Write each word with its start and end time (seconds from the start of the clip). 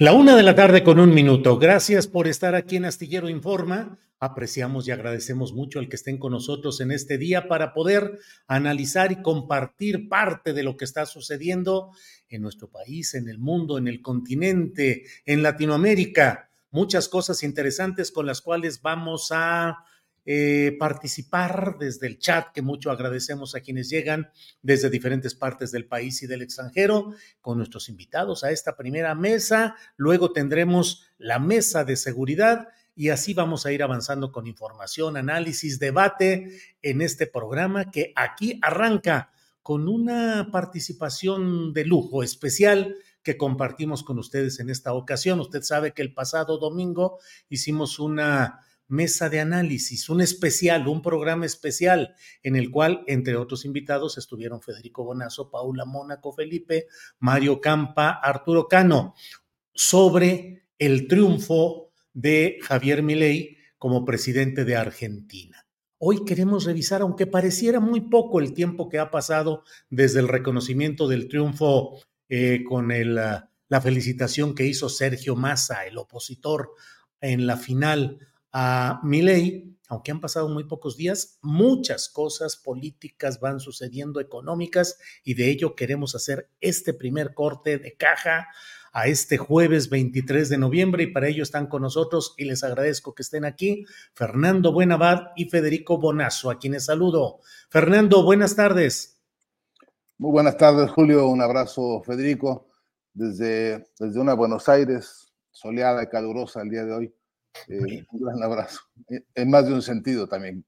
La 0.00 0.14
una 0.14 0.34
de 0.34 0.42
la 0.42 0.54
tarde 0.54 0.82
con 0.82 0.98
un 0.98 1.12
minuto. 1.12 1.58
Gracias 1.58 2.06
por 2.06 2.26
estar 2.26 2.54
aquí 2.54 2.76
en 2.76 2.86
Astillero 2.86 3.28
Informa. 3.28 3.98
Apreciamos 4.18 4.88
y 4.88 4.92
agradecemos 4.92 5.52
mucho 5.52 5.78
el 5.78 5.90
que 5.90 5.96
estén 5.96 6.16
con 6.16 6.32
nosotros 6.32 6.80
en 6.80 6.90
este 6.90 7.18
día 7.18 7.48
para 7.48 7.74
poder 7.74 8.18
analizar 8.46 9.12
y 9.12 9.20
compartir 9.20 10.08
parte 10.08 10.54
de 10.54 10.62
lo 10.62 10.78
que 10.78 10.86
está 10.86 11.04
sucediendo 11.04 11.90
en 12.30 12.40
nuestro 12.40 12.70
país, 12.70 13.12
en 13.12 13.28
el 13.28 13.38
mundo, 13.38 13.76
en 13.76 13.88
el 13.88 14.00
continente, 14.00 15.04
en 15.26 15.42
Latinoamérica. 15.42 16.48
Muchas 16.70 17.10
cosas 17.10 17.42
interesantes 17.42 18.10
con 18.10 18.24
las 18.24 18.40
cuales 18.40 18.80
vamos 18.80 19.28
a 19.32 19.84
eh, 20.26 20.76
participar 20.78 21.76
desde 21.78 22.06
el 22.06 22.18
chat, 22.18 22.52
que 22.52 22.62
mucho 22.62 22.90
agradecemos 22.90 23.54
a 23.54 23.60
quienes 23.60 23.88
llegan 23.88 24.30
desde 24.62 24.90
diferentes 24.90 25.34
partes 25.34 25.72
del 25.72 25.86
país 25.86 26.22
y 26.22 26.26
del 26.26 26.42
extranjero, 26.42 27.14
con 27.40 27.58
nuestros 27.58 27.88
invitados 27.88 28.44
a 28.44 28.50
esta 28.50 28.76
primera 28.76 29.14
mesa. 29.14 29.76
Luego 29.96 30.32
tendremos 30.32 31.06
la 31.18 31.38
mesa 31.38 31.84
de 31.84 31.96
seguridad 31.96 32.68
y 32.94 33.08
así 33.08 33.32
vamos 33.32 33.64
a 33.64 33.72
ir 33.72 33.82
avanzando 33.82 34.30
con 34.30 34.46
información, 34.46 35.16
análisis, 35.16 35.78
debate 35.78 36.60
en 36.82 37.00
este 37.00 37.26
programa 37.26 37.90
que 37.90 38.12
aquí 38.14 38.58
arranca 38.60 39.30
con 39.62 39.88
una 39.88 40.50
participación 40.52 41.72
de 41.72 41.84
lujo 41.84 42.22
especial 42.22 42.96
que 43.22 43.36
compartimos 43.36 44.02
con 44.02 44.18
ustedes 44.18 44.60
en 44.60 44.70
esta 44.70 44.92
ocasión. 44.92 45.40
Usted 45.40 45.62
sabe 45.62 45.92
que 45.92 46.02
el 46.02 46.12
pasado 46.12 46.58
domingo 46.58 47.18
hicimos 47.48 47.98
una 47.98 48.60
mesa 48.90 49.28
de 49.28 49.40
análisis, 49.40 50.08
un 50.08 50.20
especial, 50.20 50.88
un 50.88 51.02
programa 51.02 51.46
especial 51.46 52.14
en 52.42 52.56
el 52.56 52.70
cual, 52.70 53.04
entre 53.06 53.36
otros 53.36 53.64
invitados, 53.64 54.18
estuvieron 54.18 54.62
Federico 54.62 55.04
Bonazo, 55.04 55.50
Paula 55.50 55.84
Mónaco, 55.84 56.32
Felipe, 56.32 56.86
Mario 57.18 57.60
Campa, 57.60 58.10
Arturo 58.10 58.68
Cano, 58.68 59.14
sobre 59.72 60.68
el 60.78 61.06
triunfo 61.08 61.92
de 62.12 62.58
Javier 62.62 63.02
Milei 63.02 63.56
como 63.78 64.04
presidente 64.04 64.64
de 64.64 64.76
Argentina. 64.76 65.66
Hoy 65.98 66.24
queremos 66.24 66.64
revisar, 66.64 67.02
aunque 67.02 67.26
pareciera 67.26 67.78
muy 67.78 68.00
poco 68.00 68.40
el 68.40 68.54
tiempo 68.54 68.88
que 68.88 68.98
ha 68.98 69.10
pasado 69.10 69.64
desde 69.90 70.20
el 70.20 70.28
reconocimiento 70.28 71.08
del 71.08 71.28
triunfo 71.28 72.00
eh, 72.28 72.64
con 72.64 72.90
el, 72.90 73.14
la 73.14 73.80
felicitación 73.80 74.54
que 74.54 74.66
hizo 74.66 74.88
Sergio 74.88 75.36
Massa, 75.36 75.86
el 75.86 75.96
opositor, 75.96 76.72
en 77.20 77.46
la 77.46 77.56
final 77.56 78.18
a 78.52 79.00
Milei, 79.02 79.76
aunque 79.88 80.12
han 80.12 80.20
pasado 80.20 80.48
muy 80.48 80.64
pocos 80.64 80.96
días, 80.96 81.38
muchas 81.42 82.08
cosas 82.08 82.56
políticas 82.56 83.40
van 83.40 83.60
sucediendo, 83.60 84.20
económicas, 84.20 84.98
y 85.24 85.34
de 85.34 85.50
ello 85.50 85.74
queremos 85.74 86.14
hacer 86.14 86.48
este 86.60 86.94
primer 86.94 87.34
corte 87.34 87.78
de 87.78 87.96
caja 87.96 88.48
a 88.92 89.06
este 89.06 89.38
jueves 89.38 89.88
23 89.88 90.48
de 90.48 90.58
noviembre 90.58 91.04
y 91.04 91.06
para 91.08 91.28
ello 91.28 91.42
están 91.42 91.66
con 91.66 91.82
nosotros 91.82 92.34
y 92.36 92.44
les 92.44 92.64
agradezco 92.64 93.14
que 93.14 93.22
estén 93.22 93.44
aquí 93.44 93.84
Fernando 94.14 94.72
Buenabad 94.72 95.28
y 95.36 95.48
Federico 95.48 95.98
Bonazo, 95.98 96.50
a 96.50 96.58
quienes 96.58 96.86
saludo. 96.86 97.40
Fernando, 97.68 98.24
buenas 98.24 98.56
tardes. 98.56 99.20
Muy 100.18 100.32
buenas 100.32 100.56
tardes, 100.56 100.90
Julio. 100.90 101.28
Un 101.28 101.40
abrazo, 101.40 102.02
Federico, 102.04 102.66
desde, 103.14 103.86
desde 103.98 104.20
una 104.20 104.34
Buenos 104.34 104.68
Aires 104.68 105.32
soleada 105.50 106.02
y 106.02 106.08
calurosa 106.08 106.62
el 106.62 106.70
día 106.70 106.84
de 106.84 106.92
hoy. 106.92 107.14
Eh, 107.68 108.04
un 108.10 108.20
gran 108.20 108.42
abrazo. 108.42 108.80
Eh, 109.08 109.22
en 109.34 109.50
más 109.50 109.66
de 109.66 109.74
un 109.74 109.82
sentido 109.82 110.26
también. 110.26 110.64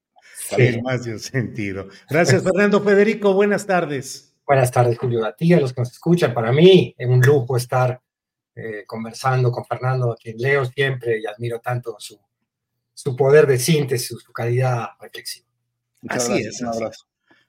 En 0.57 0.81
más 0.81 1.03
de 1.03 1.13
un 1.13 1.19
sentido. 1.19 1.87
Gracias, 2.09 2.43
Fernando. 2.43 2.81
Federico, 2.81 3.33
buenas 3.33 3.65
tardes. 3.65 4.35
Buenas 4.45 4.71
tardes, 4.71 4.97
Julio. 4.97 5.25
A 5.25 5.35
ti, 5.35 5.53
a 5.53 5.59
los 5.59 5.73
que 5.73 5.81
nos 5.81 5.91
escuchan, 5.91 6.33
para 6.33 6.51
mí 6.51 6.93
es 6.97 7.07
un 7.07 7.21
lujo 7.21 7.55
estar 7.55 8.01
eh, 8.55 8.83
conversando 8.85 9.51
con 9.51 9.65
Fernando, 9.65 10.11
a 10.11 10.17
quien 10.17 10.37
leo 10.37 10.65
siempre 10.65 11.19
y 11.19 11.25
admiro 11.25 11.59
tanto 11.59 11.95
su, 11.97 12.19
su 12.93 13.15
poder 13.15 13.47
de 13.47 13.57
síntesis, 13.57 14.17
su 14.19 14.33
calidad 14.33 14.89
reflexiva. 14.99 15.47
así 16.09 16.39
es. 16.39 16.61
Un 16.61 16.67
abrazo. 16.67 17.05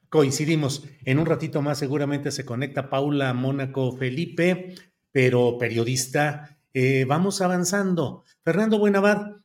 Coincidimos. 0.09 0.83
En 1.03 1.19
un 1.19 1.25
ratito 1.25 1.61
más 1.61 1.77
seguramente 1.77 2.31
se 2.31 2.45
conecta 2.45 2.89
Paula 2.89 3.33
Mónaco 3.33 3.91
Felipe, 3.91 4.75
pero 5.11 5.57
periodista 5.57 6.54
eh, 6.77 7.05
vamos 7.05 7.39
avanzando. 7.39 8.25
Fernando 8.43 8.77
Buenavad, 8.77 9.37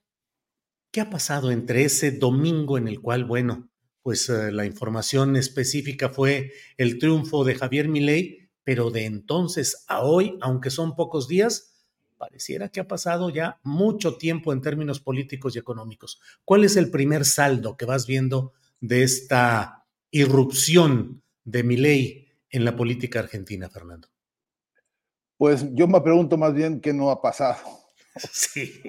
¿qué 0.91 1.01
ha 1.01 1.11
pasado 1.11 1.53
entre 1.53 1.85
ese 1.85 2.11
domingo 2.11 2.77
en 2.77 2.89
el 2.89 3.01
cual, 3.01 3.25
bueno, 3.25 3.71
pues 4.03 4.29
eh, 4.29 4.51
la 4.51 4.67
información 4.67 5.37
específica 5.37 6.09
fue 6.09 6.51
el 6.77 6.99
triunfo 6.99 7.45
de 7.45 7.55
Javier 7.55 7.89
Milei, 7.89 8.51
pero 8.65 8.91
de 8.91 9.05
entonces 9.05 9.85
a 9.87 10.01
hoy, 10.01 10.39
aunque 10.41 10.71
son 10.71 10.97
pocos 10.97 11.29
días, 11.29 11.87
pareciera 12.19 12.69
que 12.69 12.81
ha 12.81 12.89
pasado 12.89 13.31
ya 13.31 13.61
mucho 13.63 14.17
tiempo 14.17 14.53
en 14.53 14.61
términos 14.61 14.99
políticos 14.99 15.55
y 15.55 15.61
económicos. 15.61 16.21
¿Cuál 16.45 16.65
es 16.65 16.77
el 16.77 16.91
primer 16.91 17.25
saldo 17.25 17.77
que 17.77 17.85
vas 17.85 18.09
viendo 18.09 18.55
de 18.81 19.05
esta 19.05 19.87
irrupción 20.11 21.23
de 21.45 21.63
Milei 21.63 22.27
en 22.49 22.65
la 22.65 22.75
política 22.75 23.21
argentina, 23.21 23.71
Fernando? 23.71 24.09
Pues 25.41 25.67
yo 25.73 25.89
me 25.89 26.03
pregunto 26.03 26.37
más 26.37 26.53
bien 26.53 26.83
qué 26.83 26.93
no 26.93 27.11
ha 27.11 27.23
pasado. 27.23 27.57
Sí. 28.31 28.83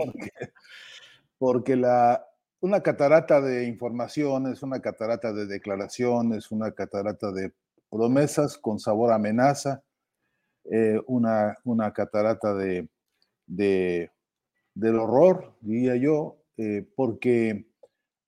Porque, 1.38 1.78
la, 1.78 2.28
una 2.60 2.82
catarata 2.82 3.40
de 3.40 3.66
informaciones, 3.68 4.62
una 4.62 4.82
catarata 4.82 5.32
de 5.32 5.46
declaraciones, 5.46 6.52
una 6.52 6.74
catarata 6.74 7.32
de 7.32 7.54
promesas 7.90 8.58
con 8.58 8.80
sabor 8.80 9.14
a 9.14 9.16
amenaza, 9.16 9.82
eh, 10.66 11.00
una, 11.08 11.56
una 11.64 11.94
catarata 11.94 12.54
de, 12.54 12.90
de, 13.46 14.12
del 14.74 15.00
horror, 15.00 15.54
diría 15.62 15.96
yo, 15.96 16.44
eh, 16.58 16.86
porque 16.98 17.66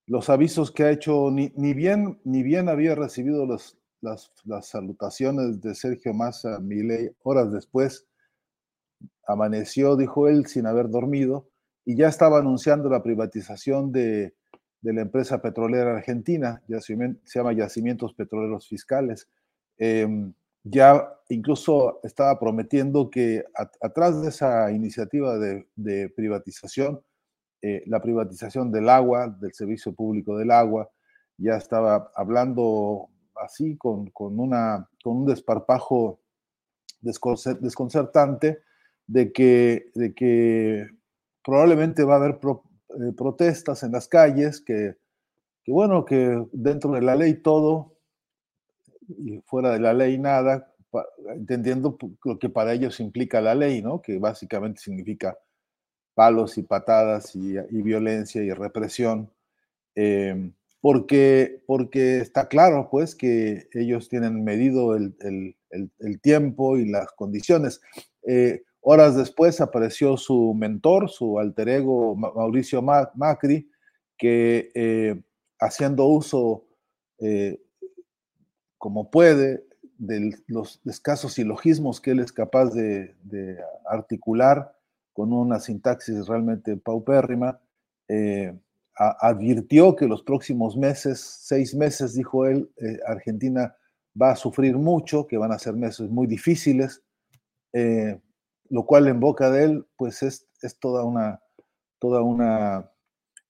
los 0.06 0.30
avisos 0.30 0.72
que 0.72 0.84
ha 0.84 0.92
hecho, 0.92 1.30
ni, 1.30 1.52
ni, 1.58 1.74
bien, 1.74 2.22
ni 2.24 2.42
bien 2.42 2.70
había 2.70 2.96
recibido 2.96 3.46
los, 3.46 3.78
las, 4.00 4.32
salutaciones 4.62 5.60
de 5.60 5.76
Sergio 5.76 6.14
Massa 6.14 6.60
Milei 6.60 7.12
horas 7.24 7.52
después. 7.52 8.08
Amaneció, 9.28 9.96
dijo 9.96 10.28
él, 10.28 10.46
sin 10.48 10.68
haber 10.68 10.90
dormido, 10.90 11.50
y 11.86 11.96
ya 11.96 12.08
estaba 12.08 12.40
anunciando 12.40 12.90
la 12.90 13.04
privatización 13.04 13.92
de, 13.92 14.36
la 14.82 15.02
empresa 15.02 15.42
petrolera 15.42 15.96
argentina, 15.96 16.62
se 16.68 17.40
llama 17.40 17.54
Yacimientos 17.54 18.14
Petroleros 18.14 18.68
Fiscales. 18.68 19.30
Em, 19.78 20.34
ya 20.64 21.10
incluso 21.30 22.00
estaba 22.04 22.40
prometiendo 22.40 23.10
que 23.10 23.44
atrás 23.82 24.22
de 24.22 24.30
esa 24.30 24.72
iniciativa 24.72 25.38
de, 25.38 26.14
privatización, 26.16 27.02
eh, 27.62 27.84
la 27.86 28.02
privatización 28.02 28.72
del 28.72 28.90
agua, 28.90 29.28
del 29.28 29.54
servicio 29.54 29.94
público 29.94 30.38
del 30.38 30.52
agua, 30.52 30.90
ya 31.38 31.56
estaba 31.56 32.12
hablando 32.16 33.10
así 33.36 33.78
con, 33.78 34.12
una, 34.16 34.90
con 35.04 35.18
un 35.18 35.26
desparpajo 35.26 36.20
desconcertante 37.02 38.60
de 39.08 39.32
que, 39.32 39.92
de 39.96 40.14
que 40.14 40.88
probablemente 41.44 42.04
va 42.04 42.16
a 42.16 42.18
haber 42.18 42.40
eh, 42.42 43.12
protestas 43.16 43.84
en 43.84 43.92
las 43.92 44.08
calles, 44.08 44.62
que, 44.62 44.96
que, 45.64 45.72
bueno, 45.72 46.06
que 46.06 46.46
dentro 46.52 46.92
de 46.92 47.02
la 47.02 47.16
ley 47.16 47.36
todo 47.36 47.98
y 49.08 49.40
fuera 49.46 49.72
de 49.72 49.80
la 49.80 49.94
ley 49.94 50.18
nada, 50.18 50.74
entendiendo 51.36 51.98
lo 52.24 52.40
que 52.40 52.50
para 52.50 52.74
ellos 52.74 53.00
implica 53.00 53.42
la 53.42 53.56
ley, 53.56 53.82
¿no? 53.82 54.02
Que 54.02 54.18
básicamente 54.20 54.82
significa 54.82 55.38
palos 56.14 56.58
y 56.58 56.64
patadas 56.64 57.36
y, 57.36 57.58
violencia 57.82 58.42
y 58.44 58.52
represión. 58.52 59.32
Em, 59.96 60.54
porque, 60.82 61.62
porque 61.66 62.18
está 62.20 62.48
claro, 62.48 62.90
pues, 62.92 63.16
que 63.16 63.68
ellos 63.74 64.10
tienen 64.10 64.44
medido 64.44 64.96
el, 64.96 65.16
tiempo 66.22 66.78
y 66.78 66.90
las 66.90 67.12
condiciones. 67.14 67.82
Eh, 68.28 68.64
horas 68.84 69.16
después 69.16 69.60
apareció 69.62 70.18
su 70.18 70.54
mentor, 70.54 71.10
su 71.10 71.40
alter 71.40 71.70
ego, 71.70 72.16
Mauricio 72.16 72.82
Macri, 72.82 73.70
que 74.18 74.72
eh, 74.76 75.22
haciendo 75.60 76.06
uso 76.06 76.66
eh, 77.20 77.60
como 78.78 79.10
puede 79.10 79.66
de 79.98 80.38
los 80.48 80.82
escasos 80.86 81.34
silogismos 81.34 82.02
que 82.02 82.12
él 82.12 82.20
es 82.20 82.32
capaz 82.32 82.72
de, 82.74 83.16
articular 83.86 84.76
con 85.14 85.32
una 85.32 85.60
sintaxis 85.60 86.28
realmente 86.28 86.76
paupérrima, 86.78 87.60
advirtió 88.96 89.96
que 89.96 90.08
los 90.08 90.22
próximos 90.24 90.78
meses, 90.78 91.20
seis 91.20 91.74
meses, 91.74 92.14
dijo 92.14 92.46
él, 92.46 92.70
eh, 92.78 93.00
Argentina 93.08 93.76
va 94.20 94.32
a 94.32 94.36
sufrir 94.36 94.78
mucho, 94.78 95.26
que 95.26 95.38
van 95.38 95.52
a 95.52 95.60
ser 95.60 95.74
meses 95.74 96.10
muy 96.10 96.28
difíciles, 96.28 97.02
eh, 97.74 98.20
lo 98.70 98.86
cual 98.86 99.08
en 99.08 99.20
boca 99.20 99.50
de 99.52 99.64
él, 99.66 99.86
pues 99.98 100.24
es, 100.24 100.48
es, 100.62 100.78
toda, 100.80 101.04
una, 101.04 101.42
toda 102.00 102.22
una 102.22 102.90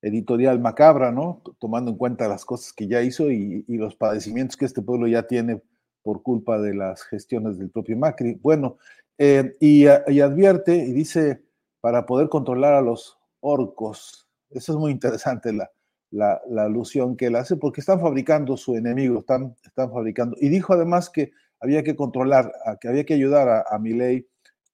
editorial 0.02 0.60
macabra, 0.60 1.12
¿no? 1.12 1.42
Tomando 1.60 1.92
en 1.92 1.98
cuenta 1.98 2.28
las 2.28 2.46
cosas 2.46 2.74
que 2.74 2.88
ya 2.88 3.02
hizo 3.02 3.32
y, 3.32 3.66
los 3.68 3.96
padecimientos 3.96 4.58
que 4.58 4.66
este 4.66 4.82
pueblo 4.82 5.08
ya 5.08 5.24
tiene 5.24 5.62
por 6.02 6.22
culpa 6.22 6.60
de 6.60 6.74
las 6.74 7.04
gestiones 7.04 7.58
del 7.58 7.70
propio 7.70 7.98
Macri. 7.98 8.36
Bueno, 8.36 8.78
eh, 9.18 9.56
y, 9.60 9.86
y 9.86 10.20
advierte 10.20 10.76
y 10.76 10.92
dice, 10.92 11.44
para 11.80 12.06
poder 12.06 12.30
controlar 12.30 12.74
a 12.74 12.82
los 12.82 13.18
orcos, 13.40 14.28
eso 14.50 14.74
es 14.74 14.78
muy 14.78 14.92
interesante 14.92 15.54
la, 15.54 15.72
la, 16.14 16.64
alusión 16.64 17.18
que 17.18 17.28
él 17.28 17.36
hace, 17.36 17.56
porque 17.56 17.82
están 17.82 18.00
fabricando 18.00 18.56
su 18.56 18.76
enemigo, 18.76 19.20
están, 19.20 19.56
están 19.66 19.92
fabricando. 19.92 20.36
Y 20.40 20.50
dijo 20.50 20.74
además 20.74 21.10
que 21.10 21.32
había 21.60 21.84
que 21.84 21.96
controlar, 21.96 22.54
que 22.80 22.88
había 22.88 23.06
que 23.06 23.16
ayudar 23.16 23.50
a, 23.50 23.66
a 23.70 23.80
Milei 23.80 24.28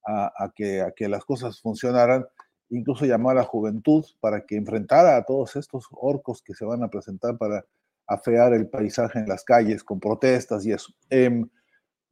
a, 0.05 0.51
que, 0.55 0.81
a 0.81 0.91
que 0.91 1.07
las 1.07 1.23
cosas 1.23 1.59
funcionaran, 1.61 2.25
incluso 2.69 3.05
llamó 3.05 3.29
a 3.29 3.35
la 3.35 3.43
juventud 3.43 4.05
para 4.19 4.45
que 4.45 4.55
enfrentara 4.55 5.17
a 5.17 5.23
todos 5.23 5.55
estos 5.55 5.87
orcos 5.91 6.41
que 6.41 6.53
se 6.53 6.65
van 6.65 6.83
a 6.83 6.89
presentar 6.89 7.37
para 7.37 7.65
afear 8.07 8.53
el 8.53 8.67
paisaje 8.69 9.19
en 9.19 9.27
las 9.27 9.43
calles 9.43 9.83
con 9.83 9.99
protestas 9.99 10.65
y 10.65 10.71
eso. 10.71 10.91
Em, 11.09 11.47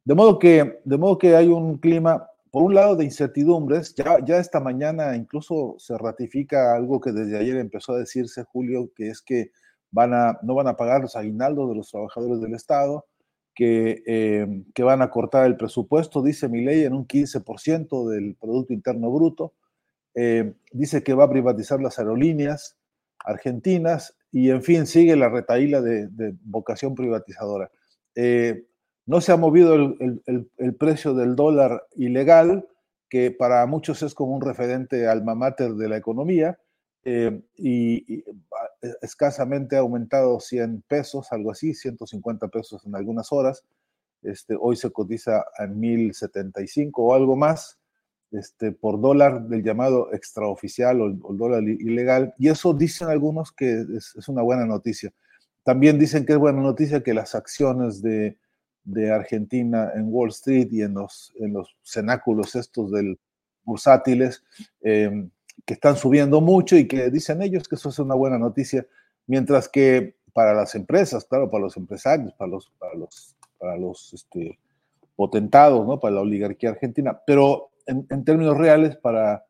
de, 0.04 0.14
modo 0.14 0.38
que, 0.38 0.80
de 0.84 0.98
modo 0.98 1.18
que 1.18 1.34
hay 1.34 1.48
un 1.48 1.78
clima 1.78 2.28
por 2.50 2.62
un 2.62 2.74
lado 2.74 2.96
de 2.96 3.04
incertidumbres, 3.04 3.94
ya, 3.94 4.18
ya 4.24 4.38
esta 4.38 4.60
mañana 4.60 5.14
incluso 5.16 5.74
se 5.78 5.98
ratifica 5.98 6.74
algo 6.74 7.00
que 7.00 7.12
desde 7.12 7.38
ayer 7.38 7.56
empezó 7.56 7.92
a 7.92 7.98
decirse, 7.98 8.44
Julio, 8.44 8.90
que 8.94 9.08
es 9.08 9.20
que 9.20 9.50
van 9.90 10.14
a, 10.14 10.38
no 10.42 10.54
van 10.54 10.68
a 10.68 10.76
pagar 10.76 11.02
los 11.02 11.16
aguinaldos 11.16 11.68
de 11.68 11.76
los 11.76 11.90
trabajadores 11.90 12.40
del 12.40 12.54
Estado, 12.54 13.06
que, 13.58 14.04
eh, 14.06 14.62
que 14.72 14.84
van 14.84 15.02
a 15.02 15.10
cortar 15.10 15.44
el 15.46 15.56
presupuesto, 15.56 16.22
dice 16.22 16.48
mi 16.48 16.64
ley, 16.64 16.84
en 16.84 16.94
un 16.94 17.08
15% 17.08 18.08
del 18.08 18.36
Producto 18.36 18.72
Interno 18.72 19.10
Bruto. 19.10 19.54
Eh, 20.14 20.54
dice 20.70 21.02
que 21.02 21.12
va 21.12 21.24
a 21.24 21.28
privatizar 21.28 21.80
las 21.80 21.98
aerolíneas 21.98 22.76
argentinas 23.18 24.16
y, 24.30 24.50
en 24.50 24.62
fin, 24.62 24.86
sigue 24.86 25.16
la 25.16 25.28
retaíla 25.28 25.80
de, 25.80 26.08
vocación 26.44 26.94
privatizadora. 26.94 27.68
Eh, 28.14 28.64
no 29.06 29.20
se 29.20 29.32
ha 29.32 29.36
movido 29.36 29.74
el, 29.74 30.76
precio 30.78 31.12
del 31.14 31.34
dólar 31.34 31.84
ilegal, 31.96 32.64
que 33.08 33.32
para 33.32 33.66
muchos 33.66 34.04
es 34.04 34.14
como 34.14 34.36
un 34.36 34.40
referente 34.40 35.08
alma 35.08 35.34
mater 35.34 35.72
de 35.72 35.88
la 35.88 35.96
economía, 35.96 36.60
eh, 37.10 37.40
y, 37.56 38.22
escasamente 39.00 39.76
ha 39.76 39.80
aumentado 39.80 40.38
100 40.40 40.82
pesos, 40.86 41.32
algo 41.32 41.50
así, 41.50 41.72
150 41.72 42.48
pesos 42.48 42.84
en 42.84 42.94
algunas 42.94 43.32
horas. 43.32 43.64
Este, 44.22 44.54
hoy 44.60 44.76
se 44.76 44.90
cotiza 44.90 45.46
en 45.58 45.80
1075 45.80 47.02
o 47.02 47.14
algo 47.14 47.34
más 47.34 47.78
este, 48.30 48.72
por 48.72 49.00
dólar 49.00 49.48
del 49.48 49.62
llamado 49.62 50.12
extraoficial 50.12 51.00
o 51.00 51.06
el, 51.06 51.38
dólar 51.38 51.62
ilegal. 51.62 52.34
Y 52.36 52.48
eso 52.48 52.74
dicen 52.74 53.08
algunos 53.08 53.52
que 53.52 53.86
es, 53.96 54.28
una 54.28 54.42
buena 54.42 54.66
noticia. 54.66 55.10
También 55.62 55.98
dicen 55.98 56.26
que 56.26 56.34
es 56.34 56.38
buena 56.38 56.60
noticia 56.60 57.02
que 57.02 57.14
las 57.14 57.34
acciones 57.34 58.02
de, 58.02 58.36
de 58.84 59.10
Argentina 59.10 59.92
en 59.94 60.12
Wall 60.12 60.28
Street 60.28 60.68
y 60.72 60.82
en 60.82 60.92
los, 60.92 61.32
en 61.36 61.54
los 61.54 61.74
cenáculos 61.82 62.54
estos 62.54 62.90
del 62.90 63.18
bursátiles, 63.64 64.42
em, 64.82 65.30
que 65.68 65.74
están 65.74 65.96
subiendo 65.96 66.40
mucho 66.40 66.78
y 66.78 66.88
que 66.88 67.10
dicen 67.10 67.42
ellos 67.42 67.68
que 67.68 67.74
eso 67.74 67.90
es 67.90 67.98
una 67.98 68.14
buena 68.14 68.38
noticia, 68.38 68.86
mientras 69.26 69.68
que 69.68 70.16
para 70.32 70.54
las 70.54 70.74
empresas, 70.74 71.26
claro, 71.26 71.50
para 71.50 71.64
los 71.64 71.76
empresarios, 71.76 72.32
para 72.38 72.52
los, 72.52 72.72
para 72.78 72.94
los, 72.94 73.36
para 73.58 73.76
los 73.76 74.14
este, 74.14 74.58
potentados, 75.14 75.86
¿no? 75.86 76.00
para 76.00 76.14
la 76.14 76.20
oligarquía 76.22 76.70
argentina, 76.70 77.20
pero 77.26 77.68
en, 77.84 78.06
en 78.08 78.24
términos 78.24 78.56
reales, 78.56 78.96
para, 78.96 79.44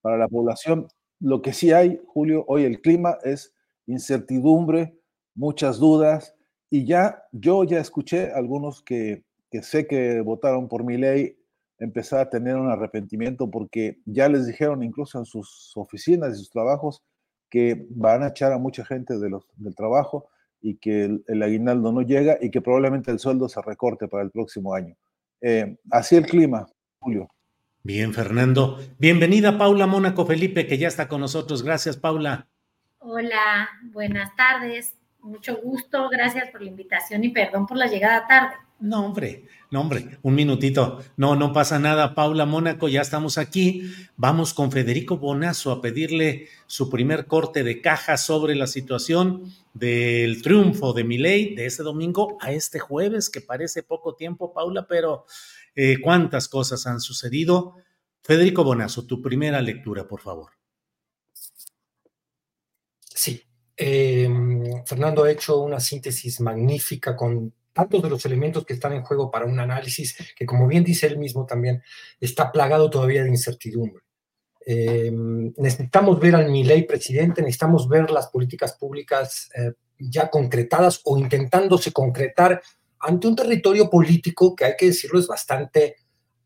para 0.00 0.16
la 0.16 0.28
población, 0.28 0.86
lo 1.18 1.42
que 1.42 1.52
sí 1.52 1.72
hay, 1.72 2.00
Julio, 2.06 2.44
hoy 2.46 2.62
el 2.62 2.80
clima 2.80 3.18
es 3.24 3.52
incertidumbre, 3.88 4.96
muchas 5.34 5.80
dudas, 5.80 6.36
y 6.70 6.84
ya, 6.84 7.24
yo 7.32 7.64
ya 7.64 7.80
escuché 7.80 8.30
algunos 8.30 8.80
que, 8.80 9.24
que 9.50 9.64
sé 9.64 9.88
que 9.88 10.20
votaron 10.20 10.68
por 10.68 10.84
mi 10.84 10.98
ley 10.98 11.36
empezar 11.78 12.20
a 12.20 12.30
tener 12.30 12.56
un 12.56 12.70
arrepentimiento 12.70 13.50
porque 13.50 13.98
ya 14.04 14.28
les 14.28 14.46
dijeron 14.46 14.82
incluso 14.82 15.18
en 15.18 15.24
sus 15.24 15.72
oficinas 15.76 16.34
y 16.34 16.38
sus 16.38 16.50
trabajos 16.50 17.02
que 17.50 17.86
van 17.90 18.22
a 18.22 18.28
echar 18.28 18.52
a 18.52 18.58
mucha 18.58 18.84
gente 18.84 19.18
de 19.18 19.30
los, 19.30 19.44
del 19.56 19.74
trabajo 19.74 20.28
y 20.60 20.76
que 20.76 21.20
el, 21.26 21.42
aguinaldo 21.42 21.92
no 21.92 22.02
llega 22.02 22.38
y 22.40 22.50
que 22.50 22.60
probablemente 22.60 23.10
el 23.10 23.18
sueldo 23.18 23.48
se 23.48 23.60
recorte 23.60 24.08
para 24.08 24.22
el 24.22 24.30
próximo 24.30 24.74
año. 24.74 24.96
Eh, 25.40 25.76
así 25.90 26.16
el 26.16 26.26
clima, 26.26 26.66
Julio. 26.98 27.28
Bien, 27.82 28.14
Fernando. 28.14 28.78
Bienvenida 28.98 29.58
Paula 29.58 29.86
Mónaco 29.86 30.24
Felipe, 30.24 30.66
que 30.66 30.78
ya 30.78 30.88
está 30.88 31.06
con 31.06 31.20
nosotros. 31.20 31.62
Gracias, 31.62 31.98
Paula. 31.98 32.48
Hola, 32.98 33.68
buenas 33.92 34.34
tardes. 34.36 34.94
Mucho 35.20 35.60
gusto, 35.60 36.08
gracias 36.08 36.50
por 36.50 36.62
la 36.62 36.70
invitación 36.70 37.24
y 37.24 37.28
perdón 37.28 37.66
por 37.66 37.76
la 37.76 37.86
llegada 37.86 38.26
tarde. 38.26 38.54
No, 38.84 39.06
hombre, 39.06 39.46
no, 39.70 39.80
hombre, 39.80 40.18
un 40.20 40.34
minutito. 40.34 41.02
No, 41.16 41.36
no 41.36 41.54
pasa 41.54 41.78
nada. 41.78 42.14
Paula 42.14 42.44
Mónaco, 42.44 42.86
ya 42.86 43.00
estamos 43.00 43.38
aquí. 43.38 43.90
Vamos 44.18 44.52
con 44.52 44.70
Federico 44.70 45.16
Bonazo 45.16 45.72
a 45.72 45.80
pedirle 45.80 46.48
su 46.66 46.90
primer 46.90 47.24
corte 47.24 47.64
de 47.64 47.80
caja 47.80 48.18
sobre 48.18 48.54
la 48.54 48.66
situación 48.66 49.50
del 49.72 50.42
triunfo 50.42 50.92
de 50.92 51.04
Milei 51.04 51.54
de 51.54 51.64
ese 51.64 51.82
domingo 51.82 52.36
a 52.42 52.52
este 52.52 52.78
jueves, 52.78 53.30
que 53.30 53.40
parece 53.40 53.82
poco 53.82 54.16
tiempo, 54.16 54.52
Paula, 54.52 54.86
pero 54.86 55.24
eh, 55.74 55.96
cuántas 56.02 56.46
cosas 56.48 56.86
han 56.86 57.00
sucedido. 57.00 57.76
Federico 58.22 58.64
Bonazo, 58.64 59.06
tu 59.06 59.22
primera 59.22 59.62
lectura, 59.62 60.06
por 60.06 60.20
favor. 60.20 60.50
Sí, 63.14 63.42
Em, 63.76 64.84
Fernando 64.84 65.24
ha 65.24 65.30
hecho 65.30 65.60
una 65.60 65.80
síntesis 65.80 66.40
magnífica 66.40 67.16
con 67.16 67.52
tantos 67.74 68.02
de 68.02 68.08
los 68.08 68.24
elementos 68.24 68.64
que 68.64 68.72
están 68.72 68.94
en 68.94 69.02
juego 69.02 69.30
para 69.30 69.44
un 69.44 69.58
análisis 69.60 70.16
que, 70.34 70.46
como 70.46 70.66
bien 70.66 70.84
dice 70.84 71.06
él 71.06 71.18
mismo 71.18 71.44
también, 71.44 71.82
está 72.20 72.50
plagado 72.50 72.88
todavía 72.88 73.22
de 73.22 73.28
incertidumbre. 73.28 74.02
Em, 74.64 75.52
necesitamos 75.58 76.18
ver 76.18 76.36
al 76.36 76.50
Milei 76.50 76.86
presidente, 76.86 77.42
necesitamos 77.42 77.86
ver 77.86 78.10
las 78.10 78.28
políticas 78.28 78.72
públicas 78.78 79.50
eh, 79.54 79.72
ya 79.98 80.30
concretadas 80.30 81.00
o 81.04 81.18
intentándose 81.18 81.92
concretar 81.92 82.62
ante 83.00 83.26
un 83.26 83.36
territorio 83.36 83.90
político 83.90 84.54
que 84.54 84.64
hay 84.64 84.74
que 84.78 84.86
decirlo 84.86 85.18
es 85.18 85.26
bastante 85.26 85.96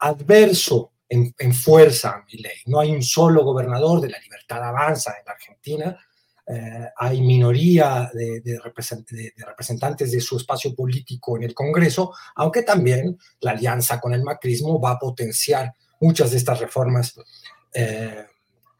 adverso 0.01 0.93
en, 1.09 1.55
fuerza 1.55 2.11
a 2.11 2.25
mi 2.25 2.39
ley. 2.39 2.57
No 2.67 2.81
hay 2.81 2.91
un 2.91 3.03
solo 3.03 3.45
gobernador 3.45 4.01
de 4.01 4.11
la 4.11 4.19
libertad 4.19 4.63
avanza 4.63 5.15
en 5.19 5.25
la 5.25 5.33
Argentina, 5.33 5.99
eh, 6.51 6.89
hay 6.97 7.21
minoría 7.21 8.11
de, 8.15 8.59
representantes 8.65 10.11
de 10.11 10.21
su 10.21 10.39
espacio 10.39 10.75
político 10.75 11.37
en 11.37 11.43
el 11.43 11.53
Congreso, 11.53 12.15
aunque 12.37 12.63
también 12.63 13.19
la 13.41 13.51
alianza 13.51 14.01
con 14.01 14.15
el 14.15 14.23
macrismo 14.23 14.81
va 14.81 14.93
a 14.93 14.99
potenciar 14.99 15.75
muchas 16.01 16.31
de 16.31 16.39
estas 16.39 16.59
reformas 16.59 17.15
eh, 17.75 18.25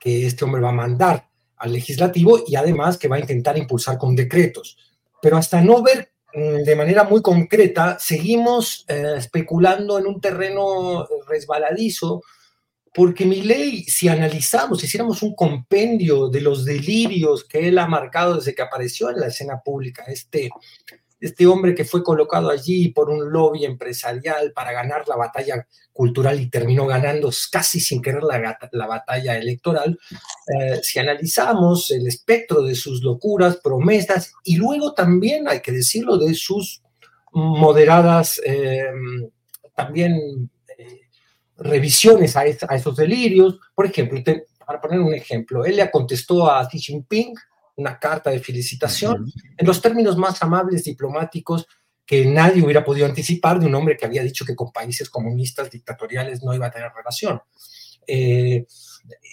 que 0.01 0.27
este 0.27 0.47
hombre 0.47 0.63
va 0.63 0.71
a 0.71 0.73
mandar 0.73 1.29
al 1.59 1.73
legislativo 1.73 2.43
y 2.47 2.57
además 2.57 2.97
que 2.97 3.09
va 3.09 3.17
a 3.17 3.21
intentar 3.21 3.59
impulsar 3.59 3.99
con 3.99 4.17
decretos. 4.17 4.79
Pero 5.21 5.37
hasta 5.37 5.61
no 5.61 5.83
ver 5.83 6.13
mm, 6.33 6.63
de 6.63 6.77
manera 6.77 7.05
muy 7.05 7.21
concreta, 7.21 7.99
seguimos 8.01 8.87
eh, 8.89 9.15
especulando 9.19 9.99
en 9.99 10.07
un 10.07 10.23
terreno 10.23 11.07
resbaladizo 11.29 12.23
porque 12.95 13.25
mi 13.25 13.43
ley, 13.43 13.85
si 13.85 14.09
analizamos, 14.09 14.81
si 14.81 14.87
hiciéramos 14.87 15.23
un 15.23 15.35
compendio 15.35 16.29
de 16.29 16.41
los 16.41 16.65
delirios 16.65 17.45
que 17.45 17.69
él 17.69 17.79
ha 17.79 17.87
marcado 17.87 18.37
desde 18.37 18.55
que 18.55 18.63
apareció 18.63 19.11
en 19.11 19.21
la 19.21 19.29
escena 19.29 19.61
pública, 19.65 20.05
este, 20.09 20.51
este 21.21 21.47
hombre 21.47 21.75
que 21.75 21.85
fue 21.85 22.03
colocado 22.03 22.51
allí 22.51 22.89
por 22.91 23.11
un 23.11 23.31
lobby 23.31 23.65
empresarial 23.65 24.53
para 24.53 24.73
ganar 24.73 25.07
la 25.09 25.17
batalla 25.17 25.67
cultural 25.93 26.41
y 26.41 26.49
terminó 26.49 26.87
ganando 26.87 27.31
casi 27.51 27.81
sin 27.81 28.01
querer 28.01 28.23
la, 28.23 28.57
la 28.73 28.87
batalla 28.87 29.37
electoral, 29.37 29.99
eh, 30.47 30.81
si 30.83 30.99
analizamos 30.99 31.91
el 31.91 32.07
espectro 32.07 32.63
de 32.63 32.75
sus 32.75 33.03
locuras, 33.03 33.57
promesas 33.57 34.33
y 34.45 34.57
luego 34.57 34.95
también, 34.95 35.49
hay 35.49 35.61
que 35.61 35.73
decirlo, 35.73 36.17
de 36.17 36.35
sus 36.35 36.83
moderadas 37.33 38.41
eh, 38.45 38.87
también 39.75 40.51
revisiones 41.59 42.37
a, 42.37 42.45
esos 42.45 42.97
delirios. 42.97 43.59
Por 43.75 43.87
ejemplo, 43.87 44.21
para 44.65 44.81
poner 44.81 45.01
un 45.01 45.15
ejemplo, 45.15 45.65
él 45.65 45.77
le 45.77 45.91
contestó 45.91 46.51
a 46.51 46.67
Xi 46.67 46.79
Jinping 46.79 47.35
una 47.77 47.99
carta 47.99 48.31
de 48.31 48.41
felicitación 48.41 49.31
en 49.57 49.67
los 49.67 49.81
términos 49.81 50.17
más 50.17 50.43
amables 50.43 50.85
diplomáticos 50.85 51.67
que 52.05 52.25
nadie 52.25 52.63
hubiera 52.63 52.85
podido 52.85 53.07
anticipar 53.07 53.61
de 53.61 53.67
un 53.67 53.75
hombre 53.75 53.97
que 53.97 54.07
había 54.07 54.23
dicho 54.23 54.45
que 54.45 54.57
con 54.57 54.73
países 54.73 55.11
comunistas 55.11 55.71
dictatoriales 55.71 56.43
no 56.43 56.55
iba 56.55 56.67
a 56.67 56.71
tener 56.71 56.91
relación. 56.97 57.41
Eh, 58.07 58.67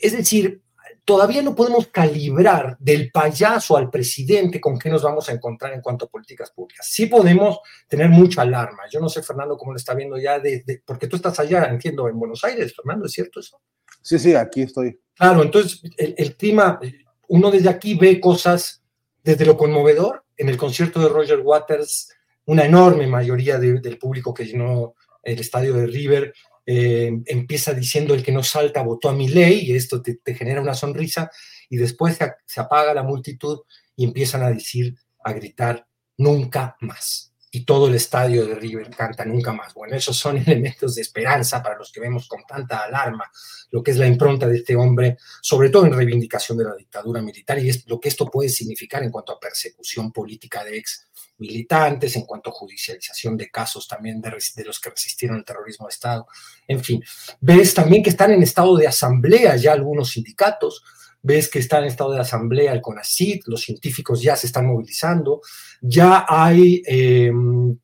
es 0.02 0.12
decir, 0.12 0.62
todavía 1.06 1.44
no 1.44 1.56
podemos 1.56 1.88
calibrar 1.88 2.76
del 2.80 3.12
payaso 3.12 3.78
al 3.78 3.92
presidente 3.92 4.60
con 4.60 4.80
qué 4.80 4.90
nos 4.90 5.04
vamos 5.04 5.30
a 5.30 5.34
encontrar 5.34 5.74
en 5.74 5.82
cuanto 5.82 6.06
a 6.06 6.10
políticas 6.10 6.52
públicas. 6.52 6.88
Sí 6.90 7.06
podemos 7.06 7.60
tener 7.88 8.10
mucha 8.10 8.42
alarma. 8.42 8.84
Yo 8.92 9.00
no 9.00 9.08
sé, 9.08 9.22
Fernando, 9.22 9.56
cómo 9.56 9.72
lo 9.72 9.78
está 9.78 9.94
viendo 9.94 10.18
ya, 10.18 10.40
de, 10.40 10.82
porque 10.84 11.08
tú 11.08 11.16
estás 11.16 11.40
allá, 11.40 11.66
entiendo, 11.66 12.10
en 12.10 12.18
Buenos 12.18 12.44
Aires, 12.44 12.76
Fernando, 12.76 13.06
¿es 13.06 13.12
cierto 13.12 13.40
eso? 13.40 13.62
Sí, 14.02 14.18
sí, 14.18 14.34
aquí 14.34 14.64
estoy. 14.64 15.00
Claro, 15.14 15.44
entonces 15.44 15.82
el, 15.98 16.36
clima, 16.36 16.80
uno 17.28 17.52
desde 17.52 17.70
aquí 17.70 17.94
ve 17.96 18.20
cosas 18.20 18.84
desde 19.24 19.46
lo 19.46 19.56
conmovedor. 19.56 20.24
En 20.38 20.50
el 20.50 20.58
concierto 20.58 21.00
de 21.00 21.08
Roger 21.08 21.40
Waters, 21.40 22.12
una 22.46 22.66
enorme 22.66 23.08
mayoría 23.08 23.58
del 23.60 23.98
público 23.98 24.34
que 24.34 24.46
llenó 24.46 24.96
el 25.24 25.40
estadio 25.40 25.76
de 25.76 25.88
River 25.88 26.34
eh, 26.66 27.12
empieza 27.28 27.74
diciendo 27.74 28.14
el 28.14 28.24
que 28.24 28.32
no 28.32 28.42
salta 28.42 28.82
votó 28.82 29.10
a 29.10 29.14
mi 29.14 29.28
ley 29.28 29.66
y 29.68 29.76
esto 29.76 30.02
te, 30.02 30.20
genera 30.34 30.62
una 30.62 30.74
sonrisa 30.74 31.30
y 31.70 31.78
después 31.78 32.18
se, 32.46 32.60
apaga 32.60 32.94
la 32.94 33.04
multitud 33.04 33.60
y 33.96 34.06
empiezan 34.06 34.42
a 34.44 34.50
decir, 34.50 34.96
a 35.24 35.34
gritar, 35.34 35.88
nunca 36.18 36.76
más. 36.82 37.35
Y 37.56 37.64
todo 37.64 37.88
el 37.88 37.96
estadio 37.96 38.46
de 38.46 38.56
River 38.56 38.90
canta 38.90 39.24
nunca 39.24 39.54
más. 39.54 39.74
Bueno, 39.74 39.96
esos 39.96 40.18
son 40.18 40.38
elementos 40.46 40.96
de 40.96 41.02
esperanza 41.02 41.64
para 41.64 41.78
los 41.78 41.92
que 41.92 42.02
vemos 42.02 42.28
con 42.28 42.44
tanta 42.46 42.84
alarma 42.84 43.32
lo 43.72 43.84
que 43.84 43.92
es 43.92 43.98
la 43.98 44.08
impronta 44.08 44.48
de 44.48 44.58
este 44.58 44.76
hombre, 44.76 45.18
sobre 45.42 45.70
todo 45.70 45.86
en 45.86 45.94
reivindicación 45.94 46.58
de 46.58 46.66
la 46.66 46.76
dictadura 46.76 47.22
militar 47.22 47.60
y 47.60 47.72
lo 47.88 48.00
que 48.00 48.10
esto 48.10 48.26
puede 48.28 48.50
significar 48.50 49.04
en 49.04 49.12
cuanto 49.12 49.34
a 49.34 49.40
persecución 49.40 50.12
política 50.12 50.64
de 50.64 50.78
ex 50.78 51.08
militantes, 51.38 52.16
en 52.16 52.26
cuanto 52.26 52.50
a 52.50 52.54
judicialización 52.54 53.36
de 53.36 53.50
casos 53.50 53.88
también 53.88 54.22
de, 54.22 54.32
los 54.66 54.80
que 54.80 54.90
resistieron 54.90 55.38
el 55.38 55.46
terrorismo 55.46 55.88
de 55.88 55.92
Estado. 55.92 56.28
En 56.68 56.82
fin, 56.82 57.04
ves 57.42 57.74
también 57.74 58.02
que 58.02 58.10
están 58.10 58.32
en 58.32 58.44
estado 58.44 58.78
de 58.78 58.88
asamblea 58.88 59.58
ya 59.58 59.74
algunos 59.74 60.12
sindicatos, 60.12 60.84
ves 61.26 61.50
que 61.50 61.58
están 61.58 61.82
en 61.82 61.90
estado 61.90 62.14
de 62.14 62.20
asamblea 62.20 62.72
el 62.72 62.82
CONACID, 62.82 63.42
los 63.48 63.62
científicos 63.62 64.22
ya 64.22 64.36
se 64.36 64.46
están 64.46 64.68
movilizando, 64.68 65.42
ya 65.82 66.24
hay 66.28 66.84
em, 66.86 67.76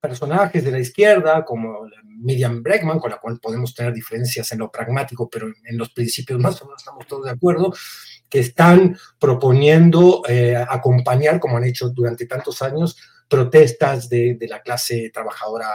personajes 0.00 0.64
de 0.64 0.70
la 0.70 0.78
izquierda 0.78 1.44
como 1.44 1.86
Miriam 2.22 2.62
Bregman, 2.62 2.98
con 2.98 3.10
la 3.10 3.18
cual 3.18 3.38
podemos 3.40 3.74
tener 3.74 3.92
diferencias 3.92 4.50
en 4.52 4.60
lo 4.60 4.70
pragmático, 4.70 5.28
pero 5.28 5.48
en 5.48 5.76
los 5.76 5.90
principios 5.90 6.40
más 6.40 6.62
o 6.62 6.64
menos 6.64 6.80
estamos 6.80 7.06
todos 7.06 7.26
de 7.26 7.32
acuerdo, 7.32 7.74
que 8.30 8.40
están 8.40 8.96
proponiendo 9.18 10.22
eh, 10.26 10.56
acompañar, 10.56 11.38
como 11.38 11.58
han 11.58 11.64
hecho 11.64 11.90
durante 11.90 12.24
tantos 12.24 12.62
años, 12.62 12.96
protestas 13.28 14.08
de, 14.08 14.38
la 14.48 14.62
clase 14.62 15.10
trabajadora 15.12 15.68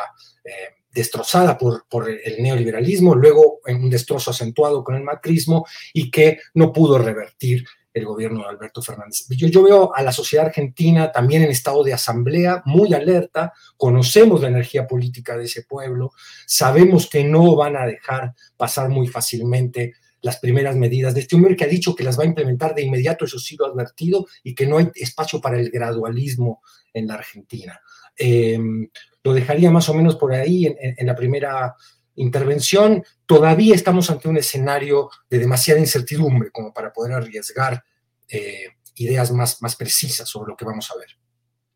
eh, 0.43 0.82
destrozada 0.93 1.57
por, 1.57 2.09
el 2.09 2.41
neoliberalismo, 2.41 3.15
luego 3.15 3.59
en 3.65 3.83
un 3.83 3.89
destrozo 3.89 4.31
acentuado 4.31 4.83
con 4.83 4.95
el 4.95 5.03
macrismo 5.03 5.65
y 5.91 6.11
que 6.11 6.39
no 6.53 6.71
pudo 6.71 6.97
revertir 6.97 7.65
el 7.93 8.05
gobierno 8.05 8.41
de 8.41 8.49
Alberto 8.49 8.81
Fernández. 8.81 9.25
Yo, 9.29 9.47
yo, 9.47 9.63
veo 9.63 9.95
a 9.95 10.01
la 10.01 10.11
sociedad 10.11 10.47
argentina 10.47 11.11
también 11.11 11.43
en 11.43 11.49
estado 11.49 11.83
de 11.83 11.93
asamblea, 11.93 12.63
muy 12.65 12.93
alerta, 12.93 13.53
conocemos 13.77 14.41
la 14.41 14.47
energía 14.47 14.87
política 14.87 15.37
de 15.37 15.45
ese 15.45 15.63
pueblo, 15.63 16.11
sabemos 16.47 17.07
que 17.07 17.23
no 17.23 17.55
van 17.55 17.75
a 17.75 17.85
dejar 17.85 18.33
pasar 18.57 18.89
muy 18.89 19.07
fácilmente 19.07 19.93
las 20.21 20.39
primeras 20.39 20.75
medidas 20.75 21.13
de 21.13 21.19
este 21.19 21.35
hombre 21.35 21.55
que 21.55 21.65
ha 21.65 21.67
dicho 21.67 21.95
que 21.95 22.03
las 22.03 22.17
va 22.17 22.23
a 22.23 22.27
implementar 22.27 22.73
de 22.73 22.81
inmediato, 22.81 23.25
eso 23.25 23.37
sí 23.37 23.55
lo 23.57 23.65
ha 23.65 23.69
advertido, 23.69 24.25
y 24.41 24.55
que 24.55 24.65
no 24.65 24.77
hay 24.77 24.89
espacio 24.95 25.41
para 25.41 25.59
el 25.59 25.69
gradualismo 25.69 26.61
en 26.93 27.07
la 27.07 27.15
Argentina. 27.15 27.79
Em, 28.17 28.87
lo 29.23 29.33
dejaría 29.33 29.71
más 29.71 29.87
o 29.89 29.93
menos 29.93 30.15
por 30.15 30.33
ahí 30.33 30.65
en, 30.65 31.07
la 31.07 31.15
primera 31.15 31.75
intervención. 32.15 33.03
Todavía 33.25 33.73
estamos 33.73 34.09
ante 34.09 34.27
un 34.27 34.37
escenario 34.37 35.09
de 35.29 35.39
demasiada 35.39 35.79
incertidumbre 35.79 36.51
como 36.51 36.73
para 36.73 36.91
poder 36.91 37.13
arriesgar 37.13 37.83
eh, 38.27 38.67
ideas 38.95 39.31
más, 39.31 39.61
más 39.61 39.75
precisas 39.75 40.27
sobre 40.27 40.51
lo 40.51 40.57
que 40.57 40.65
vamos 40.65 40.91
a 40.91 40.99
ver. 40.99 41.17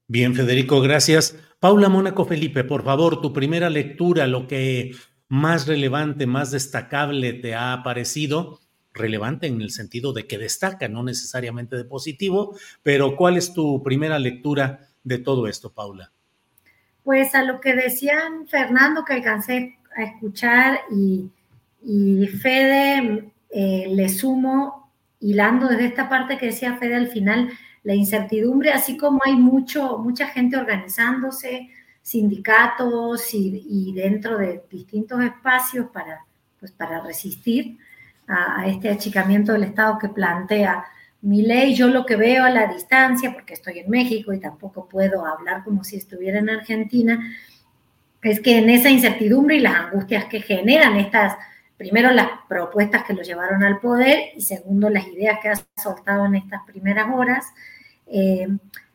Bien, 0.07 0.35
Federico, 0.35 0.81
gracias. 0.81 1.35
Paula 1.59 1.89
Mónaco 1.89 2.25
Felipe, 2.25 2.63
por 2.63 2.83
favor, 2.83 3.21
tu 3.21 3.33
primera 3.33 3.69
lectura, 3.69 4.27
lo 4.27 4.47
que 4.47 4.91
más 5.29 5.67
relevante, 5.67 6.25
más 6.25 6.51
destacable 6.51 7.33
te 7.33 7.55
ha 7.55 7.81
parecido? 7.83 8.59
Relevante 8.93 9.47
en 9.47 9.61
el 9.61 9.71
sentido 9.71 10.13
de 10.13 10.25
que 10.25 10.37
destaca, 10.37 10.87
no 10.87 11.03
necesariamente 11.03 11.75
de 11.75 11.85
positivo, 11.85 12.57
pero 12.83 13.15
¿cuál 13.15 13.37
es 13.37 13.53
tu 13.53 13.83
primera 13.83 14.17
lectura 14.17 14.87
de 15.03 15.19
todo 15.19 15.47
esto, 15.47 15.73
Paula? 15.73 16.11
Pues 17.07 17.35
a 17.35 17.43
lo 17.43 17.61
que 17.61 17.73
decían 17.73 18.49
Fernando, 18.49 19.05
que 19.05 19.13
alcancé 19.13 19.77
a 19.95 20.03
escuchar, 20.03 20.81
y, 20.91 21.31
Fede, 22.41 23.31
eh, 23.49 23.85
le 23.87 24.09
sumo, 24.09 24.91
hilando 25.21 25.69
desde 25.69 25.85
esta 25.85 26.09
parte 26.09 26.37
que 26.37 26.47
decía 26.47 26.75
Fede 26.75 26.95
al 26.95 27.07
final, 27.07 27.49
la 27.83 27.95
incertidumbre, 27.95 28.73
así 28.73 28.97
como 28.97 29.21
hay 29.23 29.37
mucho, 29.37 29.99
mucha 29.99 30.27
gente 30.27 30.57
organizándose, 30.57 31.69
sindicatos 32.01 33.33
y, 33.33 33.93
dentro 33.95 34.37
de 34.37 34.65
distintos 34.69 35.23
espacios 35.23 35.87
para, 35.93 36.25
pues 36.59 36.73
para 36.73 37.01
resistir 37.01 37.77
a, 38.27 38.67
este 38.67 38.89
achicamiento 38.89 39.53
del 39.53 39.63
Estado 39.63 39.97
que 39.97 40.09
plantea 40.09 40.83
mi 41.21 41.41
ley. 41.41 41.75
Yo 41.75 41.87
lo 41.87 42.05
que 42.05 42.15
veo 42.15 42.43
a 42.43 42.49
la 42.49 42.67
distancia, 42.67 43.33
porque 43.33 43.53
estoy 43.53 43.79
en 43.79 43.89
México 43.89 44.33
y 44.33 44.39
tampoco 44.39 44.87
puedo 44.87 45.25
hablar 45.25 45.63
como 45.63 45.83
si 45.83 45.97
estuviera 45.97 46.39
en 46.39 46.49
Argentina, 46.49 47.19
es 48.21 48.41
que 48.41 48.57
en 48.57 48.69
esa 48.69 48.89
incertidumbre 48.89 49.55
y 49.55 49.59
las 49.59 49.75
angustias 49.75 50.25
que 50.25 50.41
generan 50.41 50.97
estas, 50.97 51.37
primero 51.77 52.11
las 52.11 52.27
propuestas 52.49 53.03
que 53.03 53.13
lo 53.13 53.21
llevaron 53.21 53.63
al 53.63 53.79
poder 53.79 54.31
y 54.35 54.41
segundo 54.41 54.89
las 54.89 55.07
ideas 55.07 55.39
que 55.41 55.49
ha 55.49 55.55
soltado 55.81 56.25
en 56.25 56.35
estas 56.35 56.63
primeras 56.65 57.07
horas, 57.13 57.45
eh, 58.07 58.47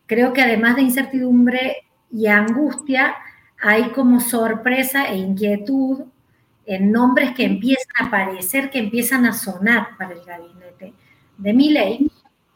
creo 0.07 0.33
que 0.33 0.43
además 0.43 0.77
de 0.77 0.83
incertidumbre 0.83 1.85
y 2.11 2.27
angustia, 2.27 3.15
hay 3.61 3.91
como 3.91 4.21
sorpresa 4.21 5.07
e 5.07 5.17
inquietud 5.17 6.03
en 6.67 6.93
nombres 6.93 7.33
que 7.33 7.45
empiezan 7.45 7.93
a 7.97 8.07
aparecer, 8.07 8.71
que 8.71 8.79
empiezan 8.79 9.25
a 9.25 9.33
sonar 9.33 9.97
para 9.97 10.13
el 10.13 10.25
gabinete 10.25 10.93
de 11.39 11.53
mi 11.53 11.71
ley. 11.71 12.11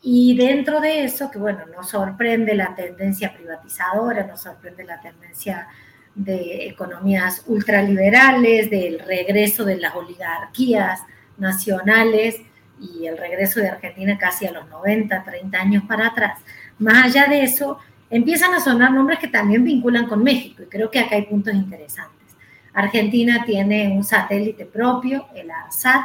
Y 0.08 0.36
dentro 0.36 0.80
de 0.80 1.02
eso, 1.02 1.32
que 1.32 1.38
bueno, 1.40 1.66
nos 1.74 1.88
sorprende 1.88 2.54
la 2.54 2.76
tendencia 2.76 3.34
privatizadora, 3.34 4.24
nos 4.24 4.40
sorprende 4.40 4.84
la 4.84 5.00
tendencia 5.00 5.66
de 6.14 6.68
economías 6.68 7.42
ultraliberales, 7.48 8.70
del 8.70 9.00
regreso 9.00 9.64
de 9.64 9.78
las 9.78 9.96
oligarquías 9.96 11.00
nacionales 11.38 12.40
y 12.80 13.04
el 13.06 13.18
regreso 13.18 13.58
de 13.58 13.70
Argentina 13.70 14.16
casi 14.16 14.46
a 14.46 14.52
los 14.52 14.68
90, 14.68 15.24
30 15.24 15.60
años 15.60 15.82
para 15.88 16.06
atrás. 16.06 16.38
Más 16.78 17.06
allá 17.06 17.26
de 17.26 17.42
eso, 17.42 17.80
empiezan 18.08 18.54
a 18.54 18.60
sonar 18.60 18.92
nombres 18.92 19.18
que 19.18 19.26
también 19.26 19.64
vinculan 19.64 20.06
con 20.06 20.22
México 20.22 20.62
y 20.62 20.66
creo 20.66 20.88
que 20.88 21.00
acá 21.00 21.16
hay 21.16 21.22
puntos 21.22 21.52
interesantes. 21.52 22.36
Argentina 22.72 23.42
tiene 23.44 23.88
un 23.88 24.04
satélite 24.04 24.66
propio, 24.66 25.26
el 25.34 25.50
ARSAT, 25.50 26.02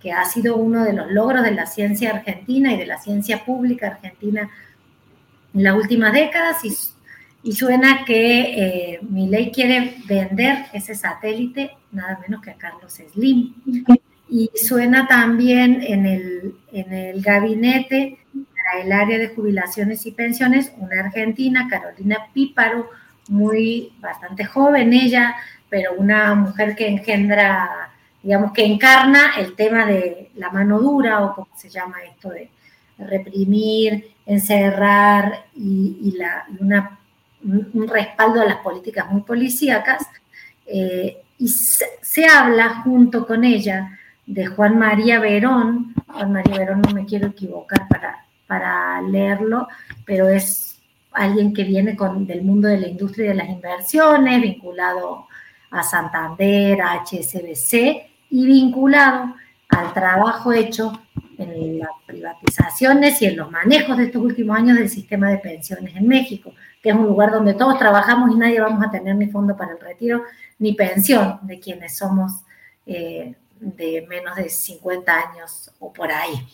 que 0.00 0.12
ha 0.12 0.24
sido 0.24 0.56
uno 0.56 0.84
de 0.84 0.92
los 0.92 1.10
logros 1.10 1.42
de 1.42 1.50
la 1.50 1.66
ciencia 1.66 2.10
argentina 2.10 2.72
y 2.72 2.76
de 2.76 2.86
la 2.86 2.98
ciencia 2.98 3.44
pública 3.44 3.88
argentina 3.88 4.50
en 5.54 5.62
las 5.64 5.74
últimas 5.74 6.12
décadas 6.12 6.64
y, 6.64 6.72
y 7.42 7.52
suena 7.52 8.04
que 8.04 8.94
eh, 8.94 9.00
ley 9.10 9.50
quiere 9.50 9.96
vender 10.06 10.66
ese 10.72 10.94
satélite 10.94 11.72
nada 11.92 12.20
menos 12.22 12.42
que 12.42 12.50
a 12.50 12.54
Carlos 12.54 13.00
Slim. 13.12 13.54
Y 14.30 14.50
suena 14.54 15.06
también 15.06 15.82
en 15.82 16.04
el, 16.04 16.54
en 16.72 16.92
el 16.92 17.22
gabinete 17.22 18.18
para 18.54 18.82
el 18.84 18.92
área 18.92 19.18
de 19.18 19.28
jubilaciones 19.28 20.04
y 20.04 20.10
pensiones 20.10 20.70
una 20.76 21.00
argentina, 21.00 21.66
Carolina 21.70 22.28
Píparo, 22.34 22.90
muy 23.28 23.92
bastante 24.00 24.44
joven 24.44 24.92
ella, 24.92 25.34
pero 25.70 25.94
una 25.94 26.34
mujer 26.34 26.76
que 26.76 26.88
engendra, 26.88 27.90
digamos, 28.22 28.52
que 28.52 28.64
encarna 28.64 29.36
el 29.38 29.54
tema 29.54 29.86
de 29.86 30.30
la 30.36 30.50
mano 30.50 30.80
dura 30.80 31.24
o 31.24 31.34
como 31.34 31.48
se 31.56 31.68
llama 31.68 32.02
esto 32.02 32.30
de 32.30 32.50
reprimir, 32.98 34.12
encerrar 34.26 35.46
y, 35.54 36.14
un 37.44 37.86
respaldo 37.88 38.40
a 38.40 38.44
las 38.44 38.56
políticas 38.56 39.10
muy 39.10 39.22
policíacas. 39.22 40.06
Eh, 40.66 41.22
y 41.38 41.48
se, 41.48 42.26
habla 42.26 42.82
junto 42.82 43.26
con 43.26 43.44
ella 43.44 43.96
de 44.26 44.46
Juan 44.46 44.78
María 44.78 45.20
Verón. 45.20 45.94
Juan 46.08 46.32
María 46.32 46.58
Verón 46.58 46.82
no 46.82 46.92
me 46.92 47.06
quiero 47.06 47.28
equivocar 47.28 47.86
para, 47.88 48.24
para 48.46 49.00
leerlo, 49.02 49.68
pero 50.04 50.28
es 50.28 50.80
alguien 51.12 51.54
que 51.54 51.64
viene 51.64 51.96
con, 51.96 52.26
del 52.26 52.42
mundo 52.42 52.66
de 52.66 52.80
la 52.80 52.88
industria 52.88 53.26
y 53.26 53.28
de 53.28 53.34
las 53.34 53.48
inversiones, 53.48 54.42
vinculado 54.42 55.27
a 55.70 55.82
Santander, 55.82 56.80
a 56.80 57.02
HSBC 57.04 58.08
y 58.30 58.46
vinculado 58.46 59.34
al 59.68 59.92
trabajo 59.92 60.52
hecho 60.52 61.00
en 61.38 61.78
las 61.78 61.90
privatizaciones 62.06 63.22
y 63.22 63.26
en 63.26 63.36
los 63.36 63.50
manejos 63.50 63.96
de 63.96 64.04
estos 64.04 64.22
últimos 64.22 64.56
años 64.56 64.76
del 64.76 64.88
sistema 64.88 65.30
de 65.30 65.38
pensiones 65.38 65.94
en 65.94 66.08
México, 66.08 66.52
que 66.82 66.90
es 66.90 66.94
un 66.94 67.06
lugar 67.06 67.30
donde 67.30 67.54
todos 67.54 67.78
trabajamos 67.78 68.34
y 68.34 68.38
nadie 68.38 68.60
vamos 68.60 68.84
a 68.84 68.90
tener 68.90 69.14
ni 69.14 69.28
fondo 69.28 69.56
para 69.56 69.72
el 69.72 69.80
retiro 69.80 70.24
ni 70.58 70.72
pensión 70.72 71.38
de 71.42 71.60
quienes 71.60 71.96
somos 71.96 72.44
eh, 72.86 73.34
de 73.60 74.06
menos 74.08 74.36
de 74.36 74.48
50 74.48 75.12
años 75.12 75.70
o 75.78 75.92
por 75.92 76.10
ahí. 76.10 76.46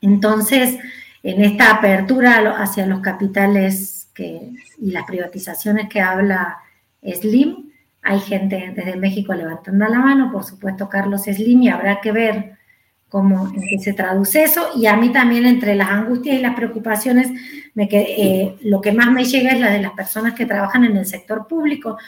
Entonces, 0.00 0.78
en 1.22 1.42
esta 1.42 1.76
apertura 1.76 2.60
hacia 2.60 2.86
los 2.86 3.00
capitales 3.00 4.10
y 4.16 4.90
las 4.90 5.04
privatizaciones 5.04 5.88
que 5.88 6.00
habla 6.00 6.58
Slim, 7.02 7.67
hay 8.08 8.20
gente 8.20 8.72
desde 8.74 8.96
México 8.96 9.34
levantando 9.34 9.86
la 9.86 9.98
mano, 9.98 10.32
por 10.32 10.42
supuesto 10.42 10.88
Carlos 10.88 11.24
Slim, 11.24 11.62
y 11.62 11.68
habrá 11.68 12.00
que 12.00 12.10
ver 12.10 12.56
cómo 13.10 13.52
se 13.80 13.92
traduce 13.92 14.44
eso. 14.44 14.70
Y 14.76 14.86
a 14.86 14.96
mí 14.96 15.12
también 15.12 15.44
entre 15.44 15.74
las 15.74 15.90
angustias 15.90 16.36
y 16.36 16.40
las 16.40 16.54
preocupaciones, 16.54 17.28
eh, 17.76 18.56
lo 18.62 18.80
que 18.80 18.92
más 18.92 19.12
me 19.12 19.26
llega 19.26 19.50
es 19.50 19.60
la 19.60 19.70
de 19.70 19.82
las 19.82 19.92
personas 19.92 20.32
que 20.32 20.46
trabajan 20.46 20.84
en 20.84 20.96
el 20.96 21.04
sector 21.04 21.46
público, 21.46 21.98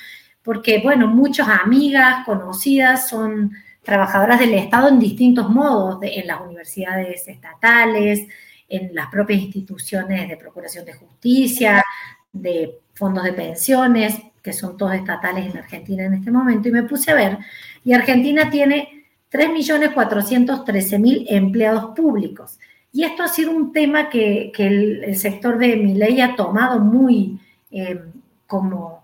porque, 0.42 0.80
bueno, 0.82 1.06
muchas 1.06 1.48
amigas, 1.48 2.24
conocidas, 2.24 3.06
son 3.10 3.52
trabajadoras 3.82 4.40
del 4.40 4.54
Estado 4.54 4.88
en 4.88 4.98
distintos 4.98 5.50
modos, 5.50 5.98
en 6.02 6.26
las 6.26 6.40
universidades 6.40 7.28
estatales, 7.28 8.26
en 8.70 8.94
las 8.94 9.08
propias 9.08 9.42
instituciones 9.42 10.30
de 10.30 10.36
Procuración 10.38 10.86
de 10.86 10.94
Justicia, 10.94 11.84
de 12.32 12.78
fondos 12.94 13.24
de 13.24 13.34
pensiones, 13.34 14.18
que 14.42 14.52
son 14.52 14.76
todos 14.76 14.94
estatales 14.94 15.46
en 15.46 15.58
Argentina 15.58 16.04
en 16.04 16.14
este 16.14 16.30
momento, 16.30 16.68
y 16.68 16.72
me 16.72 16.84
puse 16.84 17.10
a 17.10 17.14
ver, 17.14 17.38
y 17.84 17.92
Argentina 17.92 18.50
tiene 18.50 19.04
3.413.000 19.32 21.26
empleados 21.28 21.94
públicos. 21.94 22.58
Y 22.92 23.04
esto 23.04 23.22
ha 23.22 23.28
sido 23.28 23.52
un 23.52 23.72
tema 23.72 24.08
que, 24.08 24.52
el, 24.58 25.16
sector 25.16 25.58
de 25.58 25.76
mi 25.76 25.94
ley 25.94 26.20
ha 26.20 26.34
tomado 26.34 26.80
muy 26.80 27.38
eh, 27.70 28.00
como 28.46 29.00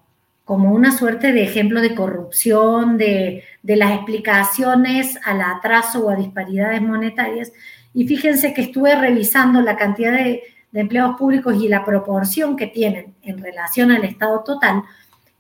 como 0.46 0.70
una 0.70 0.96
suerte 0.96 1.32
de 1.32 1.42
ejemplo 1.42 1.80
de 1.80 1.96
corrupción, 1.96 2.96
de, 2.98 3.42
las 3.64 3.96
explicaciones 3.96 5.18
al 5.24 5.40
atraso 5.42 6.06
o 6.06 6.10
a 6.10 6.14
disparidades 6.14 6.80
monetarias. 6.80 7.52
Y 7.92 8.06
fíjense 8.06 8.54
que 8.54 8.62
estuve 8.62 8.94
revisando 8.94 9.60
la 9.60 9.76
cantidad 9.76 10.12
de, 10.12 10.44
empleados 10.72 11.16
públicos 11.16 11.56
y 11.60 11.68
la 11.68 11.84
proporción 11.84 12.54
que 12.54 12.68
tienen 12.68 13.14
en 13.22 13.38
relación 13.38 13.90
al 13.90 14.04
Estado 14.04 14.44
total. 14.44 14.84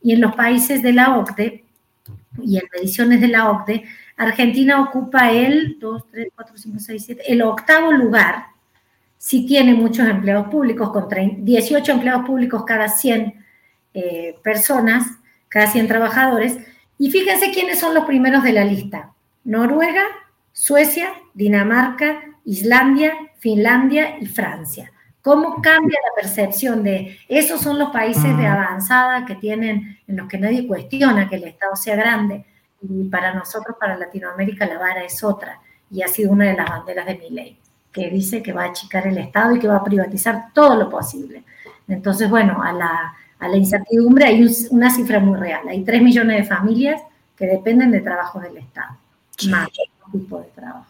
Y 0.06 0.12
en 0.12 0.20
los 0.20 0.36
países 0.36 0.84
de 0.84 0.92
la 0.92 1.18
OCDE 1.18 1.64
y 2.40 2.58
en 2.58 2.64
mediciones 2.72 3.20
de 3.20 3.26
la 3.26 3.50
OCDE, 3.50 3.82
Argentina 4.16 4.80
ocupa 4.80 5.32
el 5.32 5.80
2, 5.80 6.06
3, 6.12 6.28
4, 6.32 6.56
5, 6.56 6.78
6, 6.78 7.02
7, 7.06 7.22
el 7.26 7.42
octavo 7.42 7.90
lugar. 7.90 8.44
Si 9.18 9.44
tiene 9.46 9.74
muchos 9.74 10.06
empleados 10.06 10.46
públicos, 10.46 10.90
con 10.92 11.08
18 11.44 11.90
empleados 11.90 12.24
públicos 12.24 12.62
cada 12.64 12.88
100 12.88 13.34
eh, 13.94 14.36
personas, 14.44 15.08
cada 15.48 15.66
100 15.66 15.88
trabajadores. 15.88 16.56
Y 16.98 17.10
fíjense 17.10 17.50
quiénes 17.50 17.80
son 17.80 17.92
los 17.92 18.04
primeros 18.04 18.44
de 18.44 18.52
la 18.52 18.64
lista. 18.64 19.12
Noruega, 19.42 20.04
Suecia, 20.52 21.14
Dinamarca, 21.34 22.22
Islandia, 22.44 23.12
Finlandia 23.40 24.18
y 24.20 24.26
Francia. 24.26 24.92
¿Cómo 25.26 25.60
cambia 25.60 25.98
la 26.04 26.22
percepción 26.22 26.84
de 26.84 27.18
esos 27.26 27.60
son 27.60 27.80
los 27.80 27.90
países 27.90 28.36
de 28.38 28.46
avanzada 28.46 29.26
que 29.26 29.34
tienen, 29.34 29.98
en 30.06 30.16
los 30.16 30.28
que 30.28 30.38
nadie 30.38 30.68
cuestiona 30.68 31.28
que 31.28 31.34
el 31.34 31.42
Estado 31.42 31.74
sea 31.74 31.96
grande? 31.96 32.44
Y 32.80 33.08
para 33.08 33.34
nosotros, 33.34 33.76
para 33.76 33.96
Latinoamérica, 33.96 34.68
la 34.68 34.78
vara 34.78 35.02
es 35.02 35.24
otra. 35.24 35.60
Y 35.90 36.02
ha 36.02 36.06
sido 36.06 36.30
una 36.30 36.44
de 36.44 36.54
las 36.54 36.70
banderas 36.70 37.06
de 37.06 37.18
mi 37.18 37.30
ley, 37.30 37.58
que 37.90 38.08
dice 38.08 38.40
que 38.40 38.52
va 38.52 38.66
a 38.66 38.68
achicar 38.68 39.08
el 39.08 39.18
Estado 39.18 39.56
y 39.56 39.58
que 39.58 39.66
va 39.66 39.78
a 39.78 39.82
privatizar 39.82 40.52
todo 40.54 40.76
lo 40.76 40.88
posible. 40.88 41.42
Entonces, 41.88 42.30
bueno, 42.30 42.62
a 42.62 42.72
la, 42.72 43.16
a 43.40 43.48
la 43.48 43.56
incertidumbre, 43.56 44.26
hay 44.26 44.46
una 44.70 44.90
cifra 44.90 45.18
muy 45.18 45.40
real. 45.40 45.66
Hay 45.68 45.82
3 45.82 46.02
millones 46.02 46.36
de 46.36 46.44
familias 46.44 47.02
que 47.36 47.46
dependen 47.46 47.90
de 47.90 48.00
trabajos 48.00 48.44
del 48.44 48.58
Estado, 48.58 48.96
más 49.50 49.70
tipo 50.12 50.38
de 50.38 50.46
trabajo. 50.54 50.86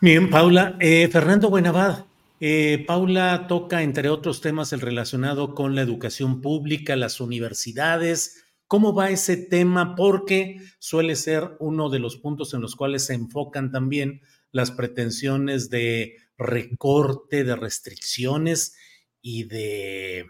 Bien, 0.00 0.28
Paula. 0.30 0.74
Eh, 0.80 1.06
Fernando 1.12 1.48
Buenavad. 1.48 2.06
Eh, 2.40 2.84
Paula 2.86 3.46
toca, 3.48 3.82
entre 3.82 4.10
otros 4.10 4.40
temas, 4.40 4.72
el 4.72 4.80
relacionado 4.80 5.54
con 5.54 5.74
la 5.74 5.82
educación 5.82 6.40
pública, 6.42 6.94
las 6.96 7.20
universidades. 7.20 8.44
¿Cómo 8.66 8.94
va 8.94 9.10
ese 9.10 9.36
tema? 9.36 9.94
Porque 9.94 10.58
suele 10.78 11.16
ser 11.16 11.56
uno 11.60 11.88
de 11.88 11.98
los 11.98 12.16
puntos 12.16 12.52
en 12.52 12.60
los 12.60 12.76
cuales 12.76 13.06
se 13.06 13.14
enfocan 13.14 13.70
también 13.70 14.20
las 14.52 14.70
pretensiones 14.70 15.70
de 15.70 16.16
recorte, 16.36 17.44
de 17.44 17.56
restricciones 17.56 18.76
y 19.22 19.44
de 19.44 20.26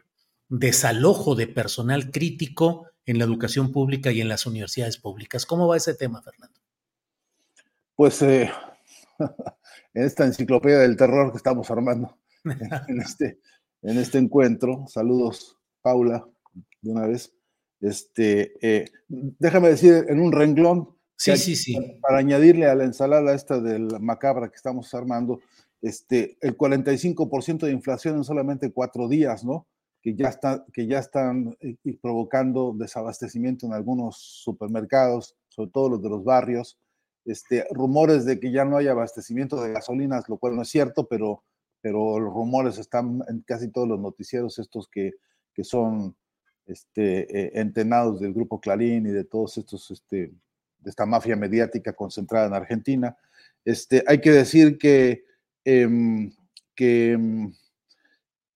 desalojo 0.49 1.35
de 1.35 1.49
personal 1.49 2.11
crítico 2.11 2.87
en 3.05 3.19
la 3.19 3.25
educación 3.25 3.73
pública 3.73 4.13
y 4.13 4.21
en 4.21 4.29
las 4.29 4.47
universidades 4.47 4.99
públicas. 4.99 5.47
¿Cómo 5.47 5.67
va 5.67 5.77
ese 5.77 5.95
tema, 5.95 6.23
Fernando? 6.23 6.61
Pues 7.95 8.21
eh, 8.23 8.51
en 9.97 10.05
esta 10.05 10.27
enciclopedia 10.27 10.79
del 10.79 10.97
terror 10.97 11.31
que 11.31 11.39
estamos 11.39 11.71
armando 11.71 12.19
en 12.45 13.01
este, 13.01 13.41
en 13.81 13.99
este 13.99 14.19
encuentro, 14.19 14.85
saludos, 14.89 15.57
Paula, 15.81 16.29
de 16.83 16.93
una 16.93 17.07
vez. 17.07 17.33
Este, 17.81 18.53
eh, 18.61 18.91
déjame 19.09 19.69
decir 19.69 20.05
en 20.09 20.21
un 20.21 20.33
renglón, 20.33 20.91
sí, 21.17 21.37
sí, 21.39 21.57
sí. 21.57 21.99
Para, 22.03 22.19
añadirle 22.19 22.67
a 22.67 22.75
la 22.75 22.85
ensalada 22.85 23.35
esta 23.35 23.59
del 23.59 23.89
macabra 23.99 24.51
que 24.51 24.57
estamos 24.57 24.93
armando, 24.93 25.41
este, 25.81 26.37
el 26.43 26.59
45% 26.59 27.61
de 27.61 27.73
inflación 27.73 28.17
en 28.17 28.25
solamente 28.25 28.73
cuatro 28.73 29.09
días, 29.09 29.45
¿no? 29.45 29.67
que 30.03 30.15
ya, 30.15 30.29
está, 30.29 30.65
que 30.75 30.87
ya 30.87 30.99
están 30.99 31.57
eh, 31.61 31.77
provocando 32.03 32.75
desabastecimiento 32.77 33.67
en 33.67 33.73
algunos 33.73 34.19
supermercados, 34.19 35.35
sobre 35.49 35.71
todo 35.71 35.89
los 35.89 36.03
de 36.03 36.11
los 36.11 36.23
barrios. 36.23 36.79
Este, 37.27 37.67
rumores 37.73 38.25
de 38.25 38.41
que 38.41 38.53
ya 38.53 38.65
no 38.65 38.77
hay 38.77 38.87
abastecimiento 38.87 39.61
de 39.61 39.73
gasolinas, 39.73 40.29
lo 40.29 40.39
cual 40.39 40.57
no 40.57 40.63
es 40.63 40.69
cierto, 40.69 41.07
pero, 41.07 41.43
pero 41.81 42.19
los 42.19 42.33
rumores 42.33 42.79
están 42.79 43.21
en 43.29 43.41
casi 43.41 43.69
todos 43.69 43.89
los 43.89 44.01
noticieros 44.01 44.59
estos 44.59 44.89
que, 44.89 45.15
que 45.53 45.65
son 45.65 46.17
este, 46.67 47.23
eh, 47.39 47.51
entenados 47.55 48.21
del 48.21 48.33
grupo 48.33 48.61
Clarín 48.61 49.07
y 49.07 49.11
de 49.11 49.25
todos 49.25 49.59
estos, 49.59 49.91
este, 49.91 50.33
de 50.79 50.91
esta 50.91 51.05
mafia 51.05 51.37
mediática 51.37 51.93
concentrada 51.93 52.47
en 52.47 52.55
Argentina. 52.55 53.17
Este, 53.65 54.05
hay 54.07 54.21
que 54.21 54.31
decir 54.31 54.79
que, 54.79 55.25
em, 55.65 56.33
que, 56.77 57.13
em, 57.13 57.53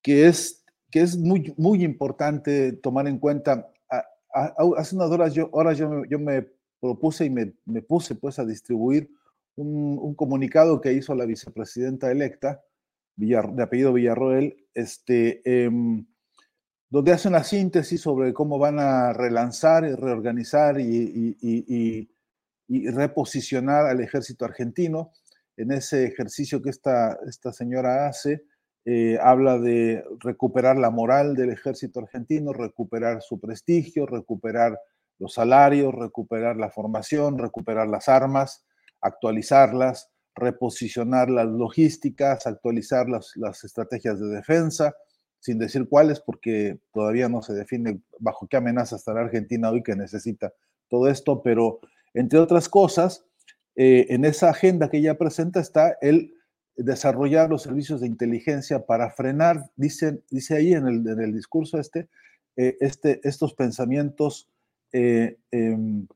que 0.01 0.27
es 0.29 0.61
que 0.91 1.01
es 1.01 1.17
muy, 1.17 1.55
muy 1.57 1.85
importante 1.85 2.73
tomar 2.73 3.07
en 3.07 3.19
cuenta. 3.19 3.71
hace 4.33 4.95
unas 4.95 5.11
horas 5.11 5.35
yo, 5.35 5.49
horas 5.53 5.77
yo, 5.77 6.05
yo 6.05 6.19
me 6.19 6.47
propuse 6.81 7.27
y 7.27 7.31
me, 7.31 7.53
puse 7.83 8.15
pues 8.15 8.39
a 8.39 8.45
distribuir 8.45 9.11
un, 9.57 9.99
un, 10.01 10.15
comunicado 10.15 10.81
que 10.81 10.93
hizo 10.93 11.15
la 11.15 11.27
vicepresidenta 11.27 12.11
electa, 12.11 12.63
de 13.21 13.63
apellido 13.63 13.93
Villarroel, 13.93 14.57
este, 14.75 15.43
em, 15.45 16.07
donde 16.89 17.13
hace 17.13 17.29
una 17.29 17.45
síntesis 17.45 18.01
sobre 18.01 18.33
cómo 18.33 18.59
van 18.59 18.79
a 18.79 19.13
relanzar 19.13 19.85
y 19.85 19.95
reorganizar 19.95 20.81
y, 20.81 22.09
reposicionar 22.69 23.87
al 23.87 24.01
ejército 24.01 24.45
argentino. 24.45 25.13
En 25.57 25.73
ese 25.73 26.07
ejercicio 26.07 26.63
que 26.63 26.71
esta, 26.71 27.19
esta 27.29 27.53
señora 27.53 28.07
hace, 28.07 28.45
eh, 28.85 29.19
habla 29.21 29.59
de 29.59 30.05
recuperar 30.21 30.79
la 30.79 30.91
moral 30.91 31.35
del 31.35 31.51
ejército 31.51 32.01
argentino, 32.01 32.53
recuperar 32.53 33.23
su 33.23 33.39
prestigio, 33.39 34.07
recuperar 34.07 34.79
los 35.21 35.35
salarios, 35.35 35.95
recuperar 35.95 36.57
la 36.57 36.71
formación, 36.71 37.39
recuperar 37.39 37.87
las 37.89 38.09
armas, 38.09 38.67
actualizarlas, 39.01 40.11
reposicionar 40.35 41.31
las 41.31 41.47
logísticas, 41.47 42.47
actualizar 42.47 43.09
las, 43.09 43.33
las 43.37 43.63
estrategias 43.63 44.19
de 44.19 44.29
defensa, 44.29 44.95
sin 45.39 45.59
decir 45.59 45.89
cuáles, 45.89 46.21
porque 46.21 46.81
todavía 46.93 47.29
no 47.29 47.43
se 47.43 47.55
define 47.55 48.01
bajo 48.19 48.49
qué 48.49 48.57
amenaza 48.57 48.97
estará 48.97 49.21
Argentina 49.21 49.71
hoy 49.71 49.83
que 49.83 49.95
necesita 49.95 50.53
todo 50.89 51.09
esto, 51.09 51.43
pero 51.43 51.81
entre 52.15 52.39
otras 52.39 52.69
cosas, 52.69 53.25
eh, 53.77 54.07
en 54.11 54.25
esa 54.25 54.51
agenda 54.51 54.91
que 54.91 54.99
ella 54.99 55.17
presenta 55.17 55.61
está 55.61 55.97
el 56.01 56.35
desarrollar 56.77 57.51
los 57.51 57.63
servicios 57.63 58.01
de 58.01 58.07
inteligencia 58.07 58.87
para 58.87 59.11
frenar, 59.11 59.71
dice, 59.77 60.23
dice 60.31 60.57
ahí 60.57 60.73
en 60.73 60.87
el, 60.87 61.09
en 61.09 61.21
el 61.21 61.33
discurso 61.33 61.79
este, 61.79 62.09
eh, 62.57 62.77
este, 62.81 63.21
estos 63.23 63.55
pensamientos, 63.55 64.49
eh, 64.93 65.39
em, 65.51 66.07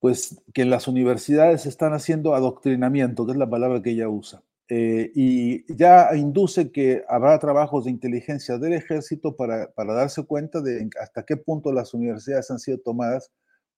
pues 0.00 0.40
que 0.52 0.62
en 0.62 0.70
las 0.70 0.88
universidades 0.88 1.66
están 1.66 1.92
haciendo 1.92 2.34
adoctrinamiento, 2.34 3.24
que 3.24 3.32
es 3.32 3.38
la 3.38 3.48
palabra 3.48 3.82
que 3.82 3.90
ella 3.90 4.08
usa. 4.08 4.42
Eh, 4.68 5.12
y 5.14 5.74
ya 5.74 6.08
induce 6.16 6.72
que 6.72 7.04
habrá 7.08 7.38
trabajos 7.38 7.84
de 7.84 7.90
inteligencia 7.90 8.58
del 8.58 8.72
ejército 8.72 9.36
para, 9.36 9.70
para, 9.72 9.92
darse 9.92 10.24
cuenta 10.24 10.60
de 10.60 10.88
hasta 11.00 11.24
qué 11.24 11.36
punto 11.36 11.72
las 11.72 11.94
universidades 11.94 12.50
han 12.50 12.58
sido 12.58 12.78
tomadas 12.78 13.30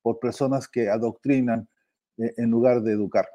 por 0.03 0.21
personas 0.21 0.69
que 0.69 0.89
adoctrinan 0.89 1.69
eh, 2.19 2.33
en 2.37 2.51
lugar 2.51 2.83
de 2.83 2.93
educar. 2.93 3.27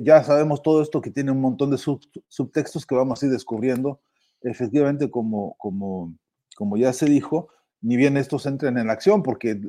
Ya 0.00 0.24
sabemos 0.24 0.60
todo 0.62 0.82
esto 0.82 1.00
que 1.00 1.12
tiene 1.12 1.30
un 1.30 1.40
montón 1.40 1.70
de 1.70 1.78
subtextos 1.78 2.84
que 2.84 2.96
vamos 2.96 3.22
a 3.22 3.26
ir 3.26 3.32
descubriendo. 3.32 4.00
Efectivamente, 4.42 5.08
como, 5.08 5.54
como, 5.56 6.16
como 6.56 6.76
ya 6.76 6.92
se 6.92 7.06
dijo, 7.06 7.48
ni 7.80 7.96
bien 7.96 8.16
estos 8.16 8.46
entren 8.46 8.78
en 8.78 8.90
acción, 8.90 9.22
porque 9.22 9.60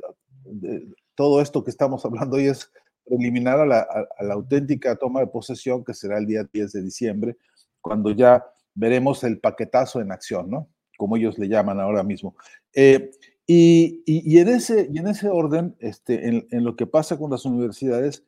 todo 1.16 1.42
esto 1.42 1.64
que 1.64 1.72
estamos 1.72 2.06
hablando 2.06 2.38
hoy 2.38 2.48
es 2.48 2.72
preliminar 3.06 3.60
a 3.60 3.66
la, 3.66 4.34
auténtica 4.34 4.96
toma 4.96 5.20
de 5.22 5.28
posesión 5.28 5.84
que 5.84 5.94
será 5.94 6.18
el 6.18 6.26
día 6.26 6.48
10 6.52 6.72
de 6.72 6.82
diciembre, 6.82 7.38
cuando 7.82 8.12
ya 8.12 8.46
veremos 8.76 9.24
el 9.24 9.40
paquetazo 9.40 10.02
en 10.02 10.12
acción, 10.12 10.50
¿no? 10.50 10.70
Como 10.98 11.18
ellos 11.18 11.38
le 11.40 11.48
llaman 11.48 11.80
ahora 11.80 12.04
mismo. 12.04 12.36
Eh, 12.74 13.12
y, 13.52 14.38
en 14.38 14.48
ese, 14.48 14.88
y 14.92 15.00
en 15.00 15.08
ese 15.08 15.28
orden, 15.28 15.76
este, 15.80 16.28
en, 16.28 16.64
lo 16.64 16.76
que 16.76 16.86
pasa 16.86 17.18
con 17.18 17.32
las 17.32 17.46
universidades, 17.46 18.24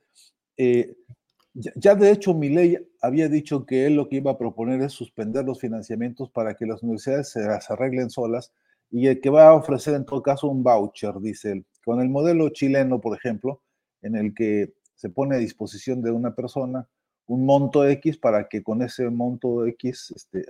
eh, 0.57 0.95
ya, 1.53 1.95
de 1.95 2.11
hecho 2.11 2.33
mi 2.33 2.49
ley 2.49 2.77
había 3.01 3.27
dicho 3.29 3.65
que 3.65 3.85
él 3.85 3.95
lo 3.95 4.09
que 4.09 4.15
iba 4.15 4.31
a 4.31 4.37
proponer 4.37 4.81
es 4.81 4.93
suspender 4.93 5.45
los 5.45 5.59
financiamientos 5.59 6.31
para 6.31 6.55
que 6.55 6.65
las 6.65 6.81
universidades 6.81 7.29
se 7.29 7.41
las 7.41 7.69
arreglen 7.69 8.09
solas 8.09 8.51
y 8.91 9.15
que 9.19 9.29
va 9.29 9.47
a 9.47 9.53
ofrecer 9.53 9.95
en 9.95 10.05
todo 10.05 10.21
caso 10.21 10.47
un 10.47 10.63
voucher, 10.63 11.19
dice 11.19 11.53
él. 11.53 11.65
Con 11.83 12.01
el 12.01 12.09
modelo 12.09 12.49
chileno, 12.49 12.99
por 12.99 13.17
ejemplo, 13.17 13.61
en 14.01 14.15
el 14.15 14.33
que 14.35 14.73
se 14.95 15.09
pone 15.09 15.35
a 15.35 15.39
disposición 15.39 16.01
de 16.01 16.11
una 16.11 16.35
persona 16.35 16.87
un 17.27 17.45
monto 17.45 17.87
X 17.87 18.17
para 18.17 18.49
que 18.49 18.61
con 18.61 18.81
ese 18.81 19.09
monto 19.09 19.65
X 19.65 20.13
este, 20.15 20.45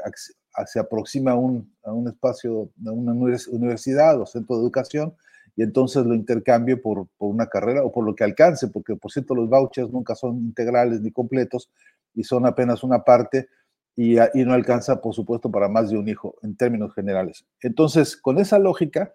se 0.65 0.79
aproxime 0.79 1.29
a 1.29 1.35
un, 1.35 1.71
a 1.83 1.93
un 1.93 2.07
espacio, 2.07 2.71
a 2.85 2.91
una 2.91 3.13
universidad 3.13 4.19
o 4.19 4.25
centro 4.25 4.55
de 4.55 4.63
educación 4.63 5.13
y 5.55 5.61
entonces 5.61 6.03
lo 6.05 6.15
intercambie 6.15 6.77
por, 6.77 7.07
por, 7.17 7.29
una 7.29 7.47
carrera 7.47 7.83
o 7.83 7.91
por 7.91 8.03
lo 8.03 8.15
que 8.15 8.23
alcance, 8.23 8.67
porque 8.69 8.95
por 8.95 9.11
cierto 9.11 9.35
los 9.35 9.47
vouchers 9.47 9.91
nunca 9.91 10.15
son 10.15 10.37
integrales 10.37 11.01
ni 11.01 11.11
completos 11.11 11.69
y 12.15 12.23
son 12.23 12.47
apenas 12.47 12.83
una 12.83 13.03
parte 13.03 13.47
y, 13.95 14.19
y, 14.19 14.45
no 14.45 14.53
alcanza, 14.53 15.01
por 15.01 15.13
supuesto, 15.13 15.51
para 15.51 15.67
más 15.67 15.89
de 15.89 15.97
un 15.97 16.07
hijo 16.07 16.35
en 16.41 16.55
términos 16.55 16.93
generales. 16.93 17.45
Entonces, 17.61 18.15
con 18.15 18.39
esa 18.39 18.57
lógica, 18.57 19.13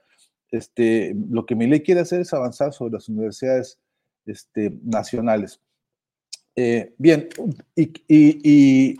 este, 0.51 1.15
lo 1.29 1.47
que 1.47 1.55
mi 1.55 1.67
ley 1.67 1.83
quiere 1.83 2.01
hacer 2.01 2.21
es 2.21 2.33
avanzar 2.33 2.73
sobre 2.73 2.95
las 2.95 3.09
universidades 3.09 3.79
este, 4.27 4.73
nacionales. 4.83 5.61
Eh, 6.55 6.95
bien, 6.99 7.29
y, 7.77 8.97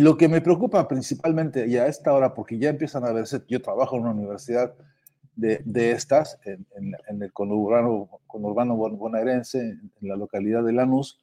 lo 0.00 0.16
que 0.16 0.28
me 0.28 0.40
preocupa 0.40 0.86
principalmente 0.88 1.68
ya 1.68 1.84
a 1.84 1.88
esta 1.88 2.12
hora, 2.12 2.34
porque 2.34 2.58
ya 2.58 2.70
empiezan 2.70 3.04
a 3.04 3.12
verse, 3.12 3.42
yo 3.48 3.60
trabajo 3.60 3.96
en 3.96 4.02
una 4.02 4.12
universidad 4.12 4.74
de, 5.34 5.90
estas, 5.90 6.38
en, 6.44 7.22
el 7.22 7.32
conurbano, 7.32 8.08
conurbano 8.26 8.76
bonaerense, 8.76 9.60
en, 9.60 9.90
la 10.00 10.16
localidad 10.16 10.62
de 10.62 10.72
Lanús, 10.72 11.20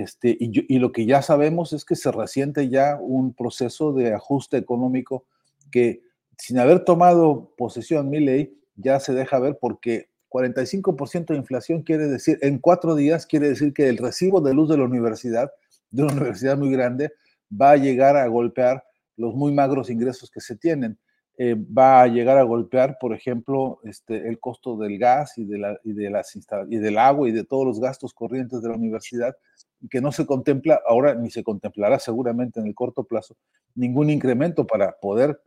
este, 0.00 0.36
y, 0.38 0.78
lo 0.78 0.92
que 0.92 1.06
ya 1.06 1.22
sabemos 1.22 1.72
es 1.72 1.84
que 1.84 1.96
se 1.96 2.12
resiente 2.12 2.68
ya 2.68 2.98
un 3.00 3.34
proceso 3.34 3.92
de 3.92 4.14
ajuste 4.14 4.56
económico 4.56 5.24
que 5.70 6.02
sin 6.38 6.58
haber 6.58 6.84
tomado 6.84 7.52
posesión 7.56 8.10
mi 8.10 8.20
ley, 8.20 8.58
ya 8.76 9.00
se 9.00 9.14
deja 9.14 9.38
ver 9.38 9.58
porque 9.60 10.08
45% 10.30 11.26
de 11.26 11.36
inflación 11.36 11.82
quiere 11.82 12.06
decir, 12.06 12.38
en 12.42 12.58
cuatro 12.58 12.94
días 12.94 13.26
quiere 13.26 13.48
decir 13.48 13.72
que 13.72 13.88
el 13.88 13.98
recibo 13.98 14.40
de 14.40 14.54
luz 14.54 14.68
de 14.68 14.78
la 14.78 14.84
universidad, 14.84 15.52
de 15.90 16.02
una 16.02 16.12
universidad 16.12 16.58
muy 16.58 16.70
grande, 16.70 17.12
va 17.50 17.72
a 17.72 17.76
llegar 17.76 18.16
a 18.16 18.26
golpear 18.26 18.84
los 19.16 19.34
muy 19.34 19.52
magros 19.52 19.90
ingresos 19.90 20.30
que 20.30 20.40
se 20.40 20.56
tienen. 20.56 20.98
Eh, 21.36 21.56
va 21.56 22.02
a 22.02 22.06
llegar 22.06 22.38
a 22.38 22.44
golpear, 22.44 22.96
por 23.00 23.12
ejemplo, 23.12 23.80
este, 23.82 24.28
el 24.28 24.38
costo 24.38 24.76
del 24.76 24.98
gas 24.98 25.36
y, 25.36 25.44
de 25.44 25.58
la, 25.58 25.80
y, 25.82 25.92
de 25.92 26.08
las 26.08 26.36
y 26.68 26.76
del 26.76 26.96
agua 26.96 27.28
y 27.28 27.32
de 27.32 27.42
todos 27.42 27.66
los 27.66 27.80
gastos 27.80 28.14
corrientes 28.14 28.62
de 28.62 28.68
la 28.68 28.76
universidad, 28.76 29.34
que 29.90 30.00
no 30.00 30.12
se 30.12 30.26
contempla 30.26 30.80
ahora 30.86 31.14
ni 31.14 31.30
se 31.30 31.42
contemplará 31.42 31.98
seguramente 31.98 32.60
en 32.60 32.66
el 32.66 32.74
corto 32.74 33.04
plazo 33.04 33.36
ningún 33.74 34.10
incremento 34.10 34.66
para 34.66 34.92
poder, 34.92 35.40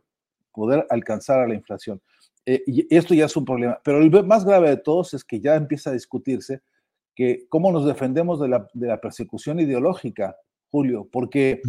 poder 0.52 0.86
alcanzar 0.90 1.40
a 1.40 1.48
la 1.48 1.54
inflación. 1.54 2.00
Eh, 2.46 2.62
y 2.66 2.94
esto 2.94 3.14
ya 3.14 3.26
es 3.26 3.36
un 3.36 3.44
problema. 3.44 3.80
Pero 3.84 3.98
el 3.98 4.10
más 4.24 4.44
grave 4.44 4.70
de 4.70 4.76
todos 4.76 5.14
es 5.14 5.24
que 5.24 5.40
ya 5.40 5.54
empieza 5.54 5.90
a 5.90 5.94
discutirse 5.94 6.62
que 7.14 7.46
cómo 7.48 7.72
nos 7.72 7.84
defendemos 7.84 8.40
de 8.40 8.48
la, 8.48 9.00
persecución 9.00 9.60
ideológica, 9.60 10.36
Julio, 10.70 11.08
porque 11.10 11.60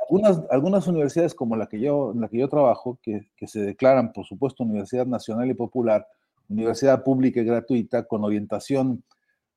algunas, 0.00 0.40
algunas 0.50 0.86
universidades 0.86 1.34
como 1.34 1.56
la 1.56 1.66
que 1.66 1.78
yo, 1.78 2.12
en 2.14 2.22
la 2.22 2.28
que 2.28 2.38
yo 2.38 2.48
trabajo, 2.48 2.98
que, 3.02 3.28
que 3.36 3.46
se 3.46 3.60
declaran, 3.60 4.12
por 4.12 4.24
supuesto, 4.24 4.64
Universidad 4.64 5.06
Nacional 5.06 5.50
y 5.50 5.54
Popular, 5.54 6.06
universidad 6.48 7.04
pública 7.04 7.40
y 7.40 7.44
gratuita, 7.44 8.04
con 8.04 8.24
orientación 8.24 9.04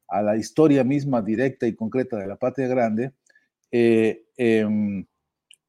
a 0.07 0.21
la 0.21 0.37
historia 0.37 0.83
misma 0.83 1.21
directa 1.21 1.67
y 1.67 1.75
concreta 1.75 2.17
de 2.17 2.27
la 2.27 2.35
patria 2.35 2.67
grande, 2.67 3.13
eh, 3.71 4.25
em, 4.37 5.05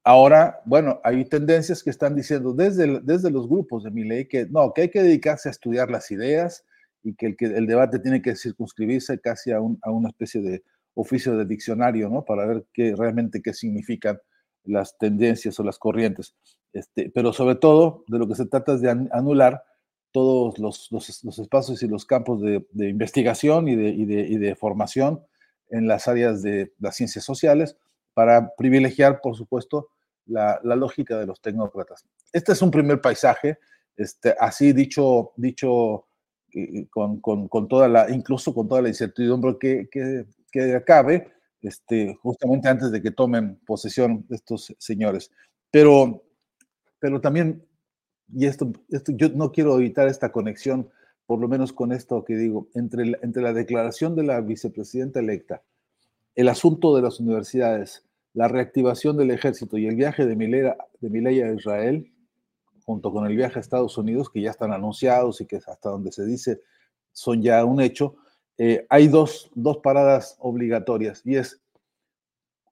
Ahora, 0.08 0.60
bueno, 0.64 1.00
hay 1.02 1.24
tendencias 1.24 1.82
que 1.82 1.90
están 1.90 2.14
diciendo 2.14 2.52
desde, 2.52 3.00
desde 3.00 3.28
los 3.28 3.48
grupos 3.48 3.82
de 3.82 3.90
mi 3.90 4.04
ley 4.04 4.26
que 4.28 4.46
no, 4.46 4.72
que 4.72 4.82
hay 4.82 4.88
que 4.88 5.02
dedicarse 5.02 5.48
a 5.48 5.50
estudiar 5.50 5.90
las 5.90 6.12
ideas 6.12 6.64
y 7.02 7.16
que 7.16 7.26
el, 7.26 7.36
que 7.36 7.46
el 7.46 7.66
debate 7.66 7.98
tiene 7.98 8.22
que 8.22 8.36
circunscribirse 8.36 9.18
casi 9.18 9.50
a, 9.50 9.56
a 9.56 9.90
una 9.90 10.08
especie 10.10 10.40
de 10.40 10.62
oficio 10.94 11.36
de 11.36 11.44
diccionario, 11.44 12.08
¿no? 12.08 12.24
Para 12.24 12.46
ver 12.46 12.64
qué, 12.72 12.94
realmente 12.96 13.42
qué 13.42 13.52
significan 13.52 14.16
las 14.62 14.96
tendencias 14.96 15.58
o 15.58 15.64
las 15.64 15.76
corrientes. 15.76 16.36
Este, 16.72 17.10
pero 17.12 17.32
sobre 17.32 17.56
todo, 17.56 18.04
de 18.06 18.20
lo 18.20 18.28
que 18.28 18.36
se 18.36 18.46
trata 18.46 18.74
es 18.74 18.82
de 18.82 19.08
anular 19.10 19.64
todos 20.16 20.58
los, 20.58 20.90
los, 20.90 21.38
espacios 21.38 21.82
y 21.82 21.88
los 21.88 22.06
campos 22.06 22.40
de, 22.40 22.66
de 22.70 22.88
investigación 22.88 23.68
y 23.68 23.76
de, 23.76 23.88
y, 23.90 24.06
de, 24.06 24.20
y 24.22 24.38
de 24.38 24.56
formación 24.56 25.20
en 25.68 25.86
las 25.86 26.08
áreas 26.08 26.42
de 26.42 26.72
las 26.78 26.96
ciencias 26.96 27.22
sociales 27.22 27.76
para 28.14 28.54
privilegiar, 28.56 29.20
por 29.20 29.36
supuesto, 29.36 29.90
la, 30.24 30.58
lógica 30.62 31.18
de 31.18 31.26
los 31.26 31.42
tecnócratas. 31.42 32.06
Este 32.32 32.52
es 32.52 32.62
un 32.62 32.70
primer 32.70 33.02
paisaje, 33.02 33.58
este, 33.94 34.34
así 34.40 34.72
dicho, 34.72 35.32
dicho 35.36 36.06
eh, 36.54 36.86
con, 36.88 37.68
toda 37.68 37.86
la, 37.86 38.08
incluso 38.08 38.54
con 38.54 38.68
toda 38.68 38.80
la 38.80 38.88
incertidumbre 38.88 39.58
que, 39.60 39.86
que, 40.50 40.74
acabe, 40.74 41.30
este, 41.60 42.14
justamente 42.22 42.70
antes 42.70 42.90
de 42.90 43.02
que 43.02 43.10
tomen 43.10 43.60
posesión 43.66 44.24
estos 44.30 44.74
señores. 44.78 45.30
Pero, 45.70 46.24
pero 46.98 47.20
también, 47.20 47.66
y 48.32 48.46
esto, 48.46 48.72
esto, 48.90 49.12
yo 49.12 49.28
no 49.30 49.52
quiero 49.52 49.76
evitar 49.76 50.08
esta 50.08 50.32
conexión, 50.32 50.88
por 51.26 51.40
lo 51.40 51.48
menos 51.48 51.72
con 51.72 51.92
esto 51.92 52.24
que 52.24 52.36
digo, 52.36 52.68
entre, 52.74 53.18
entre 53.22 53.42
la 53.42 53.52
declaración 53.52 54.14
de 54.16 54.24
la 54.24 54.40
vicepresidenta 54.40 55.20
electa, 55.20 55.62
el 56.34 56.48
asunto 56.48 56.94
de 56.94 57.02
las 57.02 57.20
universidades, 57.20 58.04
la 58.34 58.48
reactivación 58.48 59.16
del 59.16 59.30
ejército 59.30 59.78
y 59.78 59.86
el 59.86 59.96
viaje 59.96 60.26
de 60.26 60.36
Milei, 60.36 60.74
de 61.00 61.44
a 61.44 61.54
Israel, 61.54 62.12
junto 62.84 63.10
con 63.10 63.26
el 63.26 63.36
viaje 63.36 63.58
a 63.58 63.60
Estados 63.60 63.96
Unidos, 63.98 64.30
que 64.30 64.42
ya 64.42 64.50
están 64.50 64.72
anunciados 64.72 65.40
y 65.40 65.46
que 65.46 65.56
hasta 65.56 65.88
donde 65.88 66.12
se 66.12 66.24
dice 66.24 66.60
son 67.12 67.42
ya 67.42 67.64
un 67.64 67.80
hecho, 67.80 68.16
eh, 68.58 68.86
hay 68.90 69.08
dos, 69.08 69.50
dos 69.54 69.78
paradas 69.78 70.36
obligatorias 70.38 71.22
y 71.24 71.36
es 71.36 71.60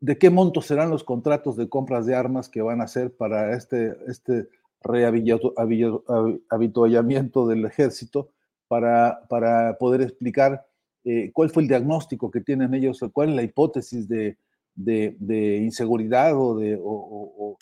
de 0.01 0.19
qué 0.19 0.29
monto 0.29 0.61
serán 0.61 0.91
los 0.91 1.03
contratos 1.03 1.57
de 1.57 1.71
compras 1.71 2.05
de 2.05 2.15
armas 2.15 2.51
que 2.51 2.61
van 2.61 2.83
a 2.83 2.85
hacer 2.85 3.17
para 3.17 3.57
este, 3.57 3.97
este 4.07 4.49
rehabituallamiento 4.85 7.49
del 7.49 7.65
ejército 7.65 8.31
para, 8.69 9.21
para 9.29 9.77
poder 9.79 10.03
explicar 10.03 10.65
eh, 11.05 11.31
cuál 11.33 11.51
fue 11.51 11.63
el 11.63 11.69
diagnóstico 11.69 12.31
que 12.31 12.41
tienen 12.41 12.75
ellos, 12.75 13.01
cuál 13.13 13.31
es 13.31 13.37
la 13.37 13.43
hipótesis 13.43 14.09
de, 14.09 14.37
de, 14.75 15.57
inseguridad 15.59 16.35
o, 16.35 16.59
de, 16.59 16.79
o, 16.83 17.57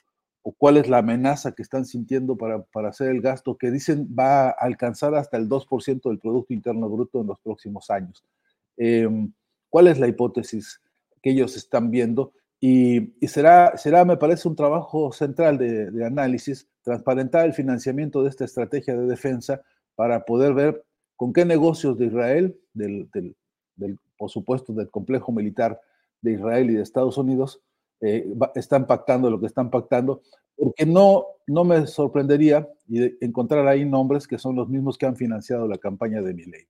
cuál 0.59 0.77
es 0.77 0.89
la 0.89 0.99
amenaza 0.99 1.53
que 1.53 1.63
están 1.63 1.85
sintiendo 1.85 2.37
para, 2.37 2.63
para, 2.63 2.91
hacer 2.91 3.09
el 3.09 3.21
gasto 3.21 3.57
que 3.57 3.71
dicen 3.71 4.09
va 4.17 4.49
a 4.49 4.51
alcanzar 4.51 5.15
hasta 5.15 5.37
el 5.37 5.49
2% 5.49 6.09
del 6.09 6.19
Producto 6.19 6.53
Interno 6.53 6.89
Bruto 6.89 7.21
en 7.21 7.29
los 7.29 7.39
próximos 7.41 7.91
años. 7.91 8.25
Em, 8.77 9.33
¿Cuál 9.69 9.89
es 9.89 9.99
la 9.99 10.09
hipótesis 10.09 10.81
que 11.23 11.31
ellos 11.31 11.57
están 11.57 11.91
viendo? 11.91 12.33
Y, 12.65 13.11
será, 13.27 13.77
será, 13.77 14.05
me 14.05 14.17
parece, 14.17 14.47
un 14.47 14.55
trabajo 14.55 15.11
central 15.11 15.59
de, 15.59 16.07
análisis, 16.07 16.69
transparentar 16.85 17.45
el 17.45 17.55
financiamiento 17.55 18.23
de 18.23 18.29
esta 18.29 18.45
estrategia 18.45 18.97
de 18.97 19.05
defensa 19.05 19.63
para 19.97 20.25
poder 20.25 20.55
ver 20.55 20.85
con 21.17 21.33
qué 21.33 21.45
negocios 21.45 21.99
de 21.99 22.07
Israel, 22.07 22.57
del, 22.73 23.11
del, 23.13 23.35
del 23.75 23.99
por 24.17 24.31
supuesto, 24.31 24.73
del 24.73 24.89
complejo 24.91 25.33
militar 25.33 25.81
de 26.21 26.35
Israel 26.35 26.71
y 26.71 26.75
de 26.75 26.83
Estados 26.83 27.19
Unidos, 27.19 27.61
eh, 28.01 28.33
están 28.55 28.87
pactando 28.87 29.29
lo 29.29 29.41
que 29.41 29.47
están 29.47 29.69
pactando, 29.69 30.23
porque 30.55 30.87
no, 30.87 31.25
no 31.49 31.65
me 31.65 31.89
sorprendería 31.89 32.69
encontrar 33.21 33.67
ahí 33.67 33.85
nombres 33.85 34.29
que 34.29 34.39
son 34.39 34.55
los 34.55 34.69
mismos 34.69 34.97
que 34.97 35.07
han 35.07 35.17
financiado 35.17 35.67
la 35.67 35.79
campaña 35.79 36.23
de 36.23 36.33
mi 36.33 36.45
ley. 36.45 36.63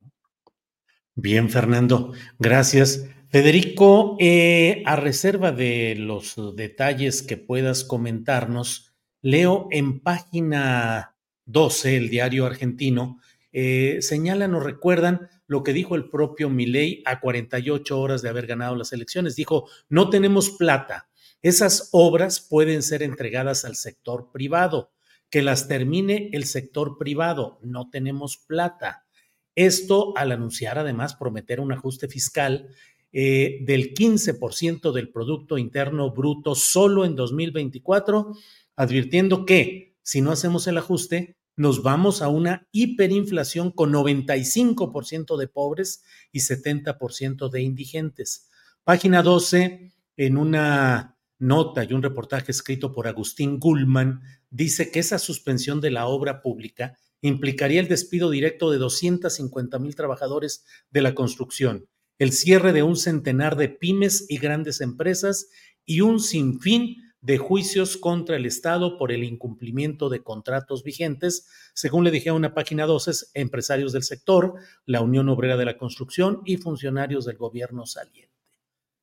Bien, 1.14 1.50
Fernando, 1.50 2.12
gracias. 2.38 3.06
Federico, 3.32 4.18
eh, 4.20 4.82
a 4.84 4.94
reserva 4.94 5.52
de 5.52 5.94
los 5.96 6.34
detalles 6.54 7.22
que 7.22 7.38
puedas 7.38 7.82
comentarnos, 7.82 8.92
leo 9.22 9.68
en 9.70 10.00
página 10.00 11.16
12, 11.46 11.96
el 11.96 12.10
diario 12.10 12.44
argentino, 12.44 13.20
eh, 13.50 14.00
señalan 14.02 14.52
o 14.52 14.60
recuerdan 14.60 15.30
lo 15.46 15.62
que 15.62 15.72
dijo 15.72 15.94
el 15.94 16.10
propio 16.10 16.50
Milei 16.50 17.02
a 17.06 17.20
48 17.20 17.98
horas 17.98 18.20
de 18.20 18.28
haber 18.28 18.46
ganado 18.46 18.76
las 18.76 18.92
elecciones. 18.92 19.34
Dijo, 19.34 19.66
no 19.88 20.10
tenemos 20.10 20.50
plata. 20.50 21.08
Esas 21.40 21.88
obras 21.92 22.38
pueden 22.38 22.82
ser 22.82 23.02
entregadas 23.02 23.64
al 23.64 23.76
sector 23.76 24.30
privado, 24.30 24.92
que 25.30 25.40
las 25.40 25.68
termine 25.68 26.28
el 26.34 26.44
sector 26.44 26.98
privado. 26.98 27.58
No 27.62 27.88
tenemos 27.88 28.36
plata. 28.36 29.06
Esto 29.54 30.16
al 30.16 30.32
anunciar 30.32 30.78
además 30.78 31.14
prometer 31.14 31.60
un 31.60 31.72
ajuste 31.72 32.08
fiscal 32.08 32.68
eh, 33.12 33.58
del 33.62 33.94
15% 33.94 34.92
del 34.92 35.10
Producto 35.10 35.58
Interno 35.58 36.12
Bruto 36.12 36.54
solo 36.54 37.04
en 37.04 37.14
2024, 37.14 38.34
advirtiendo 38.76 39.44
que 39.44 39.96
si 40.02 40.20
no 40.20 40.32
hacemos 40.32 40.66
el 40.66 40.78
ajuste, 40.78 41.36
nos 41.56 41.82
vamos 41.82 42.22
a 42.22 42.28
una 42.28 42.66
hiperinflación 42.72 43.70
con 43.70 43.92
95% 43.92 45.36
de 45.36 45.48
pobres 45.48 46.02
y 46.32 46.40
70% 46.40 47.50
de 47.50 47.62
indigentes. 47.62 48.48
Página 48.84 49.22
12, 49.22 49.92
en 50.16 50.36
una 50.36 51.18
nota 51.38 51.84
y 51.84 51.92
un 51.92 52.02
reportaje 52.02 52.52
escrito 52.52 52.92
por 52.92 53.06
Agustín 53.06 53.58
Gullman, 53.58 54.22
dice 54.50 54.90
que 54.90 55.00
esa 55.00 55.18
suspensión 55.18 55.80
de 55.80 55.90
la 55.90 56.06
obra 56.06 56.40
pública 56.40 56.96
implicaría 57.20 57.80
el 57.80 57.88
despido 57.88 58.30
directo 58.30 58.70
de 58.70 58.78
250 58.78 59.78
mil 59.78 59.94
trabajadores 59.94 60.64
de 60.90 61.02
la 61.02 61.14
construcción, 61.14 61.88
el 62.18 62.32
cierre 62.32 62.72
de 62.72 62.82
un 62.82 62.96
centenar 62.96 63.56
de 63.56 63.68
pymes 63.68 64.26
y 64.28 64.38
grandes 64.38 64.80
empresas 64.80 65.48
y 65.84 66.00
un 66.00 66.20
sinfín 66.20 66.96
de 67.22 67.38
juicios 67.38 67.96
contra 67.96 68.36
el 68.36 68.46
Estado 68.46 68.98
por 68.98 69.12
el 69.12 69.22
incumplimiento 69.22 70.08
de 70.08 70.22
contratos 70.22 70.82
vigentes, 70.82 71.48
según 71.72 72.02
le 72.02 72.10
dije 72.10 72.30
a 72.30 72.34
una 72.34 72.52
página 72.52 72.84
12, 72.84 73.28
empresarios 73.34 73.92
del 73.92 74.02
sector, 74.02 74.54
la 74.86 75.00
Unión 75.00 75.28
Obrera 75.28 75.56
de 75.56 75.64
la 75.64 75.78
Construcción 75.78 76.42
y 76.44 76.56
funcionarios 76.56 77.24
del 77.24 77.36
gobierno 77.36 77.86
saliente. 77.86 78.32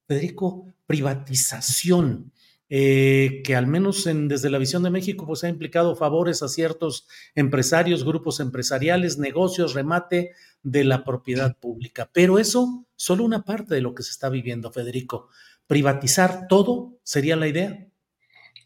Federico, 0.06 0.66
privatización, 0.86 2.34
eh, 2.72 3.42
que 3.44 3.56
al 3.56 3.68
menos 3.68 4.06
en, 4.06 4.28
desde 4.28 4.50
la 4.50 4.60
visión 4.60 4.84
de 4.84 4.92
México 4.92 5.26
pues 5.26 5.44
ha 5.44 5.50
implicado 5.50 5.96
favores 5.96 6.44
a 6.44 6.50
ciertos 6.50 7.08
empresarios, 7.36 8.04
grupos 8.04 8.40
empresariales, 8.42 9.18
negocios, 9.18 9.74
remate 9.74 10.34
de 10.64 10.84
la 10.84 11.04
propiedad 11.04 11.58
pública. 11.58 12.10
Pero 12.14 12.40
eso 12.40 12.86
solo 12.96 13.24
una 13.24 13.44
parte 13.44 13.76
de 13.76 13.82
lo 13.82 13.94
que 13.94 14.04
se 14.04 14.12
está 14.12 14.30
viviendo, 14.30 14.72
Federico. 14.72 15.30
Privatizar 15.68 16.48
todo 16.48 17.00
sería 17.04 17.36
la 17.36 17.48
idea 17.48 17.90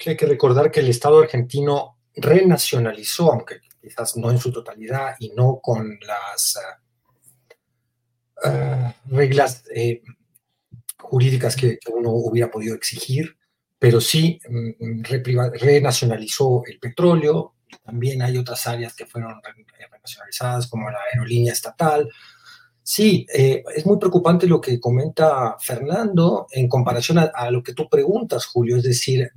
hay 0.09 0.17
que 0.17 0.25
recordar 0.25 0.71
que 0.71 0.79
el 0.79 0.89
Estado 0.89 1.21
argentino 1.21 1.99
renacionalizó, 2.15 3.31
aunque 3.31 3.59
quizás 3.81 4.15
no 4.17 4.31
en 4.31 4.37
su 4.37 4.51
totalidad 4.51 5.15
y 5.19 5.29
no 5.29 5.59
con 5.61 5.97
las 6.05 6.59
uh, 8.45 9.13
reglas 9.15 9.63
eh, 9.73 10.01
jurídicas 10.99 11.55
que, 11.55 11.79
uno 11.93 12.11
hubiera 12.11 12.49
podido 12.49 12.75
exigir, 12.75 13.37
pero 13.79 13.99
sí 13.99 14.39
um, 14.47 15.03
renacionalizó 15.03 16.63
el 16.65 16.79
petróleo. 16.79 17.55
También 17.83 18.21
hay 18.21 18.37
otras 18.37 18.67
áreas 18.67 18.95
que 18.95 19.05
fueron 19.05 19.41
renacionalizadas, 19.91 20.67
como 20.67 20.89
la 20.89 20.99
aerolínea 21.11 21.53
estatal. 21.53 22.09
Sí, 22.81 23.25
eh, 23.33 23.63
es 23.75 23.85
muy 23.85 23.97
preocupante 23.97 24.45
lo 24.45 24.59
que 24.59 24.79
comenta 24.79 25.55
Fernando 25.59 26.47
en 26.51 26.67
comparación 26.67 27.17
a, 27.19 27.31
a, 27.33 27.49
lo 27.49 27.63
que 27.63 27.73
tú 27.73 27.87
preguntas, 27.89 28.45
Julio. 28.45 28.77
Es 28.77 28.83
decir, 28.83 29.31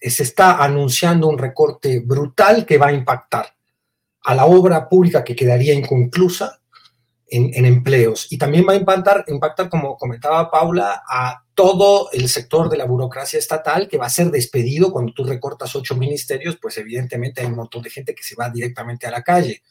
se 0.00 0.22
está 0.22 0.62
anunciando 0.62 1.28
un 1.28 1.38
recorte 1.38 2.00
brutal 2.00 2.66
que 2.66 2.78
va 2.78 2.88
a 2.88 2.92
impactar 2.92 3.46
a 4.22 4.34
la 4.34 4.46
obra 4.46 4.88
pública 4.88 5.24
que 5.24 5.34
quedaría 5.34 5.74
inconclusa 5.74 6.59
en, 7.30 7.64
empleos 7.64 8.26
y 8.30 8.38
también 8.38 8.66
va 8.68 8.72
a 8.72 8.76
impactar, 8.76 9.24
impactar, 9.28 9.68
como 9.68 9.96
comentaba 9.96 10.50
Paula, 10.50 11.02
a 11.08 11.44
todo 11.54 12.10
el 12.12 12.28
sector 12.28 12.68
de 12.68 12.76
la 12.76 12.86
burocracia 12.86 13.38
estatal 13.38 13.88
que 13.88 13.98
va 13.98 14.06
a 14.06 14.10
ser 14.10 14.30
despedido 14.30 14.92
cuando 14.92 15.12
tú 15.12 15.24
recortas 15.24 15.76
ocho 15.76 15.94
ministerios, 15.96 16.58
pues 16.60 16.78
evidentemente 16.78 17.40
hay 17.40 17.46
un 17.46 17.56
montón 17.56 17.82
de 17.82 17.90
gente 17.90 18.14
que 18.14 18.22
se 18.22 18.34
va 18.34 18.50
directamente 18.50 19.06
a 19.06 19.10
la 19.10 19.22
calle. 19.22 19.62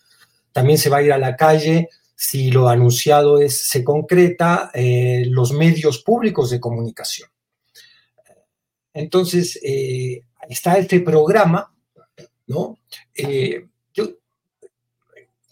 También 0.51 0.77
se 0.77 0.89
va 0.89 0.97
a 0.97 1.03
ir 1.03 1.11
a 1.11 1.17
la 1.17 1.35
calle 1.35 1.89
si 2.15 2.51
lo 2.51 2.67
anunciado 2.67 3.39
es, 3.39 3.69
se 3.69 3.83
concreta, 3.83 4.71
eh, 4.73 5.23
los 5.27 5.53
medios 5.53 6.03
públicos 6.03 6.49
de 6.49 6.59
comunicación. 6.59 7.29
Entonces, 8.93 9.57
eh, 9.63 10.23
está 10.49 10.77
este 10.77 10.99
programa, 10.99 11.73
¿no? 12.47 12.77
Eh, 13.15 13.67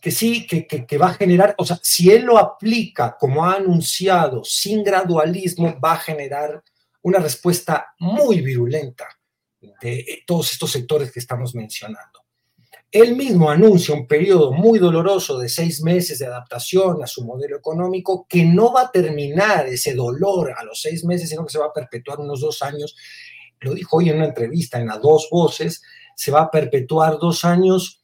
que 0.07 0.11
sí, 0.11 0.47
que, 0.47 0.97
va 0.97 1.07
a 1.07 1.15
generar, 1.15 1.53
o 1.57 1.65
sea, 1.65 1.77
si 1.83 2.09
él 2.09 2.23
lo 2.23 2.37
aplica 2.37 3.17
como 3.19 3.43
ha 3.43 3.55
anunciado, 3.55 4.41
sin 4.45 4.81
gradualismo, 4.81 5.77
va 5.83 5.95
a 5.95 5.99
generar 5.99 6.63
una 7.01 7.19
respuesta 7.19 7.87
muy 7.99 8.39
virulenta 8.39 9.05
de 9.81 10.23
todos 10.25 10.53
estos 10.53 10.71
sectores 10.71 11.11
que 11.11 11.19
estamos 11.19 11.53
mencionando. 11.55 12.23
Él 12.89 13.17
mismo 13.17 13.51
anuncia 13.51 13.93
un 13.93 14.07
periodo 14.07 14.53
muy 14.53 14.79
doloroso 14.79 15.39
de 15.39 15.49
seis 15.49 15.81
meses 15.81 16.19
de 16.19 16.27
adaptación 16.27 17.03
a 17.03 17.07
su 17.07 17.25
modelo 17.25 17.57
económico 17.57 18.25
que 18.29 18.45
no 18.45 18.71
va 18.71 18.83
a 18.83 18.91
terminar 18.91 19.67
ese 19.67 19.93
dolor 19.93 20.53
a 20.57 20.63
los 20.63 20.79
seis 20.79 21.03
meses, 21.03 21.27
sino 21.27 21.45
que 21.45 21.51
se 21.51 21.59
va 21.59 21.65
a 21.65 21.73
perpetuar 21.73 22.21
unos 22.21 22.39
dos 22.39 22.61
años 22.61 22.95
lo 23.59 23.73
dijo 23.73 23.97
hoy 23.97 24.09
en 24.09 24.17
una 24.17 24.27
entrevista 24.27 24.79
en 24.79 24.87
las 24.87 25.01
dos 25.01 25.27
voces, 25.31 25.81
se 26.15 26.31
va 26.31 26.41
a 26.41 26.51
perpetuar 26.51 27.17
dos 27.19 27.45
años 27.45 27.96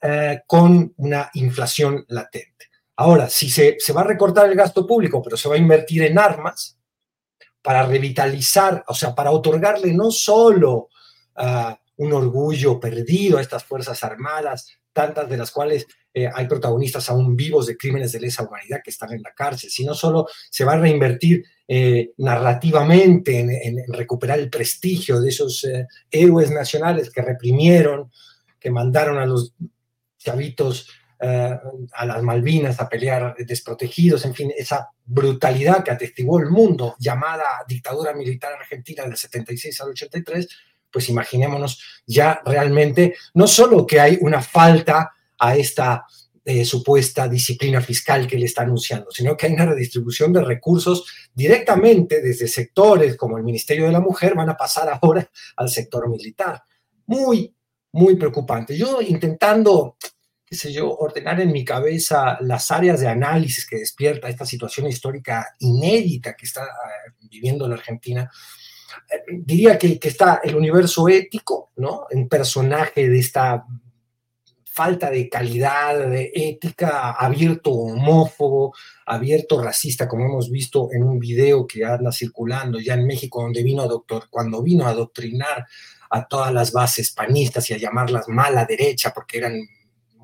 eh, 0.00 0.40
con 0.46 0.92
una 0.98 1.30
inflación 1.34 2.04
latente. 2.08 2.66
Ahora, 2.96 3.28
si 3.28 3.50
se, 3.50 3.76
va 3.94 4.02
a 4.02 4.04
recortar 4.04 4.48
el 4.48 4.56
gasto 4.56 4.86
público, 4.86 5.22
pero 5.22 5.36
se 5.36 5.48
va 5.48 5.56
a 5.56 5.58
invertir 5.58 6.02
en 6.02 6.18
armas 6.18 6.78
para 7.60 7.84
revitalizar, 7.84 8.84
o 8.88 8.94
sea, 8.94 9.14
para 9.14 9.32
otorgarle 9.32 9.92
no 9.92 10.10
solo 10.10 10.88
ah, 11.34 11.78
un 11.96 12.12
orgullo 12.12 12.80
perdido 12.80 13.38
a 13.38 13.40
estas 13.40 13.64
Fuerzas 13.64 14.02
Armadas, 14.04 14.68
tantas 14.92 15.28
de 15.28 15.36
las 15.36 15.50
cuales 15.50 15.86
eh, 16.14 16.30
hay 16.32 16.46
protagonistas 16.46 17.10
aún 17.10 17.36
vivos 17.36 17.66
de 17.66 17.76
crímenes 17.76 18.12
de 18.12 18.20
lesa 18.20 18.44
humanidad 18.44 18.80
que 18.82 18.90
están 18.90 19.12
en 19.12 19.22
la 19.22 19.32
cárcel, 19.34 19.68
sino 19.68 19.92
solo 19.92 20.26
se 20.50 20.64
va 20.64 20.74
a 20.74 20.78
reinvertir 20.78 21.44
eh, 21.68 22.12
narrativamente 22.18 23.40
en, 23.40 23.82
recuperar 23.88 24.38
el 24.38 24.48
prestigio 24.48 25.20
de 25.20 25.28
esos 25.28 25.66
héroes 26.10 26.50
nacionales 26.50 27.10
que 27.10 27.20
reprimieron, 27.20 28.10
que 28.66 28.72
mandaron 28.72 29.16
a 29.18 29.26
los 29.26 29.54
chavitos 30.18 30.90
a 31.20 32.04
las 32.04 32.20
Malvinas 32.20 32.80
a 32.80 32.88
pelear 32.88 33.36
desprotegidos, 33.38 34.24
en 34.24 34.34
fin, 34.34 34.52
esa 34.58 34.90
brutalidad 35.04 35.84
que 35.84 35.92
atestiguó 35.92 36.40
el 36.40 36.50
mundo 36.50 36.96
llamada 36.98 37.44
dictadura 37.68 38.12
militar 38.12 38.54
argentina 38.54 39.04
del 39.04 39.16
76 39.16 39.80
al 39.80 39.90
83, 39.90 40.48
pues 40.92 41.08
imaginémonos 41.08 41.80
ya 42.08 42.42
realmente 42.44 43.14
no 43.34 43.46
solo 43.46 43.86
que 43.86 44.00
hay 44.00 44.18
una 44.20 44.42
falta 44.42 45.12
a 45.38 45.56
esta 45.56 46.04
eh, 46.44 46.64
supuesta 46.64 47.28
disciplina 47.28 47.80
fiscal 47.80 48.26
que 48.26 48.36
le 48.36 48.46
está 48.46 48.62
anunciando, 48.62 49.12
sino 49.12 49.36
que 49.36 49.46
hay 49.46 49.52
una 49.52 49.66
redistribución 49.66 50.32
de 50.32 50.42
recursos 50.42 51.06
directamente 51.32 52.20
desde 52.20 52.48
sectores 52.48 53.16
como 53.16 53.38
el 53.38 53.44
Ministerio 53.44 53.86
de 53.86 53.92
la 53.92 54.00
Mujer 54.00 54.34
van 54.34 54.50
a 54.50 54.56
pasar 54.56 54.88
ahora 55.00 55.30
al 55.54 55.68
sector 55.68 56.10
militar. 56.10 56.64
Muy, 57.06 57.54
muy 57.92 58.16
preocupante. 58.16 58.76
Yo 58.76 59.00
intentando, 59.00 59.96
qué 60.44 60.56
sé 60.56 60.72
yo, 60.72 60.94
ordenar 60.96 61.40
en 61.40 61.52
mi 61.52 61.64
cabeza 61.64 62.38
las 62.40 62.70
áreas 62.70 63.00
de 63.00 63.08
análisis 63.08 63.66
que 63.66 63.78
despierta 63.78 64.28
esta 64.28 64.44
situación 64.44 64.86
histórica 64.86 65.54
inédita 65.60 66.34
que 66.34 66.46
está 66.46 66.64
eh, 66.64 67.12
viviendo 67.30 67.66
la 67.68 67.76
Argentina, 67.76 68.30
eh, 69.10 69.22
diría 69.32 69.78
que, 69.78 69.98
está 70.02 70.40
el 70.42 70.56
universo 70.56 71.08
ético, 71.08 71.72
¿no? 71.76 72.06
Un 72.10 72.28
personaje 72.28 73.08
de 73.08 73.18
esta 73.18 73.64
falta 74.76 75.10
de 75.10 75.30
calidad, 75.30 76.06
de 76.06 76.30
ética, 76.34 77.12
abierto 77.12 77.70
homófobo, 77.70 78.74
abierto 79.06 79.62
racista, 79.62 80.06
como 80.06 80.26
hemos 80.26 80.50
visto 80.50 80.90
en 80.92 81.02
un 81.02 81.18
video 81.18 81.66
que 81.66 81.82
anda 81.82 82.12
circulando 82.12 82.78
ya 82.78 82.92
en 82.92 83.06
México, 83.06 83.40
donde 83.40 83.62
vino 83.62 83.80
a 83.80 83.86
doctor, 83.86 84.24
cuando 84.28 84.62
vino 84.62 84.86
a 84.86 84.90
adoctrinar 84.90 85.66
a 86.10 86.26
todas 86.26 86.52
las 86.52 86.72
bases 86.72 87.12
panistas 87.12 87.68
y 87.70 87.74
a 87.74 87.78
llamarlas 87.78 88.28
mala 88.28 88.64
derecha, 88.64 89.12
porque 89.12 89.38
eran 89.38 89.60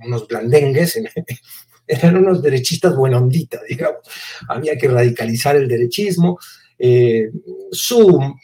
unos 0.05 0.27
blandengues, 0.27 1.01
eran 1.87 2.17
unos 2.17 2.43
derechistas 2.43 2.97
buenonditas, 2.97 3.63
digamos. 3.69 4.01
Había 4.49 4.77
que 4.77 4.89
radicalizar 4.89 5.57
el 5.57 5.69
derechismo. 5.69 6.39
Eh, 6.79 7.31
su, 7.71 8.35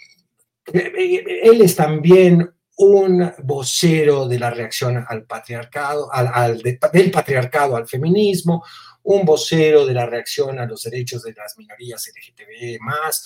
eh, 0.72 1.40
él 1.42 1.62
es 1.62 1.74
también 1.74 2.48
un 2.78 3.32
vocero 3.42 4.28
de 4.28 4.38
la 4.38 4.50
reacción 4.50 5.04
al 5.08 5.24
patriarcado, 5.24 6.12
al, 6.12 6.62
del 6.62 7.10
patriarcado 7.10 7.76
al 7.76 7.88
feminismo, 7.88 8.64
un 9.02 9.24
vocero 9.24 9.84
de 9.84 9.94
la 9.94 10.06
reacción 10.06 10.58
a 10.60 10.66
los 10.66 10.84
derechos 10.84 11.22
de 11.22 11.32
las 11.32 11.58
minorías 11.58 12.06
LGTB 12.06 12.80
más. 12.80 13.24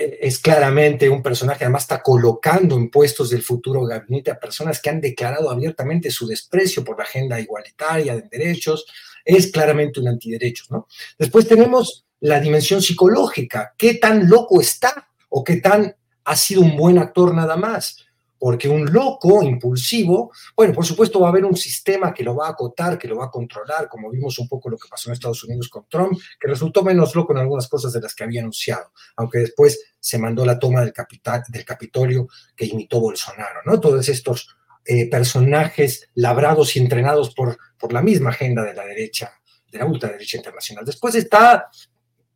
E, 0.00 0.18
es 0.22 0.38
claramente 0.38 1.10
un 1.10 1.22
personaje, 1.22 1.64
además 1.64 1.82
está 1.82 2.02
colocando 2.02 2.74
en 2.76 2.88
puestos 2.88 3.28
del 3.28 3.42
futuro 3.42 3.84
gabinete 3.84 4.30
a 4.30 4.40
personas 4.40 4.80
que 4.80 4.88
han 4.88 5.00
declarado 5.00 5.50
abiertamente 5.50 6.10
su 6.10 6.26
desprecio 6.26 6.82
por 6.82 6.96
la 6.96 7.04
agenda 7.04 7.38
igualitaria 7.38 8.16
de 8.16 8.28
derechos. 8.30 8.86
Es 9.24 9.52
claramente 9.52 10.00
un 10.00 10.08
antiderechos, 10.08 10.70
¿no? 10.70 10.88
Después 11.18 11.46
tenemos 11.46 12.06
la 12.20 12.40
dimensión 12.40 12.80
psicológica. 12.80 13.74
¿Qué 13.76 13.94
tan 13.94 14.28
loco 14.28 14.60
está 14.60 15.08
o 15.28 15.44
qué 15.44 15.56
tan 15.56 15.94
ha 16.24 16.36
sido 16.36 16.62
un 16.62 16.76
buen 16.76 16.98
actor 16.98 17.34
nada 17.34 17.56
más? 17.56 17.98
Porque 18.40 18.70
un 18.70 18.90
loco 18.90 19.42
impulsivo, 19.42 20.32
bueno, 20.56 20.72
por 20.72 20.86
supuesto 20.86 21.20
va 21.20 21.26
a 21.26 21.30
haber 21.30 21.44
un 21.44 21.56
sistema 21.56 22.14
que 22.14 22.24
lo 22.24 22.34
va 22.34 22.46
a 22.46 22.52
acotar, 22.52 22.98
que 22.98 23.06
lo 23.06 23.18
va 23.18 23.26
a 23.26 23.30
controlar, 23.30 23.86
como 23.86 24.10
vimos 24.10 24.38
un 24.38 24.48
poco 24.48 24.70
lo 24.70 24.78
que 24.78 24.88
pasó 24.88 25.10
en 25.10 25.12
Estados 25.12 25.44
Unidos 25.44 25.68
con 25.68 25.86
Trump, 25.90 26.18
que 26.40 26.48
resultó 26.48 26.82
menos 26.82 27.14
loco 27.14 27.34
en 27.34 27.40
algunas 27.40 27.68
cosas 27.68 27.92
de 27.92 28.00
las 28.00 28.14
que 28.14 28.24
había 28.24 28.40
anunciado, 28.40 28.92
aunque 29.16 29.40
después 29.40 29.92
se 30.00 30.18
mandó 30.18 30.46
la 30.46 30.58
toma 30.58 30.80
del, 30.80 30.94
capital, 30.94 31.42
del 31.48 31.66
Capitolio 31.66 32.28
que 32.56 32.64
imitó 32.64 32.98
Bolsonaro, 32.98 33.60
¿no? 33.66 33.78
Todos 33.78 34.08
estos 34.08 34.56
eh, 34.86 35.10
personajes 35.10 36.08
labrados 36.14 36.74
y 36.74 36.78
entrenados 36.78 37.34
por, 37.34 37.58
por 37.78 37.92
la 37.92 38.00
misma 38.00 38.30
agenda 38.30 38.64
de 38.64 38.72
la 38.72 38.86
derecha, 38.86 39.34
de 39.70 39.78
la 39.78 39.84
ultraderecha 39.84 40.38
internacional. 40.38 40.86
Después 40.86 41.14
está 41.14 41.68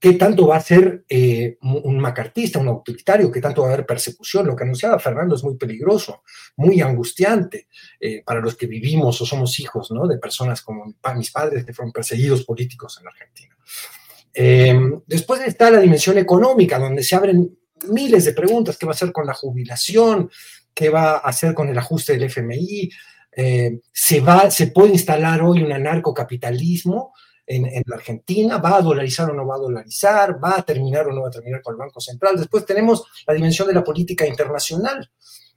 qué 0.05 0.12
tanto 0.12 0.47
va 0.47 0.57
a 0.57 0.61
ser 0.61 1.07
eh, 1.09 1.57
un 1.62 1.99
macartista, 1.99 2.59
un 2.59 2.69
autoritario, 2.69 3.33
qué 3.33 3.40
tanto 3.40 3.62
va 3.62 3.71
a 3.71 3.73
haber 3.73 3.87
persecución. 3.87 4.47
Lo 4.47 4.55
que 4.55 4.64
anunciaba 4.64 4.99
Fernando 4.99 5.35
es 5.35 5.43
muy 5.43 5.57
peligroso, 5.57 6.25
muy 6.57 6.83
angustiante 6.83 7.69
eh, 7.99 8.23
para 8.23 8.40
los 8.40 8.55
que 8.55 8.67
vivimos 8.67 9.19
o 9.23 9.25
somos 9.25 9.59
hijos 9.61 9.90
¿no? 9.93 10.07
de 10.07 10.19
personas 10.19 10.61
como 10.61 10.95
mis 11.17 11.31
padres 11.31 11.64
que 11.64 11.73
fueron 11.73 11.90
perseguidos 11.90 12.45
políticos 12.45 12.99
en 13.01 13.09
Argentina. 13.09 13.57
Em, 14.35 15.01
después 15.07 15.40
está 15.40 15.71
la 15.71 15.81
dimensión 15.81 16.19
económica, 16.19 16.79
donde 16.79 17.03
se 17.03 17.17
abren 17.17 17.57
miles 17.88 18.27
de 18.27 18.35
preguntas, 18.35 18.77
¿qué 18.77 18.85
va 18.85 18.93
a 18.93 18.97
hacer 18.97 19.11
con 19.11 19.27
la 19.27 19.33
jubilación? 19.33 20.31
¿Qué 20.75 20.90
va 20.90 21.12
a 21.12 21.17
hacer 21.21 21.55
con 21.55 21.71
el 21.71 21.79
ajuste 21.79 22.12
del 22.12 22.25
FMI? 22.25 22.90
Eh, 23.35 23.81
¿se, 23.90 24.21
va, 24.21 24.51
¿Se 24.51 24.67
puede 24.67 24.93
instalar 24.93 25.40
hoy 25.40 25.62
un 25.62 25.73
anarcocapitalismo? 25.73 27.14
En, 27.46 27.83
la 27.87 27.96
Argentina, 27.96 28.59
va 28.59 28.76
a 28.76 28.83
dolarizar 28.83 29.30
o 29.30 29.35
no 29.35 29.46
va 29.46 29.57
a 29.57 29.59
dolarizar, 29.59 30.42
va 30.42 30.59
a 30.59 30.62
terminar 30.62 31.07
o 31.09 31.12
no 31.12 31.22
va 31.22 31.28
a 31.28 31.33
terminar 31.33 31.62
con 31.62 31.74
el 31.74 31.78
Banco 31.78 32.00
Central. 32.00 32.37
Después 32.37 32.64
tenemos 32.64 33.04
la 33.26 33.35
dimensión 33.35 33.68
de 33.68 33.74
la 33.74 33.85
política 33.85 34.26
internacional. 34.26 35.11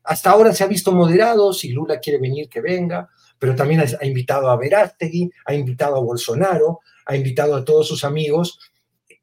Hasta 0.04 0.32
ahora 0.32 0.54
se 0.54 0.64
ha 0.64 0.68
visto 0.68 0.92
moderado, 0.92 1.54
si 1.54 1.70
Lula 1.70 2.00
quiere 2.00 2.20
venir, 2.20 2.50
que 2.50 2.62
venga, 2.62 3.10
pero 3.40 3.56
también 3.56 3.82
ha, 3.82 4.06
invitado 4.06 4.50
a 4.50 4.58
Verástegui, 4.58 5.30
ha 5.46 5.54
invitado 5.54 5.98
a 5.98 6.02
Bolsonaro, 6.02 6.80
ha 7.06 7.16
invitado 7.16 7.56
a 7.56 7.64
todos 7.64 7.88
sus 7.88 8.04
amigos, 8.04 8.60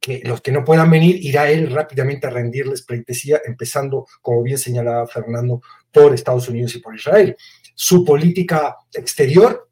que 0.01 0.21
los 0.25 0.41
que 0.43 0.53
no 0.53 0.65
puedan 0.65 0.91
venir, 0.91 1.17
irá 1.25 1.51
él 1.51 1.71
rápidamente 1.73 2.27
a 2.27 2.31
rendirles 2.31 2.83
pleitesía, 2.83 3.41
empezando, 3.47 4.07
como 4.21 4.43
bien 4.43 4.59
señalaba 4.59 5.07
Fernando, 5.07 5.63
por 5.91 6.13
Estados 6.13 6.49
Unidos 6.49 6.75
y 6.75 6.81
por 6.81 6.95
Israel. 6.95 7.37
Su 7.75 8.05
política 8.05 8.77
exterior 8.93 9.69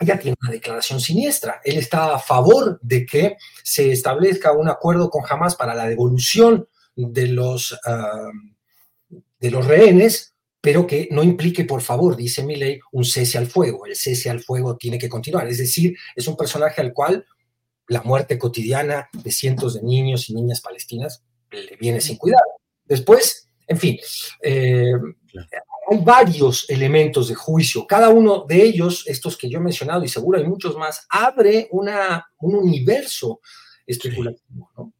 ya 0.00 0.18
tiene 0.18 0.36
una 0.40 0.50
declaración 0.50 1.00
siniestra. 1.00 1.60
Él 1.64 1.76
está 1.76 2.14
a 2.14 2.18
favor 2.18 2.78
de 2.82 3.04
que 3.04 3.36
se 3.62 3.92
establezca 3.92 4.52
un 4.52 4.68
acuerdo 4.68 5.10
con 5.10 5.24
Hamas 5.28 5.54
para 5.54 5.74
la 5.74 5.86
devolución 5.86 6.66
de 6.96 7.28
los, 7.28 7.78
ah, 7.84 8.30
de 9.38 9.50
los 9.50 9.66
rehenes, 9.66 10.34
pero 10.60 10.86
que 10.86 11.08
no 11.10 11.22
implique, 11.22 11.64
por 11.64 11.82
favor, 11.82 12.16
dice 12.16 12.42
mi 12.42 12.56
ley, 12.56 12.80
un 12.92 13.04
cese 13.04 13.38
al 13.38 13.46
fuego. 13.46 13.86
El 13.86 13.96
cese 13.96 14.30
al 14.30 14.40
fuego 14.40 14.76
tiene 14.76 14.98
que 14.98 15.08
continuar. 15.08 15.48
Es 15.48 15.58
decir, 15.58 15.96
es 16.14 16.26
un 16.28 16.36
personaje 16.36 16.80
al 16.80 16.92
cual 16.92 17.26
la 17.88 18.02
muerte 18.02 18.38
cotidiana 18.38 19.08
de 19.12 19.30
cientos 19.30 19.74
de 19.74 19.82
niños 19.82 20.28
y 20.28 20.34
niñas 20.34 20.60
palestinas 20.60 21.24
le 21.50 21.76
viene 21.76 22.00
sin 22.00 22.16
cuidado. 22.16 22.44
Después, 22.84 23.48
en 23.66 23.78
fin, 23.78 23.98
eh, 24.42 24.92
hay 25.90 25.98
varios 26.04 26.70
elementos 26.70 27.28
de 27.28 27.34
juicio. 27.34 27.84
Cada 27.84 28.10
uno 28.10 28.44
de 28.48 28.62
ellos, 28.62 29.04
estos 29.08 29.36
que 29.36 29.50
yo 29.50 29.58
he 29.58 29.62
mencionado 29.62 30.04
y 30.04 30.08
seguro 30.08 30.38
hay 30.38 30.46
muchos 30.46 30.76
más, 30.76 31.04
abre 31.10 31.66
una, 31.72 32.24
un 32.38 32.54
universo 32.54 33.40
especulativo. 33.84 34.92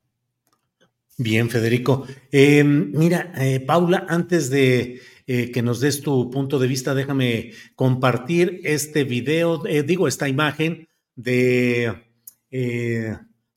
Bien, 1.16 1.48
Federico. 1.48 2.06
Eh, 2.32 2.64
mira, 2.64 3.32
eh, 3.36 3.60
Paula, 3.60 4.04
antes 4.08 4.50
de 4.50 5.00
eh, 5.28 5.52
que 5.52 5.62
nos 5.62 5.78
des 5.78 6.00
tu 6.00 6.28
punto 6.28 6.58
de 6.58 6.66
vista, 6.66 6.92
déjame 6.92 7.52
compartir 7.76 8.60
este 8.64 9.04
video, 9.04 9.62
digo, 9.62 10.08
esta 10.08 10.28
imagen 10.28 10.88
de 11.14 11.94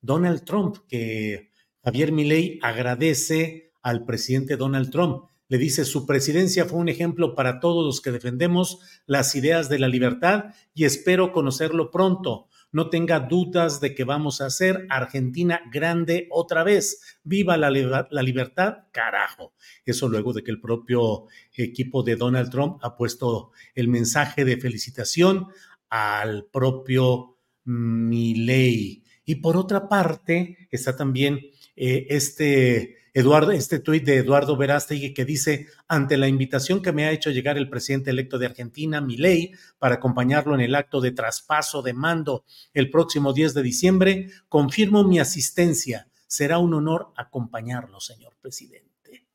Donald 0.01 0.43
Trump, 0.43 0.77
que 0.87 1.49
Javier 1.83 2.11
Milei 2.11 2.59
agradece 2.61 3.71
al 3.81 4.05
presidente 4.05 4.55
Donald 4.55 4.91
Trump 4.91 5.32
le 5.47 5.57
dice, 5.57 5.85
su 5.85 6.05
presidencia 6.05 6.65
fue 6.65 6.79
un 6.79 6.89
ejemplo 6.89 7.35
para 7.35 7.59
todos 7.59 7.85
los 7.85 8.01
que 8.01 8.11
defendemos 8.11 8.79
las 9.05 9.35
ideas 9.35 9.69
de 9.69 9.79
la 9.79 9.87
libertad 9.87 10.45
y 10.73 10.85
espero 10.85 11.31
conocerlo 11.31 11.91
pronto. 11.91 12.47
No 12.71 12.89
tenga 12.89 13.19
dudas 13.19 13.81
de 13.81 13.93
que 13.93 14.03
vamos 14.03 14.41
a 14.41 14.47
hacer 14.47 14.87
Argentina 14.89 15.61
grande 15.71 16.27
otra 16.31 16.63
vez. 16.63 17.19
Viva 17.23 17.55
la, 17.55 17.69
la 17.69 18.23
libertad, 18.23 18.85
carajo. 18.91 19.53
Eso 19.85 20.09
luego 20.09 20.33
de 20.33 20.43
que 20.43 20.49
el 20.49 20.59
propio 20.59 21.27
equipo 21.55 22.01
de 22.01 22.15
Donald 22.15 22.49
Trump 22.49 22.79
ha 22.81 22.97
puesto 22.97 23.51
el 23.75 23.89
mensaje 23.89 24.43
de 24.43 24.57
felicitación 24.57 25.49
al 25.89 26.45
propio 26.45 27.37
Milley. 27.65 29.03
Y 29.25 29.35
por 29.35 29.55
otra 29.55 29.87
parte, 29.87 30.67
está 30.71 30.95
también 30.95 31.39
eh, 31.75 32.07
este 32.09 32.97
Eduardo, 33.15 33.51
este 33.51 33.77
tuit 33.77 34.03
de 34.03 34.17
Eduardo 34.17 34.57
Verástegui 34.57 35.13
que 35.13 35.23
dice, 35.23 35.67
ante 35.87 36.17
la 36.17 36.27
invitación 36.27 36.81
que 36.81 36.91
me 36.91 37.05
ha 37.05 37.11
hecho 37.11 37.29
llegar 37.29 37.59
el 37.59 37.69
presidente 37.69 38.09
electo 38.09 38.39
de 38.39 38.47
Argentina, 38.47 39.01
Milei, 39.01 39.51
para 39.77 39.95
acompañarlo 39.95 40.55
en 40.55 40.61
el 40.61 40.73
acto 40.73 40.99
de 40.99 41.11
traspaso 41.11 41.83
de 41.83 41.93
mando 41.93 42.43
el 42.73 42.89
próximo 42.89 43.31
10 43.31 43.53
de 43.53 43.61
diciembre, 43.61 44.31
confirmo 44.49 45.03
mi 45.03 45.19
asistencia. 45.19 46.07
Será 46.25 46.57
un 46.57 46.73
honor 46.73 47.13
acompañarlo, 47.15 47.99
señor 47.99 48.35
presidente. 48.41 49.27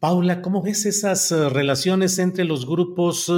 Paula, 0.00 0.42
¿cómo 0.42 0.60
ves 0.60 0.84
esas 0.84 1.30
eh, 1.30 1.48
relaciones 1.48 2.18
entre 2.18 2.44
los 2.44 2.66
grupos 2.66 3.30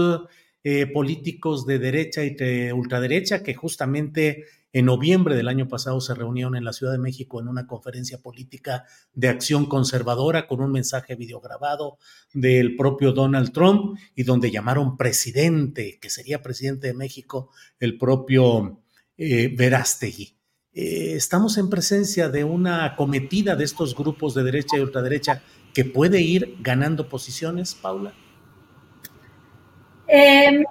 eh, 0.65 0.87
políticos 0.87 1.67
de 1.67 1.79
derecha 1.79 2.25
y 2.25 2.35
de 2.35 2.73
ultraderecha 2.73 3.43
que 3.43 3.53
justamente 3.53 4.47
en 4.77 4.85
noviembre 4.85 5.35
del 5.37 5.49
año 5.49 5.69
pasado 5.69 6.03
se 6.03 6.15
reunieron 6.15 6.55
en 6.55 6.63
la 6.63 6.75
Ciudad 6.75 6.93
de 6.93 6.99
México 6.99 7.41
en 7.41 7.49
una 7.49 7.67
conferencia 7.67 8.19
política 8.19 8.85
de 9.15 9.29
acción 9.29 9.65
conservadora 9.65 10.47
con 10.47 10.61
un 10.61 10.71
mensaje 10.71 11.15
videograbado 11.15 11.97
del 12.35 12.77
propio 12.77 13.13
Donald 13.13 13.53
Trump 13.53 13.99
y 14.15 14.25
donde 14.25 14.51
llamaron 14.51 14.99
presidente, 14.99 15.99
que 15.99 16.11
sería 16.11 16.43
presidente 16.43 16.89
de 16.89 16.93
México, 16.93 17.49
el 17.81 17.97
propio 17.97 18.83
eh, 19.17 19.51
Verástegui. 19.57 20.37
Eh, 20.75 21.15
estamos 21.15 21.57
en 21.57 21.71
presencia 21.71 22.29
de 22.29 22.45
una 22.45 22.85
acometida 22.85 23.57
de 23.57 23.65
estos 23.65 23.97
grupos 23.97 24.35
de 24.35 24.43
derecha 24.43 24.77
y 24.77 24.81
ultraderecha 24.81 25.43
que 25.73 25.87
puede 25.87 26.21
ir 26.21 26.59
ganando 26.61 27.09
posiciones, 27.09 27.75
Paula. 27.75 28.13
Em, 30.09 30.63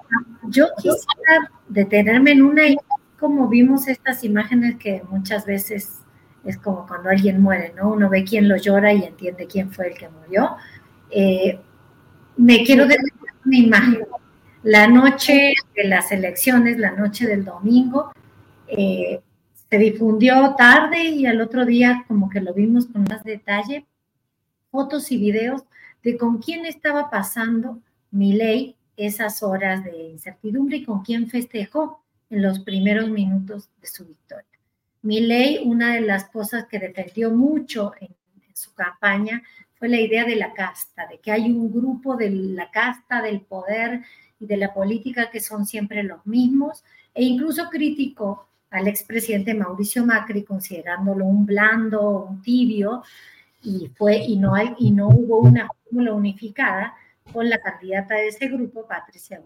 yo 0.48 0.66
quisiera 0.76 1.50
detenerme 1.68 2.30
en 2.30 2.42
una 2.42 2.68
como 3.18 3.48
vimos 3.48 3.88
estas 3.88 4.24
imágenes 4.24 4.76
que 4.76 5.02
muchas 5.10 5.46
veces 5.46 6.00
es 6.44 6.58
como 6.58 6.86
cuando 6.86 7.10
alguien 7.10 7.40
muere, 7.40 7.72
¿no? 7.76 7.90
Uno 7.90 8.08
ve 8.08 8.24
quién 8.24 8.48
lo 8.48 8.56
llora 8.56 8.92
y 8.92 9.04
entiende 9.04 9.46
quién 9.46 9.72
fue 9.72 9.88
el 9.88 9.98
que 9.98 10.08
murió. 10.08 10.56
Eh, 11.10 11.58
me 12.36 12.64
quiero 12.64 12.86
detener 12.86 13.12
una 13.44 13.56
imagen. 13.56 14.06
La 14.62 14.86
noche 14.86 15.54
de 15.74 15.84
las 15.84 16.12
elecciones, 16.12 16.78
la 16.78 16.92
noche 16.92 17.26
del 17.26 17.44
domingo, 17.44 18.12
eh, 18.68 19.20
se 19.70 19.78
difundió 19.78 20.54
tarde 20.56 21.04
y 21.04 21.26
al 21.26 21.40
otro 21.40 21.64
día 21.64 22.04
como 22.06 22.28
que 22.28 22.40
lo 22.40 22.54
vimos 22.54 22.86
con 22.86 23.04
más 23.04 23.24
detalle, 23.24 23.86
fotos 24.70 25.10
y 25.10 25.18
videos 25.18 25.64
de 26.02 26.16
con 26.16 26.38
quién 26.38 26.66
estaba 26.66 27.10
pasando 27.10 27.80
ley 28.12 28.76
esas 28.96 29.42
horas 29.42 29.84
de 29.84 30.10
incertidumbre 30.10 30.78
y 30.78 30.84
con 30.84 31.02
quién 31.02 31.28
festejó 31.28 32.02
en 32.30 32.42
los 32.42 32.60
primeros 32.60 33.08
minutos 33.08 33.70
de 33.80 33.86
su 33.86 34.06
victoria. 34.06 34.44
ley 35.02 35.60
una 35.64 35.94
de 35.94 36.00
las 36.00 36.24
cosas 36.24 36.66
que 36.66 36.78
defendió 36.78 37.30
mucho 37.30 37.92
en, 38.00 38.14
su 38.54 38.72
campaña 38.74 39.42
fue 39.74 39.88
la 39.88 40.00
idea 40.00 40.24
de 40.24 40.36
la 40.36 40.54
casta, 40.54 41.06
de 41.06 41.18
que 41.18 41.30
hay 41.30 41.50
un 41.52 41.70
grupo 41.70 42.16
de 42.16 42.30
la 42.30 42.70
casta, 42.70 43.20
del 43.20 43.42
poder 43.42 44.00
y 44.40 44.46
de 44.46 44.56
la 44.56 44.72
política 44.72 45.30
que 45.30 45.40
son 45.40 45.66
siempre 45.66 46.02
los 46.02 46.24
mismos, 46.24 46.82
e 47.12 47.22
incluso 47.22 47.68
criticó 47.68 48.48
al 48.70 48.88
expresidente 48.88 49.52
Mauricio 49.52 50.06
Macri 50.06 50.42
considerándolo 50.42 51.26
un 51.26 51.44
blando, 51.44 52.24
un 52.30 52.40
tibio, 52.40 53.02
y, 53.62 53.88
fue, 53.96 54.16
y, 54.18 54.36
no, 54.36 54.54
hay, 54.54 54.74
y 54.78 54.90
no 54.90 55.08
hubo 55.08 55.40
una 55.40 55.68
fórmula 55.68 56.14
unificada 56.14 56.94
con 57.32 57.48
la 57.48 57.58
candidata 57.58 58.14
de 58.14 58.28
ese 58.28 58.48
grupo, 58.48 58.86
Patricia. 58.86 59.42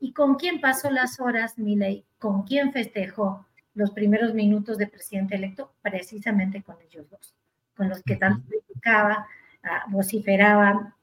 ¿Y 0.00 0.12
con 0.12 0.36
quién 0.36 0.60
pasó 0.60 0.90
las 0.90 1.20
horas, 1.20 1.58
Milei? 1.58 2.04
¿Con 2.18 2.44
quién 2.44 2.72
festejó 2.72 3.46
los 3.74 3.90
primeros 3.90 4.34
minutos 4.34 4.78
de 4.78 4.86
presidente 4.86 5.36
electo? 5.36 5.74
Precisamente 5.82 6.62
con 6.62 6.76
ellos 6.80 7.08
dos, 7.10 7.34
con 7.76 7.90
los 7.90 8.02
que 8.02 8.16
tanto 8.16 8.48
criticaba, 8.48 9.26
ah, 9.62 9.84
vociferaba 9.88 10.96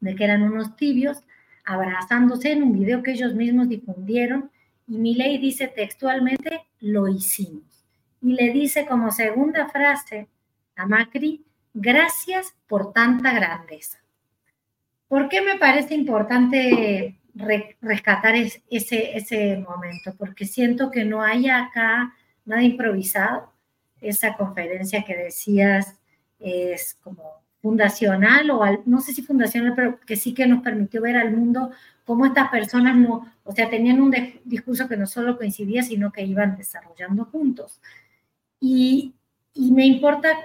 de 0.00 0.14
que 0.14 0.24
eran 0.24 0.42
unos 0.42 0.76
tibios, 0.76 1.22
abrazándose 1.64 2.52
en 2.52 2.62
un 2.62 2.72
video 2.72 3.02
que 3.02 3.12
ellos 3.12 3.34
mismos 3.34 3.68
difundieron 3.68 4.50
y 4.86 4.98
Milei 4.98 5.38
dice 5.38 5.68
textualmente, 5.68 6.66
lo 6.80 7.08
hicimos. 7.08 7.86
Y 8.20 8.34
le 8.34 8.52
dice 8.52 8.84
como 8.84 9.10
segunda 9.10 9.68
frase 9.68 10.28
a 10.76 10.86
Macri, 10.86 11.44
gracias 11.72 12.54
por 12.66 12.92
tanta 12.92 13.32
grandeza. 13.32 13.98
¿Por 15.08 15.28
qué 15.28 15.40
me 15.40 15.58
parece 15.58 15.94
importante 15.94 17.16
rescatar 17.34 18.34
ese, 18.36 19.16
ese 19.16 19.56
momento? 19.58 20.14
Porque 20.16 20.46
siento 20.46 20.90
que 20.90 21.04
no 21.04 21.22
hay 21.22 21.48
acá 21.48 22.14
nada 22.44 22.62
improvisado. 22.62 23.52
Esa 24.00 24.36
conferencia 24.36 25.04
que 25.04 25.16
decías 25.16 25.98
es 26.40 26.98
como 27.02 27.42
fundacional 27.60 28.50
o 28.50 28.64
no 28.86 29.00
sé 29.00 29.14
si 29.14 29.22
fundacional, 29.22 29.74
pero 29.76 30.00
que 30.00 30.16
sí 30.16 30.34
que 30.34 30.46
nos 30.46 30.62
permitió 30.62 31.00
ver 31.00 31.16
al 31.16 31.36
mundo 31.36 31.70
cómo 32.04 32.26
estas 32.26 32.50
personas 32.50 32.96
no, 32.96 33.32
o 33.44 33.52
sea, 33.52 33.70
tenían 33.70 34.00
un 34.00 34.12
discurso 34.44 34.88
que 34.88 34.96
no 34.96 35.06
solo 35.06 35.38
coincidía, 35.38 35.82
sino 35.84 36.10
que 36.12 36.22
iban 36.24 36.56
desarrollando 36.56 37.24
juntos. 37.26 37.80
Y, 38.60 39.14
y 39.54 39.70
me 39.70 39.86
importa 39.86 40.36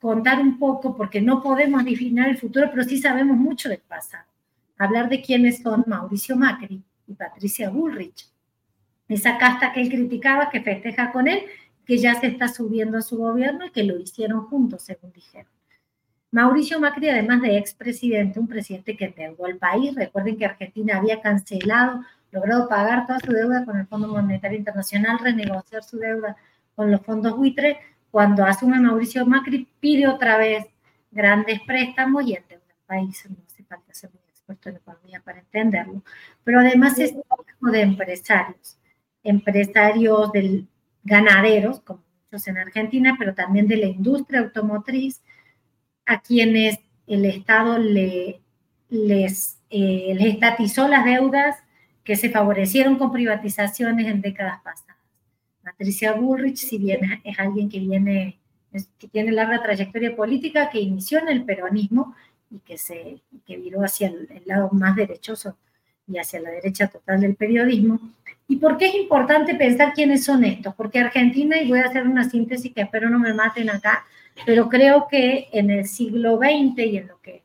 contar 0.00 0.40
un 0.40 0.58
poco, 0.58 0.96
porque 0.96 1.20
no 1.20 1.42
podemos 1.42 1.82
adivinar 1.82 2.28
el 2.28 2.38
futuro, 2.38 2.68
pero 2.70 2.84
sí 2.84 2.98
sabemos 2.98 3.36
mucho 3.36 3.68
del 3.68 3.80
pasado. 3.80 4.24
Hablar 4.78 5.08
de 5.08 5.22
quiénes 5.22 5.62
son 5.62 5.84
Mauricio 5.86 6.36
Macri 6.36 6.82
y 7.06 7.14
Patricia 7.14 7.70
Bullrich. 7.70 8.28
Esa 9.08 9.38
casta 9.38 9.72
que 9.72 9.82
él 9.82 9.88
criticaba, 9.88 10.50
que 10.50 10.62
festeja 10.62 11.12
con 11.12 11.28
él, 11.28 11.44
que 11.84 11.98
ya 11.98 12.14
se 12.14 12.26
está 12.26 12.48
subiendo 12.48 12.98
a 12.98 13.02
su 13.02 13.18
gobierno 13.18 13.66
y 13.66 13.70
que 13.70 13.84
lo 13.84 13.98
hicieron 13.98 14.46
juntos, 14.46 14.82
según 14.82 15.12
dijeron. 15.12 15.50
Mauricio 16.30 16.80
Macri, 16.80 17.08
además 17.10 17.42
de 17.42 17.56
expresidente, 17.58 18.40
un 18.40 18.48
presidente 18.48 18.96
que 18.96 19.04
endeudó 19.04 19.44
al 19.46 19.56
país, 19.56 19.94
recuerden 19.94 20.36
que 20.36 20.46
Argentina 20.46 20.96
había 20.96 21.20
cancelado, 21.20 22.00
logrado 22.32 22.68
pagar 22.68 23.06
toda 23.06 23.20
su 23.20 23.30
deuda 23.30 23.64
con 23.64 23.78
el 23.78 23.86
Fondo 23.86 24.08
Monetario 24.08 24.58
Internacional, 24.58 25.20
renegociar 25.20 25.84
su 25.84 25.98
deuda 25.98 26.36
con 26.74 26.90
los 26.90 27.00
fondos 27.02 27.36
buitre, 27.36 27.78
cuando 28.10 28.44
asume 28.44 28.80
Mauricio 28.80 29.24
Macri 29.26 29.68
pide 29.78 30.08
otra 30.08 30.36
vez 30.36 30.66
grandes 31.12 31.60
préstamos 31.64 32.24
y 32.24 32.34
endeuda 32.34 32.64
al 32.68 32.86
país. 32.86 33.24
No 33.30 33.36
hace 33.46 33.62
falta 33.62 33.94
ser 33.94 34.10
experto 34.48 34.68
en 34.68 34.76
economía 34.76 35.20
para 35.24 35.40
entenderlo. 35.40 36.02
Pero 36.44 36.60
además 36.60 36.98
es 36.98 37.12
un 37.60 37.72
de 37.72 37.80
empresarios, 37.80 38.78
empresarios 39.22 40.32
del, 40.32 40.68
ganaderos, 41.04 41.80
como 41.80 42.02
muchos 42.24 42.48
en 42.48 42.58
Argentina, 42.58 43.14
pero 43.18 43.34
también 43.34 43.68
de 43.68 43.76
la 43.76 43.86
industria 43.86 44.40
automotriz, 44.40 45.22
a 46.06 46.20
quienes 46.20 46.80
el 47.06 47.24
Estado 47.26 47.78
le, 47.78 48.40
les, 48.88 49.58
eh, 49.70 50.14
les 50.16 50.34
estatizó 50.34 50.88
las 50.88 51.04
deudas 51.04 51.56
que 52.02 52.16
se 52.16 52.30
favorecieron 52.30 52.96
con 52.98 53.12
privatizaciones 53.12 54.06
en 54.06 54.20
décadas 54.20 54.60
pasadas. 54.62 54.96
Patricia 55.62 56.12
Bullrich, 56.12 56.58
si 56.58 56.76
bien 56.76 57.00
es 57.24 57.38
alguien 57.38 57.70
que 57.70 57.78
viene, 57.78 58.38
que 58.98 59.08
tiene 59.08 59.32
larga 59.32 59.62
trayectoria 59.62 60.14
política, 60.14 60.68
que 60.68 60.80
inició 60.80 61.20
en 61.20 61.28
el 61.28 61.44
peronismo 61.44 62.14
y 62.54 62.58
que, 62.60 62.78
se, 62.78 63.20
que 63.44 63.56
viró 63.56 63.82
hacia 63.82 64.08
el, 64.08 64.28
lado 64.46 64.70
más 64.72 64.94
derechoso 64.94 65.56
y 66.06 66.18
hacia 66.18 66.40
la 66.40 66.50
derecha 66.50 66.86
total 66.86 67.20
del 67.20 67.34
periodismo. 67.34 67.98
¿Y 68.46 68.56
por 68.56 68.76
qué 68.76 68.86
es 68.86 68.94
importante 68.94 69.54
pensar 69.54 69.92
quiénes 69.92 70.24
son 70.24 70.44
estos? 70.44 70.74
Porque 70.74 71.00
Argentina, 71.00 71.60
y 71.60 71.68
voy 71.68 71.80
a 71.80 71.86
hacer 71.86 72.06
una 72.06 72.28
síntesis 72.28 72.72
que 72.72 72.82
espero 72.82 73.10
no 73.10 73.18
me 73.18 73.34
maten 73.34 73.70
acá, 73.70 74.04
pero 74.46 74.68
creo 74.68 75.08
que 75.08 75.48
en 75.52 75.70
el 75.70 75.86
siglo 75.86 76.38
XX 76.38 76.78
y 76.78 76.96
en 76.98 77.08
lo 77.08 77.20
que, 77.20 77.42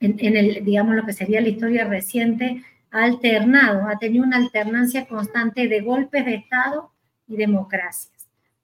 en, 0.00 0.36
el, 0.36 0.64
digamos, 0.64 0.96
lo 0.96 1.04
que 1.04 1.12
sería 1.12 1.40
la 1.40 1.48
historia 1.48 1.84
reciente, 1.84 2.62
ha 2.90 3.04
alternado, 3.04 3.86
ha 3.86 3.98
tenido 3.98 4.24
una 4.24 4.38
alternancia 4.38 5.06
constante 5.06 5.68
de 5.68 5.80
golpes 5.80 6.24
de 6.24 6.34
Estado 6.34 6.90
y 7.28 7.36
democracias. 7.36 8.21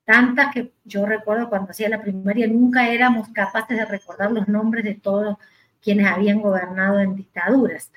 Tantas 0.09 0.55
que 0.55 0.73
yo 0.87 1.05
recuerdo 1.05 1.51
cuando 1.51 1.73
hacía 1.73 1.91
la 1.91 2.01
primaria, 2.01 2.47
nunca 2.47 2.89
éramos 2.89 3.29
capaces 3.29 3.77
de 3.77 3.85
recordar 3.85 4.33
los 4.33 4.49
nombres 4.49 4.83
de 4.83 4.95
todos 4.95 5.37
quienes 5.83 6.07
habían 6.07 6.41
gobernado 6.41 6.99
en 7.01 7.15
dictaduras. 7.15 7.93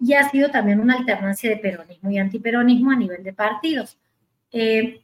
Y 0.00 0.14
ha 0.14 0.30
sido 0.30 0.50
también 0.50 0.80
una 0.80 0.94
alternancia 0.94 1.50
de 1.50 1.58
peronismo 1.58 2.10
y 2.10 2.16
antiperonismo 2.16 2.90
a 2.90 2.96
nivel 2.96 3.22
de 3.22 3.34
partidos. 3.34 3.98
Eh, 4.50 5.02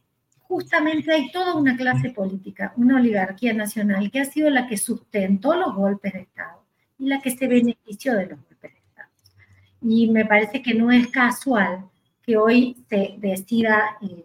justamente 0.49 1.13
hay 1.13 1.31
toda 1.31 1.55
una 1.55 1.77
clase 1.77 2.09
política, 2.09 2.73
una 2.79 2.97
oligarquía 2.97 3.53
nacional 3.53 4.11
que 4.11 4.21
ha 4.21 4.25
sido 4.25 4.49
la 4.49 4.67
que 4.67 4.79
sustentó 4.79 5.55
los 5.55 5.75
golpes 5.75 6.15
de 6.15 6.21
Estado 6.21 6.65
y 6.99 7.09
la 7.09 7.21
que 7.21 7.33
se 7.33 7.47
benefició 7.47 8.15
de 8.15 8.29
los 8.29 8.39
golpes 8.39 8.73
de 8.73 8.79
Estado. 8.79 9.11
Y 9.83 10.11
me 10.11 10.25
parece 10.25 10.63
que 10.63 10.73
no 10.73 10.91
es 10.91 11.09
casual 11.09 11.91
que 12.23 12.39
hoy 12.39 12.83
se 12.89 13.17
decida 13.19 13.99
eh, 14.01 14.25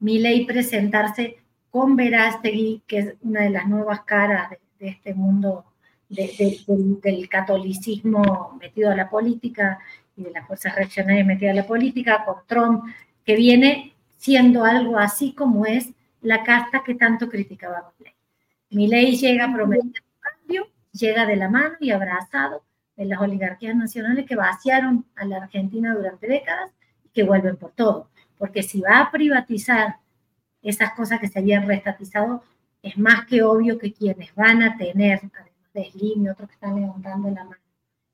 mi 0.00 0.18
ley 0.18 0.44
presentarse 0.44 1.38
con 1.70 1.96
Verástegui, 1.96 2.82
que 2.86 2.98
es 2.98 3.14
una 3.22 3.42
de 3.42 3.50
las 3.50 3.68
nuevas 3.68 4.02
caras 4.02 4.50
de, 4.78 4.88
este 4.88 5.14
mundo 5.14 5.64
del, 6.08 7.28
catolicismo 7.28 8.56
metido 8.60 8.90
a 8.90 8.96
la 8.96 9.10
política 9.10 9.78
y 10.16 10.22
de 10.22 10.30
las 10.30 10.46
fuerzas 10.46 10.74
reaccionarias 10.74 11.26
metidas 11.26 11.52
a 11.52 11.60
la 11.62 11.66
política, 11.66 12.24
con 12.24 12.36
Trump, 12.46 12.84
que 13.24 13.36
viene 13.36 13.94
siendo 14.16 14.64
algo 14.64 14.98
así 14.98 15.32
como 15.32 15.66
es 15.66 15.92
la 16.22 16.42
casta 16.42 16.82
que 16.82 16.94
tanto 16.94 17.28
criticaba 17.28 17.92
Mi 18.70 18.88
ley 18.88 19.16
llega 19.16 19.52
prometiendo 19.52 20.00
cambio, 20.20 20.68
llega 20.92 21.26
de 21.26 21.36
la 21.36 21.48
mano 21.48 21.76
y 21.80 21.90
abrazado 21.90 22.62
de 22.96 23.04
las 23.04 23.20
oligarquías 23.20 23.76
nacionales 23.76 24.26
que 24.26 24.34
vaciaron 24.34 25.06
a 25.14 25.24
la 25.24 25.36
Argentina 25.38 25.94
durante 25.94 26.26
décadas 26.26 26.72
y 27.04 27.10
que 27.10 27.22
vuelven 27.22 27.56
por 27.56 27.70
todo. 27.72 28.10
Porque 28.38 28.62
si 28.62 28.80
va 28.80 29.00
a 29.00 29.10
privatizar 29.10 29.96
esas 30.62 30.92
cosas 30.92 31.20
que 31.20 31.28
se 31.28 31.38
habían 31.38 31.66
restatizado, 31.66 32.42
es 32.82 32.96
más 32.96 33.26
que 33.26 33.42
obvio 33.42 33.78
que 33.78 33.92
quienes 33.92 34.34
van 34.34 34.62
a 34.62 34.76
tener, 34.76 35.18
además 35.18 35.72
de 35.74 35.90
Slim 35.90 36.24
y 36.24 36.28
otros 36.28 36.48
que 36.48 36.54
están 36.54 36.80
levantando 36.80 37.30
la 37.30 37.44
mano, 37.44 37.62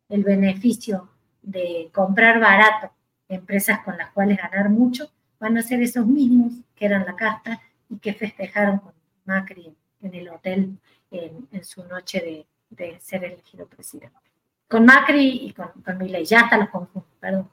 el 0.08 0.24
beneficio 0.24 1.08
de 1.42 1.90
comprar 1.92 2.40
barato 2.40 2.90
empresas 3.28 3.80
con 3.80 3.96
las 3.96 4.10
cuales 4.10 4.38
ganar 4.38 4.68
mucho, 4.68 5.10
van 5.38 5.56
a 5.58 5.62
ser 5.62 5.82
esos 5.82 6.06
mismos 6.06 6.52
que 6.74 6.86
eran 6.86 7.04
la 7.06 7.16
casta 7.16 7.60
y 7.88 7.98
que 7.98 8.14
festejaron 8.14 8.78
con 8.78 8.92
Macri 9.24 9.74
en 10.02 10.14
el 10.14 10.28
hotel 10.28 10.78
en, 11.10 11.64
su 11.64 11.84
noche 11.84 12.46
de, 12.70 13.00
ser 13.00 13.24
elegido 13.24 13.66
presidente. 13.66 14.16
Con 14.68 14.84
Macri 14.84 15.46
y 15.46 15.52
con, 15.52 15.68
con 15.84 15.98
Milei, 15.98 16.24
ya 16.24 16.40
hasta 16.40 16.58
los 16.58 16.68
confundo, 16.68 17.06
perdón. 17.20 17.48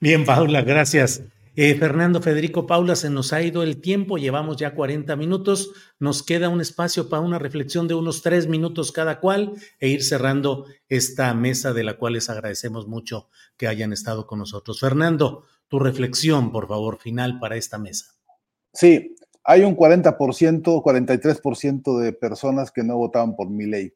Bien, 0.00 0.24
Paula, 0.24 0.62
gracias. 0.62 1.22
Eh, 1.58 1.74
Fernando 1.76 2.20
Federico 2.20 2.66
Paula, 2.66 2.96
se 2.96 3.08
nos 3.08 3.32
ha 3.32 3.40
ido 3.40 3.62
el 3.62 3.80
tiempo, 3.80 4.18
llevamos 4.18 4.58
ya 4.58 4.74
40 4.74 5.16
minutos, 5.16 5.72
nos 5.98 6.22
queda 6.22 6.50
un 6.50 6.60
espacio 6.60 7.08
para 7.08 7.22
una 7.22 7.38
reflexión 7.38 7.88
de 7.88 7.94
unos 7.94 8.20
tres 8.20 8.46
minutos 8.46 8.92
cada 8.92 9.20
cual 9.20 9.54
e 9.80 9.88
ir 9.88 10.04
cerrando 10.04 10.66
esta 10.90 11.32
mesa 11.32 11.72
de 11.72 11.82
la 11.82 11.96
cual 11.96 12.12
les 12.12 12.28
agradecemos 12.28 12.86
mucho 12.86 13.30
que 13.56 13.68
hayan 13.68 13.94
estado 13.94 14.26
con 14.26 14.38
nosotros. 14.40 14.80
Fernando, 14.80 15.44
tu 15.68 15.78
reflexión, 15.78 16.52
por 16.52 16.68
favor, 16.68 16.98
final 16.98 17.40
para 17.40 17.56
esta 17.56 17.78
mesa. 17.78 18.04
Sí, 18.74 19.16
hay 19.42 19.62
un 19.62 19.74
40%, 19.78 20.14
43% 20.14 21.98
de 22.00 22.12
personas 22.12 22.70
que 22.70 22.84
no 22.84 22.98
votaban 22.98 23.34
por 23.34 23.48
mi 23.48 23.64
ley. 23.64 23.94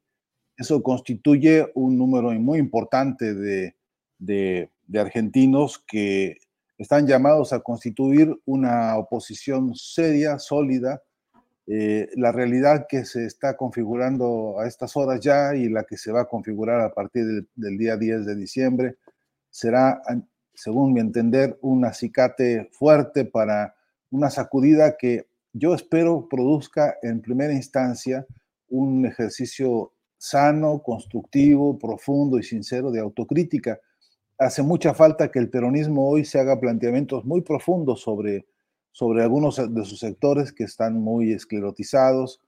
Eso 0.57 0.83
constituye 0.83 1.71
un 1.75 1.99
número 1.99 2.31
muy 2.31 2.59
importante 2.59 3.35
de, 3.35 3.75
de 4.19 4.71
argentinos 4.99 5.79
que 5.87 6.39
están 6.81 7.07
llamados 7.07 7.53
a 7.53 7.61
constituir 7.61 8.35
una 8.47 8.97
oposición 8.97 9.74
seria, 9.74 10.39
sólida. 10.39 11.03
Eh, 11.66 12.09
la 12.16 12.33
realidad 12.33 12.87
que 12.89 13.05
se 13.05 13.26
está 13.26 13.55
configurando 13.55 14.59
a 14.59 14.66
estas 14.66 14.97
horas 14.97 15.20
ya 15.20 15.55
y 15.55 15.68
la 15.68 15.85
que 15.85 15.99
se 15.99 16.11
va 16.11 16.22
a 16.22 16.28
configurar 16.28 16.81
a 16.81 16.95
partir 16.95 17.26
del, 17.26 17.49
del 17.55 17.76
día 17.76 17.99
10 17.99 18.24
de 18.24 18.35
diciembre 18.35 18.97
será, 19.51 20.01
según 20.55 20.95
mi 20.95 21.01
entender, 21.01 21.59
un 21.61 21.85
acicate 21.85 22.70
fuerte 22.72 23.26
para 23.26 23.74
una 24.11 24.31
sacudida 24.31 24.97
que 24.97 25.26
yo 25.53 25.74
espero 25.74 26.28
produzca 26.31 26.97
en 27.03 27.20
primera 27.20 27.53
instancia 27.53 28.26
un 28.68 29.05
ejercicio 29.05 29.93
sano, 30.16 30.83
constructivo, 30.83 31.78
profundo 31.78 32.39
y 32.39 32.43
sincero 32.43 32.91
de 32.91 33.01
autocrítica 33.01 33.78
hace 34.41 34.62
mucha 34.62 34.95
falta 34.95 35.30
que 35.30 35.38
el 35.38 35.51
peronismo 35.51 36.09
hoy 36.09 36.24
se 36.24 36.41
haga 36.41 36.59
planteamientos 36.59 37.26
muy 37.26 37.43
profundos 37.43 38.01
sobre, 38.01 38.47
sobre 38.91 39.22
algunos 39.22 39.57
de 39.57 39.84
sus 39.84 40.01
sectores 40.01 40.51
que 40.51 40.64
están 40.64 40.95
muy 40.95 41.32
esclerotizados. 41.32 42.41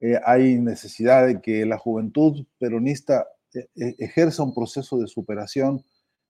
Eh, 0.00 0.18
hay 0.24 0.58
necesidad 0.58 1.26
de 1.26 1.40
que 1.40 1.66
la 1.66 1.76
juventud 1.76 2.46
peronista 2.58 3.26
eh, 3.52 3.66
eh, 3.74 3.96
ejerza 3.98 4.44
un 4.44 4.54
proceso 4.54 4.96
de 4.98 5.08
superación 5.08 5.84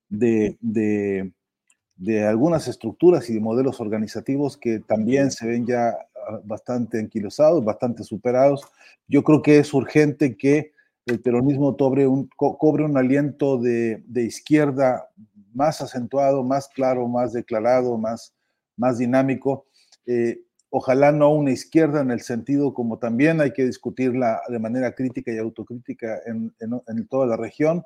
de, 0.09 0.57
de, 0.61 2.27
algunas 2.27 2.67
estructuras 2.67 3.29
y 3.29 3.35
de 3.35 3.41
modelos 3.41 3.79
organizativos 3.79 4.57
que 4.57 4.81
también 4.81 5.31
se 5.31 5.47
ven 5.47 5.67
ya 5.67 5.91
ah, 5.91 6.41
bastante 6.43 6.99
anquilosados, 6.99 7.63
bastante 7.63 8.05
superados. 8.05 8.63
Yo 9.07 9.23
creo 9.23 9.43
que 9.43 9.59
es 9.59 9.73
urgente 9.75 10.37
que 10.39 10.73
el 11.07 11.21
peronismo 11.21 11.77
cobre 11.77 12.07
un, 12.07 12.29
un 12.39 12.97
aliento 12.97 13.59
de, 13.59 14.03
izquierda 14.15 15.09
más 15.53 15.81
acentuado, 15.81 16.45
más 16.45 16.69
claro, 16.69 17.09
más 17.09 17.33
declarado, 17.33 17.99
más, 17.99 18.33
dinámico. 18.99 19.67
Eh, 20.07 20.43
ojalá 20.71 21.13
no 21.13 21.31
una 21.31 21.51
izquierda 21.51 22.01
en 22.01 22.11
el 22.11 22.21
sentido 22.21 22.73
como 22.73 22.99
también 22.99 23.41
hay 23.41 23.53
que 23.53 23.67
discutirla 23.67 24.41
de 24.49 24.59
manera 24.59 24.95
crítica 24.95 25.33
y 25.33 25.39
autocrítica 25.39 26.21
en, 26.27 27.07
toda 27.09 27.27
la 27.27 27.37
región, 27.37 27.85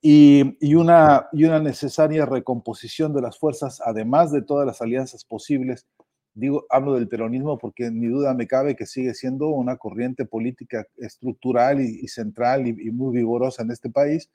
y 0.00 0.74
una 0.74 1.28
necesaria 1.32 2.26
recomposición 2.26 3.12
de 3.12 3.22
las 3.22 3.38
fuerzas, 3.38 3.80
además 3.84 4.32
de 4.32 4.42
todas 4.42 4.66
las 4.66 4.80
alianzas 4.82 5.24
posibles 5.24 5.86
digo, 6.34 6.66
hablo 6.70 6.94
del 6.94 7.08
peronismo 7.08 7.58
porque 7.58 7.90
ni 7.90 8.06
duda 8.06 8.34
me 8.34 8.46
cabe 8.46 8.76
que 8.76 8.86
sigue 8.86 9.14
siendo 9.14 9.48
una 9.48 9.76
corriente 9.76 10.24
política 10.24 10.86
estructural 10.96 11.80
y, 11.80 12.08
central 12.08 12.66
y, 12.66 12.90
muy 12.90 13.16
vigorosa 13.16 13.62
en 13.62 13.70
este 13.70 13.90
país, 13.90 14.30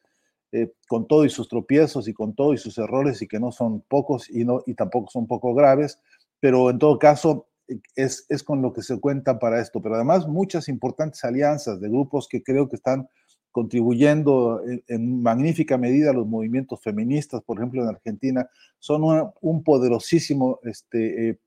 eh, 0.51 0.71
con 0.87 1.07
todo 1.07 1.25
y 1.25 1.29
sus 1.29 1.49
tropiezos 1.49 2.07
y 2.07 2.13
con 2.13 2.33
todo 2.35 2.53
y 2.53 2.57
sus 2.57 2.77
errores 2.77 3.21
y 3.21 3.27
que 3.27 3.39
no 3.39 3.51
son 3.51 3.81
pocos 3.81 4.29
y, 4.29 4.45
no, 4.45 4.61
y 4.65 4.75
tampoco 4.75 5.09
son 5.09 5.27
poco 5.27 5.53
graves, 5.53 5.99
pero 6.39 6.69
en 6.69 6.79
todo 6.79 6.99
caso 6.99 7.47
eh, 7.67 7.79
es, 7.95 8.25
es 8.29 8.43
con 8.43 8.61
lo 8.61 8.73
que 8.73 8.81
se 8.81 8.99
cuenta 8.99 9.39
para 9.39 9.59
esto. 9.59 9.81
Pero 9.81 9.95
además 9.95 10.27
muchas 10.27 10.69
importantes 10.69 11.23
alianzas 11.23 11.81
de 11.81 11.89
grupos 11.89 12.27
que 12.27 12.43
creo 12.43 12.69
que 12.69 12.75
están 12.75 13.09
contribuyendo 13.51 14.61
en, 14.67 14.83
en, 14.87 15.21
magnífica 15.23 15.79
medida 15.79 16.11
a 16.11 16.13
los 16.13 16.27
movimientos 16.27 16.79
feministas, 16.79 17.41
por 17.41 17.57
ejemplo, 17.57 17.81
en 17.81 17.89
Argentina, 17.89 18.47
son 18.77 19.03
una, 19.03 19.31
un 19.41 19.63
poderosísimo 19.63 20.59
este, 20.61 21.29
eh, 21.29 21.39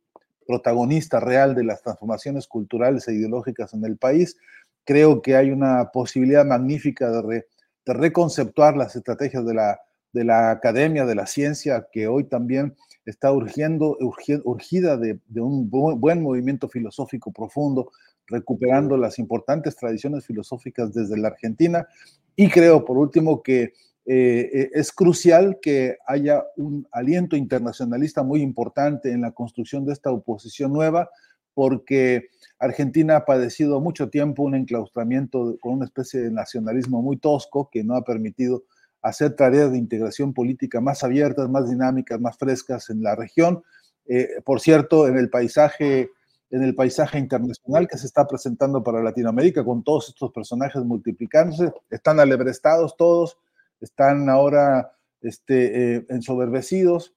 protagonista 0.50 1.20
real 1.20 1.54
de 1.54 1.62
las 1.62 1.80
transformaciones 1.80 2.48
culturales 2.48 3.06
e 3.06 3.14
ideológicas 3.14 3.72
en 3.72 3.84
el 3.84 3.96
país. 3.96 4.36
Creo 4.84 5.22
que 5.22 5.36
hay 5.36 5.52
una 5.52 5.92
posibilidad 5.92 6.44
magnífica 6.44 7.08
de, 7.08 7.22
re, 7.22 7.46
de 7.86 7.92
reconceptuar 7.92 8.76
las 8.76 8.96
estrategias 8.96 9.46
de 9.46 9.54
la, 9.54 9.80
de 10.12 10.24
la 10.24 10.50
academia, 10.50 11.06
de 11.06 11.14
la 11.14 11.26
ciencia, 11.26 11.86
que 11.92 12.08
hoy 12.08 12.24
también 12.24 12.74
está 13.06 13.30
urgiendo, 13.30 13.96
urgida 14.44 14.96
de 14.96 15.40
un 15.40 15.70
buen 15.70 16.20
movimiento 16.20 16.68
filosófico 16.68 17.30
profundo, 17.30 17.92
recuperando 18.26 18.96
las 18.96 19.20
importantes 19.20 19.76
tradiciones 19.76 20.26
filosóficas 20.26 20.92
desde 20.92 21.16
la 21.16 21.28
Argentina. 21.28 21.86
Y 22.34 22.48
creo, 22.48 22.84
por 22.84 22.98
último, 22.98 23.40
que 23.40 23.72
eh, 24.12 24.50
eh, 24.52 24.70
es 24.74 24.90
crucial 24.90 25.60
que 25.62 25.96
haya 26.04 26.42
un 26.56 26.84
aliento 26.90 27.36
internacionalista 27.36 28.24
muy 28.24 28.42
importante 28.42 29.12
en 29.12 29.20
la 29.20 29.30
construcción 29.30 29.84
de 29.84 29.92
esta 29.92 30.10
oposición 30.10 30.72
nueva, 30.72 31.08
porque 31.54 32.30
Argentina 32.58 33.14
ha 33.14 33.24
padecido 33.24 33.80
mucho 33.80 34.10
tiempo 34.10 34.42
un 34.42 34.56
enclaustramiento 34.56 35.56
con 35.60 35.74
una 35.74 35.84
especie 35.84 36.22
de 36.22 36.32
nacionalismo 36.32 37.02
muy 37.02 37.18
tosco 37.18 37.70
que 37.70 37.84
no 37.84 37.94
ha 37.94 38.02
permitido 38.02 38.64
hacer 39.00 39.36
tareas 39.36 39.70
de 39.70 39.78
integración 39.78 40.34
política 40.34 40.80
más 40.80 41.04
abiertas, 41.04 41.48
más 41.48 41.70
dinámicas, 41.70 42.20
más 42.20 42.36
frescas 42.36 42.90
en 42.90 43.04
la 43.04 43.14
región. 43.14 43.62
Eh, 44.08 44.40
por 44.44 44.60
cierto, 44.60 45.06
en 45.06 45.18
el 45.18 45.30
paisaje 45.30 46.10
en 46.50 46.64
el 46.64 46.74
paisaje 46.74 47.16
internacional 47.16 47.86
que 47.86 47.96
se 47.96 48.06
está 48.06 48.26
presentando 48.26 48.82
para 48.82 49.04
Latinoamérica, 49.04 49.64
con 49.64 49.84
todos 49.84 50.08
estos 50.08 50.32
personajes 50.32 50.82
multiplicándose, 50.82 51.72
están 51.90 52.18
alebrestados 52.18 52.96
todos, 52.96 53.38
están 53.80 54.28
ahora 54.28 54.92
este, 55.20 55.96
eh, 55.96 56.06
ensoberbecidos, 56.08 57.14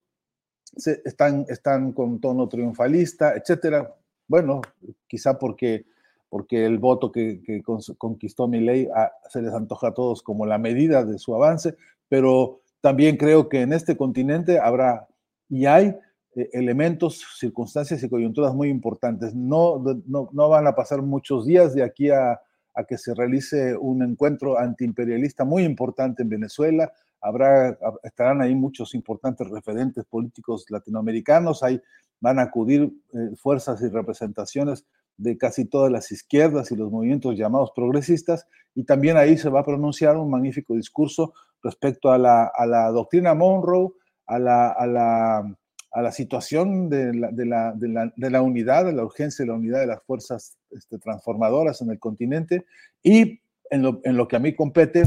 están, 0.76 1.46
están 1.50 1.92
con 1.92 2.20
tono 2.20 2.48
triunfalista, 2.50 3.36
etcétera. 3.36 3.94
Bueno, 4.28 4.62
quizá 5.08 5.38
porque, 5.38 5.86
porque 6.30 6.66
el 6.66 6.80
voto 6.80 7.12
que, 7.12 7.62
conquistó 7.98 8.48
mi 8.48 8.60
ley 8.60 8.88
a, 8.96 9.12
se 9.30 9.42
les 9.42 9.54
antoja 9.54 9.90
a 9.90 9.94
todos 9.94 10.24
como 10.24 10.46
la 10.46 10.58
medida 10.58 11.06
de 11.06 11.20
su 11.20 11.36
avance, 11.36 11.76
pero 12.10 12.62
también 12.82 13.18
creo 13.18 13.50
que 13.50 13.62
en 13.62 13.74
este 13.74 13.96
continente 13.96 14.60
habrá 14.60 15.08
y 15.48 15.66
hay 15.68 15.96
eh, 16.36 16.50
elementos, 16.54 17.24
circunstancias 17.38 18.02
y 18.02 18.10
coyunturas 18.10 18.54
muy 18.56 18.70
importantes. 18.70 19.36
No, 19.36 19.84
no, 20.08 20.30
no 20.32 20.50
van 20.50 20.66
a 20.66 20.76
pasar 20.76 21.02
muchos 21.02 21.46
días 21.46 21.76
de 21.76 21.84
aquí 21.84 22.10
a, 22.10 22.42
a 22.76 22.84
que 22.84 22.98
se 22.98 23.14
realice 23.14 23.76
un 23.78 24.04
encuentro 24.04 24.58
antiimperialista 24.58 25.46
muy 25.46 25.64
importante 25.64 26.24
en 26.24 26.30
Venezuela. 26.30 26.92
Habrá, 27.22 27.78
estarán 28.04 28.42
ahí 28.42 28.56
muchos 28.56 28.94
importantes 28.96 29.50
referentes 29.50 30.06
políticos 30.06 30.66
latinoamericanos, 30.70 31.64
ahí 31.64 31.82
van 32.20 32.40
a 32.40 32.44
acudir 32.44 32.92
eh, 33.14 33.36
fuerzas 33.38 33.82
y 33.82 33.90
representaciones 33.90 34.86
de 35.18 35.38
casi 35.38 35.66
todas 35.66 35.92
las 35.92 36.12
izquierdas 36.12 36.72
y 36.72 36.76
los 36.76 36.92
movimientos 36.92 37.38
llamados 37.38 37.72
progresistas, 37.76 38.48
y 38.76 38.84
también 38.84 39.18
ahí 39.18 39.38
se 39.38 39.50
va 39.50 39.60
a 39.60 39.66
pronunciar 39.66 40.18
un 40.18 40.30
magnífico 40.30 40.74
discurso 40.76 41.34
respecto 41.62 42.12
a 42.12 42.18
la, 42.18 42.52
a 42.54 42.66
la 42.66 42.90
doctrina 42.90 43.34
Monroe, 43.34 43.92
a 44.26 44.40
la, 44.40 44.70
a 44.70 44.88
la 44.88 45.58
a 45.94 46.02
la 46.02 46.12
situación 46.12 46.90
de 46.90 47.14
la, 47.14 47.32
de, 47.32 47.46
la, 47.46 47.74
de, 47.76 48.30
la, 48.30 48.42
unidad, 48.42 48.86
de 48.86 48.94
la 48.94 49.04
urgencia 49.04 49.44
de 49.44 49.52
la 49.52 49.58
unidad 49.58 49.80
de 49.80 49.88
las 49.88 50.02
fuerzas 50.04 50.58
este, 50.72 50.98
transformadoras 50.98 51.82
en 51.82 51.92
el 51.92 52.00
continente. 52.00 52.66
Y 53.04 53.42
en 53.70 53.84
lo, 53.84 54.02
en 54.04 54.18
lo 54.18 54.28
que 54.28 54.36
a 54.36 54.40
mí 54.40 54.56
compete, 54.56 55.04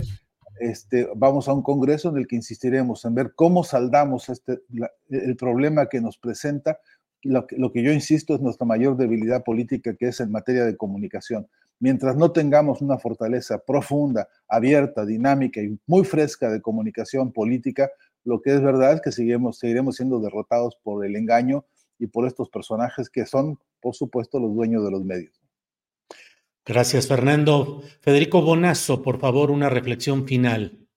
este, 0.61 1.09
vamos 1.16 1.49
a 1.49 1.53
un 1.53 1.62
congreso 1.62 2.11
en 2.11 2.18
el 2.18 2.28
que 2.28 2.37
insistiremos 2.37 3.05
en 3.05 3.16
ver 3.16 3.32
cómo 3.34 3.64
saldamos 3.64 4.28
este, 4.28 4.61
el 5.11 5.37
problema 5.37 5.89
que 5.89 6.01
nos 6.01 6.18
presenta. 6.18 6.78
Lo 7.22 7.49
que, 7.49 7.57
lo 7.57 7.72
que 7.72 7.82
yo 7.82 7.91
insisto 7.91 8.37
es 8.37 8.41
nuestra 8.41 8.64
mayor 8.64 8.97
debilidad 8.97 9.43
política, 9.43 9.95
que 9.95 10.09
es 10.09 10.20
en 10.20 10.30
materia 10.30 10.64
de 10.64 10.76
comunicación. 10.76 11.49
Mientras 11.80 12.16
no 12.16 12.30
tengamos 12.30 12.80
una 12.80 12.97
fortaleza 12.99 13.59
profunda, 13.59 14.28
abierta, 14.49 15.05
dinámica 15.05 15.61
y 15.61 15.78
muy 15.87 16.05
fresca 16.05 16.49
de 16.49 16.62
comunicación 16.62 17.32
política, 17.32 17.91
lo 18.27 18.43
que 18.43 18.53
es 18.53 18.61
verdad 18.61 18.95
es 18.95 19.01
que 19.01 19.12
seguiremos, 19.12 19.59
seguiremos 19.59 19.97
siendo 19.97 20.18
derrotados 20.18 20.77
por 20.83 21.07
el 21.07 21.14
engaño 21.14 21.64
y 21.97 22.09
por 22.09 22.27
estos 22.27 22.51
personajes 22.51 23.09
que 23.09 23.24
son, 23.24 23.59
por 23.81 23.95
supuesto, 23.95 24.41
los 24.41 24.53
dueños 24.53 24.85
de 24.85 24.91
los 24.91 25.05
medios. 25.05 25.41
Gracias, 26.64 27.07
Fernando. 27.07 27.83
Federico 28.01 28.43
Bonazo, 28.43 29.01
por 29.01 29.20
favor, 29.20 29.53
una 29.53 29.70
reflexión 29.70 30.27
final. 30.27 30.89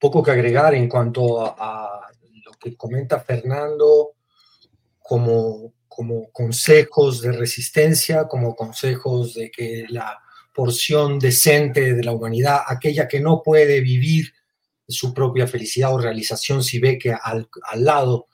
Poco 0.00 0.22
que 0.22 0.30
agregar 0.30 0.74
en 0.74 0.88
cuanto 0.88 1.44
a, 1.44 2.10
lo 2.42 2.52
que 2.52 2.74
comenta 2.74 3.20
Fernando 3.20 4.12
como, 4.98 5.74
como 5.86 6.30
consejos 6.32 7.20
de 7.20 7.32
resistencia, 7.32 8.26
como 8.26 8.56
consejos 8.56 9.34
de 9.34 9.50
que 9.50 9.84
la 9.90 10.18
porción 10.54 11.18
decente 11.18 11.92
de 11.92 12.02
la 12.02 12.12
humanidad, 12.12 12.60
aquella 12.66 13.06
que 13.06 13.20
no 13.20 13.42
puede 13.42 13.82
vivir 13.82 14.32
su 14.88 15.12
propia 15.12 15.46
felicidad 15.46 15.92
o 15.92 15.98
realización 15.98 16.62
si 16.62 16.78
ve 16.78 16.98
que 16.98 17.12
al, 17.12 17.48
al 17.70 17.84
lado 17.84 18.28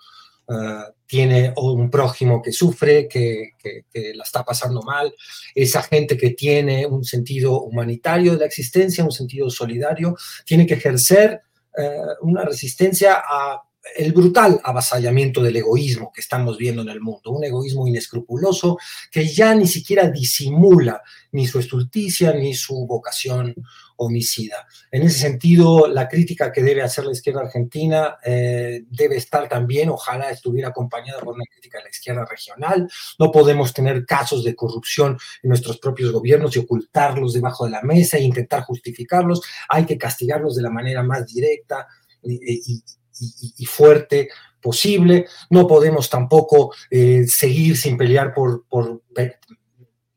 uh, 0.48 0.92
tiene 1.06 1.52
un 1.56 1.90
prójimo 1.90 2.40
que 2.40 2.52
sufre, 2.52 3.08
que, 3.08 3.50
que, 3.58 3.84
que, 3.92 4.14
la 4.14 4.24
está 4.24 4.44
pasando 4.44 4.82
mal, 4.82 5.14
esa 5.54 5.82
gente 5.82 6.16
que 6.16 6.30
tiene 6.30 6.86
un 6.86 7.04
sentido 7.04 7.60
humanitario 7.62 8.32
de 8.32 8.38
la 8.38 8.46
existencia, 8.46 9.04
un 9.04 9.12
sentido 9.12 9.50
solidario, 9.50 10.16
tiene 10.46 10.66
que 10.66 10.74
ejercer 10.74 11.42
uh, 11.76 12.26
una 12.26 12.44
resistencia 12.44 13.22
a 13.28 13.62
el 13.96 14.12
brutal 14.12 14.60
avasallamiento 14.62 15.42
del 15.42 15.56
egoísmo 15.56 16.12
que 16.14 16.20
estamos 16.20 16.56
viendo 16.56 16.82
en 16.82 16.88
el 16.88 17.00
mundo, 17.00 17.30
un 17.30 17.44
egoísmo 17.44 17.86
inescrupuloso 17.86 18.78
que 19.10 19.26
ya 19.26 19.54
ni 19.54 19.66
siquiera 19.66 20.08
disimula 20.08 21.02
ni 21.32 21.46
su 21.46 21.58
estulticia 21.58 22.32
ni 22.32 22.54
su 22.54 22.86
vocación 22.86 23.54
homicida. 24.02 24.66
En 24.90 25.02
ese 25.02 25.18
sentido, 25.18 25.86
la 25.86 26.08
crítica 26.08 26.52
que 26.52 26.62
debe 26.62 26.82
hacer 26.82 27.04
la 27.04 27.12
izquierda 27.12 27.42
argentina 27.42 28.16
eh, 28.24 28.82
debe 28.88 29.16
estar 29.16 29.48
también, 29.48 29.88
ojalá 29.90 30.30
estuviera 30.30 30.68
acompañada 30.68 31.20
por 31.20 31.34
una 31.34 31.44
crítica 31.50 31.78
de 31.78 31.84
la 31.84 31.90
izquierda 31.90 32.24
regional. 32.24 32.88
No 33.18 33.30
podemos 33.30 33.72
tener 33.72 34.04
casos 34.04 34.44
de 34.44 34.54
corrupción 34.54 35.18
en 35.42 35.48
nuestros 35.48 35.78
propios 35.78 36.12
gobiernos 36.12 36.54
y 36.56 36.60
ocultarlos 36.60 37.32
debajo 37.32 37.64
de 37.64 37.70
la 37.70 37.82
mesa 37.82 38.18
e 38.18 38.22
intentar 38.22 38.62
justificarlos. 38.62 39.42
Hay 39.68 39.86
que 39.86 39.98
castigarlos 39.98 40.56
de 40.56 40.62
la 40.62 40.70
manera 40.70 41.02
más 41.02 41.26
directa 41.26 41.86
y, 42.22 42.82
fuerte 43.66 44.28
posible. 44.60 45.26
No 45.50 45.66
podemos 45.66 46.08
tampoco 46.08 46.74
eh, 46.90 47.24
seguir 47.26 47.76
sin 47.76 47.96
pelear 47.96 48.32
por, 48.34 48.64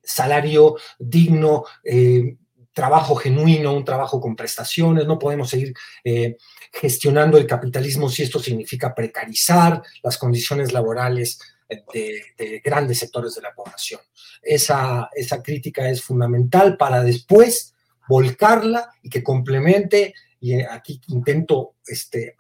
salario 0.01 0.75
digno, 0.99 1.65
eh, 1.83 2.38
trabajo 2.76 3.15
genuino, 3.15 3.73
un 3.73 3.86
trabajo 3.86 4.19
con 4.19 4.36
prestaciones, 4.36 5.07
no 5.07 5.17
podemos 5.17 5.49
seguir 5.49 5.73
eh, 6.03 6.36
gestionando 6.73 7.38
el 7.38 7.47
capitalismo 7.47 8.09
si 8.09 8.23
esto 8.23 8.38
significa 8.38 8.93
precarizar 8.93 9.82
las 10.03 10.17
condiciones 10.17 10.73
laborales 10.73 11.39
de, 11.69 12.61
grandes 12.63 12.99
sectores 12.99 13.34
de 13.34 13.41
la 13.41 13.55
población. 13.55 14.01
Esa, 14.41 15.09
esa 15.15 15.41
crítica 15.41 15.89
es 15.89 16.01
fundamental 16.01 16.76
para 16.76 17.01
después 17.01 17.73
volcarla 18.09 18.89
y 19.01 19.09
que 19.09 19.23
complemente, 19.23 20.13
y 20.41 20.61
aquí 20.61 20.99
intento 21.07 21.76
este, 21.88 22.36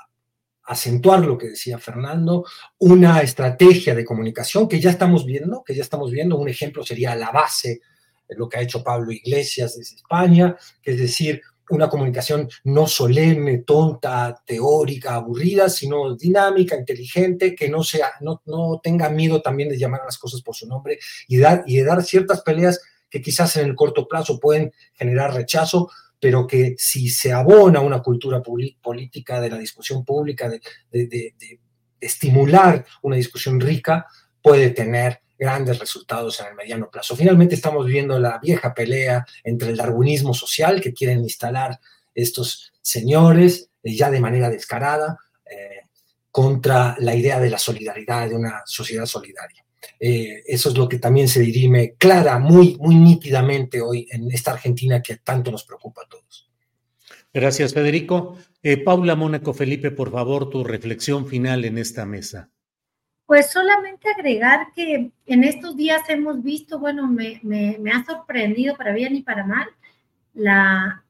acentuar 0.65 1.21
lo 1.21 1.37
que 1.37 1.51
decía 1.51 1.79
Fernando, 1.79 2.45
una 2.79 3.21
estrategia 3.21 3.95
de 3.95 4.03
comunicación 4.03 4.67
que 4.67 4.81
ya 4.81 4.89
estamos 4.89 5.25
viendo, 5.25 5.63
que 5.63 5.75
ya 5.75 5.81
estamos 5.81 6.11
viendo, 6.11 6.37
un 6.37 6.49
ejemplo 6.49 6.83
sería 6.83 7.15
la 7.15 7.31
base 7.31 7.69
de 7.69 7.81
lo 8.29 8.49
que 8.49 8.57
ha 8.57 8.61
hecho 8.61 8.83
Pablo 8.83 9.11
Iglesias 9.11 9.77
desde 9.77 9.95
España, 9.95 10.55
que 10.81 10.91
es 10.91 10.99
decir, 10.99 11.41
una 11.69 11.89
comunicación 11.89 12.47
no 12.65 12.87
solemne, 12.87 13.59
tonta, 13.59 14.41
teórica, 14.45 15.15
aburrida, 15.15 15.69
sino 15.69 16.15
dinámica, 16.15 16.75
inteligente, 16.75 17.55
que 17.55 17.69
no, 17.69 17.83
sea, 17.83 18.11
no, 18.21 18.41
no 18.45 18.79
tenga 18.83 19.09
miedo 19.09 19.41
también 19.41 19.69
de 19.69 19.77
llamar 19.77 20.01
a 20.01 20.05
las 20.05 20.17
cosas 20.17 20.41
por 20.41 20.55
su 20.55 20.67
nombre 20.67 20.99
y, 21.27 21.37
dar, 21.37 21.63
y 21.65 21.77
de 21.77 21.83
dar 21.83 22.03
ciertas 22.03 22.41
peleas 22.41 22.79
que 23.09 23.21
quizás 23.21 23.55
en 23.57 23.65
el 23.67 23.75
corto 23.75 24.07
plazo 24.07 24.39
pueden 24.39 24.73
generar 24.93 25.33
rechazo, 25.33 25.89
pero 26.19 26.45
que 26.47 26.75
si 26.77 27.09
se 27.09 27.31
abona 27.31 27.79
una 27.79 28.01
cultura 28.01 28.41
política 28.41 29.39
de 29.41 29.49
la 29.49 29.57
discusión 29.57 30.03
pública, 30.03 30.49
de, 30.49 31.35
estimular 31.99 32.85
una 33.01 33.15
discusión 33.15 33.59
rica, 33.59 34.05
puede 34.41 34.69
tener 34.69 35.21
grandes 35.37 35.79
resultados 35.79 36.39
en 36.39 36.47
el 36.47 36.55
mediano 36.55 36.89
plazo. 36.89 37.15
Finalmente 37.15 37.55
estamos 37.55 37.85
viendo 37.85 38.19
la 38.19 38.39
vieja 38.39 38.73
pelea 38.73 39.25
entre 39.43 39.69
el 39.69 39.77
darwinismo 39.77 40.33
social 40.33 40.81
que 40.81 40.93
quieren 40.93 41.19
instalar 41.19 41.79
estos 42.13 42.73
señores 42.81 43.69
eh, 43.83 43.95
ya 43.95 44.09
de 44.09 44.19
manera 44.19 44.49
descarada 44.49 45.17
eh, 45.45 45.87
contra 46.31 46.95
la 46.99 47.15
idea 47.15 47.39
de 47.39 47.49
la 47.49 47.57
solidaridad, 47.57 48.29
de 48.29 48.35
una 48.35 48.63
sociedad 48.65 49.05
solidaria. 49.05 49.65
Eh, 49.99 50.43
eso 50.47 50.69
es 50.69 50.77
lo 50.77 50.89
que 50.89 50.99
también 50.99 51.27
se 51.27 51.41
dirime 51.41 51.95
clara, 51.97 52.39
muy, 52.39 52.75
muy 52.79 52.95
nítidamente 52.95 53.81
hoy 53.81 54.07
en 54.11 54.31
esta 54.31 54.51
Argentina 54.51 55.01
que 55.01 55.17
tanto 55.17 55.51
nos 55.51 55.63
preocupa 55.63 56.01
a 56.03 56.07
todos. 56.09 56.49
Gracias, 57.33 57.73
Federico. 57.73 58.37
Paula 58.83 59.15
Mónaco 59.15 59.53
Felipe, 59.53 59.91
por 59.91 60.11
favor, 60.11 60.49
tu 60.49 60.63
reflexión 60.63 61.27
final 61.27 61.65
en 61.65 61.77
esta 61.77 62.05
mesa. 62.05 62.49
Pues 63.25 63.51
solamente 63.51 64.09
agregar 64.09 64.71
que 64.73 65.11
en 65.25 65.43
estos 65.43 65.75
días 65.75 66.01
hemos 66.09 66.43
visto, 66.43 66.79
bueno, 66.79 67.07
me, 67.07 67.41
ha 67.91 68.05
sorprendido 68.05 68.75
para 68.75 68.93
bien 68.93 69.15
y 69.15 69.23
para 69.23 69.45
mal 69.45 69.67
la, 70.33 71.03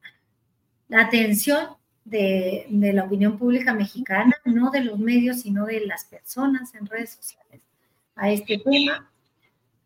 atención 0.90 1.76
de, 2.04 2.66
de, 2.70 2.92
la 2.92 3.04
opinión 3.04 3.36
pública 3.36 3.74
mexicana, 3.74 4.34
no 4.44 4.70
de 4.70 4.84
los 4.84 4.98
medios, 4.98 5.42
sino 5.42 5.66
de 5.66 5.84
las 5.84 6.04
personas 6.04 6.74
en 6.74 6.86
redes 6.86 7.10
sociales 7.10 7.60
a 8.16 8.30
este 8.30 8.58
tema, 8.58 9.10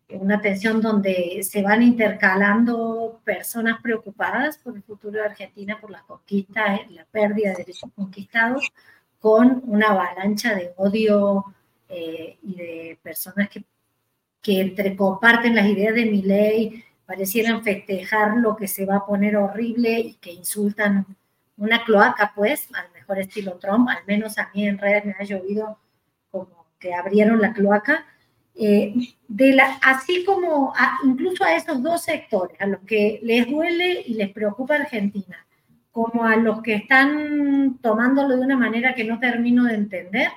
una 0.09 0.37
atención 0.37 0.81
donde 0.81 1.41
se 1.43 1.63
van 1.63 1.83
intercalando 1.83 3.21
personas 3.25 3.81
preocupadas 3.83 4.59
por 4.59 4.77
el 4.77 4.83
futuro 4.83 5.15
de 5.15 5.27
Argentina, 5.27 5.79
por 5.81 5.91
las 5.91 6.03
conquistas, 6.03 6.81
la 6.91 7.05
pérdida 7.05 7.51
de 7.51 7.57
derechos 7.57 7.91
conquistados, 7.95 8.73
con 9.21 9.63
una 9.67 9.89
avalancha 9.89 10.55
de 10.55 10.73
odio 10.77 11.45
eh, 11.91 12.39
y 12.43 12.55
de 12.55 12.99
personas 13.03 13.49
que, 13.49 13.65
que 14.41 14.61
entre 14.61 14.97
comparten 14.97 15.55
las 15.55 15.67
ideas 15.67 15.95
de 15.95 16.07
mi 16.07 16.23
ley, 16.23 16.85
parecieran 17.05 17.65
festejar 17.65 18.37
lo 18.37 18.57
que 18.57 18.69
se 18.69 18.87
va 18.87 18.99
a 18.99 19.07
poner 19.07 19.37
horrible 19.37 19.99
y 19.99 20.15
que 20.15 20.33
insultan 20.33 21.05
una 21.57 21.85
cloaca, 21.85 22.33
pues, 22.35 22.69
al 22.73 22.91
mejor 22.93 23.19
estilo 23.19 23.59
Trump, 23.59 23.89
al 23.89 24.05
menos 24.07 24.39
a 24.39 24.51
mí 24.55 24.67
en 24.67 24.79
redes 24.79 25.05
me 25.05 25.17
ha 25.19 25.25
llovido 25.25 25.79
como 26.31 26.67
que 26.79 26.95
abrieron 26.95 27.41
la 27.41 27.53
cloaca, 27.53 28.07
eh, 28.55 28.95
de 29.27 29.53
la, 29.53 29.79
así 29.83 30.25
como 30.25 30.73
incluso 31.05 31.45
a 31.45 31.55
esos 31.55 31.83
dos 31.83 32.03
sectores, 32.03 32.61
a 32.61 32.67
los 32.67 32.81
que 32.81 33.21
les 33.23 33.49
duele 33.49 34.03
y 34.07 34.15
les 34.15 34.31
preocupa 34.31 34.77
Argentina, 34.77 35.47
como 35.91 36.25
a 36.25 36.37
los 36.37 36.63
que 36.63 36.75
están 36.75 37.79
tomándolo 37.83 38.37
de 38.37 38.43
una 38.43 38.57
manera 38.57 38.95
que 38.95 39.05
no 39.05 39.19
termino 39.19 39.65
de 39.65 39.75
entender, 39.75 40.29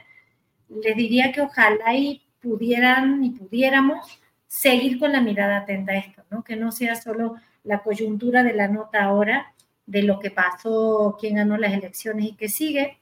les 0.82 0.96
diría 0.96 1.32
que 1.32 1.42
ojalá 1.42 1.94
y 1.96 2.22
pudieran 2.42 3.24
y 3.24 3.32
pudiéramos 3.32 4.20
seguir 4.48 5.00
con 5.00 5.12
la 5.12 5.22
mirada 5.22 5.58
atenta 5.58 5.94
a 5.94 5.98
esto, 5.98 6.24
¿no? 6.30 6.44
que 6.44 6.56
no 6.56 6.72
sea 6.72 6.96
solo 6.96 7.36
la 7.64 7.80
coyuntura 7.80 8.44
de 8.44 8.54
la 8.54 8.68
nota 8.68 9.04
ahora 9.04 9.54
de 9.86 10.04
lo 10.04 10.20
que 10.20 10.32
pasó, 10.32 11.18
quién 11.20 11.36
ganó 11.36 11.58
las 11.58 11.74
elecciones 11.74 12.26
y 12.26 12.36
qué 12.36 12.50
sigue, 12.50 13.00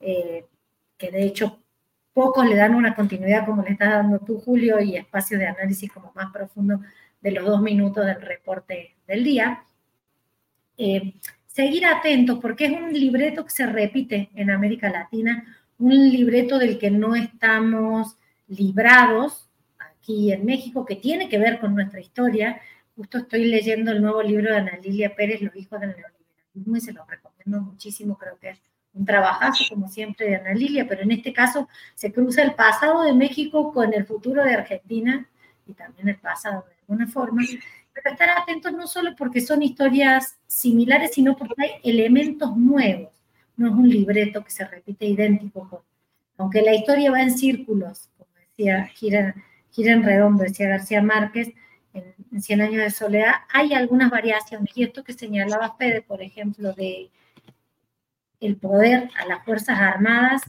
eh, 0.00 0.44
que 0.96 1.10
de 1.10 1.24
hecho 1.24 1.58
pocos 2.12 2.46
le 2.46 2.56
dan 2.56 2.74
una 2.74 2.94
continuidad 2.94 3.46
como 3.46 3.62
le 3.62 3.70
estás 3.70 3.90
dando 3.90 4.18
tú, 4.18 4.38
Julio, 4.40 4.80
y 4.80 4.96
espacio 4.96 5.38
de 5.38 5.46
análisis 5.46 5.90
como 5.90 6.12
más 6.14 6.30
profundo 6.32 6.80
de 7.20 7.30
los 7.30 7.44
dos 7.44 7.62
minutos 7.62 8.04
del 8.06 8.20
reporte 8.20 8.96
del 9.06 9.24
día. 9.24 9.64
Eh, 10.76 11.14
seguir 11.46 11.86
atentos 11.86 12.38
porque 12.40 12.66
es 12.66 12.72
un 12.72 12.92
libreto 12.92 13.44
que 13.44 13.50
se 13.50 13.66
repite 13.66 14.30
en 14.34 14.50
América 14.50 14.90
Latina, 14.90 15.59
un 15.80 16.10
libreto 16.10 16.58
del 16.58 16.78
que 16.78 16.90
no 16.90 17.16
estamos 17.16 18.16
librados 18.48 19.48
aquí 19.78 20.30
en 20.32 20.44
México, 20.44 20.84
que 20.84 20.96
tiene 20.96 21.28
que 21.28 21.38
ver 21.38 21.58
con 21.58 21.74
nuestra 21.74 22.00
historia. 22.00 22.60
Justo 22.96 23.18
estoy 23.18 23.46
leyendo 23.46 23.90
el 23.90 24.02
nuevo 24.02 24.22
libro 24.22 24.50
de 24.50 24.58
Ana 24.58 24.78
Lilia 24.82 25.16
Pérez, 25.16 25.40
Los 25.40 25.56
hijos 25.56 25.80
del 25.80 25.90
neoliberalismo, 25.90 26.76
y 26.76 26.80
se 26.80 26.92
lo 26.92 27.04
recomiendo 27.06 27.60
muchísimo, 27.62 28.18
creo 28.18 28.38
que 28.38 28.50
es 28.50 28.60
un 28.92 29.06
trabajazo, 29.06 29.64
como 29.70 29.88
siempre, 29.88 30.26
de 30.26 30.36
Ana 30.36 30.52
Lilia, 30.52 30.86
pero 30.86 31.02
en 31.02 31.12
este 31.12 31.32
caso 31.32 31.66
se 31.94 32.12
cruza 32.12 32.42
el 32.42 32.54
pasado 32.54 33.02
de 33.02 33.14
México 33.14 33.72
con 33.72 33.94
el 33.94 34.04
futuro 34.04 34.44
de 34.44 34.54
Argentina 34.54 35.26
y 35.66 35.72
también 35.72 36.08
el 36.08 36.18
pasado 36.18 36.64
de 36.68 36.74
alguna 36.80 37.06
forma. 37.06 37.42
Pero 37.94 38.10
estar 38.10 38.28
atentos 38.30 38.72
no 38.72 38.86
solo 38.86 39.16
porque 39.16 39.40
son 39.40 39.62
historias 39.62 40.38
similares, 40.46 41.12
sino 41.14 41.36
porque 41.36 41.54
hay 41.58 41.70
elementos 41.84 42.54
nuevos. 42.56 43.19
No 43.60 43.68
es 43.68 43.74
un 43.74 43.90
libreto 43.90 44.42
que 44.42 44.50
se 44.50 44.64
repite 44.64 45.04
idéntico, 45.04 45.84
aunque 46.38 46.62
la 46.62 46.74
historia 46.74 47.10
va 47.10 47.20
en 47.20 47.36
círculos, 47.36 48.08
como 48.16 48.30
decía, 48.34 48.86
gira, 48.86 49.34
gira 49.70 49.92
en 49.92 50.02
redondo, 50.02 50.44
decía 50.44 50.70
García 50.70 51.02
Márquez, 51.02 51.52
en, 51.92 52.14
en 52.32 52.40
Cien 52.40 52.62
años 52.62 52.82
de 52.82 52.90
soledad, 52.90 53.34
hay 53.52 53.74
algunas 53.74 54.10
variaciones. 54.10 54.74
Y 54.74 54.84
esto 54.84 55.04
que 55.04 55.12
señalaba 55.12 55.76
Fede, 55.76 56.00
por 56.00 56.22
ejemplo, 56.22 56.72
de 56.72 57.10
el 58.40 58.56
poder 58.56 59.10
a 59.18 59.26
las 59.26 59.44
Fuerzas 59.44 59.78
Armadas 59.78 60.40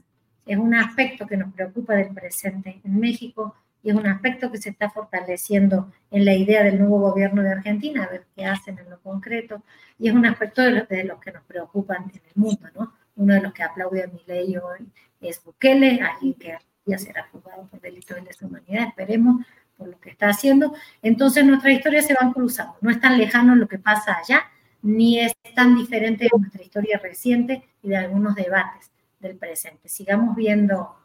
es 0.45 0.57
un 0.57 0.73
aspecto 0.73 1.27
que 1.27 1.35
nos 1.35 1.53
preocupa 1.53 1.95
del 1.95 2.13
presente 2.13 2.79
en 2.81 2.97
México 2.97 3.55
y 3.83 3.89
es 3.89 3.95
un 3.95 4.07
aspecto 4.07 4.49
que 4.51 4.57
se 4.57 4.69
está 4.69 4.89
fortaleciendo 4.89 5.91
en 6.11 6.23
la 6.23 6.33
idea 6.33 6.63
del 6.63 6.79
nuevo 6.79 6.99
gobierno 6.99 7.41
de 7.41 7.51
Argentina, 7.51 8.05
a 8.05 8.07
ver 8.07 8.25
qué 8.35 8.45
hacen 8.45 8.79
en 8.79 8.89
lo 8.89 9.01
concreto, 9.01 9.63
y 9.99 10.07
es 10.07 10.13
un 10.13 10.25
aspecto 10.25 10.61
de, 10.61 11.03
los 11.03 11.19
que 11.19 11.31
nos 11.31 11.43
preocupan 11.43 12.03
en 12.13 12.21
el 12.23 12.31
mundo, 12.35 12.69
¿no? 12.75 12.93
Uno 13.21 13.35
de 13.35 13.41
los 13.41 13.53
que 13.53 13.61
aplaude 13.61 14.03
a 14.03 14.07
mi 14.07 14.19
ley 14.25 14.57
hoy 14.57 14.87
es 15.21 15.43
Bukele, 15.43 16.01
alguien 16.01 16.33
que 16.33 16.57
ya 16.87 16.97
será 16.97 17.27
juzgado 17.31 17.67
por 17.67 17.79
delitos 17.79 18.17
de 18.17 18.23
lesa 18.23 18.47
humanidad, 18.47 18.87
esperemos 18.87 19.45
por 19.77 19.89
lo 19.89 19.99
que 19.99 20.09
está 20.09 20.29
haciendo. 20.29 20.73
Entonces 21.03 21.45
nuestras 21.45 21.75
historias 21.75 22.07
se 22.07 22.15
van 22.15 22.33
cruzando, 22.33 22.73
no 22.81 22.89
es 22.89 22.99
tan 22.99 23.19
lejano 23.19 23.53
lo 23.53 23.67
que 23.67 23.77
pasa 23.77 24.17
allá, 24.17 24.45
ni 24.81 25.19
es 25.19 25.33
tan 25.53 25.75
diferente 25.75 26.23
de 26.23 26.31
nuestra 26.35 26.63
historia 26.63 26.97
reciente 26.97 27.63
y 27.83 27.89
de 27.89 27.97
algunos 27.97 28.33
debates 28.33 28.89
del 29.19 29.37
presente. 29.37 29.87
Sigamos 29.87 30.35
viendo 30.35 30.95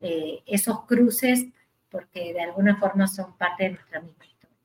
eh, 0.00 0.44
esos 0.46 0.84
cruces 0.84 1.46
porque 1.90 2.32
de 2.32 2.42
alguna 2.42 2.76
forma 2.76 3.08
son 3.08 3.36
parte 3.36 3.64
de 3.64 3.70
nuestra 3.70 4.00
misma 4.00 4.24
historia. 4.26 4.56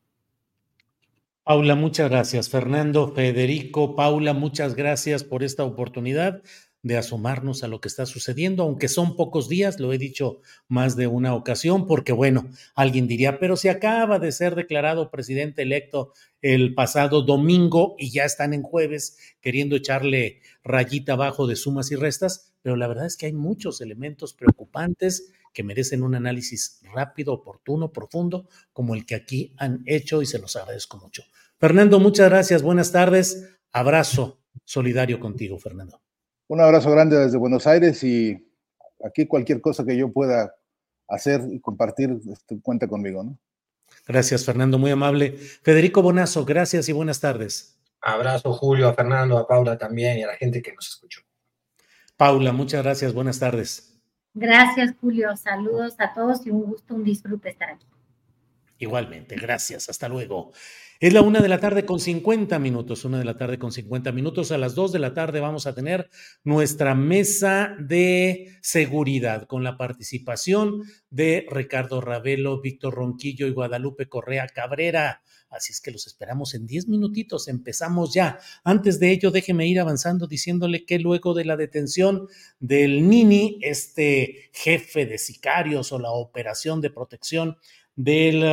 Paula, 1.44 1.74
muchas 1.74 2.08
gracias. 2.08 2.50
Fernando, 2.50 3.08
Federico, 3.16 3.96
Paula, 3.96 4.34
muchas 4.34 4.76
gracias 4.76 5.24
por 5.24 5.42
esta 5.42 5.64
oportunidad 5.64 6.44
de 6.82 6.98
asomarnos 6.98 7.64
a 7.64 7.68
lo 7.68 7.82
que 7.82 7.90
está 7.90 8.06
sucediendo, 8.06 8.64
aunque 8.64 8.88
son 8.88 9.16
pocos 9.16 9.50
días, 9.50 9.80
lo 9.80 9.92
he 9.92 9.98
dicho 9.98 10.42
más 10.68 10.96
de 10.96 11.08
una 11.08 11.36
ocasión, 11.36 11.88
porque 11.88 12.14
bueno, 12.14 12.50
alguien 12.74 13.08
diría, 13.08 13.40
pero 13.40 13.58
si 13.58 13.68
acaba 13.68 14.18
de 14.18 14.32
ser 14.32 14.56
declarado 14.56 15.12
presidente 15.12 15.64
electo 15.64 16.14
el 16.42 16.74
pasado 16.74 17.22
domingo 17.22 17.96
y 17.98 18.12
ya 18.12 18.24
están 18.24 18.54
en 18.54 18.64
jueves 18.64 19.18
queriendo 19.42 19.76
echarle 19.76 20.42
rayita 20.64 21.14
abajo 21.14 21.48
de 21.48 21.58
sumas 21.58 21.92
y 21.92 21.96
restas, 21.96 22.54
pero 22.62 22.78
la 22.78 22.88
verdad 22.88 23.08
es 23.08 23.18
que 23.18 23.26
hay 23.26 23.34
muchos 23.34 23.82
elementos 23.82 24.34
preocupantes 24.34 25.34
que 25.54 25.64
merecen 25.64 26.04
un 26.04 26.16
análisis 26.16 26.80
rápido, 26.94 27.34
oportuno, 27.34 27.92
profundo, 27.92 28.48
como 28.72 28.96
el 28.96 29.06
que 29.06 29.16
aquí 29.16 29.54
han 29.58 29.84
hecho 29.86 30.22
y 30.22 30.26
se 30.26 30.40
los 30.40 30.56
agradezco 30.56 30.98
mucho. 30.98 31.24
Fernando, 31.58 32.00
muchas 32.00 32.30
gracias, 32.30 32.62
buenas 32.62 32.94
tardes, 32.94 33.50
abrazo 33.72 34.40
solidario 34.64 35.20
contigo, 35.20 35.58
Fernando. 35.58 36.02
Un 36.50 36.62
abrazo 36.62 36.90
grande 36.90 37.16
desde 37.16 37.38
Buenos 37.38 37.68
Aires 37.68 38.04
y 38.04 38.44
aquí 39.06 39.28
cualquier 39.28 39.62
cosa 39.62 39.86
que 39.86 39.96
yo 39.96 40.12
pueda 40.12 40.56
hacer 41.08 41.42
y 41.52 41.60
compartir, 41.60 42.20
este, 42.28 42.60
cuenta 42.60 42.88
conmigo, 42.88 43.24
¿no? 43.24 43.38
Gracias, 44.08 44.46
Fernando, 44.46 44.80
muy 44.80 44.90
amable. 44.90 45.38
Federico 45.38 46.02
Bonazo, 46.02 46.46
gracias 46.46 46.90
y 46.90 46.92
buenas 46.92 47.20
tardes. 47.20 47.80
Abrazo, 48.02 48.52
Julio, 48.54 48.88
a 48.88 48.96
Fernando, 48.96 49.38
a 49.38 49.48
Paula 49.48 49.78
también 49.78 50.18
y 50.18 50.24
a 50.24 50.28
la 50.28 50.38
gente 50.38 50.64
que 50.64 50.74
nos 50.74 50.88
escuchó. 50.88 51.22
Paula, 52.18 52.52
muchas 52.52 52.82
gracias, 52.84 53.14
buenas 53.14 53.38
tardes. 53.38 54.02
Gracias, 54.34 54.96
Julio. 55.00 55.38
Saludos 55.38 55.96
a 56.00 56.16
todos 56.16 56.48
y 56.48 56.50
un 56.50 56.64
gusto, 56.64 56.96
un 56.96 57.04
disfrute 57.04 57.50
estar 57.50 57.70
aquí. 57.70 57.86
Igualmente, 58.80 59.36
gracias. 59.36 59.88
Hasta 59.88 60.10
luego. 60.10 60.52
Es 61.02 61.14
la 61.14 61.22
una 61.22 61.40
de 61.40 61.48
la 61.48 61.62
tarde 61.62 61.86
con 61.86 62.02
50 62.02 62.60
minutos, 62.60 63.06
una 63.06 63.20
de 63.20 63.24
la 63.24 63.38
tarde 63.38 63.58
con 63.58 63.72
50 63.72 64.12
minutos. 64.12 64.52
A 64.52 64.58
las 64.58 64.76
dos 64.76 64.92
de 64.92 65.00
la 65.00 65.14
tarde 65.14 65.40
vamos 65.40 65.66
a 65.66 65.74
tener 65.74 66.10
nuestra 66.44 66.94
mesa 66.94 67.74
de 67.80 68.58
seguridad 68.62 69.48
con 69.48 69.64
la 69.64 69.78
participación 69.78 70.84
de 71.10 71.48
Ricardo 71.50 72.02
Ravelo, 72.02 72.60
Víctor 72.60 72.96
Ronquillo 72.96 73.48
y 73.48 73.52
Guadalupe 73.52 74.10
Correa 74.10 74.46
Cabrera. 74.48 75.22
Así 75.50 75.72
es 75.72 75.80
que 75.80 75.92
los 75.92 76.06
esperamos 76.06 76.54
en 76.54 76.68
10 76.68 76.90
minutitos. 76.90 77.48
Empezamos 77.48 78.14
ya. 78.14 78.38
Antes 78.66 79.00
de 79.00 79.12
ello, 79.12 79.32
déjeme 79.32 79.68
ir 79.68 79.80
avanzando 79.80 80.28
diciéndole 80.28 80.84
que 80.84 81.00
luego 81.00 81.34
de 81.34 81.46
la 81.46 81.56
detención 81.56 82.28
del 82.60 83.08
Nini, 83.08 83.58
este 83.62 84.50
jefe 84.52 85.06
de 85.06 85.18
sicarios 85.18 85.94
o 85.94 86.00
la 86.00 86.12
operación 86.12 86.82
de 86.82 86.90
protección 86.90 87.56
del 87.96 88.44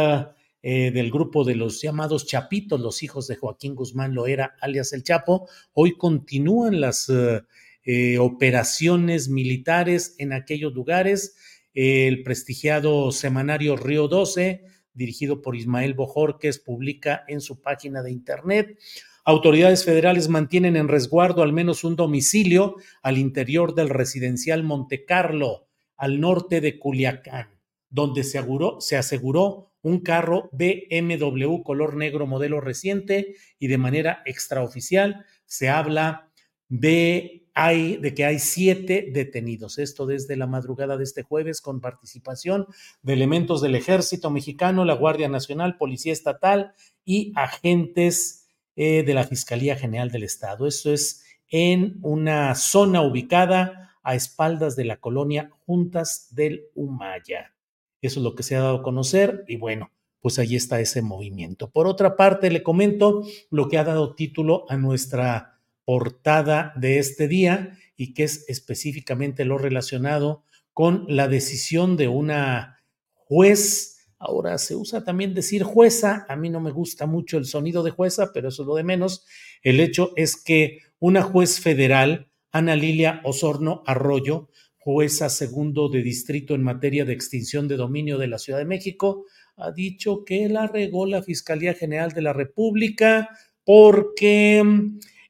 eh, 0.63 0.91
del 0.91 1.11
grupo 1.11 1.45
de 1.45 1.55
los 1.55 1.81
llamados 1.81 2.27
Chapitos, 2.27 2.81
los 2.81 3.03
hijos 3.03 3.29
de 3.29 3.37
Joaquín 3.37 3.75
Guzmán 3.75 4.15
Loera, 4.15 4.57
alias 4.61 4.93
El 4.93 5.03
Chapo. 5.03 5.49
Hoy 5.73 5.97
continúan 5.97 6.81
las 6.81 7.09
eh, 7.09 7.43
eh, 7.85 8.19
operaciones 8.19 9.29
militares 9.29 10.17
en 10.19 10.33
aquellos 10.33 10.73
lugares. 10.73 11.37
el 11.75 12.23
prestigiado 12.23 13.13
semanario 13.13 13.77
Río 13.77 14.09
12, 14.09 14.65
dirigido 14.95 15.43
por 15.43 15.57
Ismael 15.57 15.95
Bojorques, 15.95 16.59
publica 16.59 17.25
en 17.29 17.41
su 17.41 17.61
página 17.61 18.03
de 18.03 18.11
internet. 18.11 18.79
Autoridades 19.25 19.85
federales 19.85 20.29
mantienen 20.29 20.77
en 20.77 20.89
resguardo 20.89 21.43
al 21.43 21.53
menos 21.53 21.85
un 21.85 21.97
domicilio 21.97 22.77
al 23.03 23.19
interior 23.19 23.75
del 23.75 23.89
residencial 23.89 24.63
Monte 24.63 25.05
Carlo, 25.05 25.67
al 25.97 26.21
norte 26.21 26.61
de 26.61 26.79
Culiacán, 26.79 27.51
donde 27.91 28.25
se 28.25 28.97
aseguró 28.97 29.73
un 29.87 30.01
carro 30.01 30.51
BMW 30.51 31.63
color 31.63 31.95
negro 31.95 32.27
modelo 32.27 32.61
reciente 32.61 33.37
y 33.61 33.69
de 33.69 33.79
manera 33.79 34.21
extraoficial 34.27 35.25
se 35.45 35.69
habla 35.69 36.33
de, 36.69 37.47
hay, 37.55 37.97
de 37.99 38.13
que 38.13 38.25
hay 38.25 38.41
siete 38.41 39.09
detenidos. 39.13 39.79
Esto 39.79 40.05
desde 40.05 40.35
la 40.37 40.49
madrugada 40.49 40.97
de 40.97 41.05
este 41.05 41.23
jueves 41.23 41.61
con 41.61 41.81
participación 41.81 42.67
de 43.03 43.13
elementos 43.13 43.63
del 43.63 43.77
ejército 43.77 44.29
mexicano, 44.29 44.85
la 44.85 44.95
Guardia 44.95 45.29
Nacional, 45.29 45.77
Policía 45.77 46.13
Estatal 46.13 46.73
y 47.05 47.33
agentes 47.37 48.49
eh, 48.75 49.05
de 49.05 49.15
la 49.15 49.23
Fiscalía 49.23 49.77
General 49.77 50.11
del 50.11 50.25
Estado. 50.25 50.67
Esto 50.67 50.93
es 50.93 51.25
en 51.49 52.01
una 52.03 52.57
zona 52.57 53.03
ubicada 53.03 53.97
a 54.03 54.17
espaldas 54.17 54.75
de 54.75 54.85
la 54.85 54.97
colonia 54.97 55.53
Juntas 55.65 56.35
del 56.35 56.65
Humaya. 56.75 57.56
Eso 58.07 58.21
es 58.21 58.25
lo 58.25 58.35
que 58.35 58.43
se 58.43 58.57
ha 58.57 58.61
dado 58.61 58.77
a 58.77 58.83
conocer 58.83 59.45
y 59.49 59.57
bueno, 59.57 59.91
pues 60.21 60.39
ahí 60.39 60.57
está 60.57 60.81
ese 60.81 61.03
movimiento. 61.03 61.71
Por 61.71 61.87
otra 61.87 62.17
parte, 62.17 62.51
le 62.51 62.63
comento 62.63 63.23
lo 63.51 63.69
que 63.69 63.79
ha 63.79 63.85
dado 63.85 64.15
título 64.15 64.65
a 64.69 64.77
nuestra 64.77 65.61
portada 65.85 66.73
de 66.77 66.99
este 66.99 67.29
día 67.29 67.79
y 67.97 68.13
que 68.13 68.25
es 68.25 68.45
específicamente 68.49 69.45
lo 69.45 69.59
relacionado 69.59 70.45
con 70.73 71.07
la 71.09 71.29
decisión 71.29 71.97
de 71.97 72.09
una 72.09 72.83
juez. 73.13 74.09
Ahora 74.19 74.59
se 74.59 74.75
usa 74.75 75.05
también 75.05 75.33
decir 75.33 75.63
jueza, 75.63 76.27
a 76.29 76.37
mí 76.37 76.51
no 76.51 76.61
me 76.61 76.71
gusta 76.71 77.07
mucho 77.07 77.39
el 77.39 77.45
sonido 77.45 77.83
de 77.83 77.91
jueza, 77.91 78.33
pero 78.33 78.49
eso 78.49 78.63
es 78.63 78.67
lo 78.67 78.75
de 78.75 78.85
menos. 78.85 79.25
El 79.63 79.81
hecho 79.81 80.13
es 80.17 80.37
que 80.43 80.81
una 80.99 81.23
juez 81.23 81.61
federal, 81.61 82.31
Ana 82.51 82.75
Lilia 82.75 83.21
Osorno 83.25 83.83
Arroyo, 83.87 84.49
jueza 84.87 85.29
segundo 85.31 85.89
de 85.89 86.01
distrito 86.01 86.55
en 86.55 86.63
materia 86.63 87.05
de 87.05 87.13
extinción 87.13 87.67
de 87.67 87.77
dominio 87.77 88.19
de 88.19 88.29
la 88.29 88.39
Ciudad 88.39 88.61
de 88.61 88.67
México, 88.67 89.25
ha 89.57 89.73
dicho 89.73 90.25
que 90.25 90.49
la 90.49 90.69
regó 90.69 91.07
la 91.07 91.25
Fiscalía 91.25 91.75
General 91.75 92.13
de 92.13 92.23
la 92.23 92.33
República 92.33 93.29
porque 93.65 94.63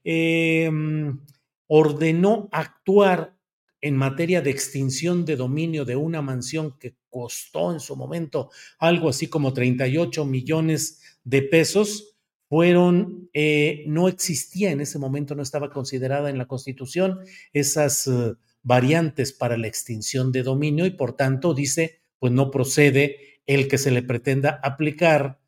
em, 0.04 1.20
ordenó 1.68 2.50
actuar 2.52 3.34
en 3.80 3.96
materia 3.96 4.42
de 4.42 4.50
extinción 4.50 5.24
de 5.24 5.36
dominio 5.36 5.86
de 5.86 5.96
una 5.96 6.20
mansión 6.20 6.76
que 6.78 6.96
costó 7.08 7.72
en 7.72 7.80
su 7.80 7.96
momento 7.96 8.50
algo 8.78 9.08
así 9.08 9.28
como 9.28 9.54
38 9.54 10.26
millones 10.26 11.00
de 11.24 11.40
pesos, 11.40 12.18
fueron, 12.50 13.30
eh, 13.32 13.84
no 13.86 14.06
existía 14.06 14.70
en 14.70 14.82
ese 14.82 14.98
momento, 14.98 15.34
no 15.34 15.42
estaba 15.42 15.70
considerada 15.70 16.28
en 16.28 16.36
la 16.36 16.46
Constitución 16.46 17.20
esas 17.54 18.06
eh, 18.06 18.34
variantes 18.66 19.32
para 19.32 19.56
la 19.56 19.68
extinción 19.68 20.32
de 20.32 20.42
dominio 20.42 20.86
y 20.86 20.90
por 20.90 21.14
tanto 21.14 21.54
dice, 21.54 22.00
pues 22.18 22.32
no 22.32 22.50
procede 22.50 23.40
el 23.46 23.68
que 23.68 23.78
se 23.78 23.92
le 23.92 24.02
pretenda 24.02 24.58
aplicar 24.60 25.38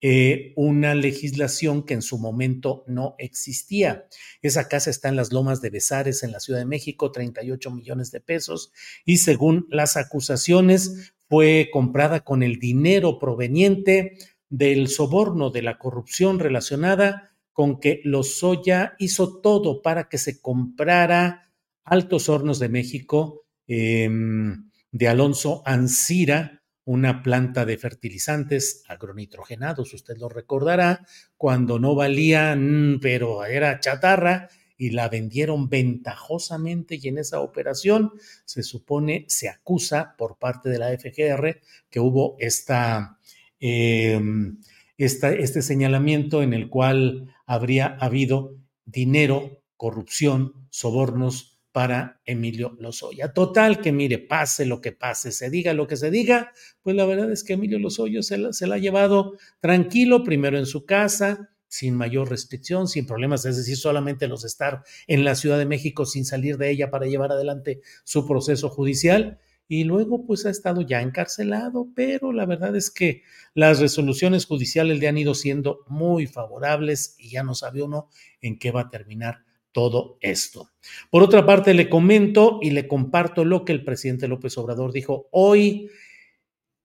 eh, 0.00 0.54
una 0.56 0.94
legislación 0.94 1.84
que 1.84 1.92
en 1.92 2.00
su 2.00 2.18
momento 2.18 2.82
no 2.86 3.14
existía. 3.18 4.06
Esa 4.40 4.68
casa 4.68 4.88
está 4.88 5.10
en 5.10 5.16
las 5.16 5.32
lomas 5.32 5.60
de 5.60 5.68
Besares, 5.68 6.22
en 6.22 6.32
la 6.32 6.40
Ciudad 6.40 6.60
de 6.60 6.64
México, 6.64 7.12
38 7.12 7.70
millones 7.70 8.10
de 8.10 8.20
pesos, 8.20 8.72
y 9.04 9.18
según 9.18 9.66
las 9.70 9.98
acusaciones, 9.98 11.12
fue 11.28 11.68
comprada 11.70 12.24
con 12.24 12.42
el 12.42 12.58
dinero 12.58 13.18
proveniente 13.18 14.16
del 14.48 14.88
soborno 14.88 15.50
de 15.50 15.60
la 15.60 15.76
corrupción 15.78 16.38
relacionada 16.38 17.36
con 17.52 17.80
que 17.80 18.00
Lozoya 18.02 18.94
hizo 18.98 19.40
todo 19.40 19.82
para 19.82 20.08
que 20.08 20.16
se 20.16 20.40
comprara 20.40 21.51
Altos 21.84 22.28
Hornos 22.28 22.58
de 22.58 22.68
México, 22.68 23.44
em, 23.66 24.70
de 24.90 25.08
Alonso 25.08 25.62
Ancira, 25.66 26.62
una 26.84 27.22
planta 27.22 27.64
de 27.64 27.78
fertilizantes 27.78 28.82
agronitrogenados, 28.88 29.94
usted 29.94 30.16
lo 30.18 30.28
recordará, 30.28 31.06
cuando 31.36 31.78
no 31.78 31.94
valían, 31.94 32.98
pero 33.00 33.44
era 33.44 33.78
chatarra, 33.80 34.48
y 34.82 34.90
la 34.90 35.08
vendieron 35.08 35.68
ventajosamente 35.68 36.98
y 37.00 37.06
en 37.06 37.18
esa 37.18 37.40
operación 37.40 38.14
se 38.44 38.64
supone, 38.64 39.24
se 39.28 39.48
acusa 39.48 40.16
por 40.18 40.38
parte 40.38 40.70
de 40.70 40.78
la 40.80 40.90
FGR 40.90 41.60
que 41.88 42.00
hubo 42.00 42.34
esta, 42.40 43.16
em, 43.60 44.58
esta, 44.98 45.32
este 45.32 45.62
señalamiento 45.62 46.42
en 46.42 46.52
el 46.52 46.68
cual 46.68 47.32
habría 47.46 47.96
habido 48.00 48.56
dinero, 48.84 49.62
corrupción, 49.76 50.66
sobornos 50.70 51.51
para 51.72 52.20
Emilio 52.26 52.76
Lozoya. 52.78 53.32
Total, 53.32 53.80
que 53.80 53.92
mire, 53.92 54.18
pase 54.18 54.66
lo 54.66 54.80
que 54.80 54.92
pase, 54.92 55.32
se 55.32 55.50
diga 55.50 55.72
lo 55.72 55.86
que 55.86 55.96
se 55.96 56.10
diga, 56.10 56.52
pues 56.82 56.94
la 56.94 57.06
verdad 57.06 57.32
es 57.32 57.42
que 57.42 57.54
Emilio 57.54 57.78
Lozoya 57.78 58.22
se 58.22 58.38
la, 58.38 58.52
se 58.52 58.66
la 58.66 58.76
ha 58.76 58.78
llevado 58.78 59.36
tranquilo, 59.60 60.22
primero 60.22 60.58
en 60.58 60.66
su 60.66 60.84
casa, 60.84 61.50
sin 61.66 61.94
mayor 61.94 62.28
restricción, 62.28 62.86
sin 62.86 63.06
problemas, 63.06 63.46
es 63.46 63.56
decir, 63.56 63.78
solamente 63.78 64.28
los 64.28 64.44
estar 64.44 64.82
en 65.06 65.24
la 65.24 65.34
Ciudad 65.34 65.56
de 65.56 65.64
México 65.64 66.04
sin 66.04 66.26
salir 66.26 66.58
de 66.58 66.70
ella 66.70 66.90
para 66.90 67.06
llevar 67.06 67.32
adelante 67.32 67.80
su 68.04 68.26
proceso 68.26 68.68
judicial. 68.68 69.38
Y 69.68 69.84
luego, 69.84 70.26
pues 70.26 70.44
ha 70.44 70.50
estado 70.50 70.82
ya 70.82 71.00
encarcelado, 71.00 71.88
pero 71.94 72.32
la 72.32 72.44
verdad 72.44 72.76
es 72.76 72.90
que 72.90 73.22
las 73.54 73.80
resoluciones 73.80 74.44
judiciales 74.44 74.98
le 74.98 75.08
han 75.08 75.16
ido 75.16 75.34
siendo 75.34 75.78
muy 75.86 76.26
favorables 76.26 77.16
y 77.18 77.30
ya 77.30 77.42
no 77.42 77.54
sabe 77.54 77.80
uno 77.80 78.10
en 78.42 78.58
qué 78.58 78.70
va 78.70 78.82
a 78.82 78.90
terminar 78.90 79.44
todo 79.72 80.18
esto. 80.20 80.70
Por 81.10 81.22
otra 81.22 81.44
parte, 81.44 81.74
le 81.74 81.88
comento 81.88 82.58
y 82.62 82.70
le 82.70 82.86
comparto 82.86 83.44
lo 83.44 83.64
que 83.64 83.72
el 83.72 83.84
presidente 83.84 84.28
López 84.28 84.56
Obrador 84.58 84.92
dijo 84.92 85.28
hoy 85.32 85.90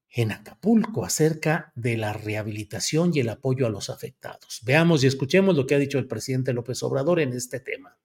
en 0.10 0.32
Acapulco 0.32 1.06
acerca 1.06 1.72
de 1.76 1.98
la 1.98 2.14
rehabilitación 2.14 3.12
y 3.14 3.20
el 3.20 3.30
apoyo 3.30 3.68
a 3.68 3.70
los 3.70 3.90
afectados. 3.90 4.62
Veamos 4.64 5.04
y 5.04 5.08
escuchemos 5.08 5.56
lo 5.56 5.68
que 5.68 5.76
ha 5.76 5.80
dicho 5.80 6.00
el 6.00 6.08
presidente 6.08 6.54
López 6.54 6.82
Obrador 6.84 7.20
en 7.20 7.34
este 7.34 7.60
tema. 7.60 7.98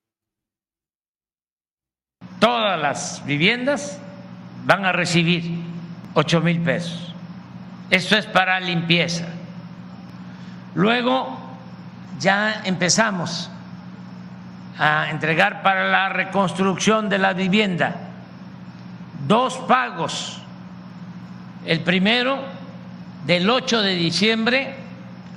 las 2.40 3.24
viviendas 3.26 4.00
van 4.64 4.84
a 4.84 4.92
recibir 4.92 5.44
8 6.14 6.40
mil 6.40 6.60
pesos. 6.62 7.14
Esto 7.90 8.16
es 8.16 8.26
para 8.26 8.58
limpieza. 8.58 9.28
Luego 10.74 11.38
ya 12.18 12.62
empezamos 12.64 13.51
a 14.82 15.10
entregar 15.10 15.62
para 15.62 15.88
la 15.88 16.08
reconstrucción 16.08 17.08
de 17.08 17.16
la 17.16 17.34
vivienda 17.34 17.94
dos 19.28 19.54
pagos. 19.68 20.42
El 21.64 21.82
primero 21.82 22.42
del 23.24 23.48
8 23.48 23.80
de 23.80 23.94
diciembre 23.94 24.74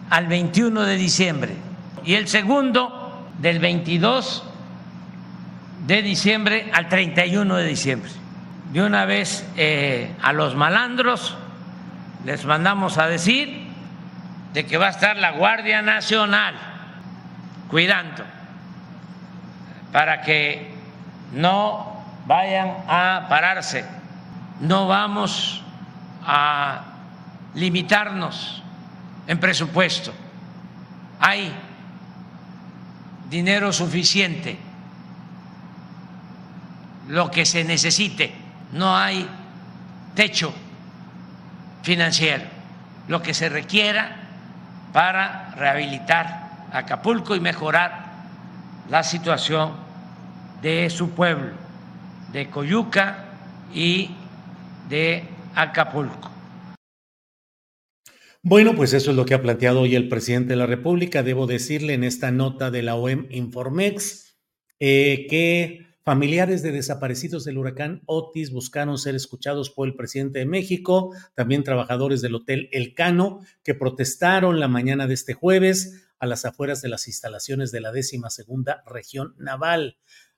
al 0.10 0.26
21 0.26 0.82
de 0.82 0.96
diciembre 0.96 1.56
y 2.04 2.16
el 2.16 2.28
segundo 2.28 3.30
del 3.38 3.60
22 3.60 4.44
de 5.86 6.02
diciembre 6.02 6.72
al 6.74 6.90
31 6.90 7.56
de 7.56 7.66
diciembre. 7.68 8.10
De 8.74 8.82
una 8.82 9.06
vez 9.06 9.48
eh, 9.58 10.12
a 10.24 10.34
los 10.34 10.56
malandros 10.56 11.38
les 12.26 12.44
mandamos 12.46 12.98
a 12.98 13.06
decir 13.06 13.68
de 14.54 14.66
que 14.66 14.80
va 14.80 14.88
a 14.88 14.90
estar 14.90 15.18
la 15.18 15.34
Guardia 15.34 15.84
Nacional 15.84 16.56
cuidando 17.70 18.35
para 19.96 20.20
que 20.20 20.74
no 21.32 22.04
vayan 22.28 22.84
a 22.86 23.28
pararse. 23.30 23.86
No 24.60 24.90
vamos 24.90 25.64
a 26.26 26.82
limitarnos 27.54 28.62
en 29.26 29.40
presupuesto. 29.40 30.12
Hay 31.22 31.50
dinero 33.30 33.72
suficiente, 33.72 34.58
lo 37.08 37.32
que 37.32 37.46
se 37.46 37.64
necesite. 37.64 38.36
No 38.74 38.98
hay 38.98 39.26
techo 40.14 40.54
financiero, 41.84 42.44
lo 43.08 43.22
que 43.22 43.34
se 43.34 43.48
requiera 43.48 44.14
para 44.92 45.52
rehabilitar 45.52 46.66
Acapulco 46.74 47.34
y 47.34 47.40
mejorar 47.40 48.08
la 48.90 49.02
situación 49.02 49.85
de 50.66 50.90
su 50.90 51.12
pueblo, 51.12 51.52
de 52.34 52.50
Coyuca 52.50 53.38
y 53.72 54.10
de 54.90 55.22
Acapulco. 55.54 56.32
Bueno, 58.42 58.76
pues 58.76 58.94
eso 58.94 59.12
es 59.12 59.16
lo 59.16 59.28
que 59.28 59.36
ha 59.36 59.44
planteado 59.44 59.82
hoy 59.82 59.94
el 59.94 60.10
presidente 60.10 60.50
de 60.50 60.56
la 60.56 60.66
República. 60.66 61.22
Debo 61.22 61.46
decirle 61.46 61.94
en 61.94 62.04
esta 62.04 62.32
nota 62.32 62.72
de 62.72 62.82
la 62.82 62.96
OEM 62.96 63.28
Informex 63.30 64.40
eh, 64.80 65.28
que 65.30 65.86
familiares 66.04 66.64
de 66.64 66.72
desaparecidos 66.72 67.46
del 67.46 67.60
huracán 67.60 68.02
Otis 68.08 68.52
buscaron 68.52 68.98
ser 68.98 69.14
escuchados 69.14 69.70
por 69.70 69.88
el 69.88 69.94
presidente 69.94 70.40
de 70.40 70.48
México, 70.48 71.14
también 71.36 71.64
trabajadores 71.64 72.24
del 72.24 72.34
Hotel 72.34 72.70
El 72.72 72.96
Cano, 72.96 73.42
que 73.64 73.76
protestaron 73.76 74.60
la 74.60 74.68
mañana 74.68 75.06
de 75.06 75.14
este 75.14 75.36
jueves 75.36 76.08
a 76.18 76.26
las 76.26 76.44
afueras 76.46 76.82
de 76.82 76.90
las 76.90 77.08
instalaciones 77.08 77.72
de 77.72 77.82
la 77.82 77.92
décima 77.92 78.32
segunda 78.32 78.84
región 78.88 79.36
naval. 79.38 79.98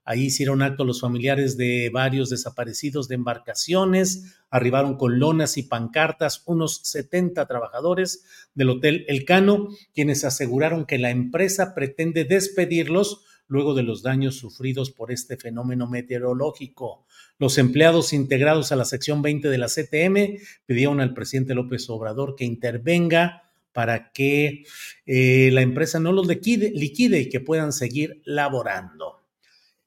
Ahí 0.10 0.28
hicieron 0.28 0.62
acto 0.62 0.86
los 0.86 1.02
familiares 1.02 1.58
de 1.58 1.90
varios 1.92 2.30
desaparecidos 2.30 3.10
de 3.10 3.16
embarcaciones, 3.16 4.38
arribaron 4.50 4.96
con 4.96 5.20
lonas 5.20 5.58
y 5.58 5.64
pancartas 5.64 6.44
unos 6.46 6.80
70 6.86 7.46
trabajadores 7.46 8.24
del 8.56 8.70
Hotel 8.70 9.04
El 9.10 9.26
Cano, 9.26 9.68
quienes 9.94 10.24
aseguraron 10.24 10.86
que 10.86 10.98
la 10.98 11.10
empresa 11.10 11.76
pretende 11.76 12.24
despedirlos 12.24 13.26
luego 13.50 13.74
de 13.74 13.84
los 13.84 14.02
daños 14.02 14.38
sufridos 14.38 14.92
por 14.92 15.12
este 15.12 15.36
fenómeno 15.36 15.88
meteorológico. 15.88 17.06
Los 17.38 17.58
empleados 17.58 18.14
integrados 18.14 18.72
a 18.72 18.78
la 18.78 18.86
sección 18.86 19.22
20 19.22 19.50
de 19.50 19.58
la 19.58 19.68
CTM 19.68 20.40
pidieron 20.66 21.02
al 21.02 21.14
presidente 21.14 21.54
López 21.54 21.90
Obrador 21.90 22.38
que 22.38 22.46
intervenga 22.46 23.44
para 23.74 24.14
que 24.14 24.64
eh, 25.06 25.50
la 25.52 25.64
empresa 25.64 26.00
no 26.00 26.14
los 26.14 26.28
liquide, 26.28 26.72
liquide 26.72 27.20
y 27.20 27.30
que 27.30 27.42
puedan 27.42 27.74
seguir 27.74 28.22
laborando. 28.24 29.17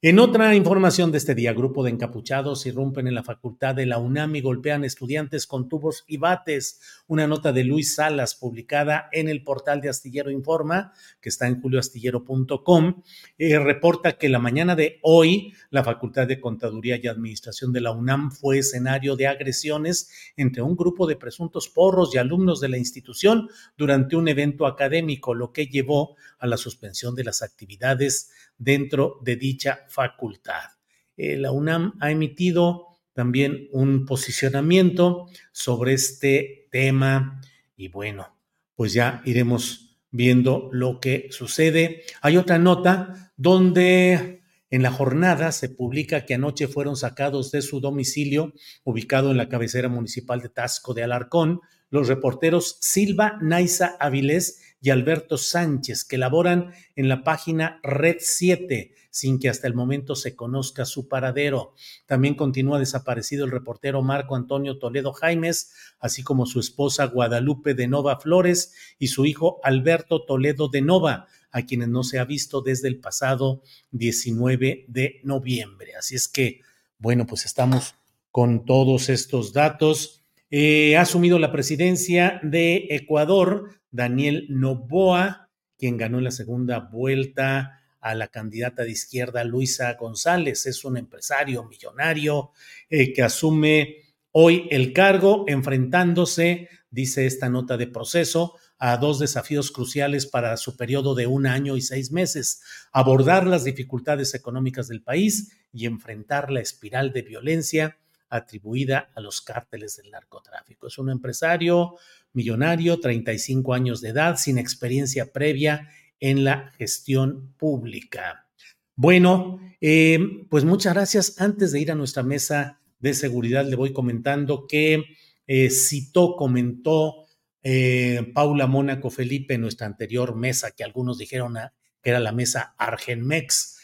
En 0.03 0.17
otra 0.17 0.55
información 0.55 1.11
de 1.11 1.19
este 1.19 1.35
día, 1.35 1.53
grupo 1.53 1.83
de 1.83 1.91
encapuchados 1.91 2.65
irrumpen 2.65 3.05
en 3.05 3.13
la 3.13 3.21
facultad 3.21 3.75
de 3.75 3.85
la 3.85 3.99
UNAM 3.99 4.35
y 4.35 4.41
golpean 4.41 4.83
estudiantes 4.83 5.45
con 5.45 5.69
tubos 5.69 6.05
y 6.07 6.17
bates. 6.17 6.81
Una 7.05 7.27
nota 7.27 7.51
de 7.51 7.63
Luis 7.63 7.93
Salas 7.93 8.33
publicada 8.33 9.09
en 9.11 9.29
el 9.29 9.43
portal 9.43 9.79
de 9.79 9.89
Astillero 9.89 10.31
Informa, 10.31 10.91
que 11.21 11.29
está 11.29 11.45
en 11.45 11.61
julioastillero.com, 11.61 13.03
eh, 13.37 13.59
reporta 13.59 14.13
que 14.13 14.27
la 14.27 14.39
mañana 14.39 14.75
de 14.75 14.97
hoy 15.03 15.53
la 15.69 15.83
Facultad 15.83 16.25
de 16.25 16.41
Contaduría 16.41 16.99
y 16.99 17.05
Administración 17.05 17.71
de 17.71 17.81
la 17.81 17.91
UNAM 17.91 18.31
fue 18.31 18.57
escenario 18.57 19.15
de 19.15 19.27
agresiones 19.27 20.09
entre 20.35 20.63
un 20.63 20.75
grupo 20.75 21.05
de 21.05 21.15
presuntos 21.15 21.69
porros 21.69 22.15
y 22.15 22.17
alumnos 22.17 22.59
de 22.59 22.69
la 22.69 22.79
institución 22.79 23.49
durante 23.77 24.15
un 24.15 24.27
evento 24.27 24.65
académico, 24.65 25.35
lo 25.35 25.53
que 25.53 25.67
llevó 25.67 26.15
a 26.39 26.47
la 26.47 26.57
suspensión 26.57 27.13
de 27.13 27.23
las 27.23 27.43
actividades 27.43 28.31
dentro 28.61 29.17
de 29.23 29.35
dicha 29.35 29.79
facultad. 29.89 30.69
Eh, 31.17 31.35
la 31.37 31.51
UNAM 31.51 31.93
ha 31.99 32.11
emitido 32.11 32.87
también 33.13 33.67
un 33.71 34.05
posicionamiento 34.05 35.27
sobre 35.51 35.93
este 35.93 36.67
tema 36.71 37.41
y 37.75 37.87
bueno, 37.87 38.37
pues 38.75 38.93
ya 38.93 39.21
iremos 39.25 39.99
viendo 40.11 40.69
lo 40.71 40.99
que 40.99 41.27
sucede. 41.31 42.03
Hay 42.21 42.37
otra 42.37 42.59
nota 42.59 43.33
donde 43.35 44.43
en 44.69 44.83
la 44.83 44.91
jornada 44.91 45.51
se 45.51 45.69
publica 45.69 46.25
que 46.25 46.35
anoche 46.35 46.67
fueron 46.67 46.95
sacados 46.95 47.51
de 47.51 47.61
su 47.61 47.79
domicilio, 47.81 48.53
ubicado 48.83 49.31
en 49.31 49.37
la 49.37 49.49
cabecera 49.49 49.89
municipal 49.89 50.39
de 50.41 50.49
Tasco 50.49 50.93
de 50.93 51.03
Alarcón, 51.03 51.61
los 51.89 52.07
reporteros 52.07 52.77
Silva 52.79 53.37
Naiza 53.41 53.97
Avilés 53.99 54.70
y 54.81 54.89
Alberto 54.89 55.37
Sánchez, 55.37 56.03
que 56.03 56.17
laboran 56.17 56.73
en 56.95 57.07
la 57.07 57.23
página 57.23 57.79
Red 57.83 58.17
7, 58.19 58.95
sin 59.11 59.39
que 59.39 59.47
hasta 59.47 59.67
el 59.67 59.75
momento 59.75 60.15
se 60.15 60.35
conozca 60.35 60.85
su 60.85 61.07
paradero. 61.07 61.75
También 62.07 62.33
continúa 62.33 62.79
desaparecido 62.79 63.45
el 63.45 63.51
reportero 63.51 64.01
Marco 64.01 64.35
Antonio 64.35 64.79
Toledo 64.79 65.13
Jaimes, 65.13 65.71
así 65.99 66.23
como 66.23 66.47
su 66.47 66.59
esposa 66.59 67.05
Guadalupe 67.05 67.75
de 67.75 67.87
Nova 67.87 68.19
Flores 68.19 68.73
y 68.97 69.07
su 69.07 69.25
hijo 69.25 69.59
Alberto 69.63 70.25
Toledo 70.25 70.67
de 70.67 70.81
Nova, 70.81 71.27
a 71.51 71.65
quienes 71.65 71.89
no 71.89 72.03
se 72.03 72.17
ha 72.17 72.25
visto 72.25 72.61
desde 72.61 72.87
el 72.87 72.99
pasado 72.99 73.61
19 73.91 74.85
de 74.87 75.19
noviembre. 75.23 75.95
Así 75.95 76.15
es 76.15 76.27
que, 76.27 76.61
bueno, 76.97 77.27
pues 77.27 77.45
estamos 77.45 77.95
con 78.31 78.65
todos 78.65 79.09
estos 79.09 79.53
datos 79.53 80.20
eh, 80.51 80.97
ha 80.97 81.01
asumido 81.01 81.39
la 81.39 81.51
presidencia 81.53 82.41
de 82.43 82.87
Ecuador 82.89 83.79
Daniel 83.89 84.47
Novoa, 84.49 85.49
quien 85.77 85.95
ganó 85.95 86.17
en 86.17 86.25
la 86.25 86.31
segunda 86.31 86.79
vuelta 86.79 87.79
a 88.01 88.15
la 88.15 88.27
candidata 88.27 88.83
de 88.83 88.91
izquierda 88.91 89.45
Luisa 89.45 89.93
González. 89.93 90.65
Es 90.65 90.83
un 90.83 90.97
empresario 90.97 91.63
millonario 91.63 92.51
eh, 92.89 93.13
que 93.13 93.23
asume 93.23 93.97
hoy 94.31 94.67
el 94.71 94.91
cargo, 94.91 95.45
enfrentándose, 95.47 96.67
dice 96.89 97.25
esta 97.25 97.47
nota 97.47 97.77
de 97.77 97.87
proceso, 97.87 98.55
a 98.77 98.97
dos 98.97 99.19
desafíos 99.19 99.71
cruciales 99.71 100.25
para 100.25 100.57
su 100.57 100.75
periodo 100.75 101.15
de 101.15 101.27
un 101.27 101.45
año 101.45 101.77
y 101.77 101.81
seis 101.81 102.11
meses, 102.11 102.61
abordar 102.91 103.47
las 103.47 103.63
dificultades 103.63 104.33
económicas 104.33 104.89
del 104.89 105.01
país 105.01 105.53
y 105.71 105.85
enfrentar 105.85 106.51
la 106.51 106.59
espiral 106.59 107.13
de 107.13 107.21
violencia 107.21 108.00
atribuida 108.31 109.11
a 109.13 109.21
los 109.21 109.41
cárteles 109.41 109.97
del 109.97 110.09
narcotráfico. 110.09 110.87
Es 110.87 110.97
un 110.97 111.09
empresario 111.09 111.97
millonario, 112.33 112.99
35 112.99 113.73
años 113.73 114.01
de 114.01 114.09
edad, 114.09 114.37
sin 114.37 114.57
experiencia 114.57 115.31
previa 115.31 115.89
en 116.19 116.43
la 116.43 116.71
gestión 116.77 117.53
pública. 117.57 118.47
Bueno, 118.95 119.59
eh, 119.81 120.19
pues 120.49 120.63
muchas 120.63 120.93
gracias. 120.93 121.41
Antes 121.41 121.71
de 121.71 121.81
ir 121.81 121.91
a 121.91 121.95
nuestra 121.95 122.23
mesa 122.23 122.79
de 122.99 123.13
seguridad, 123.13 123.65
le 123.65 123.75
voy 123.75 123.91
comentando 123.91 124.65
que 124.67 125.03
eh, 125.45 125.69
citó, 125.69 126.35
comentó 126.35 127.25
eh, 127.63 128.31
Paula 128.33 128.67
Mónaco 128.67 129.09
Felipe 129.09 129.55
en 129.55 129.61
nuestra 129.61 129.87
anterior 129.87 130.35
mesa, 130.35 130.71
que 130.71 130.83
algunos 130.83 131.17
dijeron 131.17 131.55
que 132.01 132.09
era 132.09 132.19
la 132.19 132.31
mesa 132.31 132.75
Argenmex. 132.77 133.77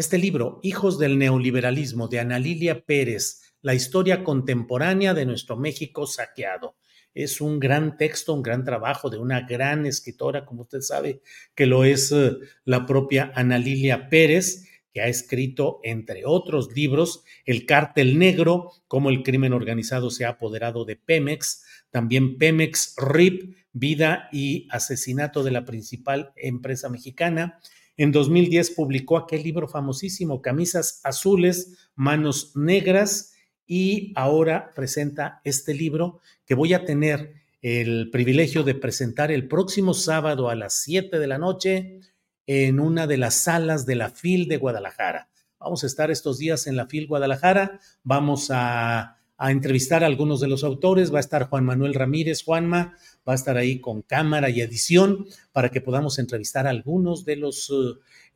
Este 0.00 0.16
libro, 0.16 0.60
Hijos 0.62 0.98
del 0.98 1.18
Neoliberalismo, 1.18 2.08
de 2.08 2.20
Ana 2.20 2.38
Lilia 2.38 2.86
Pérez, 2.86 3.42
la 3.60 3.74
historia 3.74 4.24
contemporánea 4.24 5.12
de 5.12 5.26
nuestro 5.26 5.58
México 5.58 6.06
saqueado. 6.06 6.74
Es 7.12 7.42
un 7.42 7.60
gran 7.60 7.98
texto, 7.98 8.32
un 8.32 8.40
gran 8.40 8.64
trabajo 8.64 9.10
de 9.10 9.18
una 9.18 9.42
gran 9.42 9.84
escritora, 9.84 10.46
como 10.46 10.62
usted 10.62 10.80
sabe, 10.80 11.20
que 11.54 11.66
lo 11.66 11.84
es 11.84 12.12
eh, 12.12 12.32
la 12.64 12.86
propia 12.86 13.30
Ana 13.34 13.58
Lilia 13.58 14.08
Pérez, 14.08 14.64
que 14.90 15.02
ha 15.02 15.06
escrito, 15.06 15.80
entre 15.82 16.22
otros 16.24 16.74
libros, 16.74 17.22
El 17.44 17.66
cártel 17.66 18.18
negro, 18.18 18.70
cómo 18.88 19.10
el 19.10 19.22
crimen 19.22 19.52
organizado 19.52 20.08
se 20.08 20.24
ha 20.24 20.30
apoderado 20.30 20.86
de 20.86 20.96
Pemex, 20.96 21.62
también 21.90 22.38
Pemex 22.38 22.94
RIP, 22.96 23.54
vida 23.74 24.30
y 24.32 24.66
asesinato 24.70 25.44
de 25.44 25.50
la 25.50 25.66
principal 25.66 26.32
empresa 26.36 26.88
mexicana, 26.88 27.60
En 28.00 28.12
2010 28.12 28.70
publicó 28.70 29.18
aquel 29.18 29.42
libro 29.42 29.68
famosísimo, 29.68 30.40
Camisas 30.40 31.02
Azules, 31.04 31.90
Manos 31.94 32.56
Negras, 32.56 33.34
y 33.66 34.14
ahora 34.16 34.72
presenta 34.74 35.42
este 35.44 35.74
libro 35.74 36.20
que 36.46 36.54
voy 36.54 36.72
a 36.72 36.86
tener 36.86 37.34
el 37.60 38.08
privilegio 38.10 38.62
de 38.62 38.74
presentar 38.74 39.30
el 39.30 39.48
próximo 39.48 39.92
sábado 39.92 40.48
a 40.48 40.54
las 40.54 40.80
7 40.80 41.18
de 41.18 41.26
la 41.26 41.36
noche 41.36 42.00
en 42.46 42.80
una 42.80 43.06
de 43.06 43.18
las 43.18 43.34
salas 43.34 43.84
de 43.84 43.96
la 43.96 44.08
FIL 44.08 44.48
de 44.48 44.56
Guadalajara. 44.56 45.28
Vamos 45.58 45.84
a 45.84 45.86
estar 45.86 46.10
estos 46.10 46.38
días 46.38 46.66
en 46.66 46.76
la 46.76 46.86
FIL 46.86 47.06
Guadalajara, 47.06 47.80
vamos 48.02 48.48
a, 48.50 49.19
entrevistar 49.48 50.04
a 50.04 50.06
algunos 50.06 50.40
de 50.40 50.48
los 50.48 50.64
autores, 50.64 51.12
va 51.12 51.16
a 51.16 51.20
estar 51.20 51.48
Juan 51.48 51.64
Manuel 51.64 51.94
Ramírez, 51.94 52.44
Juanma, 52.44 52.94
va 53.26 53.32
a 53.32 53.36
estar 53.36 53.56
ahí 53.56 53.80
con 53.80 54.02
cámara 54.02 54.50
y 54.50 54.60
edición 54.60 55.26
para 55.52 55.70
que 55.70 55.80
podamos 55.80 56.18
entrevistar 56.18 56.66
a 56.66 56.70
algunos 56.70 57.24
de 57.24 57.36
los 57.36 57.72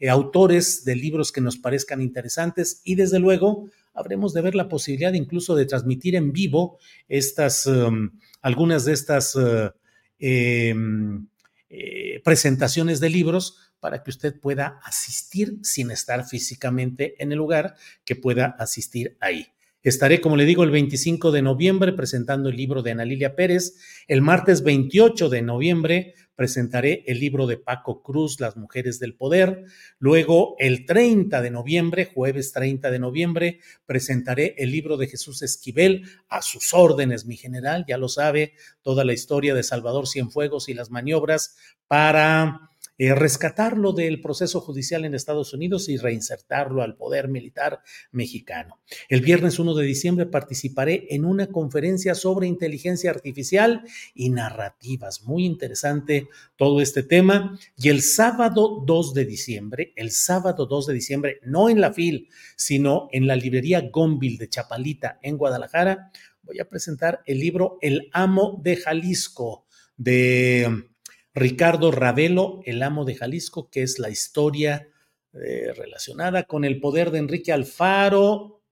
eh, 0.00 0.08
autores 0.08 0.84
de 0.84 0.96
libros 0.96 1.30
que 1.30 1.40
nos 1.40 1.58
parezcan 1.58 2.00
interesantes 2.00 2.80
y 2.84 2.94
desde 2.94 3.18
luego 3.18 3.68
habremos 3.92 4.32
de 4.34 4.42
ver 4.42 4.54
la 4.54 4.68
posibilidad 4.68 5.12
incluso 5.12 5.54
de 5.54 5.66
transmitir 5.66 6.16
en 6.16 6.32
vivo 6.32 6.78
estas, 7.08 7.66
um, 7.66 8.10
algunas 8.42 8.84
de 8.84 8.92
estas 8.92 9.36
uh, 9.36 9.70
em, 10.18 11.26
eh, 11.68 12.20
presentaciones 12.24 13.00
de 13.00 13.10
libros 13.10 13.58
para 13.78 14.02
que 14.02 14.10
usted 14.10 14.38
pueda 14.40 14.80
asistir 14.82 15.58
sin 15.62 15.90
estar 15.90 16.26
físicamente 16.26 17.22
en 17.22 17.32
el 17.32 17.38
lugar, 17.38 17.76
que 18.04 18.16
pueda 18.16 18.56
asistir 18.58 19.16
ahí. 19.20 19.53
Estaré, 19.84 20.22
como 20.22 20.38
le 20.38 20.46
digo, 20.46 20.64
el 20.64 20.70
25 20.70 21.30
de 21.30 21.42
noviembre 21.42 21.92
presentando 21.92 22.48
el 22.48 22.56
libro 22.56 22.82
de 22.82 22.92
Ana 22.92 23.04
Lilia 23.04 23.36
Pérez. 23.36 23.74
El 24.08 24.22
martes 24.22 24.62
28 24.62 25.28
de 25.28 25.42
noviembre 25.42 26.14
presentaré 26.34 27.04
el 27.06 27.20
libro 27.20 27.46
de 27.46 27.58
Paco 27.58 28.02
Cruz, 28.02 28.40
Las 28.40 28.56
Mujeres 28.56 28.98
del 28.98 29.14
Poder. 29.14 29.66
Luego, 29.98 30.56
el 30.58 30.86
30 30.86 31.42
de 31.42 31.50
noviembre, 31.50 32.06
jueves 32.06 32.52
30 32.52 32.90
de 32.90 32.98
noviembre, 32.98 33.60
presentaré 33.84 34.54
el 34.56 34.70
libro 34.70 34.96
de 34.96 35.06
Jesús 35.06 35.42
Esquivel, 35.42 36.08
A 36.30 36.40
sus 36.40 36.72
órdenes, 36.72 37.26
mi 37.26 37.36
general, 37.36 37.84
ya 37.86 37.98
lo 37.98 38.08
sabe, 38.08 38.54
toda 38.80 39.04
la 39.04 39.12
historia 39.12 39.54
de 39.54 39.62
Salvador 39.62 40.08
Cienfuegos 40.08 40.70
y 40.70 40.74
las 40.74 40.90
maniobras 40.90 41.58
para 41.88 42.70
eh, 42.96 43.14
rescatarlo 43.14 43.92
del 43.92 44.20
proceso 44.20 44.60
judicial 44.60 45.04
en 45.04 45.14
Estados 45.14 45.52
Unidos 45.52 45.88
y 45.88 45.96
reinsertarlo 45.96 46.82
al 46.82 46.96
poder 46.96 47.28
militar 47.28 47.80
mexicano. 48.12 48.80
El 49.08 49.20
viernes 49.20 49.58
1 49.58 49.74
de 49.74 49.84
diciembre 49.84 50.26
participaré 50.26 51.06
en 51.10 51.24
una 51.24 51.48
conferencia 51.48 52.14
sobre 52.14 52.46
inteligencia 52.46 53.10
artificial 53.10 53.82
y 54.14 54.30
narrativas. 54.30 55.22
Muy 55.24 55.44
interesante 55.44 56.28
todo 56.56 56.80
este 56.80 57.02
tema. 57.02 57.58
Y 57.76 57.88
el 57.88 58.02
sábado 58.02 58.82
2 58.86 59.14
de 59.14 59.24
diciembre, 59.24 59.92
el 59.96 60.12
sábado 60.12 60.66
2 60.66 60.86
de 60.86 60.94
diciembre, 60.94 61.40
no 61.42 61.68
en 61.68 61.80
la 61.80 61.92
FIL, 61.92 62.28
sino 62.56 63.08
en 63.10 63.26
la 63.26 63.36
librería 63.36 63.88
Gonville 63.90 64.38
de 64.38 64.48
Chapalita 64.48 65.18
en 65.22 65.36
Guadalajara, 65.36 66.10
voy 66.42 66.60
a 66.60 66.68
presentar 66.68 67.22
el 67.26 67.40
libro 67.40 67.78
El 67.80 68.08
amo 68.12 68.60
de 68.62 68.76
Jalisco 68.76 69.66
de 69.96 70.93
Ricardo 71.34 71.90
Ravelo, 71.90 72.60
el 72.64 72.82
amo 72.82 73.04
de 73.04 73.16
Jalisco, 73.16 73.68
que 73.68 73.82
es 73.82 73.98
la 73.98 74.08
historia 74.08 74.88
eh, 75.32 75.72
relacionada 75.76 76.44
con 76.44 76.64
el 76.64 76.80
poder 76.80 77.10
de 77.10 77.18
Enrique 77.18 77.52
Alfaro, 77.52 78.62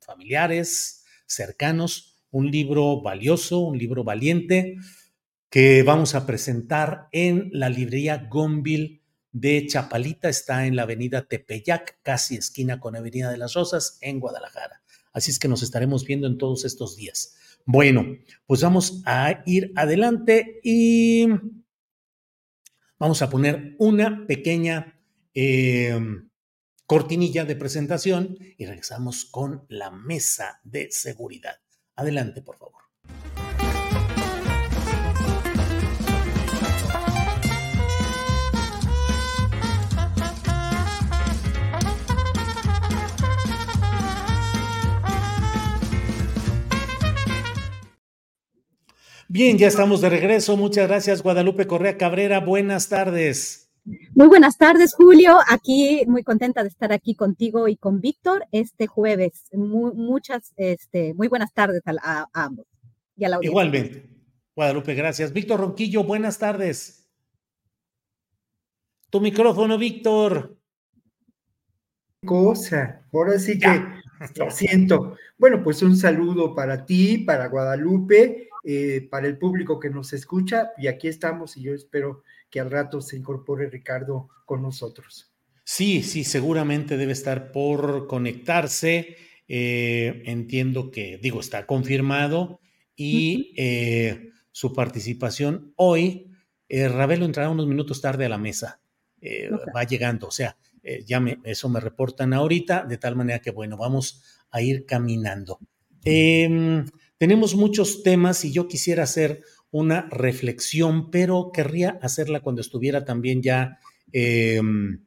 familiares, 0.00 1.04
cercanos, 1.26 2.24
un 2.30 2.50
libro 2.50 3.02
valioso, 3.02 3.60
un 3.60 3.76
libro 3.76 4.02
valiente 4.02 4.76
que 5.50 5.82
vamos 5.82 6.14
a 6.14 6.26
presentar 6.26 7.08
en 7.12 7.50
la 7.52 7.68
librería 7.68 8.28
Gonville 8.30 9.02
de 9.32 9.66
Chapalita, 9.66 10.30
está 10.30 10.66
en 10.66 10.76
la 10.76 10.82
avenida 10.82 11.26
Tepeyac, 11.26 11.98
casi 12.02 12.36
esquina 12.36 12.80
con 12.80 12.96
Avenida 12.96 13.30
de 13.30 13.36
las 13.36 13.52
Rosas, 13.52 13.98
en 14.00 14.20
Guadalajara. 14.20 14.80
Así 15.12 15.30
es 15.30 15.38
que 15.38 15.48
nos 15.48 15.62
estaremos 15.62 16.04
viendo 16.06 16.26
en 16.26 16.38
todos 16.38 16.64
estos 16.64 16.96
días. 16.96 17.36
Bueno, 17.66 18.06
pues 18.46 18.62
vamos 18.62 19.02
a 19.04 19.42
ir 19.44 19.72
adelante 19.76 20.60
y 20.62 21.26
Vamos 22.98 23.20
a 23.20 23.28
poner 23.28 23.76
una 23.78 24.26
pequeña 24.26 24.98
em, 25.34 26.30
cortinilla 26.86 27.44
de 27.44 27.56
presentación 27.56 28.38
y 28.56 28.64
regresamos 28.64 29.26
con 29.26 29.66
la 29.68 29.90
mesa 29.90 30.60
de 30.64 30.88
seguridad. 30.90 31.56
Adelante, 31.94 32.40
por 32.40 32.56
favor. 32.56 32.82
Bien, 49.28 49.58
ya 49.58 49.66
estamos 49.66 50.00
de 50.00 50.08
regreso. 50.08 50.56
Muchas 50.56 50.86
gracias, 50.86 51.20
Guadalupe 51.20 51.66
Correa 51.66 51.98
Cabrera. 51.98 52.38
Buenas 52.38 52.88
tardes. 52.88 53.72
Muy 54.14 54.28
buenas 54.28 54.56
tardes, 54.56 54.94
Julio. 54.94 55.38
Aquí 55.48 56.04
muy 56.06 56.22
contenta 56.22 56.62
de 56.62 56.68
estar 56.68 56.92
aquí 56.92 57.16
contigo 57.16 57.66
y 57.66 57.76
con 57.76 58.00
Víctor 58.00 58.46
este 58.52 58.86
jueves. 58.86 59.48
muchas, 59.52 60.52
este, 60.56 61.12
muy 61.14 61.26
buenas 61.26 61.52
tardes 61.52 61.82
a, 61.86 62.28
ambos. 62.32 62.66
Y 63.16 63.24
a 63.24 63.30
la 63.30 63.38
Igualmente. 63.42 64.08
Guadalupe, 64.54 64.94
gracias. 64.94 65.32
Víctor 65.32 65.58
Ronquillo, 65.58 66.04
buenas 66.04 66.38
tardes. 66.38 67.08
Tu 69.10 69.20
micrófono, 69.20 69.76
Víctor. 69.76 70.56
Cosa, 72.24 73.02
ahora 73.12 73.38
sí 73.40 73.58
que 73.58 73.82
lo 74.36 74.50
siento. 74.52 75.16
Bueno, 75.36 75.62
pues 75.64 75.82
un 75.82 75.96
saludo 75.96 76.54
para 76.54 76.86
ti, 76.86 77.18
para 77.18 77.48
Guadalupe 77.48 78.45
eh, 78.68 79.06
para 79.08 79.28
el 79.28 79.38
público 79.38 79.78
que 79.78 79.90
nos 79.90 80.12
escucha 80.12 80.72
y 80.76 80.88
aquí 80.88 81.06
estamos 81.06 81.56
y 81.56 81.62
yo 81.62 81.72
espero 81.72 82.24
que 82.50 82.58
al 82.58 82.68
rato 82.68 83.00
se 83.00 83.16
incorpore 83.16 83.70
Ricardo 83.70 84.28
con 84.44 84.60
nosotros. 84.60 85.32
Sí, 85.62 86.02
sí, 86.02 86.24
seguramente 86.24 86.96
debe 86.96 87.12
estar 87.12 87.52
por 87.52 88.08
conectarse. 88.08 89.18
Eh, 89.46 90.24
entiendo 90.26 90.90
que, 90.90 91.16
digo, 91.22 91.38
está 91.38 91.64
confirmado 91.64 92.58
y 92.96 93.54
eh, 93.56 94.30
su 94.50 94.72
participación 94.72 95.72
hoy, 95.76 96.32
Ravelo 96.68 97.24
entrará 97.24 97.50
unos 97.50 97.68
minutos 97.68 98.00
tarde 98.00 98.24
a 98.24 98.28
la 98.28 98.38
mesa. 98.38 98.80
Va 99.76 99.84
llegando, 99.84 100.26
o 100.26 100.32
sea, 100.32 100.56
ya 101.04 101.20
me, 101.20 101.38
eso 101.44 101.68
me 101.68 101.78
reportan 101.78 102.32
ahorita, 102.32 102.84
de 102.84 102.98
tal 102.98 103.14
manera 103.14 103.38
que, 103.38 103.52
bueno, 103.52 103.76
vamos 103.76 104.24
a 104.50 104.60
ir 104.60 104.86
caminando. 104.86 105.60
Tenemos 107.18 107.54
muchos 107.54 108.02
temas 108.02 108.44
y 108.44 108.52
yo 108.52 108.68
quisiera 108.68 109.04
hacer 109.04 109.42
una 109.70 110.08
reflexión, 110.10 111.10
pero 111.10 111.50
querría 111.52 111.98
hacerla 112.02 112.40
cuando 112.40 112.60
estuviera 112.60 113.04
también 113.04 113.42
ya 113.42 113.78
em, 114.12 115.04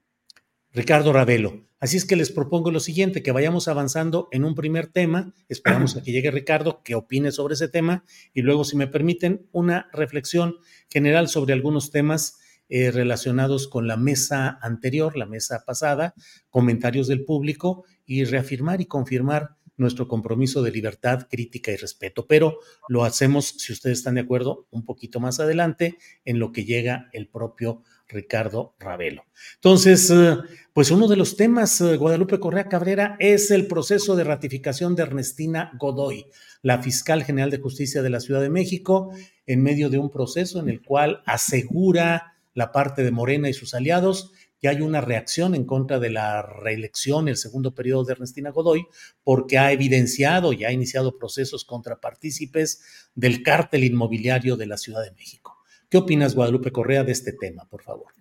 Ricardo 0.72 1.14
Ravelo. 1.14 1.66
Así 1.80 1.95
es 1.95 2.05
que 2.05 2.18
les 2.18 2.32
propongo 2.32 2.72
lo 2.72 2.82
siguiente, 2.82 3.24
que 3.24 3.32
vayamos 3.32 3.70
avanzando 3.70 4.28
en 4.32 4.43
un 4.43 4.53
primer 4.53 4.88
tema, 4.88 5.34
esperamos 5.47 5.95
a 5.95 6.03
que 6.03 6.12
llegue 6.12 6.30
Ricardo, 6.30 6.82
que 6.84 6.95
opine 6.95 7.32
sobre 7.32 7.53
ese 7.53 7.70
tema, 7.70 8.03
y 8.34 8.41
luego, 8.41 8.66
si 8.66 8.76
me 8.76 8.88
permiten, 8.88 9.47
una 9.53 9.89
reflexión 9.93 10.57
general 10.89 11.30
sobre 11.30 11.53
algunos 11.53 11.89
temas 11.89 12.38
eh, 12.68 12.91
relacionados 12.91 13.70
con 13.70 13.88
la 13.88 13.95
mesa 13.95 14.60
anterior, 14.62 15.16
la 15.16 15.26
mesa 15.26 15.64
pasada, 15.66 16.14
comentarios 16.49 17.07
del 17.07 17.24
público, 17.24 17.86
y 18.05 18.26
reafirmar 18.26 18.82
y 18.82 18.86
confirmar 18.86 19.55
nuestro 19.80 20.07
compromiso 20.07 20.61
de 20.61 20.71
libertad, 20.71 21.27
crítica 21.30 21.71
y 21.71 21.77
respeto, 21.77 22.27
pero 22.27 22.59
lo 22.88 23.03
hacemos, 23.03 23.45
si 23.57 23.73
ustedes 23.73 23.99
están 23.99 24.15
de 24.15 24.21
acuerdo, 24.21 24.67
un 24.71 24.86
poquito 24.86 25.19
más 25.19 25.39
adelante 25.39 25.97
en 26.25 26.39
lo 26.39 26.51
que 26.51 26.65
llega 26.65 27.09
el 27.13 27.27
propio 27.27 27.84
Ricardo 28.07 28.75
Ravelo. 28.80 29.23
Entonces, 29.55 30.09
eh, 30.09 30.38
pues 30.73 30.91
uno 30.91 31.07
de 31.07 31.15
los 31.15 31.38
temas, 31.38 31.80
eh, 31.82 31.95
Guadalupe 31.95 32.39
Correa 32.39 32.67
Cabrera, 32.67 33.15
es 33.19 33.51
el 33.51 33.67
proceso 33.67 34.15
de 34.15 34.23
ratificación 34.23 34.95
de 34.95 35.03
Ernestina 35.03 35.71
Godoy, 35.80 36.25
la 36.61 36.82
fiscal 36.82 37.23
general 37.23 37.51
de 37.51 37.59
justicia 37.59 38.01
de 38.01 38.09
la 38.09 38.19
Ciudad 38.19 38.41
de 38.41 38.49
México, 38.49 39.13
en 39.45 39.63
medio 39.63 39.89
de 39.89 39.99
un 39.99 40.09
proceso 40.09 40.59
en 40.59 40.69
el 40.69 40.82
cual 40.82 41.21
asegura 41.25 42.36
la 42.53 42.71
parte 42.71 43.03
de 43.03 43.11
Morena 43.11 43.47
y 43.47 43.53
sus 43.53 43.73
aliados 43.73 44.32
que 44.60 44.68
hay 44.68 44.82
una 44.82 45.01
reacción 45.01 45.55
en 45.55 45.66
contra 45.66 45.99
de 45.99 46.10
la 46.10 46.41
reelección, 46.41 47.28
el 47.28 47.38
segundo 47.38 47.74
periodo 47.74 48.03
de 48.03 48.14
Ernestina 48.14 48.51
Godoy, 48.51 48.88
porque 49.24 49.57
ha 49.57 49.72
evidenciado 49.72 50.53
y 50.53 50.66
ha 50.66 50.72
iniciado 50.72 51.18
procesos 51.18 51.64
contra 51.64 52.01
partícipes 52.01 53.10
del 53.16 53.41
cártel 53.41 53.86
inmobiliario 53.86 54.57
de 54.57 54.66
la 54.66 54.78
Ciudad 54.78 55.03
de 55.03 55.12
México. 55.12 55.57
¿Qué 55.89 55.97
opinas, 55.97 56.36
Guadalupe 56.36 56.72
Correa, 56.72 57.03
de 57.03 57.14
este 57.14 57.34
tema, 57.34 57.66
por 57.66 57.82
favor? 57.82 58.14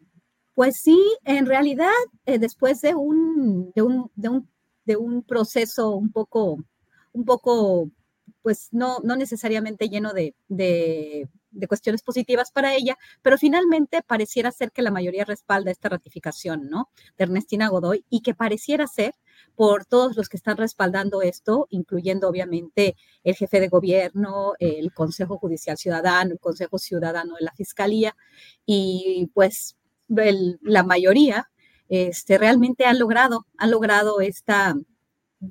Pues 0.55 0.81
sí, 0.81 0.99
en 1.25 1.47
realidad, 1.47 1.91
eh, 2.27 2.39
después 2.39 2.81
de 2.81 2.95
un, 2.95 3.73
de 3.75 3.83
un, 3.83 4.11
de, 4.17 4.29
un, 4.29 4.49
de 4.85 4.97
un 4.97 5.23
proceso 5.23 5.95
un 5.95 6.11
poco, 6.11 6.65
un 7.13 7.25
poco, 7.25 7.91
pues 8.43 8.69
no, 8.73 8.99
no 9.05 9.17
necesariamente 9.17 9.89
lleno 9.89 10.13
de, 10.13 10.35
de 10.49 11.29
cuestiones 11.67 12.03
positivas 12.03 12.53
para 12.53 12.75
ella, 12.75 12.97
pero 13.23 13.39
finalmente 13.39 14.03
pareciera 14.03 14.53
ser 14.53 14.71
que 14.71 14.83
la 14.83 14.91
mayoría 14.91 15.25
respalda 15.25 15.71
esta 15.71 15.89
ratificación, 15.89 16.69
¿no? 16.69 16.91
De 17.17 17.25
Ernestina 17.25 17.69
Godoy 17.69 18.05
y 18.09 18.21
que 18.21 18.35
pareciera 18.35 18.87
ser 18.87 19.15
por 19.55 19.85
todos 19.85 20.17
los 20.17 20.29
que 20.29 20.37
están 20.37 20.57
respaldando 20.57 21.23
esto, 21.23 21.67
incluyendo 21.71 22.29
obviamente 22.29 22.97
el 23.25 23.35
jefe 23.35 23.61
de 23.61 23.69
gobierno, 23.69 24.53
el 24.59 24.93
Consejo 24.93 25.39
Judicial 25.39 25.77
Ciudadano, 25.77 26.33
el 26.33 26.39
Consejo 26.39 26.79
Ciudadano 26.79 27.35
de 27.37 27.45
la 27.45 27.53
Fiscalía 27.53 28.15
y 28.65 29.31
pues 29.35 29.77
la 30.09 30.83
mayoría 30.85 31.51
este, 31.89 32.39
realmente 32.39 32.85
han 32.85 32.99
logrado, 32.99 33.47
han 33.57 33.71
logrado 33.71 34.21
esta, 34.21 34.75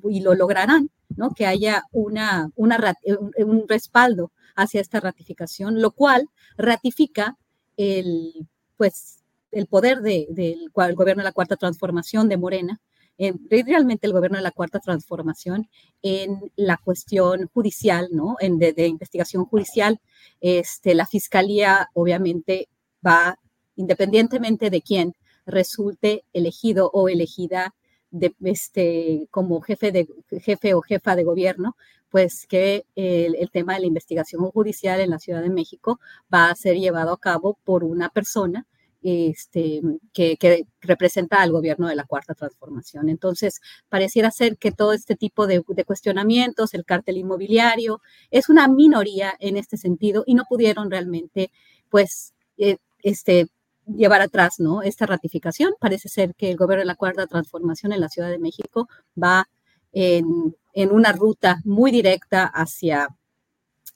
y 0.08 0.20
lo 0.20 0.34
lograrán, 0.34 0.90
¿no? 1.08 1.30
Que 1.30 1.46
haya 1.46 1.84
una, 1.92 2.50
una, 2.56 2.94
un 3.38 3.64
respaldo 3.68 4.32
hacia 4.58 4.80
esta 4.80 4.98
ratificación, 5.00 5.80
lo 5.80 5.92
cual 5.92 6.28
ratifica 6.56 7.38
el, 7.76 8.48
pues, 8.76 9.22
el 9.52 9.66
poder 9.66 10.00
del 10.00 10.26
de, 10.30 10.56
gobierno 10.74 11.22
de 11.22 11.28
la 11.28 11.32
Cuarta 11.32 11.56
Transformación 11.56 12.28
de 12.28 12.36
Morena, 12.36 12.80
en, 13.18 13.40
realmente 13.48 14.06
el 14.08 14.12
gobierno 14.12 14.36
de 14.36 14.42
la 14.42 14.50
Cuarta 14.50 14.80
Transformación 14.80 15.68
en 16.02 16.52
la 16.56 16.76
cuestión 16.76 17.48
judicial, 17.54 18.08
¿no? 18.10 18.36
En 18.40 18.58
de, 18.58 18.72
de 18.72 18.88
investigación 18.88 19.44
judicial, 19.44 20.00
este, 20.40 20.94
la 20.94 21.06
Fiscalía 21.06 21.88
obviamente 21.94 22.68
va, 23.06 23.38
independientemente 23.76 24.70
de 24.70 24.82
quién 24.82 25.14
resulte 25.46 26.24
elegido 26.32 26.90
o 26.92 27.08
elegida 27.08 27.74
de, 28.10 28.34
este, 28.44 29.28
como 29.30 29.60
jefe, 29.60 29.92
de, 29.92 30.08
jefe 30.40 30.74
o 30.74 30.82
jefa 30.82 31.16
de 31.16 31.24
gobierno, 31.24 31.76
pues 32.10 32.46
que 32.46 32.86
el, 32.94 33.50
tema 33.50 33.74
de 33.74 33.80
la 33.80 33.86
investigación 33.86 34.42
judicial 34.50 35.00
en 35.00 35.10
la 35.10 35.18
Ciudad 35.18 35.42
de 35.42 35.50
México 35.50 36.00
va 36.32 36.50
a 36.50 36.54
ser 36.54 36.76
llevado 36.76 37.12
a 37.12 37.20
cabo 37.20 37.58
por 37.64 37.84
una 37.84 38.08
persona 38.08 38.66
este, 39.02 39.80
que, 40.12 40.66
representa 40.80 41.40
al 41.42 41.52
gobierno 41.52 41.88
de 41.88 41.96
la 41.96 42.04
Cuarta 42.04 42.34
Transformación. 42.34 43.08
Entonces, 43.08 43.60
pareciera 43.88 44.30
ser 44.30 44.56
que 44.56 44.72
todo 44.72 44.92
este 44.92 45.16
tipo 45.16 45.46
de, 45.46 45.62
cuestionamientos, 45.86 46.74
el 46.74 46.84
cártel 46.84 47.18
inmobiliario, 47.18 48.00
es 48.30 48.48
una 48.48 48.68
minoría 48.68 49.34
en 49.38 49.56
este 49.56 49.76
sentido 49.76 50.24
y 50.26 50.34
no 50.34 50.44
pudieron 50.48 50.90
realmente, 50.90 51.50
pues, 51.90 52.34
eh, 52.56 52.78
este, 53.02 53.48
llevar 53.88 54.20
atrás 54.20 54.58
¿no? 54.58 54.82
esta 54.82 55.06
ratificación. 55.06 55.74
Parece 55.80 56.08
ser 56.08 56.34
que 56.34 56.50
el 56.50 56.56
gobierno 56.56 56.82
de 56.82 56.86
la 56.86 56.94
Cuarta 56.94 57.26
Transformación 57.26 57.92
en 57.92 58.00
la 58.00 58.08
Ciudad 58.08 58.30
de 58.30 58.38
México 58.38 58.88
va 59.20 59.48
en, 59.92 60.54
una 60.74 61.12
ruta 61.12 61.60
muy 61.64 61.90
directa 61.90 62.44
hacia, 62.44 63.08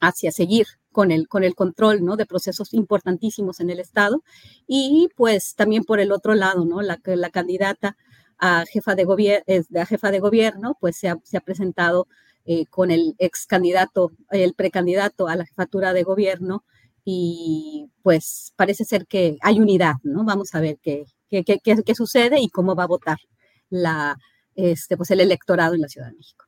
hacia 0.00 0.32
seguir 0.32 0.66
con 0.90 1.10
el, 1.10 1.28
con 1.28 1.44
el 1.44 1.54
control 1.54 2.04
¿no? 2.04 2.16
de 2.16 2.26
procesos 2.26 2.74
importantísimos 2.74 3.60
en 3.60 3.70
el 3.70 3.78
Estado. 3.78 4.22
Y 4.66 5.08
pues 5.16 5.54
también 5.54 5.84
por 5.84 6.00
el 6.00 6.12
otro 6.12 6.34
lado, 6.34 6.64
¿no? 6.64 6.82
la, 6.82 6.98
la 7.04 7.30
candidata 7.30 7.96
a 8.38 8.64
jefa 8.66 8.94
de, 8.96 9.04
gobierno, 9.04 9.44
jefa 9.86 10.10
de 10.10 10.18
gobierno 10.18 10.76
pues 10.80 10.96
se 10.96 11.08
ha, 11.08 11.16
se 11.22 11.36
ha 11.36 11.40
presentado 11.40 12.08
eh, 12.44 12.66
con 12.66 12.90
el 12.90 13.14
ex 13.18 13.46
candidato, 13.46 14.10
el 14.30 14.54
precandidato 14.54 15.28
a 15.28 15.36
la 15.36 15.46
jefatura 15.46 15.92
de 15.92 16.02
gobierno, 16.02 16.64
y 17.04 17.90
pues 18.02 18.52
parece 18.56 18.84
ser 18.84 19.06
que 19.06 19.36
hay 19.40 19.60
unidad, 19.60 19.94
¿no? 20.02 20.24
Vamos 20.24 20.54
a 20.54 20.60
ver 20.60 20.78
qué, 20.82 21.04
qué, 21.30 21.44
qué, 21.44 21.58
qué 21.62 21.94
sucede 21.94 22.40
y 22.40 22.48
cómo 22.48 22.74
va 22.74 22.84
a 22.84 22.88
votar 22.88 23.18
la, 23.70 24.16
este, 24.54 24.96
pues 24.96 25.10
el 25.10 25.20
electorado 25.20 25.74
en 25.74 25.80
la 25.80 25.88
Ciudad 25.88 26.08
de 26.08 26.16
México. 26.16 26.46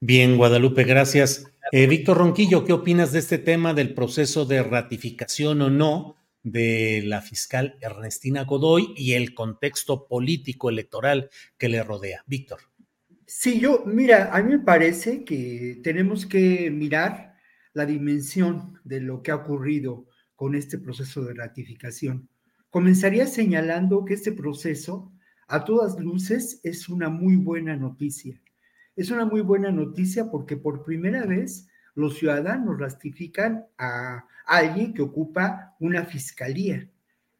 Bien, 0.00 0.36
Guadalupe, 0.36 0.84
gracias. 0.84 1.46
Eh, 1.72 1.86
Víctor 1.86 2.18
Ronquillo, 2.18 2.64
¿qué 2.64 2.72
opinas 2.72 3.12
de 3.12 3.18
este 3.18 3.38
tema 3.38 3.74
del 3.74 3.94
proceso 3.94 4.44
de 4.44 4.62
ratificación 4.62 5.60
o 5.60 5.70
no 5.70 6.16
de 6.44 7.02
la 7.04 7.20
fiscal 7.20 7.76
Ernestina 7.80 8.44
Godoy 8.44 8.94
y 8.96 9.14
el 9.14 9.34
contexto 9.34 10.06
político 10.06 10.70
electoral 10.70 11.30
que 11.58 11.68
le 11.68 11.82
rodea? 11.82 12.22
Víctor. 12.26 12.60
Sí, 13.26 13.60
yo, 13.60 13.82
mira, 13.84 14.30
a 14.32 14.42
mí 14.42 14.52
me 14.52 14.60
parece 14.60 15.24
que 15.24 15.80
tenemos 15.82 16.24
que 16.24 16.70
mirar 16.70 17.34
la 17.74 17.86
dimensión 17.86 18.78
de 18.84 19.00
lo 19.00 19.22
que 19.22 19.30
ha 19.30 19.36
ocurrido 19.36 20.06
con 20.34 20.54
este 20.54 20.78
proceso 20.78 21.24
de 21.24 21.34
ratificación. 21.34 22.28
Comenzaría 22.70 23.26
señalando 23.26 24.04
que 24.04 24.14
este 24.14 24.32
proceso, 24.32 25.12
a 25.48 25.64
todas 25.64 25.98
luces, 25.98 26.60
es 26.62 26.88
una 26.88 27.08
muy 27.08 27.36
buena 27.36 27.76
noticia. 27.76 28.40
Es 28.94 29.10
una 29.10 29.24
muy 29.24 29.40
buena 29.40 29.70
noticia 29.70 30.30
porque 30.30 30.56
por 30.56 30.84
primera 30.84 31.24
vez 31.24 31.68
los 31.94 32.18
ciudadanos 32.18 32.78
ratifican 32.78 33.66
a 33.78 34.24
alguien 34.46 34.94
que 34.94 35.02
ocupa 35.02 35.76
una 35.80 36.04
fiscalía. 36.04 36.88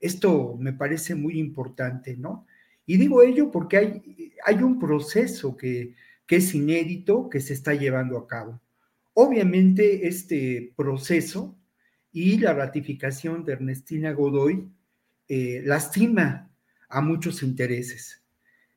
Esto 0.00 0.56
me 0.58 0.72
parece 0.72 1.14
muy 1.14 1.38
importante, 1.38 2.16
¿no? 2.16 2.46
Y 2.86 2.96
digo 2.96 3.22
ello 3.22 3.50
porque 3.50 3.76
hay, 3.76 4.32
hay 4.44 4.62
un 4.62 4.78
proceso 4.78 5.56
que, 5.56 5.94
que 6.26 6.36
es 6.36 6.54
inédito 6.54 7.28
que 7.28 7.40
se 7.40 7.54
está 7.54 7.74
llevando 7.74 8.16
a 8.18 8.26
cabo. 8.26 8.60
Obviamente 9.20 10.06
este 10.06 10.72
proceso 10.76 11.58
y 12.12 12.38
la 12.38 12.54
ratificación 12.54 13.44
de 13.44 13.54
Ernestina 13.54 14.12
Godoy 14.12 14.70
eh, 15.26 15.60
lastima 15.64 16.48
a 16.88 17.00
muchos 17.00 17.42
intereses. 17.42 18.22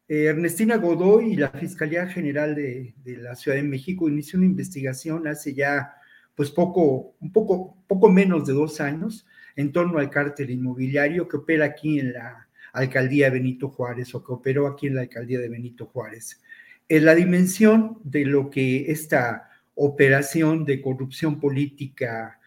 Eh, 0.08 0.24
Ernestina 0.24 0.78
Godoy 0.78 1.34
y 1.34 1.36
la 1.36 1.50
Fiscalía 1.50 2.08
General 2.08 2.56
de, 2.56 2.96
la 3.06 3.36
Ciudad 3.36 3.58
de 3.58 3.62
México 3.62 4.10
inició 4.10 4.40
una 4.40 4.48
investigación 4.48 5.28
hace 5.28 5.54
ya 5.54 5.94
pues 6.34 6.50
poco, 6.50 7.14
un 7.20 7.32
poco, 7.32 7.78
poco 7.86 8.10
menos 8.10 8.48
de 8.48 8.54
dos 8.54 8.82
años 8.82 9.28
en 9.56 9.72
torno 9.72 10.00
al 10.00 10.10
cártel 10.10 10.50
inmobiliario 10.50 11.28
que 11.28 11.38
opera 11.38 11.66
aquí 11.66 12.00
en 12.00 12.14
la 12.14 12.48
alcaldía 12.74 13.26
de 13.26 13.38
Benito 13.38 13.70
Juárez 13.70 14.16
o 14.16 14.24
que 14.24 14.32
operó 14.32 14.66
aquí 14.66 14.88
en 14.88 14.96
la 14.96 15.02
alcaldía 15.02 15.40
de 15.40 15.50
Benito 15.50 15.86
Juárez. 15.86 16.42
En 16.90 17.06
la 17.06 17.14
dimensión 17.14 18.00
de 18.04 18.26
lo 18.26 18.50
que 18.50 18.90
esta 18.92 19.51
operación 19.76 20.66
de 20.66 20.82
corrupción 20.82 21.40
política 21.40 22.40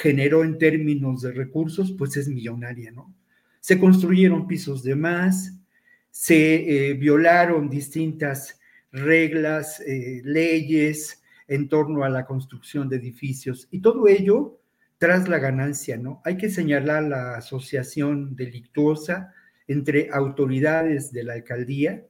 generó 0.00 0.44
en 0.44 0.58
términos 0.58 1.22
de 1.22 1.32
recursos, 1.32 1.94
pues 1.96 2.16
es 2.16 2.28
millonaria, 2.28 2.90
¿no? 2.90 3.14
Se 3.60 3.78
construyeron 3.78 4.46
pisos 4.46 4.82
de 4.82 4.96
más, 4.96 5.58
se 6.10 6.90
eh, 6.90 6.94
violaron 6.94 7.70
distintas 7.70 8.60
reglas, 8.90 9.80
eh, 9.80 10.20
leyes 10.24 11.22
en 11.48 11.68
torno 11.68 12.04
a 12.04 12.08
la 12.08 12.26
construcción 12.26 12.88
de 12.88 12.96
edificios 12.96 13.68
y 13.70 13.80
todo 13.80 14.08
ello 14.08 14.58
tras 14.98 15.28
la 15.28 15.38
ganancia, 15.38 15.96
¿no? 15.96 16.20
Hay 16.24 16.36
que 16.36 16.48
señalar 16.48 17.02
la 17.04 17.36
asociación 17.36 18.36
delictuosa 18.36 19.34
entre 19.66 20.10
autoridades 20.12 21.12
de 21.12 21.24
la 21.24 21.32
alcaldía, 21.32 22.04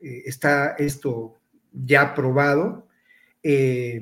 eh, 0.00 0.22
está 0.26 0.74
esto 0.78 1.40
ya 1.72 2.14
probado, 2.14 2.88
eh, 3.42 4.00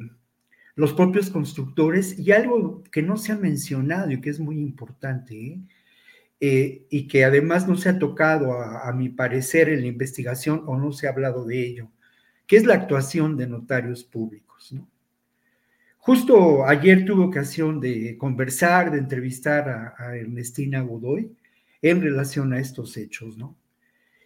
los 0.75 0.93
propios 0.93 1.31
constructores 1.31 2.19
y 2.19 2.33
algo 2.33 2.83
que 2.91 3.03
no 3.03 3.17
se 3.17 3.33
ha 3.33 3.37
mencionado 3.37 4.11
y 4.11 4.21
que 4.21 4.31
es 4.31 4.41
muy 4.41 4.59
importante 4.61 5.61
¿eh? 6.41 6.87
Y 6.89 7.07
que 7.07 7.25
además 7.25 7.69
no 7.69 7.77
se 7.77 7.91
ha 7.91 7.99
tocado 7.99 8.53
a, 8.55 8.93
mi 8.93 9.11
parecer 9.11 9.69
en 9.69 9.83
la 9.83 9.87
investigación 9.87 10.65
o 10.67 10.77
no 10.79 10.93
se 10.93 11.07
ha 11.07 11.11
hablado 11.11 11.45
de 11.45 11.61
ello, 11.61 11.91
que 12.47 12.57
es 12.57 12.65
la 12.65 12.75
actuación 12.75 13.37
de 13.37 13.47
notarios 13.47 14.05
públicos. 14.05 14.75
Justo 15.99 16.65
ayer 16.65 17.05
tuve 17.05 17.25
ocasión 17.25 17.79
de 17.79 18.17
conversar, 18.17 18.91
de 18.91 18.99
entrevistar 18.99 19.69
a, 19.69 19.95
a 19.99 20.17
Ernestina 20.17 20.81
Godoy 20.81 21.31
en 21.83 22.01
relación 22.01 22.55
a 22.55 22.59
estos 22.59 22.97
hechos, 22.97 23.37
¿no? 23.37 23.57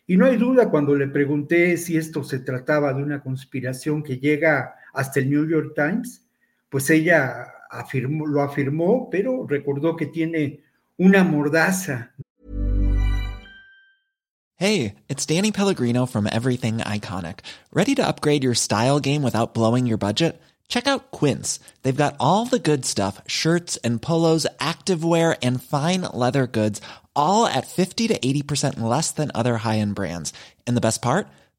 Y 0.06 0.16
no 0.16 0.26
hay 0.26 0.36
duda 0.36 0.70
cuando 0.70 0.94
le 0.94 1.08
pregunté 1.08 1.76
si 1.78 1.96
esto 1.96 2.22
se 2.22 2.38
trataba 2.38 2.92
de 2.92 3.02
una 3.02 3.22
conspiración 3.22 4.02
que 4.02 4.18
llega 4.18 4.74
hasta 4.94 5.20
el 5.20 5.28
New 5.28 5.46
York 5.48 5.74
Times, 5.74 6.22
pues 6.68 6.88
ella 6.90 7.52
afirmó, 7.70 8.26
lo 8.26 8.42
afirmó, 8.42 9.08
pero 9.10 9.46
recordó 9.46 9.96
que 9.96 10.06
tiene 10.06 10.60
una 10.98 11.24
mordaza. 11.24 12.12
Hey, 14.56 14.94
it's 15.08 15.26
Danny 15.26 15.50
Pellegrino 15.50 16.06
from 16.06 16.28
Everything 16.30 16.78
Iconic. 16.78 17.40
Ready 17.72 17.94
to 17.96 18.06
upgrade 18.06 18.44
your 18.44 18.54
style 18.54 19.00
game 19.00 19.22
without 19.22 19.52
blowing 19.52 19.84
your 19.86 19.98
budget? 19.98 20.40
Check 20.68 20.86
out 20.86 21.10
Quince. 21.10 21.58
They've 21.82 21.94
got 21.96 22.16
all 22.20 22.46
the 22.46 22.60
good 22.60 22.84
stuff, 22.84 23.20
shirts 23.26 23.76
and 23.78 24.00
polos, 24.00 24.46
activewear 24.58 25.36
and 25.42 25.62
fine 25.62 26.02
leather 26.02 26.46
goods, 26.46 26.80
all 27.16 27.46
at 27.46 27.66
50 27.66 28.08
to 28.08 28.18
80% 28.18 28.80
less 28.80 29.10
than 29.10 29.32
other 29.34 29.58
high-end 29.58 29.94
brands. 29.96 30.32
And 30.66 30.76
the 30.76 30.80
best 30.80 31.02
part? 31.02 31.26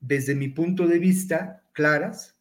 desde 0.00 0.34
mi 0.34 0.48
punto 0.48 0.86
de 0.86 0.98
vista, 0.98 1.62
claras 1.72 2.36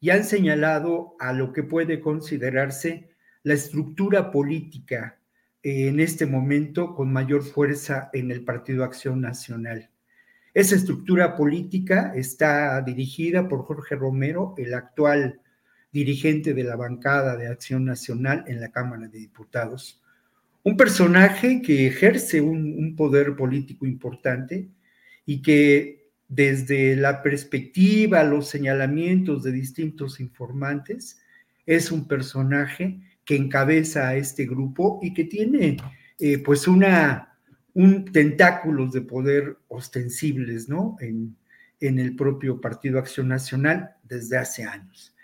y 0.00 0.10
han 0.10 0.24
señalado 0.24 1.16
a 1.18 1.32
lo 1.32 1.52
que 1.52 1.62
puede 1.62 2.00
considerarse 2.00 3.08
la 3.42 3.54
estructura 3.54 4.30
política 4.30 5.18
en 5.62 6.00
este 6.00 6.26
momento 6.26 6.94
con 6.94 7.12
mayor 7.12 7.42
fuerza 7.42 8.10
en 8.12 8.30
el 8.30 8.44
Partido 8.44 8.84
Acción 8.84 9.20
Nacional. 9.20 9.90
Esa 10.54 10.76
estructura 10.76 11.36
política 11.36 12.12
está 12.14 12.80
dirigida 12.82 13.48
por 13.48 13.64
Jorge 13.64 13.96
Romero, 13.96 14.54
el 14.56 14.74
actual 14.74 15.40
dirigente 15.92 16.54
de 16.54 16.64
la 16.64 16.76
bancada 16.76 17.36
de 17.36 17.48
Acción 17.48 17.84
Nacional 17.84 18.44
en 18.46 18.60
la 18.60 18.70
Cámara 18.70 19.08
de 19.08 19.18
Diputados. 19.18 20.02
Un 20.62 20.76
personaje 20.76 21.62
que 21.62 21.86
ejerce 21.86 22.40
un, 22.40 22.74
un 22.78 22.96
poder 22.96 23.34
político 23.36 23.86
importante 23.86 24.68
y 25.24 25.42
que 25.42 25.97
desde 26.28 26.94
la 26.94 27.22
perspectiva, 27.22 28.22
los 28.22 28.48
señalamientos 28.48 29.42
de 29.42 29.52
distintos 29.52 30.20
informantes, 30.20 31.18
es 31.64 31.90
un 31.90 32.06
personaje 32.06 33.00
que 33.24 33.36
encabeza 33.36 34.08
a 34.08 34.16
este 34.16 34.46
grupo 34.46 35.00
y 35.02 35.14
que 35.14 35.24
tiene 35.24 35.78
eh, 36.18 36.38
pues 36.38 36.68
una, 36.68 37.38
un 37.74 38.04
tentáculos 38.06 38.92
de 38.92 39.02
poder 39.02 39.56
ostensibles, 39.68 40.68
¿no? 40.68 40.96
En, 41.00 41.36
en, 41.80 41.98
el 41.98 42.16
propio 42.16 42.60
Partido 42.60 42.98
Acción 42.98 43.28
Nacional 43.28 43.90
desde 44.02 44.36
hace 44.36 44.64
años. 44.64 45.14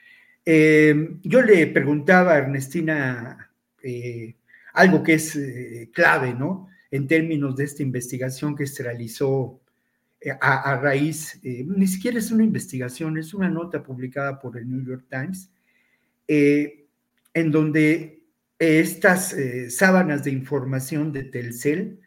Eh, 0.44 1.16
yo 1.22 1.42
le 1.42 1.66
preguntaba 1.68 2.34
a 2.34 2.38
Ernestina 2.38 3.50
eh, 3.82 4.36
algo 4.74 5.02
que 5.02 5.14
es 5.14 5.38
clave, 5.92 6.34
¿no? 6.34 6.68
En 6.90 7.06
términos 7.06 7.56
de 7.56 7.64
esta 7.64 7.82
investigación 7.82 8.54
que 8.54 8.66
se 8.66 8.82
realizó 8.82 9.60
a, 10.40 10.72
a, 10.72 10.80
raíz, 10.80 11.38
eh, 11.42 11.64
ni 11.66 11.86
siquiera 11.86 12.18
es 12.18 12.30
una 12.30 12.44
investigación, 12.44 13.18
es 13.18 13.34
una 13.34 13.48
nota 13.48 13.82
publicada 13.82 14.38
por 14.38 14.56
el 14.56 14.68
New 14.68 14.84
York 14.84 15.06
Times, 15.08 15.50
en 16.26 17.50
donde 17.50 18.22
estas 18.58 19.36
sábanas 19.68 20.24
de 20.24 20.30
información 20.30 21.12
de 21.12 21.24
Telcel 21.24 22.00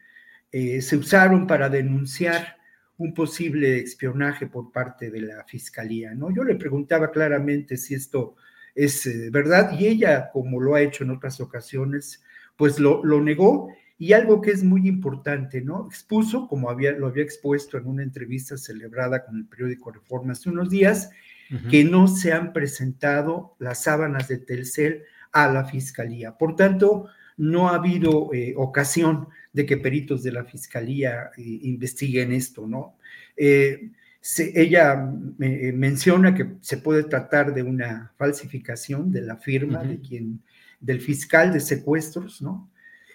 se 0.50 0.96
usaron 0.96 1.46
para 1.46 1.68
denunciar 1.68 2.56
un 2.96 3.14
posible 3.14 3.78
espionaje 3.78 4.48
por 4.48 4.72
parte 4.72 5.10
de 5.10 5.20
la 5.20 5.44
fiscalía, 5.44 6.14
¿no? 6.14 6.34
Yo 6.34 6.42
le 6.42 6.56
preguntaba 6.56 7.12
claramente 7.12 7.76
si 7.76 7.94
esto 7.94 8.34
es 8.74 9.30
verdad 9.30 9.78
y 9.78 9.86
ella, 9.86 10.30
como 10.32 10.60
lo 10.60 10.74
ha 10.74 10.80
hecho 10.80 11.04
en 11.04 11.10
otras 11.10 11.40
ocasiones, 11.40 12.22
pues 12.56 12.78
lo, 12.78 13.04
lo, 13.04 13.20
negó 13.20 13.72
y 13.98 14.12
algo 14.12 14.40
que 14.40 14.52
es 14.52 14.62
muy 14.62 14.86
importante, 14.86 15.60
¿no? 15.60 15.86
Expuso, 15.86 16.46
como 16.46 16.70
había, 16.70 16.92
lo 16.92 17.08
había 17.08 17.24
expuesto 17.24 17.76
en 17.76 17.86
una 17.86 18.04
entrevista 18.04 18.56
celebrada 18.56 19.24
con 19.24 19.36
el 19.36 19.46
periódico 19.46 19.90
Reforma 19.90 20.32
hace 20.32 20.48
unos 20.50 20.70
días, 20.70 21.10
uh 21.50 21.54
-huh. 21.54 21.70
que 21.70 21.82
no 21.84 22.06
se 22.06 22.32
han 22.32 22.52
presentado 22.52 23.56
las 23.58 23.82
sábanas 23.82 24.28
de 24.28 24.38
Telcel 24.38 25.02
a 25.32 25.48
la 25.52 25.64
fiscalía. 25.64 26.38
Por 26.38 26.54
tanto, 26.54 27.08
no 27.36 27.68
ha 27.68 27.74
habido 27.74 28.32
eh, 28.32 28.54
ocasión 28.56 29.28
de 29.52 29.66
que 29.66 29.76
peritos 29.76 30.22
de 30.22 30.32
la 30.32 30.44
fiscalía 30.44 31.30
eh, 31.36 31.42
investiguen 31.62 32.32
esto, 32.32 32.68
¿no? 32.68 32.96
Eh, 33.36 33.90
se, 34.20 34.52
ella 34.60 35.10
menciona 35.38 36.34
que 36.34 36.56
se 36.60 36.76
puede 36.78 37.04
tratar 37.04 37.54
de 37.54 37.62
una 37.62 38.12
falsificación 38.16 39.10
de 39.10 39.22
la 39.22 39.36
firma 39.36 39.80
uh 39.80 39.84
-huh. 39.84 39.88
de 39.88 40.00
quien 40.00 40.40
del 40.80 41.00
fiscal 41.00 41.52
de 41.52 41.60
secuestros, 41.60 42.40
¿no? 42.42 42.70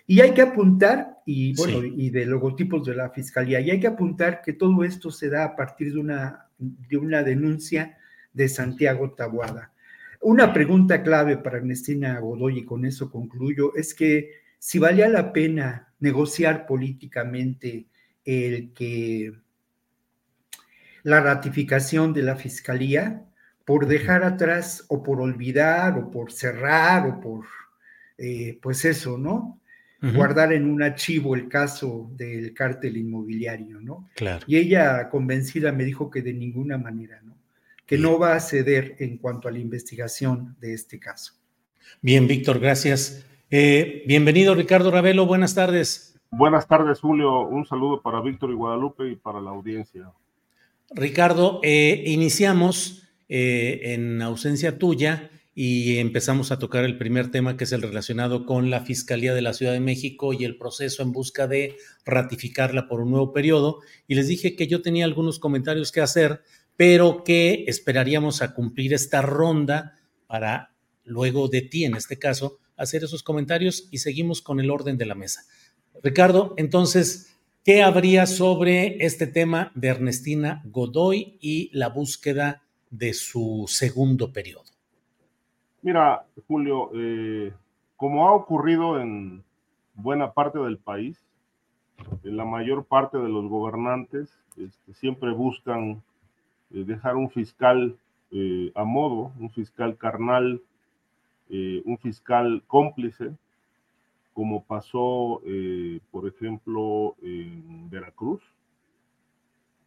Y 0.06 0.22
hay 0.22 0.34
que 0.34 0.42
apuntar, 0.42 1.20
y 1.26 1.56
bueno, 1.56 1.82
sí. 1.82 1.94
y 1.96 2.10
de 2.10 2.26
logotipos 2.26 2.86
de 2.86 2.96
la 2.96 3.10
fiscalía, 3.10 3.60
y 3.62 3.72
hay 3.72 3.80
que 3.80 3.88
apuntar 3.88 4.42
que 4.42 4.54
todo 4.54 4.84
esto 4.84 5.12
se 5.12 5.30
da 5.30 5.46
a 5.46 5.56
partir 5.56 5.94
de 5.94 6.00
una, 6.00 6.48
de 6.58 6.98
una 6.98 7.24
denuncia 7.24 7.98
de 8.34 8.50
Santiago 8.50 9.12
Tabuada. 9.12 9.72
Una 10.20 10.54
pregunta 10.54 11.04
clave 11.04 11.38
para 11.38 11.58
Ernestina 11.58 12.20
Godoy, 12.20 12.60
y 12.60 12.66
con 12.66 12.86
eso 12.86 13.10
concluyo, 13.10 13.76
es 13.76 13.94
que 13.94 14.32
si 14.60 14.80
valía 14.80 15.08
la 15.10 15.34
pena 15.34 15.94
negociar 16.00 16.66
políticamente 16.66 17.88
el 18.26 18.74
que 18.74 19.34
la 21.04 21.20
ratificación 21.20 22.14
de 22.14 22.24
la 22.24 22.36
fiscalía, 22.36 23.26
por 23.66 23.88
dejar 23.88 24.24
atrás 24.24 24.86
o 24.88 25.04
por 25.04 25.22
olvidar 25.22 25.98
o 25.98 26.12
por 26.12 26.32
cerrar 26.32 27.08
o 27.08 27.20
por, 27.20 27.46
eh, 28.18 28.60
pues 28.62 28.86
eso, 28.86 29.18
¿no? 29.18 29.60
Uh 30.04 30.08
-huh. 30.08 30.16
Guardar 30.18 30.52
en 30.52 30.70
un 30.70 30.84
archivo 30.84 31.34
el 31.34 31.48
caso 31.48 32.12
del 32.18 32.54
cártel 32.54 32.98
inmobiliario, 32.98 33.80
¿no? 33.80 34.10
Claro. 34.16 34.46
Y 34.48 34.58
ella 34.58 35.10
convencida 35.10 35.72
me 35.72 35.86
dijo 35.86 36.12
que 36.12 36.22
de 36.22 36.34
ninguna 36.34 36.78
manera, 36.78 37.22
¿no? 37.24 37.38
Que 37.86 37.96
Bien. 37.96 38.12
no 38.12 38.20
va 38.20 38.36
a 38.36 38.40
ceder 38.42 38.98
en 39.00 39.18
cuanto 39.18 39.48
a 39.48 39.52
la 39.52 39.60
investigación 39.60 40.58
de 40.60 40.74
este 40.74 41.00
caso. 41.00 41.34
Bien, 42.02 42.28
Víctor, 42.28 42.60
gracias. 42.60 43.26
Eh, 43.50 44.04
bienvenido, 44.06 44.56
Ricardo 44.56 44.92
Ravelo, 44.92 45.26
buenas 45.26 45.56
tardes. 45.56 46.20
Buenas 46.32 46.68
tardes, 46.68 47.00
Julio. 47.00 47.48
Un 47.48 47.66
saludo 47.66 48.02
para 48.02 48.20
Víctor 48.20 48.52
y 48.52 48.56
Guadalupe 48.56 49.10
y 49.10 49.16
para 49.16 49.40
la 49.40 49.52
audiencia. 49.52 50.12
Ricardo, 50.94 51.62
eh, 51.64 52.04
iniciamos 52.08 53.08
eh, 53.30 53.94
en 53.94 54.22
ausencia 54.22 54.78
tuya 54.78 55.30
y 55.56 55.98
empezamos 55.98 56.52
a 56.52 56.58
tocar 56.58 56.84
el 56.84 56.98
primer 56.98 57.30
tema 57.30 57.58
que 57.58 57.66
es 57.66 57.72
el 57.72 57.84
relacionado 57.84 58.46
con 58.46 58.72
la 58.72 58.82
Fiscalía 58.82 59.36
de 59.36 59.44
la 59.44 59.54
Ciudad 59.54 59.74
de 59.74 59.80
México 59.80 60.34
y 60.34 60.46
el 60.46 60.58
proceso 60.58 61.04
en 61.04 61.12
busca 61.12 61.48
de 61.48 61.78
ratificarla 62.06 62.88
por 62.88 63.02
un 63.02 63.12
nuevo 63.12 63.34
periodo. 63.34 63.80
Y 64.08 64.16
les 64.16 64.28
dije 64.28 64.56
que 64.56 64.68
yo 64.68 64.82
tenía 64.82 65.06
algunos 65.06 65.38
comentarios 65.38 65.92
que 65.92 66.02
hacer, 66.02 66.42
pero 66.76 67.24
que 67.24 67.66
esperaríamos 67.68 68.42
a 68.42 68.56
cumplir 68.56 68.94
esta 68.94 69.22
ronda 69.22 70.00
para 70.26 70.74
luego 71.04 71.48
de 71.50 71.62
ti, 71.62 71.86
en 71.86 71.96
este 71.96 72.18
caso, 72.18 72.58
hacer 72.76 73.04
esos 73.04 73.22
comentarios 73.22 73.88
y 73.92 74.00
seguimos 74.00 74.42
con 74.42 74.60
el 74.60 74.72
orden 74.72 74.98
de 74.98 75.06
la 75.06 75.14
mesa. 75.14 75.44
Ricardo, 76.02 76.56
entonces, 76.58 77.36
¿qué 77.64 77.84
habría 77.84 78.26
sobre 78.26 79.06
este 79.06 79.28
tema 79.28 79.72
de 79.76 79.90
Ernestina 79.90 80.64
Godoy 80.66 81.38
y 81.40 81.70
la 81.74 81.90
búsqueda 81.90 82.64
de 82.90 83.14
su 83.14 83.66
segundo 83.68 84.34
periodo? 84.34 84.73
Mira, 85.84 86.26
Julio, 86.48 86.92
eh, 86.94 87.52
como 87.98 88.26
ha 88.26 88.32
ocurrido 88.32 89.02
en 89.02 89.44
buena 89.96 90.32
parte 90.32 90.58
del 90.60 90.78
país, 90.78 91.22
en 92.24 92.38
la 92.38 92.46
mayor 92.46 92.86
parte 92.86 93.18
de 93.18 93.28
los 93.28 93.50
gobernantes 93.50 94.40
este, 94.56 94.94
siempre 94.94 95.34
buscan 95.34 96.02
eh, 96.72 96.86
dejar 96.86 97.18
un 97.18 97.30
fiscal 97.30 97.98
eh, 98.32 98.72
a 98.76 98.86
modo, 98.86 99.34
un 99.38 99.50
fiscal 99.50 99.98
carnal, 99.98 100.62
un 101.86 102.00
fiscal 102.00 102.64
cómplice, 102.66 103.32
como 104.34 104.64
pasó, 104.64 105.40
por 106.10 106.28
ejemplo, 106.28 107.16
en 107.22 107.92
Veracruz, 107.92 108.42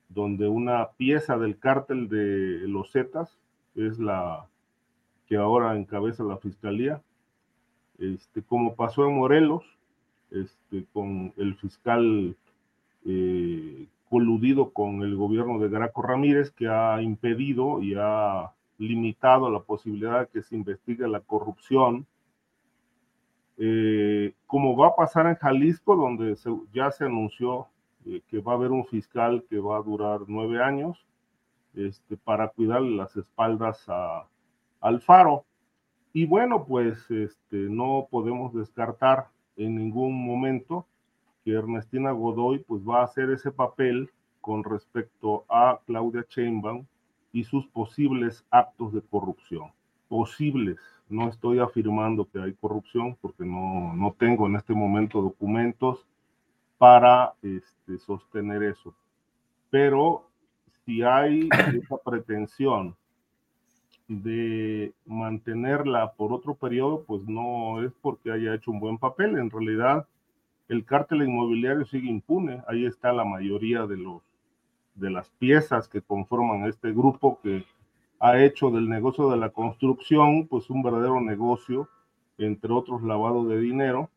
donde 0.08 0.46
una 0.46 0.90
pieza 0.92 1.38
del 1.38 1.58
cártel 1.58 2.08
de 2.08 2.68
los 2.68 2.92
Zetas 2.92 3.36
es 3.74 3.98
la 3.98 4.46
que 5.26 5.36
ahora 5.36 5.76
encabeza 5.76 6.22
la 6.24 6.36
fiscalía, 6.36 7.02
este, 7.98 8.42
como 8.42 8.74
pasó 8.74 9.06
en 9.06 9.16
Morelos, 9.16 9.64
este, 10.30 10.84
con 10.92 11.32
el 11.36 11.54
fiscal 11.56 12.36
eh, 13.04 13.86
coludido 14.08 14.70
con 14.70 15.02
el 15.02 15.16
gobierno 15.16 15.58
de 15.58 15.68
Graco 15.68 16.02
Ramírez, 16.02 16.50
que 16.50 16.68
ha 16.68 17.00
impedido 17.02 17.82
y 17.82 17.94
ha 17.98 18.52
limitado 18.78 19.50
la 19.50 19.60
posibilidad 19.60 20.20
de 20.20 20.26
que 20.28 20.42
se 20.42 20.54
investigue 20.54 21.08
la 21.08 21.20
corrupción, 21.20 22.06
eh, 23.58 24.34
como 24.46 24.76
va 24.76 24.88
a 24.88 24.96
pasar 24.96 25.26
en 25.26 25.36
Jalisco, 25.36 25.96
donde 25.96 26.36
ya 26.72 26.90
se 26.90 27.04
anunció 27.04 27.68
eh, 28.04 28.20
que 28.28 28.40
va 28.40 28.52
a 28.52 28.56
haber 28.56 28.70
un 28.70 28.84
fiscal 28.84 29.44
que 29.48 29.58
va 29.58 29.78
a 29.78 29.82
durar 29.82 30.20
nueve 30.28 30.62
años 30.62 31.04
este, 31.74 32.16
para 32.16 32.48
cuidar 32.48 32.82
las 32.82 33.16
espaldas 33.16 33.84
a 33.88 34.26
Alfaro. 34.80 35.44
Y 36.12 36.26
bueno, 36.26 36.64
pues 36.64 37.10
este, 37.10 37.56
no 37.56 38.08
podemos 38.10 38.54
descartar 38.54 39.28
en 39.56 39.76
ningún 39.76 40.24
momento 40.24 40.86
que 41.44 41.52
Ernestina 41.52 42.10
Godoy 42.12 42.60
pues 42.60 42.82
va 42.82 43.00
a 43.00 43.04
hacer 43.04 43.30
ese 43.30 43.50
papel 43.50 44.10
con 44.40 44.64
respecto 44.64 45.44
a 45.48 45.80
Claudia 45.86 46.24
Sheinbaum 46.28 46.86
y 47.32 47.44
sus 47.44 47.66
posibles 47.66 48.44
actos 48.50 48.92
de 48.92 49.02
corrupción. 49.02 49.72
Posibles, 50.08 50.78
no 51.08 51.28
estoy 51.28 51.58
afirmando 51.58 52.28
que 52.30 52.40
hay 52.40 52.54
corrupción 52.54 53.16
porque 53.20 53.44
no, 53.44 53.94
no 53.94 54.14
tengo 54.18 54.46
en 54.46 54.56
este 54.56 54.72
momento 54.72 55.20
documentos 55.20 56.06
para 56.78 57.34
este, 57.42 57.98
sostener 57.98 58.62
eso. 58.62 58.94
Pero 59.70 60.28
si 60.84 61.02
hay 61.02 61.48
esa 61.74 61.96
pretensión 61.98 62.96
de 64.08 64.92
mantenerla 65.04 66.12
por 66.12 66.32
otro 66.32 66.54
periodo, 66.54 67.04
pues 67.06 67.26
no 67.26 67.82
es 67.82 67.92
porque 68.00 68.30
haya 68.30 68.54
hecho 68.54 68.70
un 68.70 68.80
buen 68.80 68.98
papel. 68.98 69.36
En 69.38 69.50
realidad, 69.50 70.06
el 70.68 70.84
cártel 70.84 71.22
inmobiliario 71.22 71.84
sigue 71.86 72.08
impune. 72.08 72.62
Ahí 72.68 72.86
está 72.86 73.12
la 73.12 73.24
mayoría 73.24 73.86
de 73.86 73.96
los 73.96 74.22
de 74.94 75.10
las 75.10 75.28
piezas 75.30 75.88
que 75.88 76.00
conforman 76.00 76.64
este 76.64 76.90
grupo 76.90 77.38
que 77.42 77.64
ha 78.18 78.42
hecho 78.42 78.70
del 78.70 78.88
negocio 78.88 79.30
de 79.30 79.36
la 79.36 79.50
construcción 79.50 80.46
pues 80.46 80.70
un 80.70 80.82
verdadero 80.82 81.20
negocio, 81.20 81.88
entre 82.38 82.72
otros 82.72 83.02
lavado 83.02 83.44
de 83.44 83.60
dinero, 83.60 84.08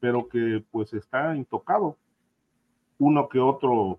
pero 0.00 0.28
que 0.28 0.62
pues 0.70 0.92
está 0.92 1.34
intocado. 1.34 1.96
Uno 2.98 3.28
que 3.28 3.38
otro 3.38 3.98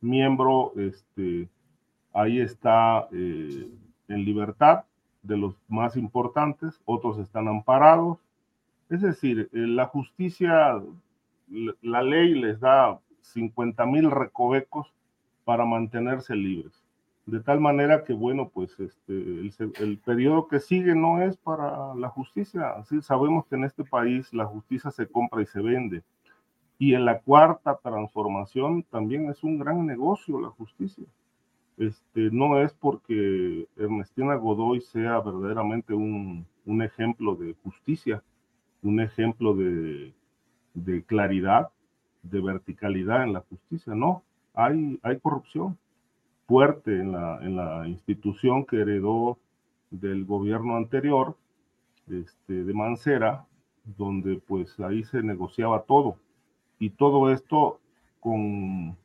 miembro, 0.00 0.72
este, 0.76 1.48
ahí 2.12 2.40
está 2.40 3.08
eh, 3.12 3.68
en 4.08 4.24
libertad 4.24 4.84
de 5.22 5.36
los 5.36 5.54
más 5.68 5.96
importantes, 5.96 6.80
otros 6.84 7.18
están 7.18 7.48
amparados. 7.48 8.18
Es 8.88 9.02
decir, 9.02 9.50
eh, 9.52 9.58
la 9.58 9.86
justicia, 9.86 10.82
la 11.82 12.02
ley 12.02 12.34
les 12.34 12.60
da 12.60 12.98
50 13.20 13.84
mil 13.86 14.10
recovecos 14.10 14.92
para 15.44 15.64
mantenerse 15.64 16.34
libres. 16.34 16.84
De 17.26 17.40
tal 17.40 17.60
manera 17.60 18.04
que, 18.04 18.14
bueno, 18.14 18.48
pues 18.48 18.78
este, 18.80 19.12
el, 19.12 19.98
periodo 20.02 20.48
que 20.48 20.60
sigue 20.60 20.94
no 20.94 21.20
es 21.20 21.36
para 21.36 21.94
la 21.94 22.08
justicia. 22.08 22.74
Sabemos 23.02 23.44
que 23.46 23.56
en 23.56 23.64
este 23.64 23.84
país 23.84 24.32
la 24.32 24.46
justicia 24.46 24.90
se 24.90 25.06
compra 25.06 25.42
y 25.42 25.46
se 25.46 25.60
vende. 25.60 26.02
Y 26.78 26.94
en 26.94 27.04
la 27.04 27.20
cuarta 27.20 27.78
transformación 27.82 28.82
también 28.84 29.28
es 29.28 29.42
un 29.42 29.58
gran 29.58 29.84
negocio 29.84 30.40
la 30.40 30.48
justicia. 30.48 31.04
Este, 31.78 32.30
no 32.32 32.60
es 32.60 32.72
porque 32.72 33.68
Ernestina 33.76 34.34
Godoy 34.34 34.80
sea 34.80 35.20
verdaderamente 35.20 35.94
un, 35.94 36.44
un 36.66 36.82
ejemplo 36.82 37.36
de 37.36 37.54
justicia, 37.62 38.22
un 38.82 39.00
ejemplo 39.00 39.54
de, 39.54 40.12
de, 40.74 41.04
claridad, 41.04 41.68
de 42.22 42.40
verticalidad 42.40 43.22
en 43.22 43.32
la 43.32 43.40
justicia, 43.40 43.94
no, 43.94 44.24
hay, 44.54 44.98
hay 45.04 45.20
corrupción 45.20 45.78
fuerte 46.48 46.98
en 46.98 47.12
la, 47.12 47.38
en 47.42 47.54
la 47.54 47.86
institución 47.86 48.64
que 48.64 48.80
heredó 48.80 49.38
del 49.90 50.24
gobierno 50.24 50.76
anterior, 50.76 51.36
este, 52.10 52.64
de 52.64 52.74
Mancera, 52.74 53.46
donde 53.84 54.40
pues 54.46 54.80
ahí 54.80 55.04
se 55.04 55.22
negociaba 55.22 55.82
todo. 55.82 56.16
Y 56.80 56.90
todo 56.90 57.32
esto 57.32 57.78
con 58.18 58.96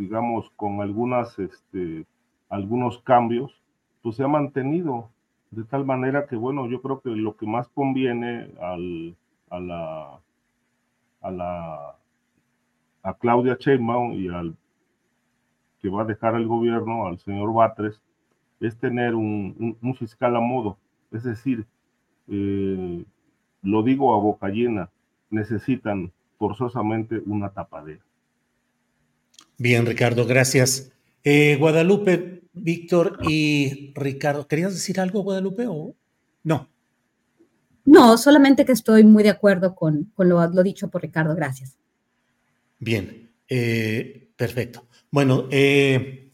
digamos, 0.00 0.50
con 0.56 0.80
algunas, 0.80 1.38
este, 1.38 2.06
algunos 2.48 2.98
cambios, 3.02 3.60
pues 4.02 4.16
se 4.16 4.24
ha 4.24 4.28
mantenido 4.28 5.10
de 5.50 5.62
tal 5.64 5.84
manera 5.84 6.26
que, 6.26 6.36
bueno, 6.36 6.66
yo 6.68 6.80
creo 6.80 7.00
que 7.00 7.10
lo 7.10 7.36
que 7.36 7.46
más 7.46 7.68
conviene 7.68 8.50
al, 8.62 9.14
a 9.50 9.60
la, 9.60 10.20
a 11.20 11.30
la, 11.30 11.96
a 13.02 13.14
Claudia 13.14 13.58
Sheinbaum 13.60 14.12
y 14.14 14.28
al 14.28 14.56
que 15.82 15.90
va 15.90 16.02
a 16.02 16.06
dejar 16.06 16.34
el 16.34 16.46
gobierno, 16.46 17.06
al 17.06 17.18
señor 17.18 17.52
Batres, 17.52 18.02
es 18.58 18.78
tener 18.78 19.14
un, 19.14 19.76
un, 19.82 19.94
fiscal 19.94 20.34
a 20.34 20.40
modo. 20.40 20.78
Es 21.10 21.24
decir, 21.24 21.66
eh, 22.28 23.04
lo 23.62 23.82
digo 23.82 24.14
a 24.14 24.18
boca 24.18 24.48
llena, 24.48 24.88
necesitan 25.30 26.10
forzosamente 26.38 27.22
una 27.26 27.50
tapadera. 27.50 28.02
Bien, 29.60 29.84
Ricardo, 29.84 30.24
gracias. 30.24 30.90
Eh, 31.22 31.56
Guadalupe, 31.60 32.44
Víctor 32.54 33.18
y 33.28 33.92
Ricardo, 33.94 34.48
¿querías 34.48 34.72
decir 34.72 34.98
algo, 34.98 35.22
Guadalupe, 35.22 35.66
o 35.68 35.94
no? 36.44 36.70
No, 37.84 38.16
solamente 38.16 38.64
que 38.64 38.72
estoy 38.72 39.04
muy 39.04 39.22
de 39.22 39.28
acuerdo 39.28 39.74
con, 39.74 40.14
lo, 40.16 40.62
dicho 40.62 40.88
por 40.88 41.02
Ricardo, 41.02 41.34
gracias. 41.34 41.76
Bien, 42.78 43.32
eh, 43.50 44.30
perfecto. 44.34 44.88
Bueno, 45.10 45.46
eh, 45.50 46.30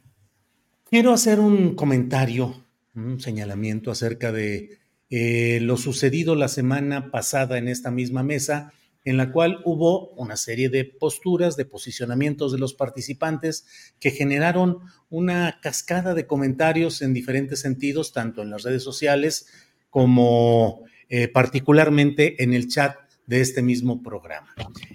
quiero 0.88 1.12
hacer 1.12 1.40
un 1.40 1.74
comentario, 1.74 2.64
un 2.94 3.18
señalamiento 3.18 3.90
acerca 3.90 4.30
de 4.30 4.78
lo 5.10 5.76
sucedido 5.76 6.36
la 6.36 6.46
semana 6.46 7.10
pasada 7.10 7.58
en 7.58 7.66
esta 7.66 7.90
misma 7.90 8.22
mesa 8.22 8.72
en 9.06 9.16
la 9.16 9.30
cual 9.30 9.60
hubo 9.64 10.10
una 10.14 10.36
serie 10.36 10.68
de 10.68 10.84
posturas, 10.84 11.56
de 11.56 11.64
posicionamientos 11.64 12.50
de 12.50 12.58
los 12.58 12.74
participantes 12.74 13.64
que 14.00 14.10
generaron 14.10 14.80
una 15.08 15.60
cascada 15.62 16.12
de 16.12 16.26
comentarios 16.26 17.00
en 17.02 17.14
diferentes 17.14 17.60
sentidos, 17.60 18.12
tanto 18.12 18.42
en 18.42 18.50
las 18.50 18.64
redes 18.64 18.82
sociales 18.82 19.46
como 19.90 20.82
eh, 21.08 21.28
particularmente 21.28 22.42
en 22.42 22.52
el 22.52 22.66
chat 22.66 22.96
de 23.26 23.40
este 23.40 23.62
mismo 23.62 24.02
programa. 24.02 24.52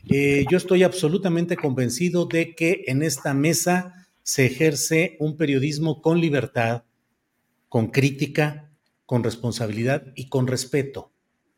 Eh, 0.09 0.45
yo 0.51 0.57
estoy 0.57 0.83
absolutamente 0.83 1.55
convencido 1.55 2.25
de 2.25 2.53
que 2.53 2.83
en 2.87 3.03
esta 3.03 3.33
mesa 3.33 4.09
se 4.23 4.45
ejerce 4.45 5.15
un 5.19 5.37
periodismo 5.37 6.01
con 6.01 6.19
libertad, 6.19 6.83
con 7.69 7.87
crítica, 7.87 8.69
con 9.05 9.23
responsabilidad 9.23 10.07
y 10.15 10.27
con 10.27 10.47
respeto 10.47 11.10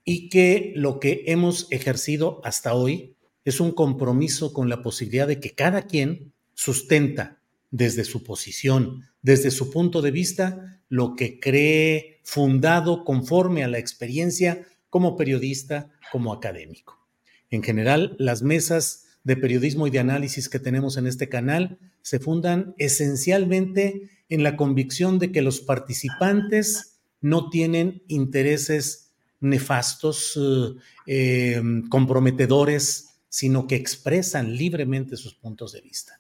y 0.06 0.30
que 0.30 0.74
lo 0.76 1.00
que 1.00 1.24
hemos 1.28 1.68
ejercido 1.72 2.42
hasta 2.44 2.74
hoy 2.74 3.16
es 3.46 3.60
un 3.60 3.72
compromiso 3.72 4.54
con 4.54 4.70
la 4.70 4.82
posibilidad 4.82 5.28
de 5.28 5.40
que 5.40 5.54
cada 5.54 5.84
quien 5.84 6.34
sustenta 6.54 7.42
desde 7.72 8.04
su 8.04 8.24
posición, 8.24 9.04
desde 9.22 9.52
su 9.52 9.72
punto 9.72 10.02
de 10.02 10.12
vista, 10.12 10.82
lo 10.90 11.16
que 11.16 11.40
cree 11.40 12.20
fundado 12.24 13.04
conforme 13.04 13.64
a 13.64 13.68
la 13.68 13.80
experiencia 13.80 14.66
como 14.90 15.18
periodista, 15.18 15.90
como 16.12 16.34
académico. 16.34 17.00
En 17.50 17.64
general, 17.64 18.16
las 18.20 18.44
mesas 18.44 19.06
de 19.24 19.38
periodismo 19.38 19.88
y 19.88 19.90
de 19.90 20.00
análisis 20.00 20.50
que 20.50 20.60
tenemos 20.60 20.98
en 20.98 21.08
este 21.08 21.30
canal 21.30 21.80
se 22.02 22.20
fundan 22.20 22.76
esencialmente 22.78 24.10
en 24.30 24.44
la 24.44 24.56
convicción 24.56 25.18
de 25.18 25.32
que 25.32 25.42
los 25.42 25.62
participantes 25.62 27.00
no 27.22 27.50
tienen 27.50 28.04
intereses 28.08 29.03
nefastos, 29.44 30.40
eh, 31.06 31.56
em, 31.56 31.88
comprometedores, 31.90 33.20
sino 33.30 33.68
que 33.68 33.76
expresan 33.76 34.56
libremente 34.56 35.18
sus 35.18 35.36
puntos 35.36 35.74
de 35.74 35.82
vista. 35.82 36.20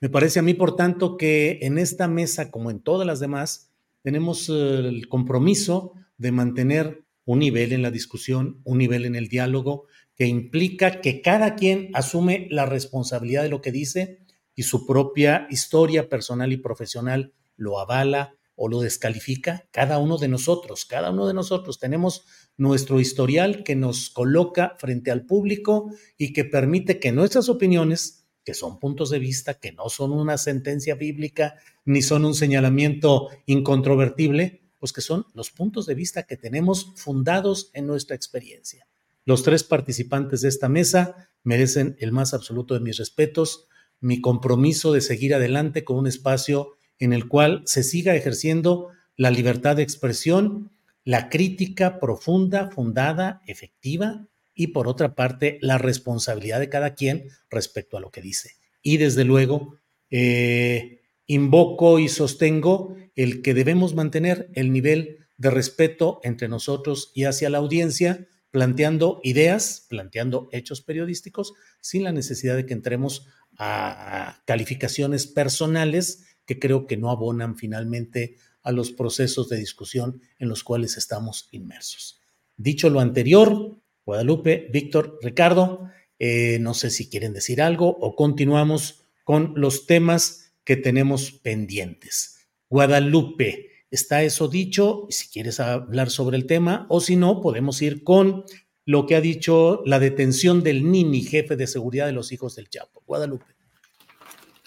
Me 0.00 0.08
parece 0.08 0.38
a 0.38 0.42
mí, 0.42 0.54
por 0.54 0.76
tanto, 0.76 1.16
que 1.16 1.58
en 1.62 1.78
esta 1.78 2.06
mesa, 2.06 2.50
como 2.50 2.70
en 2.70 2.80
todas 2.80 3.06
las 3.06 3.20
demás, 3.20 3.70
tenemos 4.02 4.48
eh, 4.48 4.52
el 4.52 5.08
compromiso 5.08 5.94
de 6.18 6.32
mantener 6.32 7.04
un 7.24 7.40
nivel 7.40 7.72
en 7.72 7.82
la 7.82 7.90
discusión, 7.90 8.60
un 8.64 8.78
nivel 8.78 9.04
en 9.04 9.16
el 9.16 9.28
diálogo, 9.28 9.86
que 10.14 10.26
implica 10.26 11.00
que 11.00 11.20
cada 11.20 11.54
quien 11.56 11.90
asume 11.94 12.48
la 12.50 12.66
responsabilidad 12.66 13.42
de 13.42 13.50
lo 13.50 13.60
que 13.60 13.72
dice 13.72 14.18
y 14.54 14.64
su 14.64 14.86
propia 14.86 15.46
historia 15.50 16.08
personal 16.08 16.52
y 16.52 16.56
profesional 16.56 17.32
lo 17.56 17.78
avala 17.78 18.34
o 18.56 18.68
lo 18.68 18.80
descalifica. 18.80 19.68
Cada 19.70 19.98
uno 19.98 20.18
de 20.18 20.28
nosotros, 20.28 20.84
cada 20.84 21.10
uno 21.10 21.26
de 21.26 21.34
nosotros 21.34 21.78
tenemos 21.78 22.24
nuestro 22.58 23.00
historial 23.00 23.62
que 23.62 23.76
nos 23.76 24.10
coloca 24.10 24.76
frente 24.78 25.10
al 25.10 25.24
público 25.24 25.90
y 26.18 26.32
que 26.32 26.44
permite 26.44 26.98
que 26.98 27.12
nuestras 27.12 27.48
opiniones, 27.48 28.26
que 28.44 28.52
son 28.52 28.78
puntos 28.78 29.10
de 29.10 29.20
vista, 29.20 29.54
que 29.54 29.72
no 29.72 29.88
son 29.88 30.12
una 30.12 30.36
sentencia 30.36 30.96
bíblica 30.96 31.54
ni 31.84 32.02
son 32.02 32.24
un 32.24 32.34
señalamiento 32.34 33.28
incontrovertible, 33.46 34.60
pues 34.78 34.92
que 34.92 35.00
son 35.00 35.24
los 35.34 35.50
puntos 35.50 35.86
de 35.86 35.94
vista 35.94 36.24
que 36.24 36.36
tenemos 36.36 36.92
fundados 36.96 37.70
en 37.74 37.86
nuestra 37.86 38.16
experiencia. 38.16 38.86
Los 39.24 39.44
tres 39.44 39.62
participantes 39.62 40.40
de 40.40 40.48
esta 40.48 40.68
mesa 40.68 41.30
merecen 41.44 41.96
el 42.00 42.12
más 42.12 42.34
absoluto 42.34 42.74
de 42.74 42.80
mis 42.80 42.96
respetos, 42.98 43.68
mi 44.00 44.20
compromiso 44.20 44.92
de 44.92 45.00
seguir 45.00 45.34
adelante 45.34 45.84
con 45.84 45.96
un 45.96 46.06
espacio 46.06 46.76
en 46.98 47.12
el 47.12 47.28
cual 47.28 47.62
se 47.66 47.82
siga 47.84 48.16
ejerciendo 48.16 48.88
la 49.16 49.30
libertad 49.30 49.76
de 49.76 49.82
expresión 49.82 50.72
la 51.08 51.30
crítica 51.30 52.00
profunda, 52.00 52.70
fundada, 52.70 53.40
efectiva 53.46 54.28
y 54.54 54.66
por 54.66 54.86
otra 54.88 55.14
parte 55.14 55.58
la 55.62 55.78
responsabilidad 55.78 56.60
de 56.60 56.68
cada 56.68 56.94
quien 56.94 57.30
respecto 57.48 57.96
a 57.96 58.00
lo 58.00 58.10
que 58.10 58.20
dice. 58.20 58.56
Y 58.82 58.98
desde 58.98 59.24
luego, 59.24 59.78
eh, 60.10 61.00
invoco 61.26 61.98
y 61.98 62.10
sostengo 62.10 62.94
el 63.16 63.40
que 63.40 63.54
debemos 63.54 63.94
mantener 63.94 64.50
el 64.52 64.70
nivel 64.70 65.26
de 65.38 65.48
respeto 65.48 66.20
entre 66.24 66.46
nosotros 66.46 67.10
y 67.14 67.24
hacia 67.24 67.48
la 67.48 67.56
audiencia 67.56 68.28
planteando 68.50 69.22
ideas, 69.24 69.86
planteando 69.88 70.50
hechos 70.52 70.82
periodísticos, 70.82 71.54
sin 71.80 72.04
la 72.04 72.12
necesidad 72.12 72.54
de 72.54 72.66
que 72.66 72.74
entremos 72.74 73.26
a 73.56 74.42
calificaciones 74.44 75.26
personales 75.26 76.26
que 76.44 76.58
creo 76.58 76.86
que 76.86 76.98
no 76.98 77.10
abonan 77.10 77.56
finalmente 77.56 78.36
a 78.68 78.72
los 78.72 78.92
procesos 78.92 79.48
de 79.48 79.56
discusión 79.56 80.20
en 80.38 80.50
los 80.50 80.62
cuales 80.62 80.98
estamos 80.98 81.48
inmersos. 81.52 82.20
Dicho 82.58 82.90
lo 82.90 83.00
anterior, 83.00 83.80
Guadalupe, 84.04 84.68
Víctor, 84.70 85.18
Ricardo, 85.22 85.88
eh, 86.18 86.58
no 86.60 86.74
sé 86.74 86.90
si 86.90 87.08
quieren 87.08 87.32
decir 87.32 87.62
algo 87.62 87.88
o 87.88 88.14
continuamos 88.14 89.06
con 89.24 89.54
los 89.56 89.86
temas 89.86 90.52
que 90.64 90.76
tenemos 90.76 91.32
pendientes. 91.32 92.46
Guadalupe, 92.68 93.70
está 93.90 94.22
eso 94.22 94.48
dicho, 94.48 95.06
si 95.08 95.28
quieres 95.28 95.60
hablar 95.60 96.10
sobre 96.10 96.36
el 96.36 96.44
tema, 96.44 96.84
o 96.90 97.00
si 97.00 97.16
no, 97.16 97.40
podemos 97.40 97.80
ir 97.80 98.04
con 98.04 98.44
lo 98.84 99.06
que 99.06 99.16
ha 99.16 99.22
dicho 99.22 99.82
la 99.86 99.98
detención 99.98 100.62
del 100.62 100.90
Nini, 100.90 101.22
jefe 101.22 101.56
de 101.56 101.66
seguridad 101.66 102.04
de 102.04 102.12
los 102.12 102.32
hijos 102.32 102.54
del 102.54 102.68
Chapo. 102.68 103.02
Guadalupe. 103.06 103.57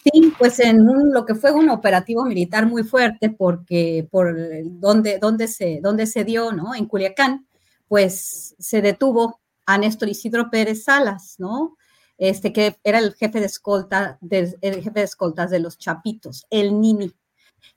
Sí, 0.03 0.33
pues 0.39 0.59
en 0.59 0.83
lo 1.13 1.25
que 1.25 1.35
fue 1.35 1.51
un 1.51 1.69
operativo 1.69 2.25
militar 2.25 2.65
muy 2.65 2.83
fuerte, 2.83 3.29
porque 3.29 4.07
por 4.09 4.35
donde, 4.79 5.19
donde, 5.19 5.47
se, 5.47 5.79
donde 5.81 6.07
se 6.07 6.23
dio, 6.23 6.51
¿no? 6.51 6.73
En 6.73 6.87
Culiacán, 6.87 7.45
pues 7.87 8.55
se 8.57 8.81
detuvo 8.81 9.39
a 9.67 9.77
Néstor 9.77 10.09
Isidro 10.09 10.49
Pérez 10.49 10.85
Salas, 10.85 11.35
¿no? 11.37 11.77
Este 12.17 12.51
que 12.51 12.77
era 12.83 12.97
el 12.97 13.13
jefe 13.13 13.39
de 13.39 13.45
escolta, 13.45 14.17
de, 14.21 14.57
el 14.61 14.81
jefe 14.81 14.99
de 14.99 15.03
escoltas 15.03 15.51
de 15.51 15.59
los 15.59 15.77
Chapitos, 15.77 16.47
el 16.49 16.79
Nini. 16.81 17.13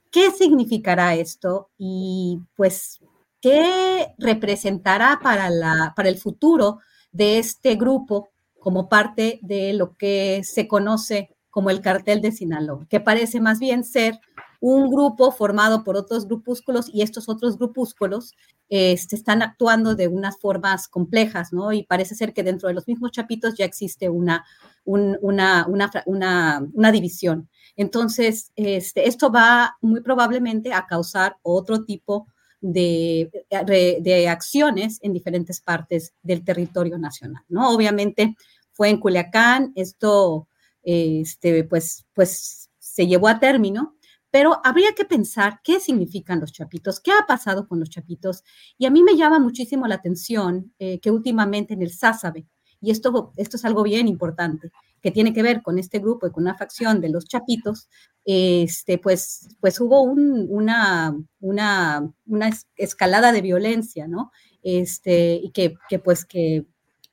¿Qué 0.09 0.31
significará 0.31 1.13
esto? 1.13 1.69
Y 1.77 2.39
pues, 2.55 3.01
¿qué 3.39 4.13
representará 4.17 5.19
para, 5.21 5.49
la, 5.51 5.93
para 5.95 6.09
el 6.09 6.17
futuro 6.17 6.79
de 7.11 7.37
este 7.37 7.75
grupo 7.75 8.29
como 8.59 8.89
parte 8.89 9.39
de 9.43 9.73
lo 9.73 9.95
que 9.95 10.41
se 10.43 10.67
conoce 10.67 11.34
como 11.55 11.69
el 11.69 11.79
cartel 11.79 12.19
de 12.19 12.33
Sinaloa, 12.33 12.85
que 12.89 12.99
parece 12.99 13.39
más 13.39 13.59
bien 13.59 13.85
ser 13.85 14.19
un 14.59 14.89
grupo 14.89 15.31
formado 15.31 15.85
por 15.85 15.95
otros 15.95 16.27
grupúsculos 16.27 16.89
y 16.93 17.01
estos 17.01 17.29
otros 17.29 17.57
grupúsculos 17.57 18.33
este, 18.67 19.15
están 19.15 19.41
actuando 19.41 19.95
de 19.95 20.09
unas 20.09 20.37
formas 20.37 20.89
complejas, 20.89 21.53
¿no? 21.53 21.71
Y 21.71 21.83
parece 21.83 22.13
ser 22.13 22.33
que 22.33 22.43
dentro 22.43 22.67
de 22.67 22.73
los 22.73 22.89
mismos 22.89 23.11
chapitos 23.11 23.55
ya 23.55 23.63
existe 23.63 24.09
una, 24.09 24.43
una, 24.83 25.65
una, 25.65 26.91
división. 26.91 27.47
Entonces, 27.77 28.51
este, 28.57 29.07
esto 29.07 29.31
va 29.31 29.77
muy 29.79 30.01
probablemente 30.01 30.73
a 30.73 30.85
causar 30.85 31.37
otro 31.41 31.85
tipo 31.85 32.27
de, 32.59 33.31
de, 33.49 34.27
acciones 34.27 34.99
en 35.01 35.13
diferentes 35.13 35.61
partes 35.61 36.13
del 36.21 36.43
territorio 36.43 36.97
nacional, 36.97 37.43
¿no? 37.47 37.69
Obviamente 37.69 38.35
fue 38.73 38.89
en 38.89 38.99
Culiacán, 38.99 39.71
esto 39.75 40.49
este, 40.85 41.63
pues, 41.65 42.05
pues 42.13 42.69
se 42.79 43.07
llevó 43.07 43.27
a 43.27 43.39
término, 43.39 43.97
pero 44.31 44.59
habría 44.63 44.93
que 44.93 45.05
pensar 45.05 45.61
qué 45.63 45.79
significan 45.79 46.39
los 46.39 46.51
chapitos, 46.51 46.99
qué 46.99 47.11
ha 47.11 47.25
pasado 47.25 47.67
con 47.67 47.79
los 47.79 47.89
chapitos. 47.89 48.43
Y 48.77 48.85
a 48.85 48.89
mí 48.89 49.03
me 49.03 49.15
llama 49.15 49.39
muchísimo 49.39 49.87
la 49.87 49.95
atención 49.95 50.73
eh, 50.79 50.99
que 50.99 51.11
últimamente 51.11 51.73
en 51.73 51.81
el 51.81 51.91
SASABE, 51.91 52.45
y 52.81 52.91
esto, 52.91 53.31
esto 53.37 53.57
es 53.57 53.65
algo 53.65 53.83
bien 53.83 54.07
importante, 54.07 54.71
que 55.01 55.11
tiene 55.11 55.33
que 55.33 55.43
ver 55.43 55.61
con 55.61 55.79
este 55.79 55.99
grupo 55.99 56.27
y 56.27 56.31
con 56.31 56.43
una 56.43 56.57
facción 56.57 56.99
de 56.99 57.09
los 57.09 57.25
chapitos, 57.25 57.87
este, 58.25 58.97
pues, 58.97 59.47
pues 59.59 59.79
hubo 59.79 60.01
una, 60.01 61.15
una, 61.39 62.11
una 62.25 62.49
escalada 62.75 63.31
de 63.31 63.41
violencia, 63.41 64.07
¿no? 64.07 64.31
Este, 64.61 65.35
y 65.35 65.51
que, 65.51 65.75
que 65.89 65.99
pues 65.99 66.25
que 66.25 66.65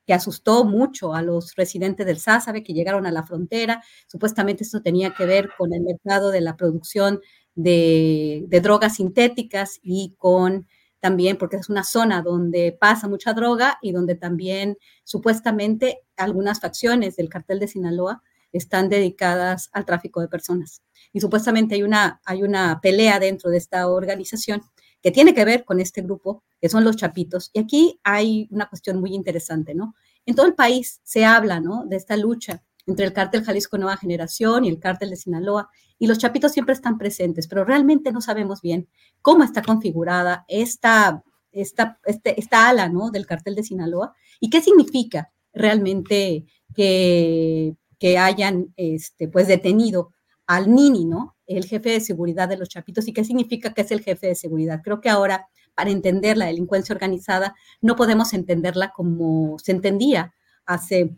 que 0.05 0.13
asustó 0.13 0.65
mucho 0.65 1.13
a 1.13 1.21
los 1.21 1.55
residentes 1.55 2.05
del 2.05 2.19
Sázabe 2.19 2.63
que 2.63 2.73
llegaron 2.73 3.05
a 3.05 3.11
la 3.11 3.23
frontera. 3.23 3.83
Supuestamente 4.07 4.63
esto 4.63 4.81
tenía 4.81 5.13
que 5.13 5.25
ver 5.25 5.49
con 5.57 5.73
el 5.73 5.81
mercado 5.81 6.31
de 6.31 6.41
la 6.41 6.55
producción 6.55 7.21
de, 7.55 8.45
drogas 8.61 8.95
sintéticas 8.95 9.79
y 9.81 10.15
con 10.17 10.67
también 10.99 11.37
porque 11.37 11.57
es 11.57 11.69
una 11.69 11.83
zona 11.83 12.21
donde 12.21 12.77
pasa 12.79 13.09
mucha 13.09 13.33
droga 13.33 13.77
y 13.81 13.91
donde 13.91 14.15
también 14.15 14.77
supuestamente 15.03 15.99
algunas 16.15 16.61
facciones 16.61 17.17
del 17.17 17.27
cartel 17.27 17.59
de 17.59 17.67
Sinaloa 17.67 18.23
están 18.53 18.87
dedicadas 18.87 19.69
al 19.73 19.83
tráfico 19.83 20.21
de 20.21 20.29
personas. 20.29 20.81
Y 21.11 21.19
supuestamente 21.19 21.75
hay 21.75 21.83
una, 21.83 22.21
hay 22.23 22.43
una 22.43 22.79
pelea 22.81 23.19
dentro 23.19 23.49
de 23.49 23.57
esta 23.57 23.87
organización 23.89 24.61
que 25.03 25.11
tiene 25.11 25.35
que 25.35 25.45
ver 25.45 25.65
con 25.65 25.81
este 25.81 26.01
grupo, 26.01 26.43
que 26.61 26.69
son 26.69 26.85
los 26.85 26.95
chapitos. 26.95 27.51
Y 27.53 27.59
aquí 27.59 27.99
hay 28.03 28.47
una 28.49 28.69
cuestión 28.69 28.99
muy 29.01 29.13
interesante, 29.13 29.75
¿no? 29.75 29.95
En 30.25 30.33
todo 30.33 30.45
el 30.45 30.55
país 30.55 31.01
se 31.03 31.25
habla, 31.25 31.59
¿no? 31.59 31.85
De 31.85 31.97
esta 31.97 32.15
lucha 32.15 32.63
entre 32.87 33.05
el 33.05 33.13
cártel 33.13 33.43
Jalisco 33.43 33.77
Nueva 33.77 33.97
Generación 33.97 34.65
y 34.65 34.69
el 34.69 34.79
cártel 34.79 35.09
de 35.09 35.15
Sinaloa, 35.15 35.69
y 35.99 36.07
los 36.07 36.17
chapitos 36.17 36.51
siempre 36.51 36.73
están 36.73 36.97
presentes, 36.97 37.47
pero 37.47 37.63
realmente 37.63 38.11
no 38.11 38.21
sabemos 38.21 38.61
bien 38.61 38.89
cómo 39.21 39.43
está 39.43 39.61
configurada 39.61 40.45
esta, 40.47 41.23
esta, 41.51 41.99
este, 42.05 42.39
esta 42.39 42.69
ala, 42.69 42.89
¿no? 42.89 43.11
Del 43.11 43.25
cártel 43.25 43.55
de 43.55 43.63
Sinaloa 43.63 44.13
y 44.39 44.49
qué 44.49 44.61
significa 44.61 45.31
realmente 45.53 46.45
que, 46.73 47.75
que 47.99 48.17
hayan, 48.17 48.73
este, 48.75 49.27
pues, 49.27 49.47
detenido 49.47 50.11
al 50.47 50.73
Nini, 50.73 51.05
¿no? 51.05 51.35
El 51.47 51.65
jefe 51.65 51.89
de 51.91 51.99
seguridad 51.99 52.47
de 52.49 52.57
los 52.57 52.69
Chapitos. 52.69 53.07
¿Y 53.07 53.13
qué 53.13 53.23
significa 53.23 53.73
que 53.73 53.81
es 53.81 53.91
el 53.91 54.01
jefe 54.01 54.27
de 54.27 54.35
seguridad? 54.35 54.81
Creo 54.83 55.01
que 55.01 55.09
ahora, 55.09 55.47
para 55.75 55.89
entender 55.91 56.37
la 56.37 56.45
delincuencia 56.45 56.93
organizada, 56.93 57.55
no 57.81 57.95
podemos 57.95 58.33
entenderla 58.33 58.91
como 58.95 59.57
se 59.59 59.71
entendía 59.71 60.33
hace 60.65 61.15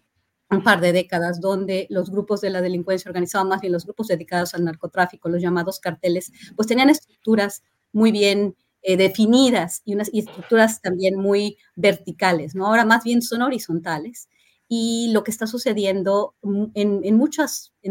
un 0.50 0.64
par 0.64 0.80
de 0.82 0.92
décadas, 0.94 1.42
donde 1.42 1.88
los 1.90 2.10
grupos 2.12 2.42
de 2.42 2.50
la 2.50 2.62
delincuencia 2.62 3.10
organizada, 3.10 3.44
más 3.44 3.62
bien 3.62 3.74
los 3.74 3.86
grupos 3.86 4.08
dedicados 4.08 4.54
al 4.54 4.64
narcotráfico, 4.64 5.30
los 5.30 5.42
llamados 5.42 5.80
carteles, 5.80 6.32
pues 6.56 6.68
tenían 6.68 6.90
estructuras 6.90 7.64
muy 7.92 8.12
bien 8.12 8.56
eh, 8.82 8.98
definidas 8.98 9.82
y 9.86 9.96
unas 9.96 10.10
estructuras 10.14 10.82
también 10.82 11.18
muy 11.18 11.58
verticales, 11.76 12.54
¿no? 12.54 12.68
Ahora 12.68 12.86
más 12.86 13.04
bien 13.04 13.22
son 13.24 13.42
horizontales 13.42 14.30
y 14.68 15.12
lo 15.12 15.24
que 15.24 15.32
está 15.32 15.48
sucediendo 15.48 16.36
en, 16.44 16.72
en, 16.76 17.02
en 17.04 17.16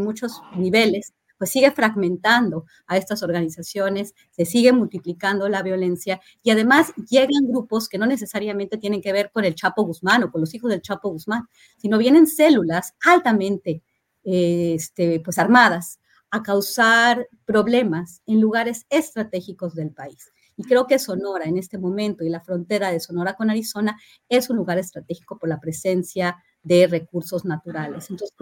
muchos 0.04 0.42
niveles 0.56 1.12
pues 1.38 1.50
sigue 1.50 1.70
fragmentando 1.70 2.64
a 2.86 2.96
estas 2.96 3.22
organizaciones, 3.22 4.14
se 4.30 4.44
sigue 4.44 4.72
multiplicando 4.72 5.48
la 5.48 5.62
violencia 5.62 6.20
y 6.42 6.50
además 6.50 6.92
llegan 7.08 7.46
grupos 7.48 7.88
que 7.88 7.98
no 7.98 8.06
necesariamente 8.06 8.78
tienen 8.78 9.00
que 9.00 9.12
ver 9.12 9.30
con 9.32 9.44
el 9.44 9.54
Chapo 9.54 9.84
Guzmán 9.84 10.24
o 10.24 10.30
con 10.30 10.40
los 10.40 10.54
hijos 10.54 10.70
del 10.70 10.82
Chapo 10.82 11.10
Guzmán, 11.10 11.48
sino 11.76 11.98
vienen 11.98 12.26
células 12.26 12.94
altamente 13.04 13.82
este, 14.22 15.20
pues 15.20 15.38
armadas 15.38 16.00
a 16.30 16.42
causar 16.42 17.28
problemas 17.44 18.22
en 18.26 18.40
lugares 18.40 18.86
estratégicos 18.90 19.74
del 19.74 19.92
país. 19.92 20.32
Y 20.56 20.64
creo 20.64 20.86
que 20.86 20.98
Sonora 20.98 21.44
en 21.44 21.58
este 21.58 21.78
momento 21.78 22.24
y 22.24 22.28
la 22.28 22.40
frontera 22.40 22.90
de 22.90 23.00
Sonora 23.00 23.34
con 23.34 23.50
Arizona 23.50 23.98
es 24.28 24.50
un 24.50 24.56
lugar 24.56 24.78
estratégico 24.78 25.38
por 25.38 25.48
la 25.48 25.60
presencia 25.60 26.42
de 26.62 26.86
recursos 26.86 27.44
naturales. 27.44 28.08
Entonces, 28.10 28.36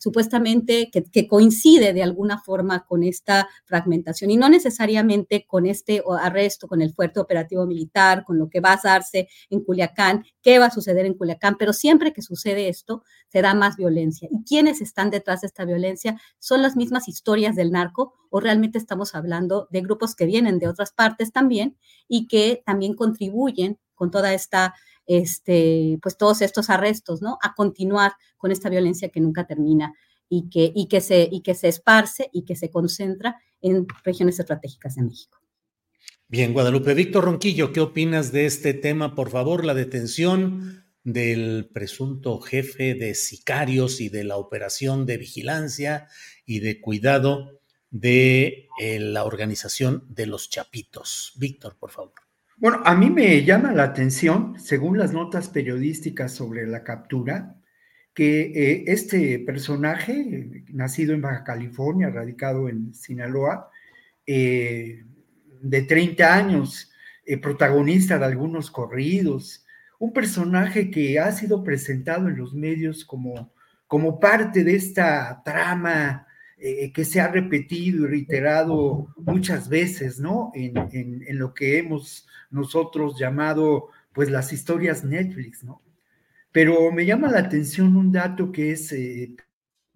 supuestamente 0.00 0.90
que, 0.90 1.28
coincide 1.28 1.92
de 1.92 2.02
alguna 2.02 2.38
forma 2.38 2.86
con 2.86 3.02
esta 3.02 3.48
fragmentación 3.66 4.30
y 4.30 4.38
no 4.38 4.48
necesariamente 4.48 5.44
con 5.46 5.66
este 5.66 6.02
arresto, 6.20 6.66
con 6.66 6.80
el 6.80 6.94
fuerte 6.94 7.20
operativo 7.20 7.66
militar, 7.66 8.24
con 8.24 8.38
lo 8.38 8.48
que 8.48 8.60
va 8.60 8.72
a 8.72 8.80
darse 8.82 9.28
en 9.50 9.60
Culiacán, 9.62 10.24
qué 10.42 10.58
va 10.58 10.66
a 10.66 10.70
suceder 10.70 11.04
en 11.04 11.14
Culiacán, 11.14 11.56
pero 11.58 11.74
siempre 11.74 12.14
que 12.14 12.22
sucede 12.22 12.70
esto, 12.70 13.04
se 13.28 13.42
da 13.42 13.52
más 13.52 13.76
violencia. 13.76 14.26
¿Y 14.32 14.42
quiénes 14.44 14.80
están 14.80 15.10
detrás 15.10 15.42
de 15.42 15.48
esta 15.48 15.66
violencia? 15.66 16.18
¿Son 16.38 16.62
las 16.62 16.76
mismas 16.76 17.06
historias 17.06 17.54
del 17.54 17.70
narco 17.70 18.14
o 18.30 18.40
realmente 18.40 18.78
estamos 18.78 19.14
hablando 19.14 19.68
de 19.70 19.82
grupos 19.82 20.14
que 20.14 20.24
vienen 20.24 20.58
de 20.58 20.68
otras 20.68 20.92
partes 20.92 21.30
también 21.30 21.76
y 22.08 22.26
que 22.26 22.62
también 22.64 22.94
contribuyen 22.94 23.78
con 23.94 24.10
toda 24.10 24.32
esta 24.32 24.74
este, 25.10 25.98
pues 26.00 26.16
todos 26.16 26.40
estos 26.40 26.70
arrestos, 26.70 27.20
¿no? 27.20 27.36
A 27.42 27.52
continuar 27.54 28.12
con 28.36 28.52
esta 28.52 28.68
violencia 28.68 29.08
que 29.08 29.18
nunca 29.18 29.44
termina 29.44 29.92
y 30.28 30.48
que, 30.48 31.00
se 31.00 31.68
esparce 31.68 32.30
y 32.32 32.44
que 32.44 32.54
se 32.54 32.70
concentra 32.70 33.36
en 33.60 33.88
regiones 34.04 34.38
estratégicas 34.38 34.94
de 34.94 35.02
México. 35.02 35.40
Bien, 36.28 36.52
Guadalupe. 36.52 36.94
Víctor 36.94 37.24
Ronquillo, 37.24 37.72
¿qué 37.72 37.80
opinas 37.80 38.30
de 38.30 38.46
este 38.46 38.72
tema? 38.72 39.16
Por 39.16 39.30
favor, 39.30 39.64
la 39.64 39.74
detención 39.74 40.84
del 41.02 41.68
presunto 41.74 42.40
jefe 42.40 42.94
de 42.94 43.16
sicarios 43.16 44.00
y 44.00 44.10
de 44.10 44.22
la 44.22 44.36
operación 44.36 45.06
de 45.06 45.16
vigilancia 45.16 46.06
y 46.46 46.60
de 46.60 46.80
cuidado 46.80 47.60
de 47.90 48.68
eh, 48.80 49.00
la 49.00 49.24
organización 49.24 50.04
de 50.08 50.26
los 50.26 50.50
Chapitos. 50.50 51.32
Víctor, 51.34 51.76
por 51.80 51.90
favor. 51.90 52.29
Bueno, 52.60 52.82
a 52.84 52.94
mí 52.94 53.08
me 53.08 53.42
llama 53.42 53.72
la 53.72 53.84
atención, 53.84 54.60
según 54.60 54.98
las 54.98 55.14
notas 55.14 55.48
periodísticas 55.48 56.34
sobre 56.34 56.66
la 56.66 56.84
captura, 56.84 57.56
que 58.12 58.52
eh, 58.54 58.84
este 58.88 59.38
personaje, 59.38 60.64
nacido 60.68 61.14
en 61.14 61.22
Baja 61.22 61.42
California, 61.42 62.10
radicado 62.10 62.68
en 62.68 62.92
Sinaloa, 62.92 63.70
eh, 64.26 65.06
de 65.62 65.82
30 65.82 66.34
años, 66.34 66.92
eh, 67.24 67.38
protagonista 67.38 68.18
de 68.18 68.26
algunos 68.26 68.70
corridos, 68.70 69.64
un 69.98 70.12
personaje 70.12 70.90
que 70.90 71.18
ha 71.18 71.32
sido 71.32 71.64
presentado 71.64 72.28
en 72.28 72.36
los 72.36 72.52
medios 72.52 73.06
como, 73.06 73.54
como 73.86 74.20
parte 74.20 74.64
de 74.64 74.74
esta 74.74 75.40
trama 75.42 76.26
eh, 76.60 76.92
que 76.92 77.04
se 77.04 77.20
ha 77.20 77.28
repetido 77.28 78.04
y 78.04 78.08
reiterado 78.08 79.14
muchas 79.16 79.68
veces, 79.68 80.20
¿no? 80.20 80.52
En, 80.54 80.76
en, 80.92 81.38
lo 81.38 81.54
que 81.54 81.78
hemos 81.78 82.26
nosotros 82.50 83.18
llamado, 83.18 83.88
pues, 84.12 84.30
las 84.30 84.52
historias 84.52 85.04
Netflix, 85.04 85.64
¿no? 85.64 85.82
Pero 86.52 86.92
me 86.92 87.06
llama 87.06 87.30
la 87.30 87.40
atención 87.40 87.96
un 87.96 88.12
dato 88.12 88.52
que 88.52 88.72
es 88.72 88.92
eh, 88.92 89.34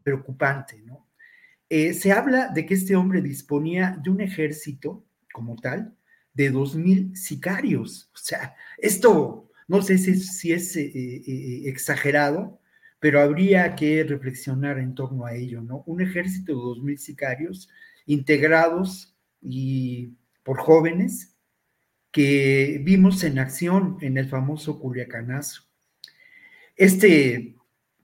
preocupante, 0.03 0.81
¿no? 0.83 1.07
Eh, 1.69 1.95
se 1.95 2.13
habla 2.13 2.49
de 2.49 2.67
que 2.67 2.75
este 2.75 2.95
hombre 2.95 3.21
disponía 3.23 3.99
de 4.03 4.11
un 4.11 4.21
ejército 4.21 5.05
como 5.33 5.57
tal 5.57 5.97
de 6.33 6.51
dos 6.51 6.77
mil 6.77 7.17
sicarios. 7.17 8.11
O 8.15 8.19
sea, 8.19 8.55
esto 8.79 9.51
no 9.67 9.83
sé 9.83 9.99
si, 9.99 10.53
es 10.53 10.77
eh, 10.77 10.93
eh, 10.95 11.63
exagerado, 11.67 12.61
pero 13.05 13.21
habría 13.21 13.77
que 13.77 14.03
reflexionar 14.03 14.79
en 14.79 14.95
torno 14.95 15.27
a 15.27 15.35
ello, 15.35 15.61
¿no? 15.61 15.83
Un 15.85 16.01
ejército 16.01 16.53
de 16.53 16.59
dos 16.59 16.83
mil 16.83 16.99
sicarios 16.99 17.69
integrados 18.07 19.15
y 19.43 20.15
por 20.43 20.59
jóvenes 20.59 21.37
que 22.11 22.81
vimos 22.83 23.23
en 23.23 23.39
acción 23.39 23.99
en 24.01 24.17
el 24.17 24.27
famoso 24.27 24.81
Culiacanazo. 24.81 25.65
Este, 26.77 27.55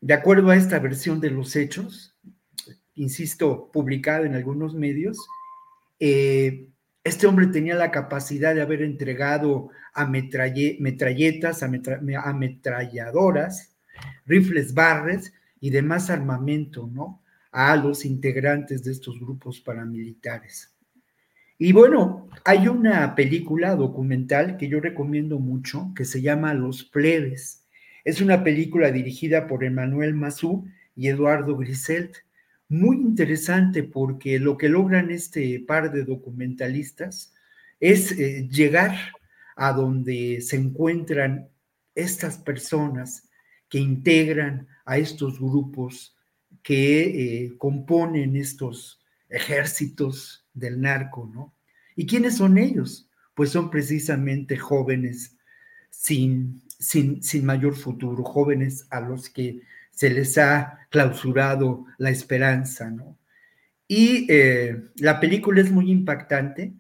de 0.03 0.13
acuerdo 0.13 0.51
a 0.51 0.57
esta 0.57 0.79
versión 0.81 1.19
de 1.19 1.31
los 1.31 1.57
hechos, 1.57 2.15
insisto, 2.95 3.71
publicada 3.73 4.27
en 4.27 4.35
algunos 4.35 4.75
medios, 4.75 5.17
eh, 5.99 6.69
este 7.05 7.27
hombre 7.27 7.47
tenía 7.47 7.75
la 7.75 7.91
capacidad 7.91 8.55
de 8.55 8.61
haber 8.61 8.83
entregado 8.83 9.71
a 9.95 10.05
metralletas, 10.05 11.63
ametralladoras, 11.63 13.70
rifles 14.27 14.75
barres 14.75 15.33
y 15.61 15.71
demás 15.71 16.11
armamento, 16.11 16.89
¿no? 16.93 17.23
A 17.53 17.77
los 17.77 18.05
integrantes 18.05 18.85
de 18.85 18.93
estos 18.93 19.19
grupos 19.19 19.61
paramilitares. 19.61 20.75
Y 21.59 21.73
bueno, 21.73 22.29
hay 22.45 22.69
una 22.69 23.15
película 23.15 23.77
documental 23.77 24.57
que 24.57 24.69
yo 24.69 24.81
recomiendo 24.81 25.39
mucho 25.39 25.93
que 25.95 26.05
se 26.05 26.23
llama 26.23 26.55
Los 26.55 26.85
Plebes. 26.85 27.67
Es 28.05 28.21
una 28.23 28.43
película 28.43 28.91
dirigida 28.91 29.47
por 29.47 29.63
Emmanuel 29.63 30.15
Mazú 30.15 30.65
y 30.97 31.09
Eduardo 31.09 31.57
Griselt 31.57 32.17
muy 32.71 32.97
interesante 32.97 33.83
porque 33.83 34.39
lo 34.39 34.57
que 34.57 34.69
logran 34.69 35.11
este 35.11 35.63
par 35.67 35.93
de 35.93 36.05
documentalistas 36.05 37.35
es 37.81 38.13
eh, 38.13 38.49
llegar 38.49 38.97
a 39.57 39.73
donde 39.73 40.41
se 40.41 40.57
encuentran 40.57 41.49
estas 41.95 42.39
personas 42.39 43.29
que 43.71 43.79
integran 43.79 44.69
a 44.85 44.99
estos 44.99 45.41
grupos 45.41 46.15
que 46.63 47.45
eh, 47.45 47.57
componen 47.57 48.37
estos 48.37 49.01
ejércitos 49.31 50.45
del 50.53 50.81
narco, 50.81 51.31
¿no? 51.33 51.55
¿Y 51.97 52.07
quiénes 52.07 52.37
son 52.37 52.59
ellos? 52.59 53.09
Pues 53.35 53.51
son 53.51 53.71
precisamente 53.71 54.57
jóvenes 54.59 55.37
sin, 55.89 56.63
sin, 56.79 57.23
sin 57.23 57.47
mayor 57.47 57.77
futuro, 57.77 58.23
jóvenes 58.25 58.87
a 58.91 59.01
los 59.01 59.31
que 59.31 59.63
se 59.91 60.11
les 60.11 60.37
ha 60.37 60.87
clausurado 60.91 61.87
la 61.99 62.11
esperanza, 62.11 62.91
¿no? 62.91 63.17
Y 63.87 64.27
eh, 64.29 64.85
la 64.97 65.19
película 65.21 65.61
es 65.61 65.71
muy 65.71 65.91
impactante 65.91 66.75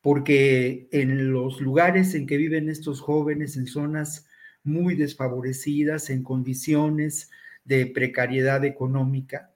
porque 0.00 0.88
en 0.90 1.32
los 1.32 1.60
lugares 1.60 2.14
en 2.14 2.26
que 2.26 2.36
viven 2.36 2.68
estos 2.68 3.00
jóvenes, 3.00 3.56
en 3.56 3.66
zonas 3.66 4.26
muy 4.64 4.94
desfavorecidas, 4.94 6.10
en 6.10 6.22
condiciones 6.22 7.30
de 7.64 7.86
precariedad 7.86 8.64
económica, 8.64 9.50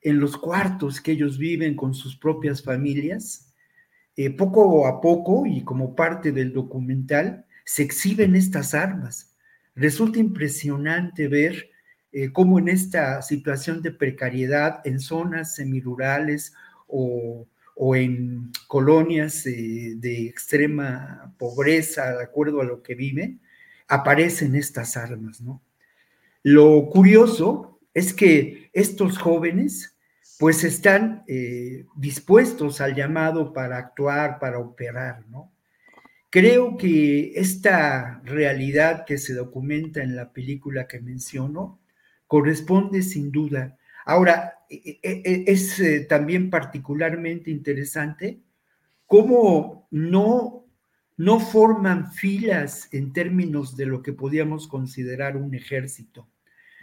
en 0.00 0.20
los 0.20 0.36
cuartos 0.36 1.00
que 1.00 1.12
ellos 1.12 1.38
viven 1.38 1.76
con 1.76 1.94
sus 1.94 2.16
propias 2.16 2.62
familias, 2.62 3.52
eh, 4.16 4.30
poco 4.30 4.86
a 4.86 5.00
poco 5.00 5.46
y 5.46 5.62
como 5.64 5.96
parte 5.96 6.30
del 6.30 6.52
documental, 6.52 7.46
se 7.64 7.82
exhiben 7.82 8.36
estas 8.36 8.74
armas. 8.74 9.34
Resulta 9.74 10.18
impresionante 10.18 11.26
ver 11.26 11.70
eh, 12.12 12.30
cómo 12.32 12.58
en 12.58 12.68
esta 12.68 13.22
situación 13.22 13.82
de 13.82 13.90
precariedad 13.90 14.80
en 14.84 15.00
zonas 15.00 15.56
semirurales 15.56 16.54
o, 16.86 17.48
o 17.74 17.96
en 17.96 18.52
colonias 18.68 19.46
eh, 19.46 19.94
de 19.96 20.26
extrema 20.26 21.34
pobreza, 21.38 22.12
de 22.16 22.22
acuerdo 22.22 22.60
a 22.60 22.64
lo 22.64 22.82
que 22.82 22.94
viven, 22.94 23.40
aparecen 23.88 24.54
estas 24.56 24.96
armas, 24.96 25.40
¿no? 25.40 25.62
Lo 26.42 26.88
curioso 26.90 27.78
es 27.94 28.12
que 28.12 28.70
estos 28.72 29.18
jóvenes 29.18 29.96
pues 30.38 30.64
están 30.64 31.22
eh, 31.28 31.86
dispuestos 31.96 32.80
al 32.80 32.94
llamado 32.94 33.52
para 33.52 33.78
actuar, 33.78 34.38
para 34.38 34.58
operar, 34.58 35.26
¿no? 35.28 35.52
Creo 36.28 36.76
que 36.76 37.32
esta 37.36 38.20
realidad 38.24 39.04
que 39.06 39.18
se 39.18 39.34
documenta 39.34 40.02
en 40.02 40.16
la 40.16 40.32
película 40.32 40.88
que 40.88 41.00
menciono 41.00 41.78
corresponde 42.26 43.02
sin 43.02 43.30
duda. 43.30 43.76
Ahora, 44.04 44.58
e, 44.68 44.98
e, 45.00 45.22
e, 45.24 45.44
es 45.46 45.78
eh, 45.78 46.00
también 46.00 46.50
particularmente 46.50 47.52
interesante 47.52 48.40
cómo 49.06 49.86
no, 49.92 50.63
no 51.16 51.40
forman 51.40 52.12
filas 52.12 52.88
en 52.92 53.12
términos 53.12 53.76
de 53.76 53.86
lo 53.86 54.02
que 54.02 54.12
podíamos 54.12 54.66
considerar 54.66 55.36
un 55.36 55.54
ejército, 55.54 56.28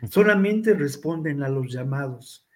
solamente 0.10 0.74
responden 0.74 1.44
a 1.44 1.49
los 1.49 1.72
llamados. 1.72 2.48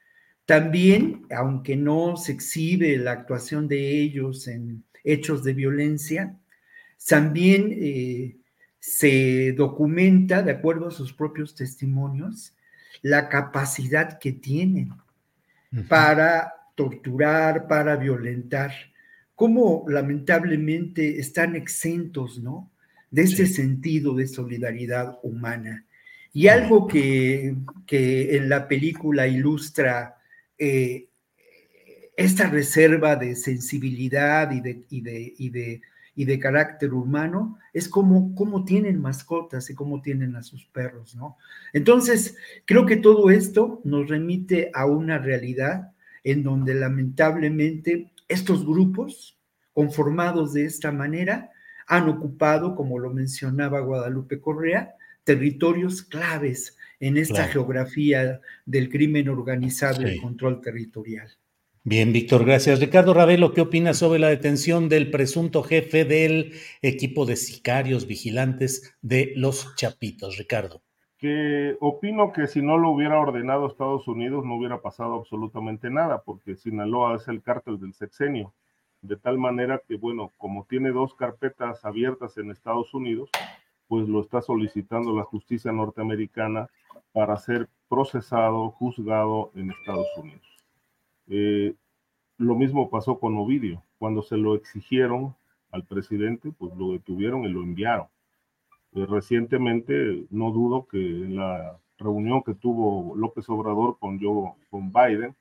También, 0.45 1.25
aunque 1.35 1.75
no 1.75 2.17
se 2.17 2.31
exhibe 2.31 2.97
la 2.97 3.11
actuación 3.11 3.67
de 3.67 3.99
ellos 3.99 4.47
en 4.47 4.83
hechos 5.03 5.43
de 5.43 5.53
violencia, 5.53 6.37
también 7.07 7.69
eh, 7.71 8.37
se 8.79 9.53
documenta, 9.53 10.43
de 10.43 10.51
acuerdo 10.51 10.87
a 10.87 10.91
sus 10.91 11.13
propios 11.13 11.55
testimonios, 11.55 12.55
la 13.01 13.29
capacidad 13.29 14.19
que 14.19 14.31
tienen 14.31 14.93
para 15.89 16.53
torturar, 16.75 17.67
para 17.67 17.95
violentar, 17.97 18.71
cómo 19.35 19.85
lamentablemente 19.87 21.19
están 21.19 21.55
exentos, 21.55 22.39
¿no? 22.39 22.71
De 23.11 23.23
este 23.23 23.45
sentido 23.45 24.15
de 24.15 24.27
solidaridad 24.27 25.19
humana. 25.23 25.85
Y 26.33 26.47
algo 26.47 26.87
que, 26.87 27.55
en 27.89 28.49
la 28.49 28.67
película 28.67 29.27
ilustra 29.27 30.17
eh, 30.57 31.07
esta 32.17 32.49
reserva 32.49 33.15
de 33.15 33.35
sensibilidad 33.35 34.51
y 34.51 34.61
de, 34.61 34.85
y 34.89 35.49
de 35.49 35.81
y 36.15 36.25
de 36.25 36.39
carácter 36.39 36.93
humano 36.93 37.59
es 37.73 37.89
como, 37.89 38.33
cómo 38.35 38.63
tienen 38.63 39.01
mascotas 39.01 39.69
y 39.69 39.75
cómo 39.75 40.01
tienen 40.01 40.35
a 40.35 40.43
sus 40.43 40.65
perros, 40.65 41.15
¿no? 41.15 41.37
Entonces, 41.73 42.37
creo 42.63 42.85
que 42.85 42.95
todo 42.95 43.29
esto 43.29 43.81
nos 43.83 44.07
remite 44.07 44.71
a 44.73 44.85
una 44.85 45.17
realidad 45.17 45.91
en 46.23 46.41
donde 46.41 46.73
lamentablemente 46.73 48.11
estos 48.27 48.65
grupos 48.65 49.37
conformados 49.73 50.53
de 50.53 50.65
esta 50.65 50.91
manera 50.91 51.51
han 51.87 52.09
ocupado, 52.09 52.75
como 52.75 52.97
lo 52.99 53.11
mencionaba 53.11 53.79
Guadalupe 53.81 54.39
Correa, 54.39 54.95
territorios 55.23 56.01
claves 56.01 56.77
en 56.99 57.17
esta 57.17 57.47
geografía 57.47 58.41
del 58.65 58.89
crimen 58.89 59.29
organizado 59.29 60.07
y 60.07 60.19
control 60.19 60.61
territorial. 60.61 61.29
Bien, 61.83 62.11
Víctor, 62.11 62.45
gracias. 62.45 62.79
Ricardo 62.79 63.13
Ravelo, 63.13 63.53
¿qué 63.53 63.61
opinas 63.61 63.97
sobre 63.97 64.17
la 64.17 64.29
detención 64.29 64.89
del 64.89 65.11
presunto 65.11 65.61
jefe 65.61 66.03
del 66.03 66.53
equipo 66.81 67.27
de 67.27 67.35
sicarios 67.35 68.07
vigilantes 68.07 68.95
de 69.03 69.33
los 69.35 69.75
Chapitos? 69.75 70.37
Ricardo. 70.37 70.81
Que 71.17 71.77
opino 71.79 72.33
que 72.33 72.47
si 72.47 72.61
no 72.61 72.77
lo 72.77 72.89
hubiera 72.89 73.19
ordenado 73.19 73.67
Estados 73.67 74.07
Unidos 74.07 74.43
no 74.45 74.55
hubiera 74.55 74.81
pasado 74.81 75.15
absolutamente 75.15 75.89
nada, 75.89 76.21
porque 76.23 76.55
Sinaloa 76.55 77.15
es 77.15 77.27
el 77.27 77.41
cártel 77.41 77.79
del 77.79 77.93
sexenio. 77.93 78.53
De 79.01 79.15
tal 79.15 79.37
manera 79.37 79.81
que, 79.87 79.95
bueno, 79.95 80.31
como 80.37 80.65
tiene 80.65 80.91
dos 80.91 81.13
carpetas 81.13 81.85
abiertas 81.85 82.37
en 82.37 82.51
Estados 82.51 82.93
Unidos, 82.93 83.29
pues 83.87 84.07
lo 84.09 84.21
está 84.21 84.41
solicitando 84.41 85.15
la 85.15 85.23
justicia 85.23 85.71
norteamericana 85.71 86.69
para 87.13 87.37
ser 87.37 87.69
procesado, 87.87 88.71
juzgado 88.71 89.51
en 89.55 89.71
Estados 89.71 90.07
Unidos. 90.17 90.47
Eh, 91.27 91.75
lo 92.37 92.55
mismo 92.55 92.89
pasó 92.89 93.19
con 93.19 93.37
Ovidio. 93.37 93.83
Cuando 93.97 94.21
se 94.21 94.37
lo 94.37 94.55
exigieron 94.55 95.35
al 95.71 95.85
presidente, 95.85 96.51
pues 96.57 96.75
lo 96.75 96.91
detuvieron 96.91 97.45
y 97.45 97.49
lo 97.49 97.61
enviaron. 97.61 98.07
Eh, 98.95 99.05
recientemente, 99.05 100.25
no 100.29 100.51
dudo 100.51 100.87
que 100.87 100.97
en 100.97 101.35
la 101.35 101.77
reunión 101.97 102.41
que 102.43 102.55
tuvo 102.55 103.15
López 103.15 103.47
Obrador 103.49 103.97
con, 103.99 104.19
yo, 104.19 104.55
con 104.69 104.91
Biden, 104.91 105.35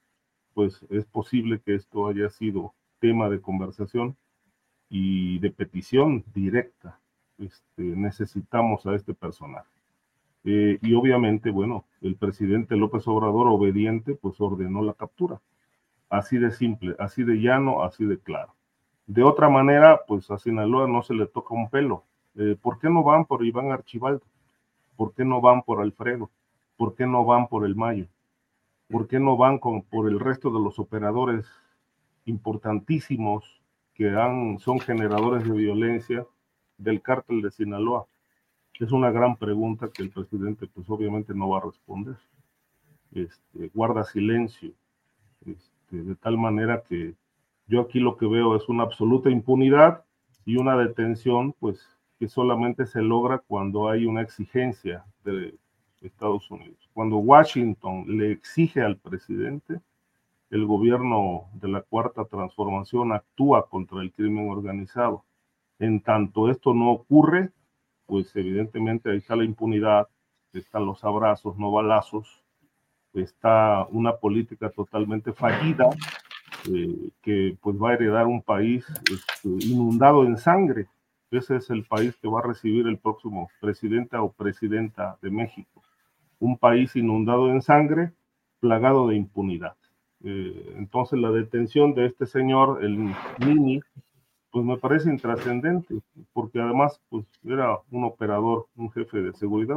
pues 0.55 0.85
es 0.90 1.05
posible 1.06 1.60
que 1.64 1.74
esto 1.74 2.09
haya 2.09 2.31
sido 2.31 2.74
tema 3.01 3.28
de 3.28 3.40
conversación 3.40 4.16
y 4.89 5.39
de 5.39 5.51
petición 5.51 6.24
directa 6.35 7.01
este, 7.39 7.82
necesitamos 7.82 8.86
a 8.86 8.94
este 8.94 9.14
personaje. 9.14 9.68
Eh, 10.44 10.78
y 10.82 10.94
obviamente, 10.94 11.51
bueno, 11.51 11.85
el 12.02 12.16
presidente 12.16 12.76
López 12.76 13.06
Obrador, 13.09 13.48
obediente, 13.48 14.14
pues 14.14 14.40
ordenó 14.40 14.82
la 14.82 14.94
captura. 14.94 15.40
Así 16.10 16.39
de 16.39 16.51
simple, 16.52 16.94
así 16.98 17.24
de 17.24 17.36
llano, 17.36 17.82
así 17.82 18.05
de 18.05 18.18
claro. 18.18 18.55
De 19.06 19.22
otra 19.22 19.48
manera, 19.48 20.01
pues 20.06 20.31
a 20.31 20.39
Sinaloa 20.39 20.86
no 20.86 21.02
se 21.02 21.14
le 21.14 21.26
toca 21.26 21.55
un 21.55 21.70
pelo. 21.70 22.05
Eh, 22.36 22.56
¿Por 22.61 22.78
qué 22.78 22.90
no 22.90 23.02
van 23.02 23.27
por 23.27 23.44
Iván 23.44 23.70
Archibaldo? 23.70 24.24
¿Por 24.97 25.15
qué 25.15 25.24
no 25.24 25.40
van 25.40 25.62
por 25.62 25.81
Alfredo? 25.81 26.31
¿Por 26.77 26.94
qué 26.94 27.06
no 27.06 27.24
van 27.24 27.48
por 27.48 27.65
el 27.65 27.77
Mayo? 27.77 28.06
¿Por 28.89 29.06
qué 29.06 29.19
no 29.19 29.36
van 29.36 29.59
con, 29.59 29.82
por 29.82 30.09
el 30.09 30.20
resto 30.20 30.51
de 30.51 30.61
los 30.61 30.78
operadores 30.78 31.47
importantísimos 32.24 33.62
que 33.94 34.11
han, 34.11 34.59
son 34.59 34.81
generadores 34.81 35.44
de 35.44 35.52
violencia 35.52 36.27
del 36.78 37.01
cártel 37.02 37.43
de 37.43 37.51
Sinaloa? 37.51 38.06
Es 38.81 38.90
una 38.90 39.12
gran 39.12 39.36
pregunta 39.36 39.90
que 39.93 40.02
el 40.02 40.11
presidente 40.11 40.66
pues 40.66 40.90
obviamente 40.90 41.32
no 41.35 41.48
va 41.48 41.59
a 41.59 41.65
responder. 41.65 42.16
Este, 43.12 43.70
guarda 43.73 44.02
silencio, 44.02 44.73
este, 45.47 46.02
de 46.02 46.16
tal 46.16 46.36
manera 46.36 46.82
que 46.82 47.15
yo 47.69 47.81
aquí 47.81 48.01
lo 48.01 48.16
que 48.16 48.27
veo 48.27 48.56
es 48.56 48.69
una 48.69 48.82
absoluta 48.82 49.31
impunidad 49.31 50.05
y 50.44 50.56
una 50.56 50.77
detención 50.77 51.55
pues 51.61 51.89
solamente 52.28 52.86
se 52.86 53.02
logra 53.02 53.38
cuando 53.38 53.88
hay 53.88 54.06
una 54.06 54.22
exigencia 54.22 55.05
de 55.24 55.55
Estados 56.01 56.51
Unidos. 56.51 56.78
Cuando 56.92 57.16
Washington 57.18 58.05
le 58.06 58.32
exige 58.32 58.82
al 58.82 58.96
presidente, 58.96 59.80
el 60.51 60.66
gobierno 60.66 61.46
de 61.55 61.68
la 61.68 61.82
Cuarta 61.82 62.24
Transformación 62.24 63.12
actúa 63.12 63.68
contra 63.68 64.01
el 64.02 64.12
crimen 64.12 64.51
organizado. 64.51 65.24
En 65.78 66.01
tanto 66.01 66.51
esto 66.51 66.74
no 66.74 66.92
ocurre, 66.92 67.51
pues 68.06 68.34
evidentemente 68.36 69.10
ahí 69.10 69.18
está 69.18 69.34
la 69.34 69.44
impunidad, 69.44 70.09
están 70.52 70.86
los 70.86 71.02
abrazos, 71.02 71.56
no 71.59 71.72
balazos, 71.72 72.44
está 73.14 73.86
una 73.90 74.16
política 74.16 74.70
totalmente 74.70 75.32
fallida 75.32 75.88
eh, 76.72 77.10
que 77.22 77.56
pues 77.60 77.76
va 77.76 77.90
a 77.90 77.94
heredar 77.94 78.26
un 78.26 78.42
país 78.42 78.86
este, 79.10 79.66
inundado 79.66 80.24
en 80.24 80.36
sangre. 80.36 80.86
Ese 81.36 81.56
es 81.56 81.70
el 81.70 81.85
país 81.85 82.16
que 82.16 82.28
va 82.28 82.40
a 82.40 82.47
recibir 82.47 82.86
el 82.86 82.98
próximo 82.98 83.51
presidente 83.61 84.16
o 84.16 84.32
presidenta 84.32 85.19
de 85.20 85.31
México. 85.31 85.82
Un 86.39 86.59
país 86.59 86.94
inundado 86.97 87.51
en 87.51 87.62
sangre, 87.62 88.12
plagado 88.61 89.09
de 89.09 89.16
impunidad. 89.16 89.77
Eh, 90.23 90.74
entonces 90.77 91.19
la 91.19 91.31
detención 91.31 91.94
de 91.94 92.06
este 92.06 92.27
señor, 92.27 92.85
el 92.85 93.12
Nini, 93.39 93.81
pues 94.51 94.65
me 94.65 94.78
parece 94.78 95.11
intrascendente, 95.11 96.01
porque 96.32 96.61
además 96.61 97.01
pues 97.09 97.27
era 97.44 97.78
un 97.90 98.05
operador, 98.05 98.66
un 98.77 98.90
jefe 98.93 99.20
de 99.20 99.32
seguridad, 99.32 99.77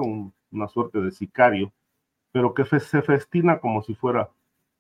una 0.52 0.68
suerte 0.68 1.02
de 1.02 1.12
sicario, 1.12 1.74
pero 2.32 2.54
que 2.54 2.64
se 2.66 3.02
festina 3.02 3.60
como 3.60 3.82
si 3.82 3.96
fuera 3.96 4.30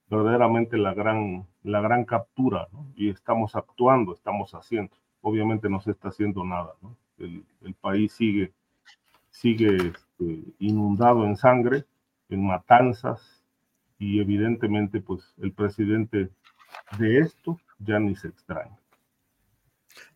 verdaderamente 0.09 0.77
la 0.77 0.93
gran, 0.93 1.47
la 1.63 1.81
gran 1.81 2.05
captura, 2.05 2.67
y 2.95 3.09
estamos 3.09 3.55
actuando, 3.55 4.13
estamos 4.13 4.53
haciendo. 4.53 4.95
Obviamente 5.21 5.69
no 5.69 5.81
se 5.81 5.91
está 5.91 6.09
haciendo 6.09 6.43
nada, 6.43 6.73
¿no? 6.81 6.95
el, 7.19 7.43
país 7.81 8.13
sigue, 8.13 8.51
sigue 9.29 9.75
este, 9.75 10.43
inundado 10.59 11.25
en 11.25 11.35
sangre, 11.35 11.85
en 12.29 12.45
matanzas, 12.45 13.43
y 13.99 14.19
evidentemente 14.19 15.01
pues 15.01 15.33
el 15.41 15.51
presidente 15.51 16.29
de 16.99 17.19
esto 17.19 17.59
ya 17.79 17.99
ni 17.99 18.15
se 18.15 18.27
extraña. 18.27 18.77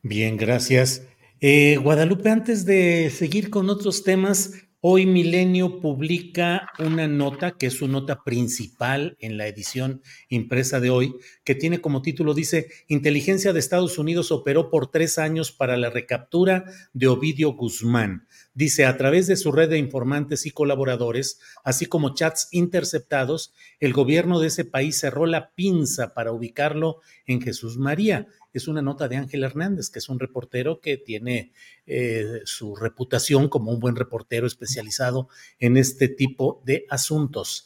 Bien, 0.04 0.38
gracias. 0.38 1.08
Eh, 1.40 1.78
Guadalupe, 1.78 2.30
antes 2.30 2.66
de 2.66 3.10
seguir 3.10 3.50
con 3.50 3.70
otros 3.70 4.04
temas, 4.04 4.54
hoy 4.84 5.06
Milenio 5.06 5.80
publica 5.80 6.72
una 6.80 7.08
nota 7.08 7.52
que 7.52 7.68
es 7.68 7.74
su 7.74 7.88
nota 7.88 8.24
principal 8.24 9.16
en 9.20 9.38
la 9.38 9.46
edición 9.46 10.02
impresa 10.28 10.80
de 10.80 10.90
hoy, 10.90 11.16
que 11.44 11.54
tiene 11.54 11.82
como 11.82 12.02
título, 12.02 12.34
dice, 12.34 12.68
Inteligencia 12.88 13.54
de 13.54 13.60
Estados 13.60 14.00
Unidos 14.00 14.32
operó 14.32 14.72
por 14.72 14.90
tres 14.90 15.20
años 15.20 15.52
para 15.52 15.78
la 15.78 15.92
recaptura 15.92 16.66
de 16.94 17.08
Ovidio 17.08 17.54
Guzmán. 17.54 18.28
Dice, 18.56 18.86
a 18.86 18.98
través 18.98 19.28
de 19.28 19.36
su 19.36 19.52
red 19.52 19.70
de 19.70 19.78
informantes 19.78 20.48
y 20.48 20.52
colaboradores, 20.52 21.40
así 21.64 21.86
como 21.86 22.16
chats 22.16 22.48
interceptados, 22.52 23.54
el 23.80 23.94
gobierno 23.94 24.40
de 24.40 24.48
ese 24.48 24.66
país 24.66 25.00
cerró 25.00 25.28
la 25.28 25.52
pinza 25.52 26.16
para 26.16 26.32
ubicarlo 26.32 27.02
en 27.28 27.40
Jesús 27.40 27.78
María 27.78 28.28
es 28.58 28.68
una 28.68 28.82
nota 28.82 29.08
de 29.08 29.18
Ángel 29.18 29.44
Hernández, 29.44 29.90
que 29.90 30.00
es 30.00 30.10
un 30.10 30.20
reportero 30.20 30.80
que 30.82 30.98
tiene 30.98 31.54
eh, 31.86 32.42
su 32.46 32.76
reputación 32.76 33.50
como 33.50 33.72
un 33.72 33.80
buen 33.80 33.96
reportero 33.96 34.48
especializado 34.48 35.30
en 35.60 35.78
este 35.78 36.08
tipo 36.08 36.62
de 36.66 36.86
asuntos. 36.90 37.66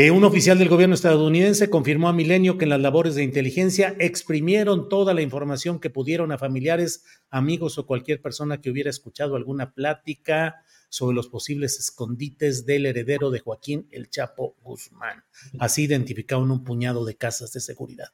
Eh, 0.00 0.12
un 0.12 0.22
oficial 0.22 0.56
del 0.58 0.68
gobierno 0.68 0.94
estadounidense 0.94 1.70
confirmó 1.70 2.08
a 2.08 2.12
Milenio 2.12 2.56
que 2.56 2.66
en 2.66 2.68
las 2.68 2.80
labores 2.80 3.16
de 3.16 3.24
inteligencia 3.24 3.96
exprimieron 3.98 4.88
toda 4.88 5.12
la 5.12 5.22
información 5.22 5.80
que 5.80 5.90
pudieron 5.90 6.30
a 6.30 6.38
familiares, 6.38 7.04
amigos 7.30 7.78
o 7.78 7.86
cualquier 7.86 8.22
persona 8.22 8.60
que 8.60 8.70
hubiera 8.70 8.90
escuchado 8.90 9.34
alguna 9.34 9.74
plática 9.74 10.62
sobre 10.88 11.16
los 11.16 11.28
posibles 11.28 11.78
escondites 11.78 12.64
del 12.64 12.86
heredero 12.86 13.32
de 13.32 13.40
Joaquín 13.40 13.88
El 13.90 14.08
Chapo 14.08 14.54
Guzmán. 14.62 15.24
Así 15.58 15.82
identificaron 15.82 16.50
un 16.52 16.62
puñado 16.62 17.04
de 17.04 17.16
casas 17.16 17.52
de 17.52 17.60
seguridad. 17.60 18.08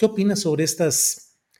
¿Qué 0.00 0.06
opinas 0.06 0.40
sobre 0.40 0.64
esta 0.64 0.88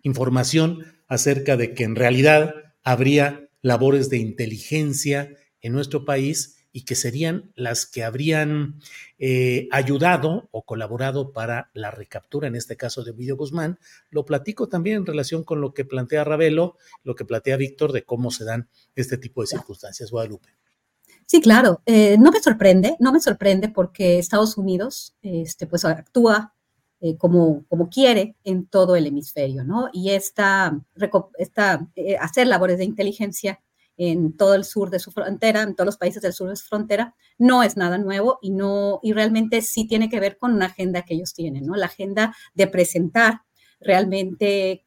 información 0.03 0.87
acerca 1.09 1.59
de 1.59 1.75
que 1.75 1.85
en 1.85 1.95
realidad 1.95 2.55
habría 2.83 3.51
labores 3.61 4.09
de 4.09 4.17
inteligencia 4.17 5.37
en 5.61 5.75
nuestro 5.75 6.07
país 6.07 6.65
y 6.73 6.87
que 6.87 6.95
serían 6.95 7.53
las 7.55 7.85
que 7.85 8.03
habrían 8.03 8.81
eh, 9.19 9.69
ayudado 9.71 10.49
o 10.53 10.65
colaborado 10.65 11.35
para 11.35 11.71
la 11.75 11.91
recaptura, 11.91 12.49
en 12.49 12.57
este 12.57 12.79
caso 12.79 13.05
de 13.05 13.11
Ovidio 13.11 13.37
Guzmán. 13.37 13.79
Lo 14.09 14.25
platico 14.25 14.71
también 14.71 14.97
en 14.97 15.07
relación 15.07 15.45
con 15.45 15.61
lo 15.61 15.75
que 15.75 15.85
plantea 15.85 16.25
Ravelo, 16.25 16.79
lo 17.05 17.15
que 17.15 17.27
plantea 17.27 17.59
Víctor 17.59 17.93
de 17.93 18.05
cómo 18.05 18.31
se 18.31 18.47
dan 18.47 18.71
este 18.95 19.19
tipo 19.19 19.43
de 19.43 19.49
circunstancias. 19.49 20.11
Guadalupe. 20.11 20.49
Sí, 21.27 21.43
claro. 21.43 21.83
Eh, 21.85 22.17
no 22.19 22.31
me 22.31 22.41
sorprende, 22.41 22.97
no 23.01 23.13
me 23.13 23.21
sorprende 23.21 23.69
porque 23.69 24.19
Estados 24.19 24.57
Unidos 24.57 25.15
este, 25.21 25.67
pues, 25.67 25.85
actúa 25.85 26.55
eh, 27.03 27.17
como, 27.17 27.65
como 27.69 27.89
quiere 27.89 28.37
en 28.45 28.67
todo 28.67 28.95
el 28.95 29.07
hemisferio, 29.07 29.65
¿no? 29.65 29.89
Y 29.93 30.11
esta, 30.11 30.79
esta 31.39 31.89
eh, 31.97 32.17
hacer 32.19 32.47
labores 32.47 32.77
de 32.77 32.85
inteligencia 32.85 33.61
en 33.97 34.37
todo 34.37 34.55
el 34.55 34.65
sur 34.65 34.91
de 34.91 34.99
su 34.99 35.11
frontera, 35.11 35.63
en 35.63 35.75
todos 35.75 35.87
los 35.87 35.97
países 35.97 36.21
del 36.21 36.35
sur 36.35 36.51
de 36.51 36.57
su 36.57 36.67
frontera, 36.67 37.15
no 37.39 37.63
es 37.63 37.79
nada 37.79 37.97
nuevo 37.97 38.39
y, 38.43 38.51
no, 38.51 39.01
y 39.03 39.15
realmente 39.15 39.63
sí 39.63 39.87
tiene 39.87 40.11
que 40.11 40.21
ver 40.21 40.37
con 40.37 40.53
una 40.53 40.67
agenda 40.67 41.03
que 41.03 41.15
ellos 41.15 41.33
tienen, 41.33 41.65
¿no? 41.65 41.75
La 41.75 41.87
agenda 41.87 42.35
de 42.55 42.67
presentar 42.67 43.43
realmente 43.81 44.85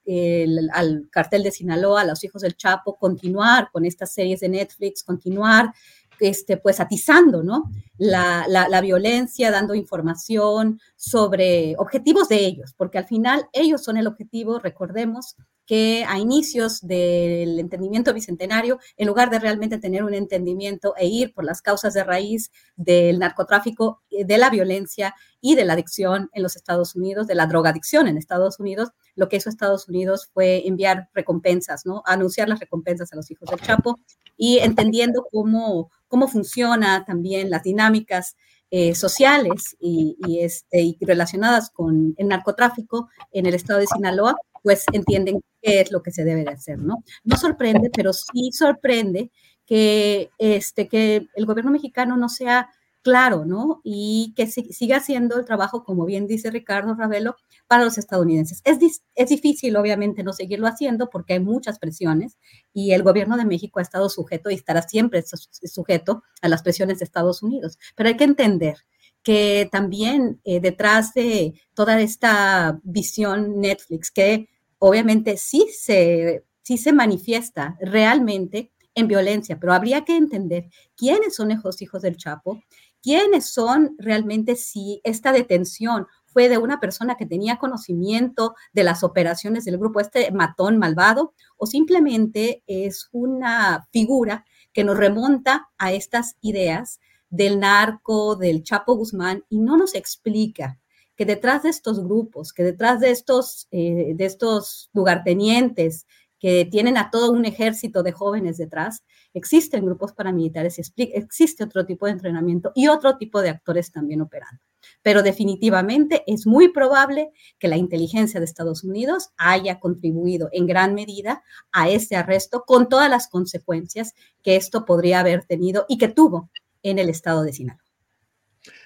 al 0.71 1.07
cartel 1.11 1.41
de 1.41 1.51
Sinaloa, 1.51 2.01
a 2.01 2.05
los 2.05 2.23
hijos 2.23 2.43
del 2.43 2.55
Chapo, 2.55 2.97
continuar 2.97 3.69
con 3.71 3.85
estas 3.85 4.13
series 4.13 4.39
de 4.41 4.49
Netflix, 4.49 5.03
continuar 5.03 5.73
este, 6.19 6.57
pues 6.57 6.79
atizando 6.79 7.43
¿no? 7.43 7.63
La, 7.97 8.45
la, 8.47 8.81
violencia, 8.81 9.51
dando 9.51 9.75
información 9.75 10.79
sobre 10.95 11.75
objetivos 11.77 12.27
de 12.27 12.45
ellos, 12.45 12.73
porque 12.75 12.97
al 12.97 13.05
final 13.05 13.47
ellos 13.53 13.83
son 13.83 13.97
el 13.97 14.07
objetivo, 14.07 14.59
recordemos, 14.59 15.35
que 15.65 16.03
a 16.07 16.19
inicios 16.19 16.81
del 16.81 17.59
entendimiento 17.59 18.13
bicentenario, 18.13 18.79
en 18.97 19.07
lugar 19.07 19.29
de 19.29 19.39
realmente 19.39 19.77
tener 19.77 20.03
un 20.03 20.13
entendimiento 20.13 20.93
e 20.97 21.07
ir 21.07 21.33
por 21.33 21.45
las 21.45 21.61
causas 21.61 21.93
de 21.93 22.03
raíz 22.03 22.51
del 22.75 23.19
narcotráfico, 23.19 24.01
eh, 24.09 24.25
de 24.25 24.37
la 24.37 24.49
violencia 24.49 25.15
y 25.39 25.55
de 25.55 25.65
la 25.65 25.73
adicción 25.73 26.29
en 26.33 26.43
los 26.43 26.55
Estados 26.55 26.95
Unidos, 26.95 27.27
de 27.27 27.35
la 27.35 27.47
drogadicción 27.47 28.07
en 28.07 28.17
Estados 28.17 28.59
Unidos, 28.59 28.89
lo 29.15 29.29
que 29.29 29.37
hizo 29.37 29.49
Estados 29.49 29.87
Unidos 29.87 30.29
fue 30.33 30.67
enviar 30.67 31.09
recompensas, 31.13 31.85
¿no? 31.85 32.01
Anunciar 32.05 32.49
las 32.49 32.59
recompensas 32.59 33.13
a 33.13 33.15
los 33.15 33.29
hijos 33.31 33.49
del 33.49 33.61
Chapo 33.61 33.99
y 34.35 34.59
entendiendo 34.59 35.27
cómo, 35.31 35.91
cómo 36.13 36.27
funciona 36.27 37.05
también 37.05 37.49
las 37.49 37.63
dinámicas 37.63 38.35
eh, 38.69 38.93
sociales 38.93 39.75
y, 39.79 40.15
este, 40.41 40.79
y 40.79 40.97
relacionadas 41.01 41.71
con 41.71 42.13
el 42.17 42.27
narcotráfico 42.27 43.09
en 43.31 43.47
el 43.47 43.55
estado 43.55 43.79
de 43.79 43.87
Sinaloa, 43.87 44.35
pues 44.61 44.85
entienden 44.93 45.41
qué 45.59 45.81
es 45.81 45.91
lo 45.91 46.03
que 46.03 46.11
se 46.11 46.23
debe 46.23 46.43
de 46.43 46.51
hacer, 46.51 46.77
¿no? 46.77 47.03
No 47.23 47.35
sorprende, 47.35 47.89
pero 47.89 48.13
sí 48.13 48.51
sorprende 48.51 49.31
que, 49.65 50.29
este, 50.37 50.87
que 50.87 51.25
el 51.33 51.45
gobierno 51.47 51.71
mexicano 51.71 52.15
no 52.15 52.29
sea 52.29 52.69
claro, 53.03 53.45
¿no? 53.45 53.81
Y 53.83 54.33
que 54.35 54.47
siga 54.47 54.97
haciendo 54.97 55.37
el 55.37 55.45
trabajo, 55.45 55.83
como 55.83 56.05
bien 56.05 56.25
dice 56.25 56.49
Ricardo 56.49 56.95
Ravelo, 56.95 57.35
para 57.67 57.83
los 57.83 57.97
estadounidenses. 57.97 58.61
Es, 58.63 59.03
es 59.13 59.29
difícil, 59.29 59.75
obviamente, 59.75 60.23
no 60.23 60.33
seguirlo 60.33 60.67
haciendo 60.67 61.09
porque 61.09 61.33
hay 61.33 61.39
muchas 61.39 61.79
presiones 61.79 62.37
y 62.73 62.93
el 62.93 63.03
gobierno 63.03 63.37
de 63.37 63.45
México 63.45 63.79
ha 63.79 63.83
estado 63.83 64.09
sujeto 64.09 64.49
y 64.49 64.55
estará 64.55 64.81
siempre 64.81 65.23
sujeto 65.23 66.23
a 66.41 66.47
las 66.49 66.63
presiones 66.63 66.99
de 66.99 67.05
Estados 67.05 67.43
Unidos. 67.43 67.77
Pero 67.95 68.09
hay 68.09 68.17
que 68.17 68.23
entender 68.23 68.77
que 69.21 69.69
también 69.71 70.41
eh, 70.43 70.59
detrás 70.59 71.13
de 71.13 71.53
toda 71.73 71.99
esta 72.01 72.79
visión 72.83 73.59
Netflix 73.59 74.11
que 74.11 74.49
obviamente 74.79 75.37
sí 75.37 75.67
se, 75.71 76.43
sí 76.61 76.77
se 76.77 76.91
manifiesta 76.91 77.77
realmente 77.79 78.71
en 78.95 79.07
violencia, 79.07 79.59
pero 79.59 79.73
habría 79.73 80.05
que 80.05 80.15
entender 80.15 80.69
quiénes 80.95 81.35
son 81.35 81.51
esos 81.51 81.81
hijos 81.81 82.01
del 82.01 82.17
Chapo, 82.17 82.61
quiénes 83.03 83.45
son 83.45 83.95
realmente 83.99 84.55
si 84.55 85.01
esta 85.03 85.33
detención 85.33 86.07
fue 86.25 86.49
de 86.49 86.57
una 86.57 86.79
persona 86.79 87.15
que 87.15 87.27
tenía 87.27 87.59
conocimiento 87.59 88.55
de 88.71 88.83
las 88.83 89.03
operaciones 89.03 89.65
del 89.65 89.77
grupo, 89.77 89.99
este 89.99 90.31
matón 90.31 90.79
malvado, 90.79 91.33
o 91.57 91.67
simplemente 91.67 92.63
es 92.65 93.09
una 93.11 93.87
figura 93.91 94.45
que 94.71 94.83
nos 94.83 94.97
remonta 94.97 95.69
a 95.77 95.93
estas 95.93 96.37
ideas 96.41 96.99
del 97.29 97.59
narco, 97.59 98.35
del 98.35 98.63
Chapo 98.63 98.95
Guzmán, 98.95 99.43
y 99.49 99.59
no 99.59 99.77
nos 99.77 99.93
explica 99.93 100.79
que 101.15 101.25
detrás 101.25 101.63
de 101.63 101.69
estos 101.69 102.03
grupos, 102.03 102.53
que 102.53 102.63
detrás 102.63 102.99
de 102.99 103.11
estos, 103.11 103.67
eh, 103.69 104.13
de 104.15 104.25
estos 104.25 104.89
lugartenientes, 104.93 106.07
que 106.43 106.67
tienen 106.69 106.97
a 106.97 107.09
todo 107.09 107.31
un 107.31 107.45
ejército 107.45 108.03
de 108.03 108.11
jóvenes 108.11 108.57
detrás, 108.57 109.05
existen 109.33 109.85
grupos 109.85 110.11
paramilitares, 110.11 110.77
existe 110.97 111.63
otro 111.63 111.85
tipo 111.85 112.05
de 112.05 112.11
entrenamiento 112.11 112.73
y 112.75 112.89
otro 112.89 113.15
tipo 113.15 113.41
de 113.41 113.47
actores 113.47 113.93
también 113.93 114.19
operando. 114.19 114.61
Pero 115.01 115.23
definitivamente 115.23 116.21
es 116.27 116.45
muy 116.45 116.67
probable 116.67 117.31
que 117.59 117.69
la 117.69 117.77
inteligencia 117.77 118.41
de 118.41 118.45
Estados 118.45 118.83
Unidos 118.83 119.29
haya 119.37 119.79
contribuido 119.79 120.49
en 120.51 120.67
gran 120.67 120.93
medida 120.95 121.43
a 121.71 121.87
este 121.87 122.17
arresto 122.17 122.65
con 122.67 122.89
todas 122.89 123.09
las 123.09 123.29
consecuencias 123.29 124.13
que 124.41 124.57
esto 124.57 124.83
podría 124.83 125.21
haber 125.21 125.45
tenido 125.45 125.85
y 125.87 125.97
que 125.97 126.09
tuvo 126.09 126.49
en 126.81 126.99
el 126.99 127.07
estado 127.07 127.43
de 127.43 127.53
Sinaloa. 127.53 127.79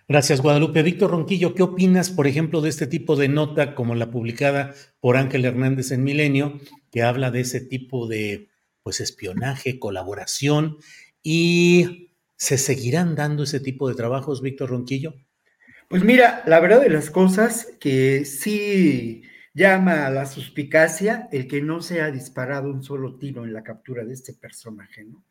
Gracias, 0.08 0.42
Guadalupe. 0.42 0.84
Víctor 0.84 1.12
Ronquillo, 1.12 1.54
¿qué 1.54 1.64
opinas, 1.64 2.10
por 2.12 2.28
ejemplo, 2.28 2.62
de 2.62 2.70
este 2.70 2.88
tipo 2.88 3.16
de 3.16 3.28
nota 3.28 3.76
como 3.76 3.94
la 3.94 4.10
publicada 4.10 4.74
por 5.02 5.18
Ángel 5.18 5.44
Hernández 5.44 5.92
en 5.92 6.04
Milenio, 6.04 6.60
que 6.91 7.03
habla 7.03 7.31
de 7.31 7.41
ese 7.41 7.61
tipo 7.61 8.07
de 8.07 8.49
pues 8.84 9.01
espionaje, 9.01 9.80
colaboración 9.80 10.77
y 11.22 12.11
se 12.38 12.57
seguirán 12.57 13.15
dando 13.15 13.43
ese 13.43 13.59
tipo 13.59 13.89
de 13.89 13.95
trabajos, 13.95 14.41
Víctor 14.41 14.69
Ronquillo? 14.69 15.15
Pues 15.89 16.03
mira, 16.03 16.43
la 16.45 16.59
verdad 16.59 16.81
de 16.81 16.89
las 16.89 17.09
cosas 17.09 17.68
que 17.80 18.26
sí 18.26 19.23
llama 19.53 20.05
a 20.05 20.11
la 20.11 20.26
suspicacia 20.26 21.27
el 21.31 21.47
que 21.47 21.61
no 21.61 21.81
se 21.81 22.01
ha 22.01 22.11
disparado 22.11 22.69
un 22.69 22.84
solo 22.84 23.18
tiro 23.18 23.43
en 23.43 23.53
la 23.53 23.64
captura 23.64 24.05
de 24.05 24.14
este 24.14 24.34
personaje, 24.34 25.03
¿no? 25.03 25.23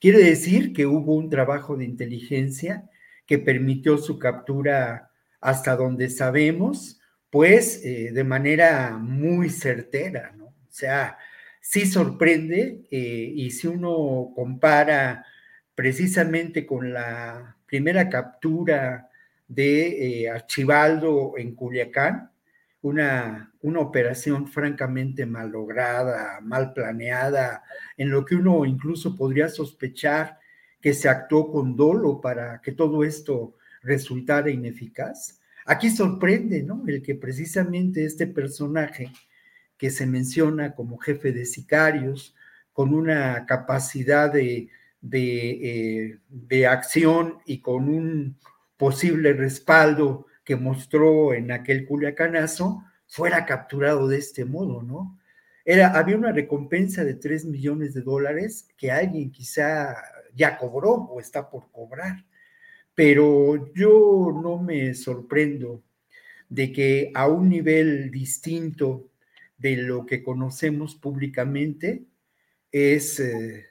Quiere 0.00 0.18
decir 0.18 0.72
que 0.72 0.86
hubo 0.86 1.14
un 1.14 1.28
trabajo 1.28 1.76
de 1.76 1.84
inteligencia 1.84 2.88
que 3.26 3.38
permitió 3.38 3.98
su 3.98 4.18
captura 4.18 5.10
hasta 5.40 5.76
donde 5.76 6.08
sabemos, 6.08 7.00
pues 7.28 7.84
eh, 7.84 8.10
de 8.12 8.24
manera 8.24 8.96
muy 8.98 9.50
certera, 9.50 10.32
¿no? 10.36 10.39
O 10.70 10.72
sea, 10.72 11.18
sí 11.60 11.84
sorprende 11.84 12.82
eh, 12.90 13.32
y 13.34 13.50
si 13.50 13.66
uno 13.66 14.32
compara 14.36 15.26
precisamente 15.74 16.64
con 16.64 16.92
la 16.92 17.56
primera 17.66 18.08
captura 18.08 19.08
de 19.48 20.22
eh, 20.22 20.30
Archibaldo 20.30 21.34
en 21.36 21.56
Culiacán, 21.56 22.30
una, 22.82 23.52
una 23.62 23.80
operación 23.80 24.46
francamente 24.46 25.26
mal 25.26 25.50
lograda, 25.50 26.40
mal 26.40 26.72
planeada, 26.72 27.64
en 27.96 28.10
lo 28.10 28.24
que 28.24 28.36
uno 28.36 28.64
incluso 28.64 29.16
podría 29.16 29.48
sospechar 29.48 30.38
que 30.80 30.94
se 30.94 31.08
actuó 31.08 31.50
con 31.50 31.76
dolo 31.76 32.20
para 32.20 32.60
que 32.62 32.72
todo 32.72 33.02
esto 33.02 33.56
resultara 33.82 34.50
ineficaz. 34.50 35.40
Aquí 35.66 35.90
sorprende, 35.90 36.62
¿no? 36.62 36.84
El 36.86 37.02
que 37.02 37.16
precisamente 37.16 38.04
este 38.04 38.26
personaje 38.26 39.12
que 39.80 39.90
se 39.90 40.04
menciona 40.04 40.74
como 40.74 40.98
jefe 40.98 41.32
de 41.32 41.46
sicarios, 41.46 42.34
con 42.74 42.92
una 42.92 43.46
capacidad 43.46 44.30
de, 44.30 44.68
de, 45.00 46.20
eh, 46.50 46.66
acción 46.66 47.38
y 47.46 47.62
con 47.62 47.88
un 47.88 48.36
posible 48.76 49.32
respaldo 49.32 50.26
que 50.44 50.54
mostró 50.54 51.32
en 51.32 51.50
aquel 51.50 51.86
culiacanazo, 51.86 52.84
fuera 53.06 53.46
capturado 53.46 54.06
de 54.06 54.18
este 54.18 54.44
modo, 54.44 54.82
¿no? 54.82 55.18
Era, 55.64 55.98
había 55.98 56.18
una 56.18 56.32
recompensa 56.32 57.02
de 57.02 57.14
3 57.14 57.46
millones 57.46 57.94
de 57.94 58.02
dólares 58.02 58.68
que 58.76 58.90
alguien 58.90 59.32
quizá 59.32 59.96
ya 60.34 60.58
cobró 60.58 60.92
o 60.92 61.20
está 61.20 61.48
por 61.48 61.70
cobrar. 61.70 62.26
Pero 62.94 63.72
yo 63.72 64.38
no 64.42 64.58
me 64.58 64.92
sorprendo 64.92 65.82
de 66.50 66.70
que 66.70 67.10
a 67.14 67.28
un 67.28 67.48
nivel 67.48 68.10
distinto 68.10 69.09
de 69.60 69.76
lo 69.76 70.06
que 70.06 70.22
conocemos 70.22 70.96
públicamente, 70.96 72.06
es 72.72 73.20
eh, 73.20 73.66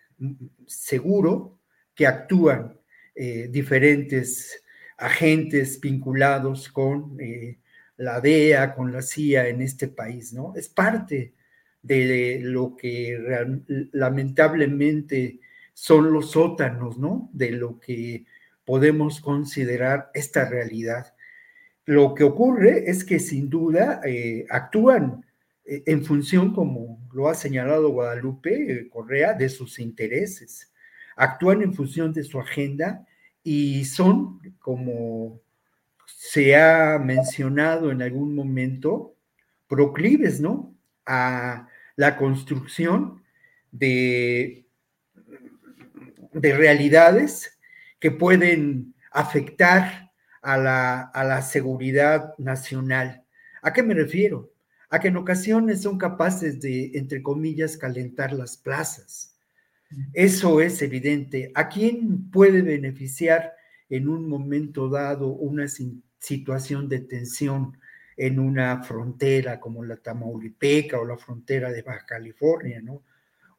seguro 0.67 1.59
que 1.95 2.05
actúan 2.05 2.79
eh, 3.15 3.47
diferentes 3.49 4.63
agentes 4.97 5.79
vinculados 5.81 6.69
con 6.69 7.19
eh, 7.19 7.57
la 7.97 8.21
DEA, 8.21 8.75
con 8.75 8.93
la 8.93 9.01
CIA 9.01 9.47
en 9.47 9.61
este 9.61 9.87
país, 9.87 10.31
¿no? 10.31 10.53
Es 10.55 10.69
parte 10.69 11.33
de 11.81 12.39
lo 12.43 12.75
que 12.75 13.17
lamentablemente 13.93 15.39
son 15.73 16.13
los 16.13 16.31
sótanos, 16.31 16.97
¿no? 16.97 17.29
De 17.33 17.51
lo 17.51 17.79
que 17.79 18.25
podemos 18.63 19.21
considerar 19.21 20.11
esta 20.13 20.47
realidad. 20.47 21.13
Lo 21.85 22.13
que 22.13 22.25
ocurre 22.25 22.89
es 22.89 23.03
que 23.03 23.19
sin 23.19 23.49
duda 23.49 24.01
actúan 24.49 25.25
en 25.85 26.03
función, 26.03 26.53
como 26.53 26.99
lo 27.13 27.27
ha 27.27 27.35
señalado 27.35 27.89
Guadalupe 27.89 28.71
eh, 28.71 28.89
Correa, 28.89 29.33
de 29.33 29.49
sus 29.49 29.79
intereses. 29.79 30.71
Actúan 31.15 31.61
en 31.61 31.73
función 31.73 32.13
de 32.13 32.23
su 32.23 32.39
agenda 32.39 33.05
y 33.43 33.85
son, 33.85 34.41
como 34.59 35.41
se 36.05 36.55
ha 36.55 36.97
mencionado 36.97 37.91
en 37.91 38.01
algún 38.01 38.33
momento, 38.33 39.15
proclives, 39.67 40.39
¿no? 40.39 40.75
A 41.05 41.67
la 41.95 42.17
construcción 42.17 43.21
de 43.71 44.65
de 46.33 46.55
realidades 46.55 47.57
que 47.99 48.11
pueden 48.11 48.93
afectar 49.11 50.11
a 50.41 50.57
la, 50.57 51.01
a 51.01 51.23
la 51.23 51.41
seguridad 51.41 52.33
nacional. 52.37 53.23
¿A 53.61 53.73
qué 53.73 53.83
me 53.83 53.93
refiero? 53.93 54.51
A 54.89 54.99
que 54.99 55.09
en 55.09 55.17
ocasiones 55.17 55.81
son 55.81 55.97
capaces 55.97 56.59
de, 56.59 56.91
entre 56.95 57.21
comillas, 57.21 57.77
calentar 57.77 58.33
las 58.33 58.57
plazas. 58.57 59.35
Eso 60.13 60.61
es 60.61 60.81
evidente. 60.81 61.51
¿A 61.55 61.69
quién 61.69 62.29
puede 62.31 62.61
beneficiar 62.61 63.53
en 63.89 64.07
un 64.07 64.27
momento 64.27 64.89
dado 64.89 65.27
una 65.27 65.65
situación 66.19 66.89
de 66.89 66.99
tensión 66.99 67.77
en 68.17 68.39
una 68.39 68.83
frontera 68.83 69.59
como 69.59 69.83
la 69.83 69.97
Tamaulipeca 69.97 70.99
o 70.99 71.05
la 71.05 71.17
frontera 71.17 71.71
de 71.71 71.81
Baja 71.81 72.05
California, 72.05 72.81
¿no? 72.81 73.03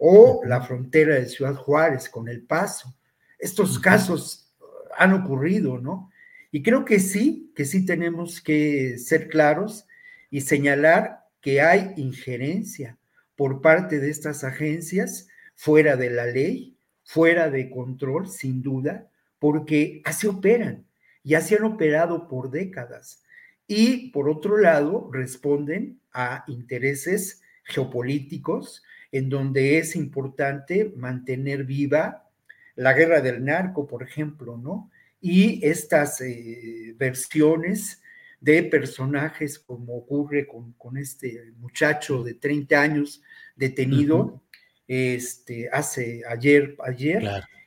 o 0.02 0.40
la 0.46 0.62
frontera 0.62 1.14
de 1.16 1.28
Ciudad 1.28 1.54
Juárez 1.54 2.08
con 2.08 2.26
El 2.26 2.42
Paso. 2.42 2.96
Estos 3.38 3.78
casos 3.78 4.50
han 4.96 5.12
ocurrido, 5.12 5.78
¿no? 5.78 6.10
Y 6.50 6.62
creo 6.62 6.86
que 6.86 6.98
sí, 6.98 7.52
que 7.54 7.66
sí 7.66 7.84
tenemos 7.84 8.40
que 8.40 8.96
ser 8.96 9.28
claros 9.28 9.86
y 10.30 10.40
señalar 10.40 11.19
que 11.40 11.60
hay 11.60 11.92
injerencia 11.96 12.98
por 13.36 13.60
parte 13.60 14.00
de 14.00 14.10
estas 14.10 14.44
agencias 14.44 15.28
fuera 15.54 15.96
de 15.96 16.10
la 16.10 16.26
ley, 16.26 16.76
fuera 17.04 17.50
de 17.50 17.70
control, 17.70 18.28
sin 18.28 18.62
duda, 18.62 19.08
porque 19.38 20.02
así 20.04 20.26
operan 20.26 20.86
y 21.24 21.34
así 21.34 21.54
han 21.54 21.64
operado 21.64 22.28
por 22.28 22.50
décadas. 22.50 23.22
Y 23.66 24.10
por 24.10 24.28
otro 24.28 24.58
lado, 24.58 25.10
responden 25.12 26.00
a 26.12 26.44
intereses 26.48 27.42
geopolíticos, 27.64 28.82
en 29.12 29.28
donde 29.28 29.78
es 29.78 29.96
importante 29.96 30.92
mantener 30.96 31.64
viva 31.64 32.28
la 32.76 32.92
guerra 32.92 33.20
del 33.20 33.44
narco, 33.44 33.86
por 33.86 34.02
ejemplo, 34.02 34.56
¿no? 34.56 34.90
Y 35.20 35.64
estas 35.66 36.20
eh, 36.20 36.94
versiones 36.96 38.00
de 38.40 38.62
personajes, 38.64 39.58
como 39.58 39.96
ocurre 39.96 40.46
con, 40.46 40.96
este 40.96 41.52
muchacho 41.58 42.22
de 42.22 42.34
30 42.34 42.80
años 42.80 43.22
detenido 43.54 44.42
este, 44.88 45.68
hace 45.70 46.22
ayer, 46.28 46.76
ayer 46.84 47.22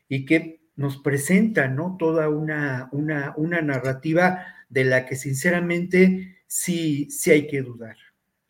y 0.10 0.26
que 0.26 0.62
nos 0.76 0.98
presenta, 0.98 1.68
¿no? 1.68 1.96
Toda 1.98 2.30
una, 2.30 2.90
una, 2.92 3.34
una 3.38 3.62
narrativa 3.62 4.46
de 4.70 4.84
la 4.86 5.06
que 5.06 5.16
sinceramente 5.16 6.38
sí, 6.48 7.10
sí 7.12 7.32
hay 7.32 7.48
que 7.48 7.62
dudar. 7.62 7.96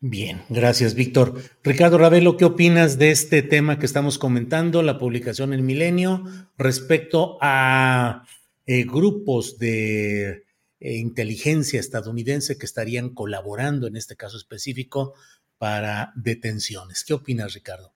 Bien, 0.00 0.42
gracias, 0.48 0.94
Víctor. 0.94 1.34
Ricardo 1.62 1.96
Ravelo, 1.96 2.36
¿qué 2.36 2.44
opinas 2.44 2.98
de 2.98 3.10
este 3.10 3.42
tema 3.42 3.78
que 3.78 3.86
estamos 3.86 4.18
comentando, 4.18 4.82
la 4.82 4.98
publicación 4.98 5.54
en 5.54 5.64
Milenio, 5.64 6.24
respecto 6.58 7.38
a 7.40 8.24
eh, 8.66 8.84
grupos 8.84 9.58
de 9.58 10.43
eh, 10.84 10.98
inteligencia 10.98 11.80
estadounidense 11.80 12.58
que 12.58 12.66
estarían 12.66 13.08
colaborando, 13.08 13.86
en 13.86 13.96
este 13.96 14.16
caso 14.16 14.36
específico, 14.36 15.14
para 15.56 16.12
detenciones. 16.14 17.06
¿Qué 17.06 17.14
opinas, 17.14 17.54
Ricardo? 17.54 17.90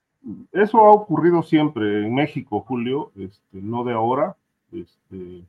Eso 0.51 0.79
ha 0.79 0.91
ocurrido 0.91 1.43
siempre 1.43 2.07
en 2.07 2.15
México, 2.15 2.61
Julio, 2.61 3.11
este, 3.15 3.61
no 3.61 3.83
de 3.83 3.93
ahora, 3.93 4.35
este, 4.71 5.43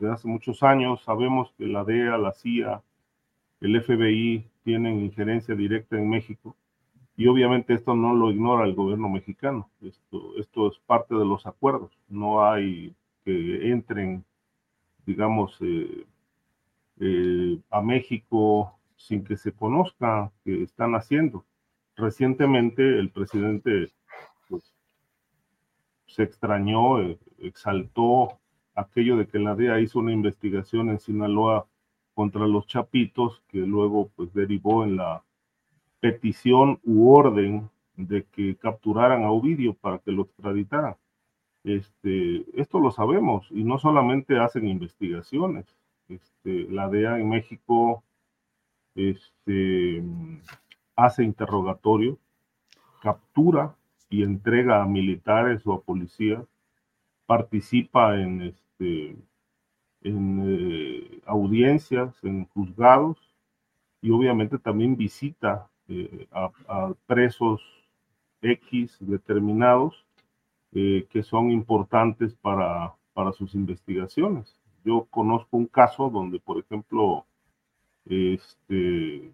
de 0.00 0.10
hace 0.10 0.26
muchos 0.26 0.62
años. 0.62 1.02
Sabemos 1.04 1.52
que 1.58 1.66
la 1.66 1.84
DEA, 1.84 2.16
la 2.16 2.32
CIA, 2.32 2.80
el 3.60 3.82
FBI 3.82 4.46
tienen 4.64 5.00
injerencia 5.00 5.54
directa 5.54 5.98
en 5.98 6.08
México 6.08 6.56
y 7.14 7.26
obviamente 7.26 7.74
esto 7.74 7.94
no 7.94 8.14
lo 8.14 8.30
ignora 8.30 8.64
el 8.64 8.74
gobierno 8.74 9.10
mexicano. 9.10 9.68
Esto, 9.82 10.38
esto 10.38 10.68
es 10.68 10.78
parte 10.86 11.14
de 11.14 11.26
los 11.26 11.44
acuerdos. 11.46 11.90
No 12.08 12.42
hay 12.42 12.94
que 13.22 13.70
entren, 13.70 14.24
digamos, 15.04 15.58
eh, 15.60 16.06
eh, 17.00 17.60
a 17.70 17.80
México 17.80 18.78
sin 18.96 19.24
que 19.24 19.36
se 19.36 19.52
conozca 19.52 20.32
qué 20.44 20.62
están 20.62 20.94
haciendo. 20.94 21.44
Recientemente 21.96 22.98
el 22.98 23.10
presidente 23.10 23.92
pues, 24.48 24.74
se 26.06 26.22
extrañó, 26.22 27.00
eh, 27.00 27.18
exaltó 27.38 28.38
aquello 28.74 29.16
de 29.16 29.26
que 29.26 29.38
la 29.38 29.54
DEA 29.54 29.80
hizo 29.80 29.98
una 29.98 30.12
investigación 30.12 30.90
en 30.90 30.98
Sinaloa 30.98 31.66
contra 32.14 32.46
los 32.46 32.66
chapitos, 32.66 33.42
que 33.48 33.58
luego 33.58 34.10
pues 34.14 34.32
derivó 34.32 34.84
en 34.84 34.96
la 34.96 35.24
petición 36.00 36.80
u 36.84 37.12
orden 37.12 37.70
de 37.96 38.24
que 38.24 38.56
capturaran 38.56 39.24
a 39.24 39.30
Ovidio 39.30 39.74
para 39.74 39.98
que 39.98 40.12
lo 40.12 40.22
extraditaran. 40.22 40.96
Este, 41.64 42.44
esto 42.60 42.78
lo 42.78 42.90
sabemos 42.90 43.48
y 43.50 43.64
no 43.64 43.78
solamente 43.78 44.38
hacen 44.38 44.68
investigaciones. 44.68 45.64
Este, 46.08 46.68
la 46.70 46.88
DEA 46.88 47.18
en 47.18 47.28
México 47.28 48.04
este, 48.94 50.02
hace 50.96 51.24
interrogatorio, 51.24 52.18
captura 53.02 53.74
y 54.10 54.22
entrega 54.22 54.82
a 54.82 54.86
militares 54.86 55.66
o 55.66 55.72
a 55.72 55.80
policías, 55.80 56.44
participa 57.26 58.20
en, 58.20 58.42
este, 58.42 59.16
eh, 60.02 61.20
audiencias, 61.26 62.14
en 62.22 62.44
juzgados 62.48 63.16
y 64.02 64.10
obviamente 64.10 64.58
también 64.58 64.96
visita 64.96 65.68
eh, 65.88 66.28
a, 66.30 66.92
presos 67.06 67.62
X 68.42 68.98
determinados 69.00 70.04
eh, 70.72 71.06
que 71.10 71.22
son 71.22 71.50
importantes 71.50 72.34
para 72.34 72.94
sus 73.32 73.54
investigaciones. 73.54 74.63
Yo 74.84 75.06
conozco 75.10 75.56
un 75.56 75.66
caso 75.66 76.10
donde, 76.10 76.38
por 76.38 76.58
ejemplo, 76.58 77.26
este, 78.06 79.32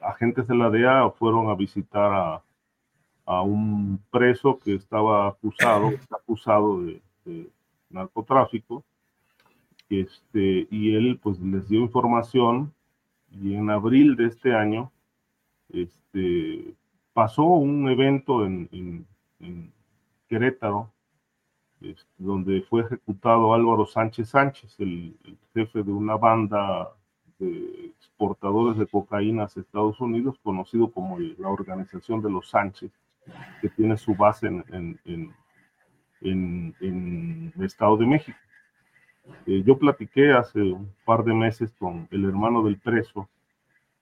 agentes 0.00 0.46
de 0.48 0.56
la 0.56 0.70
DEA 0.70 1.10
fueron 1.10 1.48
a 1.48 1.54
visitar 1.54 2.12
a, 2.12 2.42
a 3.26 3.42
un 3.42 4.02
preso 4.10 4.58
que 4.58 4.74
estaba 4.74 5.28
acusado, 5.28 5.90
acusado 6.10 6.82
de, 6.82 7.00
narcotráfico, 7.90 8.84
este, 9.88 10.66
y 10.70 10.94
él 10.94 11.18
pues 11.22 11.38
les 11.40 11.68
dio 11.68 11.80
información 11.80 12.74
y 13.30 13.54
en 13.54 13.70
abril 13.70 14.16
de 14.16 14.26
este 14.26 14.54
año 14.54 14.90
este, 15.68 16.74
pasó 17.12 17.44
un 17.44 17.88
evento 17.88 18.44
en, 18.44 19.06
Querétaro, 20.28 20.90
este, 20.90 21.03
donde 22.18 22.62
fue 22.62 22.82
ejecutado 22.82 23.54
Álvaro 23.54 23.86
Sánchez 23.86 24.30
Sánchez, 24.30 24.78
el, 24.80 25.16
jefe 25.52 25.82
de 25.82 25.92
una 25.92 26.16
banda 26.16 26.90
de 27.38 27.92
exportadores 27.98 28.78
de 28.78 28.86
cocaína 28.86 29.44
a 29.44 29.46
Estados 29.46 30.00
Unidos, 30.00 30.38
conocido 30.42 30.90
como 30.90 31.18
la 31.18 31.48
Organización 31.48 32.22
de 32.22 32.30
los 32.30 32.48
Sánchez, 32.50 32.90
que 33.60 33.68
tiene 33.68 33.96
su 33.96 34.14
base 34.14 34.46
en, 34.46 34.98
el 36.20 37.52
Estado 37.60 37.96
de 37.96 38.06
México. 38.06 38.38
Eh, 39.46 39.62
yo 39.64 39.78
platiqué 39.78 40.32
hace 40.32 40.60
un 40.60 40.92
par 41.04 41.24
de 41.24 41.34
meses 41.34 41.72
con 41.78 42.08
el 42.10 42.24
hermano 42.24 42.62
del 42.62 42.78
preso 42.78 43.28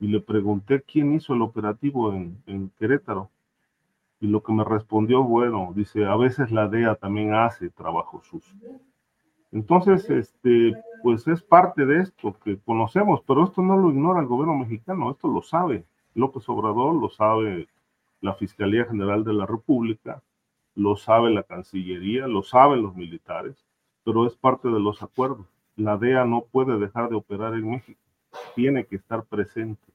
y 0.00 0.08
le 0.08 0.20
pregunté 0.20 0.82
quién 0.82 1.14
hizo 1.14 1.34
el 1.34 1.42
operativo 1.42 2.12
en 2.12 2.72
Querétaro. 2.78 3.30
Y 4.22 4.28
lo 4.28 4.40
que 4.40 4.52
me 4.52 4.62
respondió, 4.62 5.24
bueno, 5.24 5.72
dice, 5.74 6.04
a 6.04 6.14
veces 6.14 6.52
la 6.52 6.68
DEA 6.68 6.94
también 6.94 7.34
hace 7.34 7.70
trabajo 7.70 8.22
sucio. 8.22 8.56
Entonces, 9.50 10.08
este, 10.10 10.80
pues 11.02 11.26
es 11.26 11.42
parte 11.42 11.84
de 11.84 12.02
esto 12.02 12.32
que 12.44 12.56
conocemos, 12.60 13.20
pero 13.26 13.42
esto 13.42 13.62
no 13.62 13.76
lo 13.76 13.90
ignora 13.90 14.20
el 14.20 14.28
gobierno 14.28 14.54
mexicano, 14.54 15.10
esto 15.10 15.26
lo 15.26 15.42
sabe 15.42 15.84
López 16.14 16.48
Obrador, 16.48 16.94
lo 16.94 17.10
sabe 17.10 17.66
la 18.20 18.34
Fiscalía 18.34 18.84
General 18.84 19.24
de 19.24 19.32
la 19.32 19.44
República, 19.44 20.22
lo 20.76 20.94
sabe 20.94 21.30
la 21.30 21.42
Cancillería, 21.42 22.28
lo 22.28 22.44
saben 22.44 22.80
los 22.80 22.94
militares, 22.94 23.66
pero 24.04 24.24
es 24.24 24.36
parte 24.36 24.68
de 24.68 24.78
los 24.78 25.02
acuerdos. 25.02 25.48
La 25.74 25.96
DEA 25.96 26.24
no 26.26 26.42
puede 26.42 26.78
dejar 26.78 27.08
de 27.08 27.16
operar 27.16 27.54
en 27.54 27.68
México, 27.68 28.00
tiene 28.54 28.86
que 28.86 28.94
estar 28.94 29.24
presente, 29.24 29.91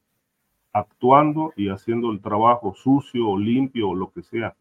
actuando 0.80 1.54
y 1.56 1.70
haciendo 1.70 2.12
el 2.12 2.22
trabajo 2.22 2.74
sucio 2.76 3.38
limpio 3.38 3.94
lo 3.94 4.12
que 4.12 4.24
sea. 4.24 4.56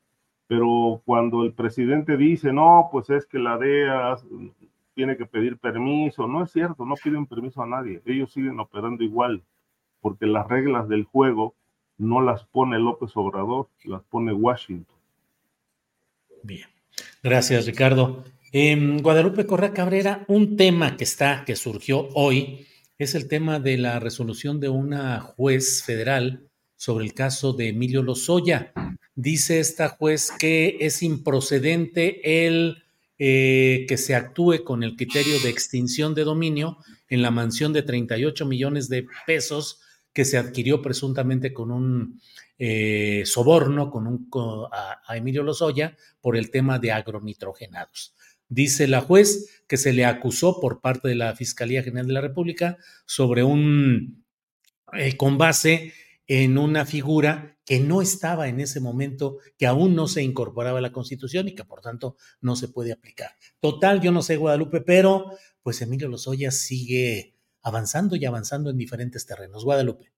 Pero 0.46 1.02
cuando 1.04 1.42
el 1.42 1.52
presidente 1.52 2.16
dice, 2.16 2.52
no, 2.52 2.88
pues 2.92 3.10
es 3.10 3.26
que 3.26 3.38
la 3.38 3.58
DEA 3.58 4.16
tiene 4.94 5.16
que 5.16 5.26
pedir 5.26 5.58
permiso. 5.58 6.26
No 6.26 6.44
es 6.44 6.52
cierto, 6.52 6.84
no 6.84 6.94
piden 6.94 7.26
permiso 7.26 7.62
a 7.62 7.66
nadie. 7.66 8.00
Ellos 8.06 8.32
siguen 8.32 8.58
operando 8.60 9.02
igual, 9.02 9.42
porque 10.00 10.26
las 10.26 10.46
reglas 10.48 10.88
del 10.88 11.04
juego 11.04 11.54
no 11.98 12.20
las 12.20 12.44
pone 12.44 12.78
López 12.78 13.10
Obrador, 13.14 13.68
las 13.84 14.02
pone 14.04 14.32
Washington. 14.32 14.96
Bien, 16.42 16.68
gracias 17.22 17.66
Ricardo. 17.66 18.24
En 18.52 19.02
Guadalupe 19.02 19.46
Correa 19.46 19.74
Cabrera, 19.74 20.24
un 20.28 20.56
tema 20.56 20.96
que 20.96 21.04
está, 21.04 21.44
que 21.44 21.56
surgió 21.56 22.08
hoy, 22.14 22.66
es 22.98 23.14
el 23.14 23.28
tema 23.28 23.60
de 23.60 23.76
la 23.76 24.00
resolución 24.00 24.58
de 24.60 24.68
una 24.68 25.20
juez 25.20 25.82
federal 25.82 26.48
sobre 26.76 27.04
el 27.04 27.14
caso 27.14 27.52
de 27.52 27.68
Emilio 27.68 28.02
Lozoya. 28.02 28.72
Dice 29.14 29.60
esta 29.60 29.88
juez 29.88 30.30
que 30.38 30.78
es 30.80 31.02
improcedente 31.02 32.46
el 32.46 32.82
eh, 33.18 33.86
que 33.88 33.96
se 33.96 34.14
actúe 34.14 34.62
con 34.64 34.82
el 34.82 34.96
criterio 34.96 35.40
de 35.40 35.48
extinción 35.48 36.14
de 36.14 36.24
dominio 36.24 36.78
en 37.08 37.22
la 37.22 37.30
mansión 37.30 37.72
de 37.72 37.82
38 37.82 38.44
millones 38.46 38.88
de 38.88 39.06
pesos 39.26 39.80
que 40.12 40.24
se 40.24 40.38
adquirió 40.38 40.82
presuntamente 40.82 41.52
con 41.52 41.70
un 41.70 42.20
eh, 42.58 43.22
soborno 43.26 43.90
con 43.90 44.06
un, 44.06 44.30
a, 44.72 45.00
a, 45.06 45.16
Emilio 45.16 45.42
Lozoya 45.42 45.94
por 46.22 46.36
el 46.38 46.50
tema 46.50 46.78
de 46.78 46.92
agronitrogenados. 46.92 48.15
Dice 48.48 48.86
la 48.86 49.00
juez 49.00 49.62
que 49.66 49.76
se 49.76 49.92
le 49.92 50.04
acusó 50.04 50.60
por 50.60 50.80
parte 50.80 51.08
de 51.08 51.16
la 51.16 51.34
Fiscalía 51.34 51.82
General 51.82 52.06
de 52.06 52.12
la 52.12 52.20
República 52.20 52.78
sobre 53.04 53.42
un, 53.42 54.24
eh, 54.92 55.16
con 55.16 55.38
base 55.38 55.92
en 56.26 56.58
una 56.58 56.86
figura 56.86 57.56
que 57.64 57.80
no 57.80 58.02
estaba 58.02 58.48
en 58.48 58.60
ese 58.60 58.80
momento, 58.80 59.38
que 59.58 59.66
aún 59.66 59.94
no 59.94 60.06
se 60.06 60.22
incorporaba 60.22 60.78
a 60.78 60.82
la 60.82 60.92
Constitución 60.92 61.48
y 61.48 61.54
que 61.54 61.64
por 61.64 61.80
tanto 61.80 62.16
no 62.40 62.54
se 62.54 62.68
puede 62.68 62.92
aplicar. 62.92 63.30
Total, 63.60 64.00
yo 64.00 64.12
no 64.12 64.22
sé 64.22 64.36
Guadalupe, 64.36 64.80
pero 64.80 65.30
pues 65.62 65.82
Emilio 65.82 66.08
Lozoya 66.08 66.52
sigue 66.52 67.36
avanzando 67.62 68.14
y 68.14 68.24
avanzando 68.24 68.70
en 68.70 68.78
diferentes 68.78 69.26
terrenos. 69.26 69.64
Guadalupe, 69.64 70.12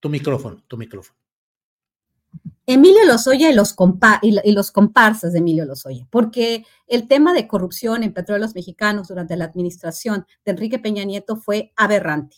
tu 0.00 0.10
micrófono, 0.10 0.62
tu 0.68 0.76
micrófono. 0.76 1.19
Emilio 2.72 3.04
Lozoya 3.04 3.50
y 3.50 3.52
los, 3.52 3.74
y 4.22 4.52
los 4.52 4.70
comparsas 4.70 5.32
de 5.32 5.40
Emilio 5.40 5.64
Lozoya, 5.64 6.06
porque 6.08 6.64
el 6.86 7.08
tema 7.08 7.32
de 7.32 7.48
corrupción 7.48 8.04
en 8.04 8.12
petróleos 8.12 8.54
mexicanos 8.54 9.08
durante 9.08 9.36
la 9.36 9.46
administración 9.46 10.24
de 10.44 10.52
Enrique 10.52 10.78
Peña 10.78 11.02
Nieto 11.02 11.34
fue 11.34 11.72
aberrante. 11.74 12.36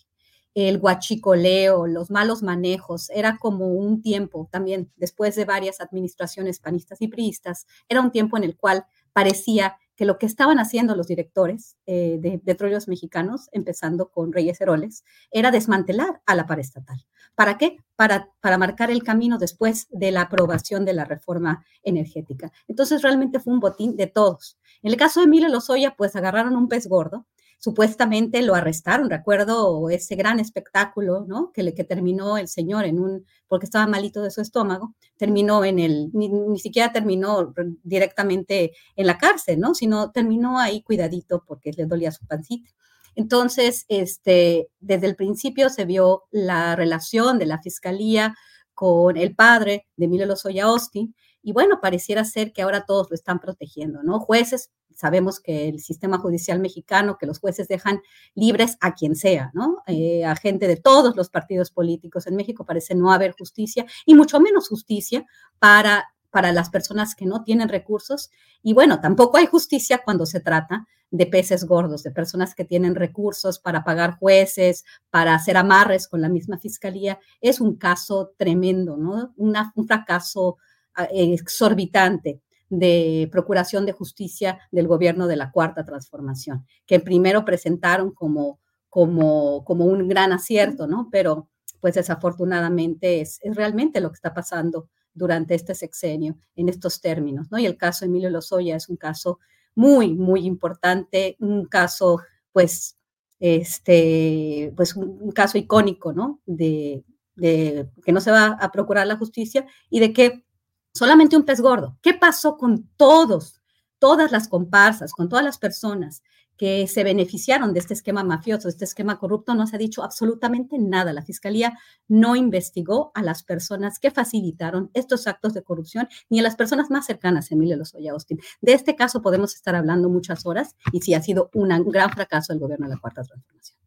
El 0.54 0.78
guachicoleo, 0.78 1.86
los 1.86 2.10
malos 2.10 2.42
manejos, 2.42 3.10
era 3.10 3.36
como 3.36 3.68
un 3.68 4.00
tiempo 4.00 4.48
también, 4.50 4.90
después 4.96 5.36
de 5.36 5.44
varias 5.44 5.82
administraciones 5.82 6.60
panistas 6.60 7.02
y 7.02 7.08
priistas, 7.08 7.66
era 7.86 8.00
un 8.00 8.10
tiempo 8.10 8.38
en 8.38 8.44
el 8.44 8.56
cual 8.56 8.86
parecía 9.12 9.76
que 9.96 10.04
lo 10.04 10.18
que 10.18 10.26
estaban 10.26 10.58
haciendo 10.58 10.96
los 10.96 11.06
directores 11.06 11.76
eh, 11.86 12.18
de 12.20 12.38
petróleos 12.38 12.88
mexicanos, 12.88 13.48
empezando 13.52 14.10
con 14.10 14.32
Reyes 14.32 14.60
Heroles, 14.60 15.04
era 15.30 15.50
desmantelar 15.50 16.22
a 16.26 16.34
la 16.34 16.46
paraestatal. 16.46 17.04
¿Para 17.34 17.58
qué? 17.58 17.76
Para, 17.96 18.30
para 18.40 18.58
marcar 18.58 18.90
el 18.90 19.02
camino 19.02 19.38
después 19.38 19.86
de 19.90 20.10
la 20.10 20.22
aprobación 20.22 20.84
de 20.84 20.92
la 20.92 21.04
reforma 21.04 21.64
energética. 21.82 22.52
Entonces 22.68 23.02
realmente 23.02 23.40
fue 23.40 23.52
un 23.52 23.60
botín 23.60 23.96
de 23.96 24.06
todos. 24.06 24.58
En 24.82 24.90
el 24.90 24.96
caso 24.96 25.20
de 25.20 25.26
Emilio 25.26 25.48
Lozoya, 25.48 25.94
pues 25.96 26.16
agarraron 26.16 26.56
un 26.56 26.68
pez 26.68 26.86
gordo 26.86 27.26
supuestamente 27.62 28.42
lo 28.42 28.56
arrestaron, 28.56 29.08
recuerdo 29.08 29.88
ese 29.88 30.16
gran 30.16 30.40
espectáculo, 30.40 31.24
¿no? 31.28 31.52
Que, 31.52 31.62
terminó 31.84 32.36
el 32.36 32.48
señor 32.48 32.86
en 32.86 32.98
un, 32.98 33.24
porque 33.46 33.66
estaba 33.66 33.86
malito 33.86 34.20
de 34.20 34.32
su 34.32 34.40
estómago, 34.40 34.96
terminó 35.16 35.64
en 35.64 35.78
el, 35.78 36.10
ni, 36.12 36.58
siquiera 36.58 36.92
terminó 36.92 37.54
directamente 37.84 38.72
en 38.96 39.06
la 39.06 39.16
cárcel, 39.16 39.60
¿no? 39.60 39.76
Sino 39.76 40.10
terminó 40.10 40.58
ahí 40.58 40.82
cuidadito 40.82 41.44
porque 41.46 41.70
le 41.70 41.86
dolía 41.86 42.10
su 42.10 42.26
pancita. 42.26 42.68
Entonces, 43.14 43.84
este, 43.86 44.68
desde 44.80 45.06
el 45.06 45.14
principio 45.14 45.68
se 45.68 45.84
vio 45.84 46.24
la 46.32 46.74
relación 46.74 47.38
de 47.38 47.46
la 47.46 47.62
fiscalía 47.62 48.34
con 48.74 49.16
el 49.16 49.36
padre 49.36 49.86
de 49.96 50.06
Emilio 50.06 50.26
Lozoya 50.26 50.64
Austin, 50.64 51.14
y 51.44 51.52
bueno, 51.52 51.80
pareciera 51.80 52.24
ser 52.24 52.52
que 52.52 52.62
ahora 52.62 52.86
todos 52.86 53.08
lo 53.08 53.14
están 53.14 53.38
protegiendo, 53.38 54.02
¿no? 54.02 54.18
Jueces, 54.18 54.70
sabemos 55.02 55.40
que 55.40 55.68
el 55.68 55.80
sistema 55.80 56.18
judicial 56.18 56.60
mexicano, 56.60 57.18
que 57.18 57.26
los 57.26 57.40
jueces 57.40 57.66
dejan 57.66 58.00
libres 58.36 58.78
a 58.80 58.94
quien 58.94 59.16
sea, 59.16 59.50
¿no? 59.52 59.82
Eh, 59.88 60.24
a 60.24 60.36
gente 60.36 60.68
de 60.68 60.76
todos 60.76 61.16
los 61.16 61.28
partidos 61.28 61.72
políticos 61.72 62.28
en 62.28 62.36
México 62.36 62.64
parece 62.64 62.94
no 62.94 63.12
haber 63.12 63.32
justicia 63.36 63.84
y 64.06 64.14
mucho 64.14 64.38
menos 64.38 64.68
justicia 64.68 65.26
para 65.58 66.06
para 66.30 66.50
las 66.50 66.70
personas 66.70 67.14
que 67.14 67.26
no 67.26 67.44
tienen 67.44 67.68
recursos. 67.68 68.30
Y 68.62 68.72
bueno, 68.72 69.00
tampoco 69.02 69.36
hay 69.36 69.44
justicia 69.44 70.00
cuando 70.02 70.24
se 70.24 70.40
trata 70.40 70.86
de 71.10 71.26
peces 71.26 71.64
gordos, 71.64 72.04
de 72.04 72.10
personas 72.10 72.54
que 72.54 72.64
tienen 72.64 72.94
recursos 72.94 73.58
para 73.58 73.84
pagar 73.84 74.16
jueces, 74.18 74.86
para 75.10 75.34
hacer 75.34 75.58
amarres 75.58 76.08
con 76.08 76.22
la 76.22 76.30
misma 76.30 76.56
fiscalía. 76.58 77.18
Es 77.42 77.60
un 77.60 77.76
caso 77.76 78.32
tremendo, 78.38 78.96
¿no? 78.96 79.34
un 79.36 79.86
fracaso 79.86 80.56
ah, 80.94 81.06
exorbitante 81.12 82.40
de 82.72 83.28
procuración 83.30 83.84
de 83.84 83.92
justicia 83.92 84.58
del 84.70 84.88
gobierno 84.88 85.26
de 85.26 85.36
la 85.36 85.50
Cuarta 85.50 85.84
Transformación, 85.84 86.66
que 86.86 87.00
primero 87.00 87.44
presentaron 87.44 88.12
como, 88.12 88.60
como, 88.88 89.62
como 89.64 89.84
un 89.84 90.08
gran 90.08 90.32
acierto, 90.32 90.86
¿no? 90.86 91.10
Pero 91.12 91.50
pues 91.80 91.96
desafortunadamente 91.96 93.20
es, 93.20 93.40
es 93.42 93.56
realmente 93.56 94.00
lo 94.00 94.08
que 94.10 94.14
está 94.14 94.32
pasando 94.32 94.88
durante 95.12 95.54
este 95.54 95.74
sexenio 95.74 96.38
en 96.56 96.70
estos 96.70 97.02
términos, 97.02 97.48
¿no? 97.50 97.58
Y 97.58 97.66
el 97.66 97.76
caso 97.76 98.06
Emilio 98.06 98.30
Lozoya 98.30 98.74
es 98.74 98.88
un 98.88 98.96
caso 98.96 99.38
muy, 99.74 100.14
muy 100.14 100.46
importante, 100.46 101.36
un 101.40 101.66
caso, 101.66 102.20
pues, 102.52 102.96
este, 103.38 104.72
pues 104.74 104.96
un, 104.96 105.30
caso 105.32 105.58
icónico, 105.58 106.14
¿no? 106.14 106.40
De, 106.46 107.04
de, 107.36 107.90
que 108.02 108.12
no 108.12 108.22
se 108.22 108.30
va 108.30 108.56
a 108.58 108.72
procurar 108.72 109.06
la 109.06 109.18
justicia 109.18 109.66
y 109.90 110.00
de 110.00 110.14
que 110.14 110.46
solamente 110.94 111.36
un 111.36 111.44
pez 111.44 111.60
gordo. 111.60 111.98
¿Qué 112.02 112.14
pasó 112.14 112.56
con 112.56 112.88
todos, 112.96 113.60
todas 113.98 114.32
las 114.32 114.48
comparsas, 114.48 115.12
con 115.12 115.28
todas 115.28 115.44
las 115.44 115.58
personas 115.58 116.22
que 116.56 116.86
se 116.86 117.02
beneficiaron 117.02 117.72
de 117.72 117.80
este 117.80 117.94
esquema 117.94 118.22
mafioso, 118.22 118.68
de 118.68 118.72
este 118.72 118.84
esquema 118.84 119.18
corrupto, 119.18 119.54
no 119.54 119.66
se 119.66 119.74
ha 119.74 119.78
dicho 119.78 120.04
absolutamente 120.04 120.78
nada. 120.78 121.12
La 121.12 121.22
Fiscalía 121.22 121.76
no 122.08 122.36
investigó 122.36 123.10
a 123.14 123.22
las 123.22 123.42
personas 123.42 123.98
que 123.98 124.10
facilitaron 124.10 124.90
estos 124.94 125.26
actos 125.26 125.54
de 125.54 125.62
corrupción, 125.62 126.08
ni 126.30 126.38
a 126.40 126.42
las 126.42 126.54
personas 126.56 126.90
más 126.90 127.06
cercanas 127.06 127.50
a 127.50 127.54
Emilio 127.54 127.76
Lozoya 127.76 128.12
Austin. 128.12 128.38
De 128.60 128.74
este 128.74 128.94
caso 128.94 129.22
podemos 129.22 129.54
estar 129.54 129.74
hablando 129.74 130.08
muchas 130.08 130.46
horas 130.46 130.76
y 130.92 131.00
sí 131.00 131.14
ha 131.14 131.22
sido 131.22 131.50
un 131.54 131.68
gran 131.90 132.10
fracaso 132.10 132.52
el 132.52 132.60
gobierno 132.60 132.86
de 132.86 132.94
la 132.94 133.00
Cuarta 133.00 133.22
Transformación. 133.24 133.81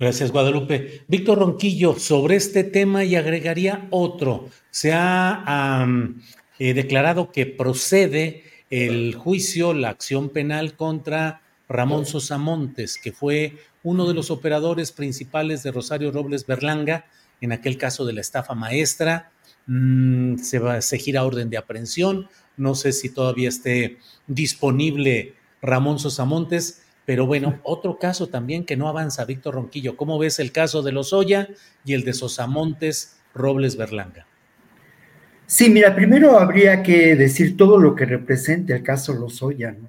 Gracias, 0.00 0.32
Guadalupe. 0.32 1.02
Víctor 1.08 1.40
Ronquillo, 1.40 1.94
sobre 1.98 2.36
este 2.36 2.64
tema 2.64 3.04
y 3.04 3.16
agregaría 3.16 3.86
otro. 3.90 4.48
Se 4.70 4.94
ha 4.94 5.86
eh, 6.58 6.72
declarado 6.72 7.30
que 7.30 7.44
procede 7.44 8.44
el 8.70 9.14
juicio, 9.14 9.74
la 9.74 9.90
acción 9.90 10.30
penal 10.30 10.74
contra 10.74 11.42
Ramón 11.68 12.06
Sosamontes, 12.06 12.96
que 12.96 13.12
fue 13.12 13.58
uno 13.82 14.08
de 14.08 14.14
los 14.14 14.30
operadores 14.30 14.90
principales 14.90 15.62
de 15.62 15.70
Rosario 15.70 16.10
Robles 16.12 16.46
Berlanga, 16.46 17.04
en 17.42 17.52
aquel 17.52 17.76
caso 17.76 18.06
de 18.06 18.14
la 18.14 18.22
estafa 18.22 18.54
maestra. 18.54 19.32
Mm, 19.66 20.38
se, 20.38 20.60
va, 20.60 20.80
se 20.80 20.96
gira 20.96 21.26
orden 21.26 21.50
de 21.50 21.58
aprehensión. 21.58 22.26
No 22.56 22.74
sé 22.74 22.92
si 22.92 23.10
todavía 23.10 23.50
esté 23.50 23.98
disponible 24.26 25.34
Ramón 25.60 25.98
Sosamontes, 25.98 26.84
pero 27.10 27.26
bueno, 27.26 27.58
otro 27.64 27.98
caso 27.98 28.28
también 28.28 28.64
que 28.64 28.76
no 28.76 28.86
avanza, 28.86 29.24
Víctor 29.24 29.56
Ronquillo. 29.56 29.96
¿Cómo 29.96 30.16
ves 30.16 30.38
el 30.38 30.52
caso 30.52 30.80
de 30.82 30.92
Lozoya 30.92 31.48
y 31.84 31.94
el 31.94 32.04
de 32.04 32.12
Sosamontes 32.12 33.18
Robles 33.34 33.76
Berlanga? 33.76 34.28
Sí, 35.44 35.70
mira, 35.70 35.92
primero 35.96 36.38
habría 36.38 36.84
que 36.84 37.16
decir 37.16 37.56
todo 37.56 37.78
lo 37.78 37.96
que 37.96 38.04
representa 38.04 38.76
el 38.76 38.84
caso 38.84 39.12
Lozoya, 39.12 39.72
¿no? 39.72 39.88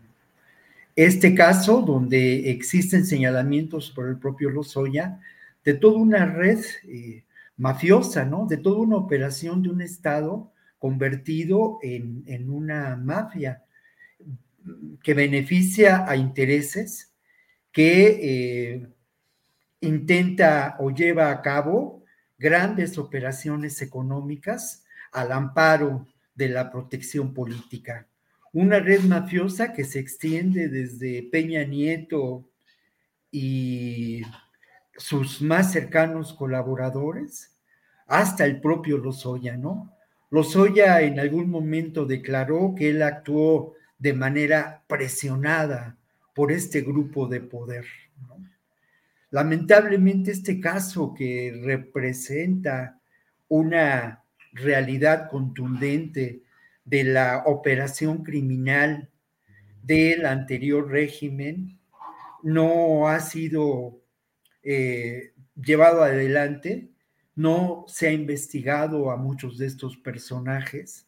Este 0.95 1.35
caso, 1.35 1.83
donde 1.83 2.49
existen 2.49 3.05
señalamientos 3.05 3.91
por 3.91 4.09
el 4.09 4.17
propio 4.17 4.49
Lozoya 4.49 5.19
de 5.63 5.75
toda 5.75 5.99
una 5.99 6.25
red 6.25 6.57
eh, 6.87 7.23
mafiosa, 7.55 8.25
¿no? 8.25 8.47
De 8.47 8.57
toda 8.57 8.79
una 8.79 8.95
operación 8.95 9.61
de 9.61 9.69
un 9.69 9.81
Estado 9.81 10.51
convertido 10.79 11.77
en, 11.83 12.49
una 12.49 12.95
mafia 12.95 13.61
que 15.03 15.13
beneficia 15.13 16.09
a 16.09 16.15
intereses, 16.15 17.10
que 17.71 18.73
eh, 18.73 18.87
intenta 19.81 20.75
o 20.79 20.91
lleva 20.91 21.31
a 21.31 21.41
cabo 21.41 22.03
grandes 22.37 22.97
operaciones 22.97 23.81
económicas 23.81 24.83
al 25.11 25.31
amparo 25.31 26.07
de 26.35 26.49
la 26.49 26.71
protección 26.71 27.33
política 27.33 28.07
una 28.53 28.79
red 28.79 29.01
mafiosa 29.03 29.73
que 29.73 29.83
se 29.83 29.99
extiende 29.99 30.67
desde 30.67 31.23
Peña 31.23 31.63
Nieto 31.63 32.49
y 33.31 34.23
sus 34.97 35.41
más 35.41 35.71
cercanos 35.71 36.33
colaboradores 36.33 37.57
hasta 38.07 38.45
el 38.45 38.59
propio 38.59 38.97
Lozoya, 38.97 39.55
¿no? 39.55 39.95
Lozoya 40.29 41.01
en 41.01 41.19
algún 41.19 41.49
momento 41.49 42.05
declaró 42.05 42.73
que 42.75 42.89
él 42.89 43.03
actuó 43.03 43.73
de 43.97 44.13
manera 44.13 44.83
presionada 44.87 45.97
por 46.33 46.51
este 46.51 46.81
grupo 46.81 47.27
de 47.27 47.41
poder. 47.41 47.85
Lamentablemente 49.29 50.31
este 50.31 50.59
caso 50.59 51.13
que 51.13 51.61
representa 51.63 52.99
una 53.47 54.23
realidad 54.53 55.29
contundente 55.29 56.43
de 56.83 57.03
la 57.03 57.43
operación 57.45 58.23
criminal 58.23 59.09
del 59.83 60.25
anterior 60.25 60.89
régimen 60.89 61.79
no 62.43 63.07
ha 63.07 63.19
sido 63.19 64.01
eh, 64.63 65.33
llevado 65.55 66.03
adelante, 66.03 66.89
no 67.35 67.85
se 67.87 68.07
ha 68.07 68.11
investigado 68.11 69.11
a 69.11 69.17
muchos 69.17 69.57
de 69.57 69.67
estos 69.67 69.97
personajes. 69.97 71.07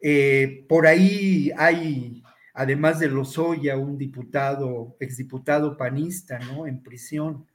Eh, 0.00 0.64
por 0.68 0.86
ahí 0.86 1.50
hay, 1.56 2.22
además 2.54 3.00
de 3.00 3.08
Lozoya, 3.08 3.76
un 3.76 3.98
diputado, 3.98 4.96
exdiputado 5.00 5.76
panista, 5.76 6.38
¿no? 6.38 6.66
En 6.66 6.82
prisión. 6.82 7.46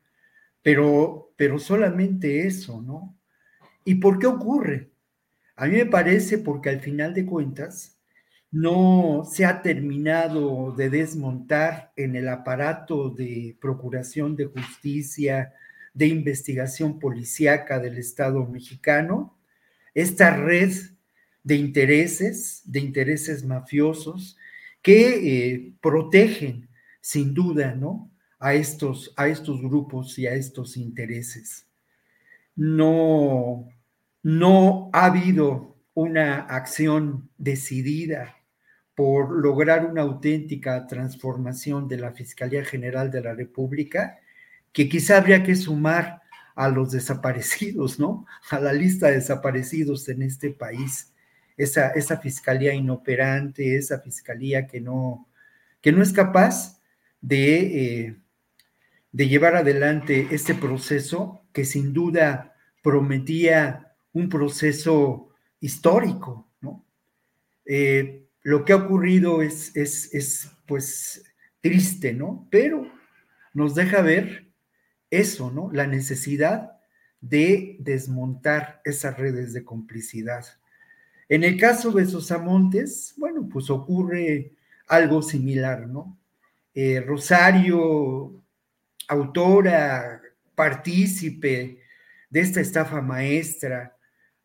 Pero, 0.61 1.31
pero 1.37 1.57
solamente 1.57 2.45
eso, 2.45 2.81
¿no? 2.81 3.17
¿Y 3.85 3.95
por 3.95 4.19
qué 4.19 4.27
ocurre? 4.27 4.91
A 5.55 5.65
mí 5.65 5.75
me 5.75 5.85
parece 5.85 6.37
porque 6.37 6.69
al 6.69 6.81
final 6.81 7.13
de 7.13 7.25
cuentas 7.25 7.97
no 8.51 9.23
se 9.29 9.45
ha 9.45 9.61
terminado 9.61 10.73
de 10.73 10.89
desmontar 10.89 11.93
en 11.95 12.15
el 12.15 12.27
aparato 12.27 13.09
de 13.09 13.57
procuración 13.61 14.35
de 14.35 14.45
justicia, 14.45 15.53
de 15.93 16.07
investigación 16.07 16.99
policíaca 16.99 17.79
del 17.79 17.97
Estado 17.97 18.45
mexicano, 18.45 19.37
esta 19.93 20.35
red 20.35 20.71
de 21.43 21.55
intereses, 21.55 22.61
de 22.65 22.79
intereses 22.79 23.45
mafiosos 23.45 24.37
que 24.81 25.53
eh, 25.53 25.73
protegen 25.81 26.69
sin 27.01 27.33
duda, 27.33 27.75
¿no? 27.75 28.11
A 28.39 28.53
estos, 28.53 29.13
a 29.17 29.27
estos 29.27 29.61
grupos 29.61 30.17
y 30.17 30.27
a 30.27 30.33
estos 30.33 30.77
intereses. 30.77 31.67
No, 32.55 33.67
no 34.23 34.89
ha 34.93 35.05
habido 35.05 35.77
una 35.93 36.41
acción 36.41 37.29
decidida 37.37 38.35
por 38.95 39.31
lograr 39.31 39.85
una 39.85 40.01
auténtica 40.01 40.85
transformación 40.87 41.87
de 41.87 41.97
la 41.97 42.11
Fiscalía 42.11 42.65
General 42.65 43.09
de 43.09 43.21
la 43.21 43.33
República, 43.33 44.19
que 44.73 44.89
quizá 44.89 45.17
habría 45.17 45.43
que 45.43 45.55
sumar 45.55 46.21
a 46.55 46.67
los 46.67 46.91
desaparecidos, 46.91 47.99
¿no? 47.99 48.25
A 48.49 48.59
la 48.59 48.73
lista 48.73 49.07
de 49.07 49.15
desaparecidos 49.15 50.09
en 50.09 50.21
este 50.21 50.51
país. 50.51 51.13
Esa, 51.59 51.89
esa 51.89 52.17
fiscalía 52.17 52.73
inoperante, 52.73 53.75
esa 53.75 53.99
fiscalía 53.99 54.65
que 54.65 54.79
no, 54.79 55.27
que 55.81 55.91
no 55.91 56.01
es 56.01 56.13
capaz 56.13 56.79
de, 57.19 58.05
eh, 58.05 58.15
de 59.11 59.27
llevar 59.27 59.57
adelante 59.57 60.29
este 60.31 60.55
proceso 60.55 61.43
que 61.51 61.65
sin 61.65 61.91
duda 61.91 62.55
prometía 62.81 63.93
un 64.13 64.29
proceso 64.29 65.29
histórico, 65.59 66.47
¿no? 66.61 66.85
Eh, 67.65 68.25
lo 68.41 68.63
que 68.63 68.71
ha 68.71 68.77
ocurrido 68.77 69.41
es, 69.41 69.75
es, 69.75 70.13
es, 70.13 70.49
pues, 70.65 71.25
triste, 71.59 72.13
¿no? 72.13 72.47
Pero 72.49 72.89
nos 73.53 73.75
deja 73.75 74.01
ver 74.01 74.47
eso, 75.09 75.51
¿no? 75.51 75.69
La 75.73 75.87
necesidad 75.87 76.79
de 77.21 77.75
desmontar 77.79 78.81
esas 78.85 79.17
redes 79.17 79.51
de 79.51 79.65
complicidad. 79.65 80.45
En 81.29 81.43
el 81.43 81.57
caso 81.59 81.91
de 81.91 82.07
Sosamontes, 82.07 83.13
bueno, 83.15 83.47
pues 83.47 83.69
ocurre 83.69 84.53
algo 84.87 85.21
similar, 85.21 85.87
¿no? 85.87 86.17
Eh, 86.73 87.01
Rosario, 87.01 88.43
autora, 89.07 90.21
partícipe 90.55 91.79
de 92.31 92.39
esta 92.39 92.61
estafa 92.61 93.01
maestra, 93.01 93.95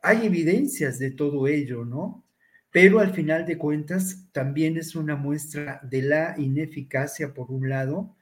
hay 0.03 0.27
evidencias 0.27 0.99
de 0.99 1.11
todo 1.11 1.49
ello, 1.49 1.87
¿no? 1.87 2.23
Pero 2.71 3.01
al 3.01 3.15
final 3.15 3.47
de 3.47 3.57
cuentas 3.57 4.27
también 4.33 4.77
es 4.77 4.95
una 4.95 5.17
muestra 5.17 5.81
de 5.83 6.03
la 6.03 6.35
ineficacia, 6.37 7.33
por 7.33 7.51
un 7.51 7.71
lado, 7.71 8.15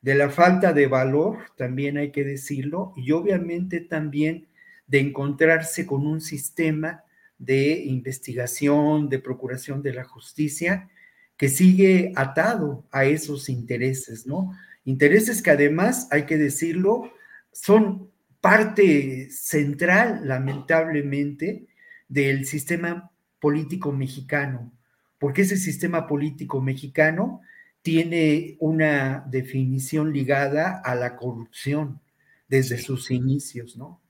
de 0.00 0.14
la 0.14 0.30
falta 0.30 0.72
de 0.72 0.86
valor, 0.86 1.38
también 1.56 1.98
hay 1.98 2.12
que 2.12 2.24
decirlo, 2.24 2.94
y 2.96 3.12
obviamente 3.12 3.80
también 3.80 4.48
de 4.86 5.00
encontrarse 5.00 5.84
con 5.84 6.06
un 6.06 6.22
sistema 6.22 7.04
de 7.38 7.84
investigación, 7.84 9.08
de 9.08 9.18
procuración 9.18 9.82
de 9.82 9.92
la 9.92 10.04
justicia, 10.04 10.88
que 11.36 11.48
sigue 11.48 12.12
atado 12.16 12.86
a 12.90 13.04
esos 13.04 13.48
intereses, 13.48 14.26
¿no? 14.26 14.52
Intereses 14.84 15.42
que 15.42 15.50
además, 15.50 16.08
hay 16.10 16.24
que 16.24 16.38
decirlo, 16.38 17.12
son 17.52 18.10
parte 18.40 19.28
central, 19.30 20.20
lamentablemente, 20.24 21.66
del 22.08 22.46
sistema 22.46 23.10
político 23.40 23.92
mexicano, 23.92 24.72
porque 25.18 25.42
ese 25.42 25.56
sistema 25.56 26.06
político 26.06 26.60
mexicano 26.60 27.40
tiene 27.82 28.56
una 28.60 29.24
definición 29.28 30.12
ligada 30.12 30.80
a 30.84 30.94
la 30.94 31.16
corrupción 31.16 32.00
desde 32.48 32.78
sus 32.78 33.10
inicios, 33.10 33.76
¿no? 33.76 34.00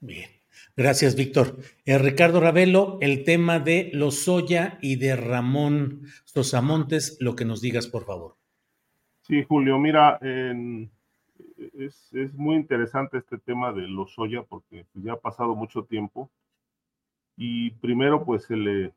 Bien. 0.00 0.35
Gracias, 0.76 1.16
Víctor. 1.16 1.58
Eh, 1.84 1.98
Ricardo 1.98 2.40
Ravelo, 2.40 2.98
el 3.00 3.24
tema 3.24 3.58
de 3.60 3.90
Lozoya 3.92 4.78
y 4.82 4.96
de 4.96 5.16
Ramón 5.16 6.02
Sosamontes, 6.24 7.16
lo 7.20 7.34
que 7.34 7.44
nos 7.44 7.60
digas, 7.60 7.86
por 7.86 8.04
favor. 8.04 8.36
Sí, 9.22 9.42
Julio, 9.42 9.78
mira, 9.78 10.20
es, 11.78 12.34
muy 12.34 12.56
interesante 12.56 13.18
este 13.18 13.38
tema 13.38 13.72
de 13.72 13.82
Lozoya 13.88 14.42
porque 14.42 14.86
ya 14.94 15.14
ha 15.14 15.20
pasado 15.20 15.54
mucho 15.54 15.84
tiempo 15.84 16.30
y 17.36 17.70
primero 17.72 18.24
pues 18.24 18.44
se 18.44 18.56
le 18.56 18.92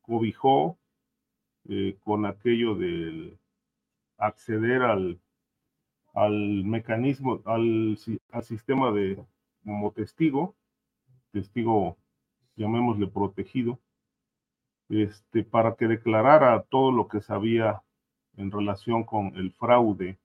cobijó 0.00 0.78
eh, 1.68 1.96
con 2.02 2.26
aquello 2.26 2.74
del 2.74 3.38
acceder 4.16 4.82
al, 4.82 5.20
al 6.14 6.64
mecanismo, 6.64 7.40
al, 7.44 7.98
al 8.30 8.42
sistema 8.44 8.90
de 8.92 9.22
como 9.64 9.92
testigo 9.92 10.54
testigo, 11.32 11.96
llamémosle 12.56 13.08
protegido, 13.08 13.80
este, 14.88 15.42
para 15.42 15.74
que 15.74 15.88
declarara 15.88 16.62
todo 16.62 16.92
lo 16.92 17.08
que 17.08 17.20
sabía 17.20 17.82
en 18.36 18.50
relación 18.50 19.04
con 19.04 19.34
el 19.36 19.52
fraude 19.52 20.18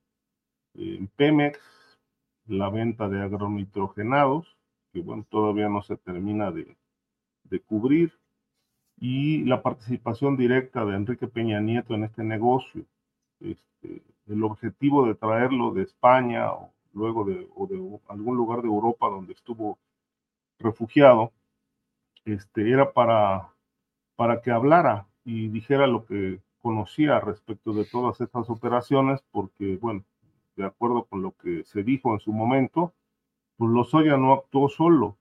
en 0.73 1.07
Pemex, 1.07 1.59
la 2.45 2.69
venta 2.69 3.09
de 3.09 3.21
agronitrogenados, 3.21 4.57
que 4.91 5.01
bueno, 5.01 5.25
todavía 5.29 5.69
no 5.69 5.81
se 5.81 5.97
termina 5.97 6.51
de, 6.51 6.77
cubrir, 7.65 8.13
y 8.97 9.43
la 9.45 9.61
participación 9.61 10.37
directa 10.37 10.85
de 10.85 10.95
Enrique 10.95 11.27
Peña 11.27 11.59
Nieto 11.59 11.93
en 11.93 12.03
este 12.03 12.23
negocio. 12.23 12.85
Este, 13.39 14.03
el 14.27 14.43
objetivo 14.43 15.05
de 15.07 15.15
traerlo 15.15 15.71
de 15.71 15.83
España 15.83 16.51
o 16.51 16.73
luego 16.93 17.23
de 17.23 17.47
algún 18.07 18.35
lugar 18.35 18.61
de 18.61 18.67
Europa 18.67 19.07
donde 19.07 19.33
estuvo 19.33 19.77
refugiado, 20.59 21.31
este, 22.25 22.69
era 22.71 22.91
para, 22.93 23.49
para 24.15 24.41
que 24.41 24.51
hablara 24.51 25.07
y 25.23 25.47
dijera 25.49 25.87
lo 25.87 26.05
que 26.05 26.41
conocía 26.59 27.19
respecto 27.19 27.73
de 27.73 27.85
todas 27.85 28.19
estas 28.21 28.49
operaciones, 28.49 29.23
porque, 29.31 29.77
bueno, 29.77 30.03
de 30.55 30.65
acuerdo 30.65 31.05
con 31.05 31.21
lo 31.21 31.31
que 31.37 31.63
se 31.63 31.83
dijo 31.83 32.13
en 32.13 32.19
su 32.19 32.33
momento, 32.33 32.93
pues 33.57 33.71
Lozoya 33.71 34.17
no 34.17 34.33
actuó 34.33 34.69
solo. 34.69 35.17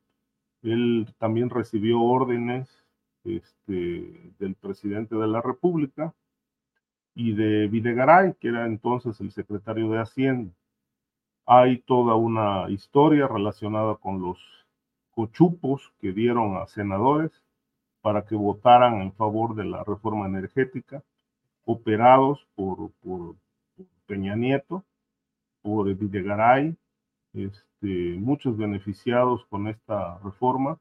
Él 0.62 1.14
también 1.18 1.50
recibió 1.50 2.00
órdenes 2.00 2.84
este, 3.24 4.32
del 4.38 4.54
presidente 4.54 5.16
de 5.16 5.26
la 5.26 5.42
República 5.42 6.14
y 7.14 7.32
de 7.32 7.68
Videgaray, 7.68 8.34
que 8.34 8.48
era 8.48 8.66
entonces 8.66 9.20
el 9.20 9.30
secretario 9.30 9.90
de 9.90 10.00
Hacienda. 10.00 10.52
Hay 11.46 11.78
toda 11.78 12.14
una 12.14 12.68
historia 12.70 13.28
relacionada 13.28 13.96
con 13.96 14.20
los 14.20 14.38
cochupos 15.16 15.94
que 15.98 16.12
dieron 16.12 16.58
a 16.58 16.66
senadores 16.66 17.32
para 18.02 18.26
que 18.26 18.34
votaran 18.34 19.00
en 19.00 19.14
favor 19.14 19.54
de 19.54 19.64
la 19.64 19.82
reforma 19.82 20.26
energética, 20.26 21.02
operados 21.64 22.46
por, 22.54 22.90
por, 23.02 23.34
Peña 24.06 24.36
Nieto, 24.36 24.84
por 25.62 25.92
Videgaray, 25.92 26.76
este, 27.32 28.18
muchos 28.20 28.58
beneficiados 28.58 29.46
con 29.46 29.68
esta 29.68 30.18
reforma, 30.18 30.78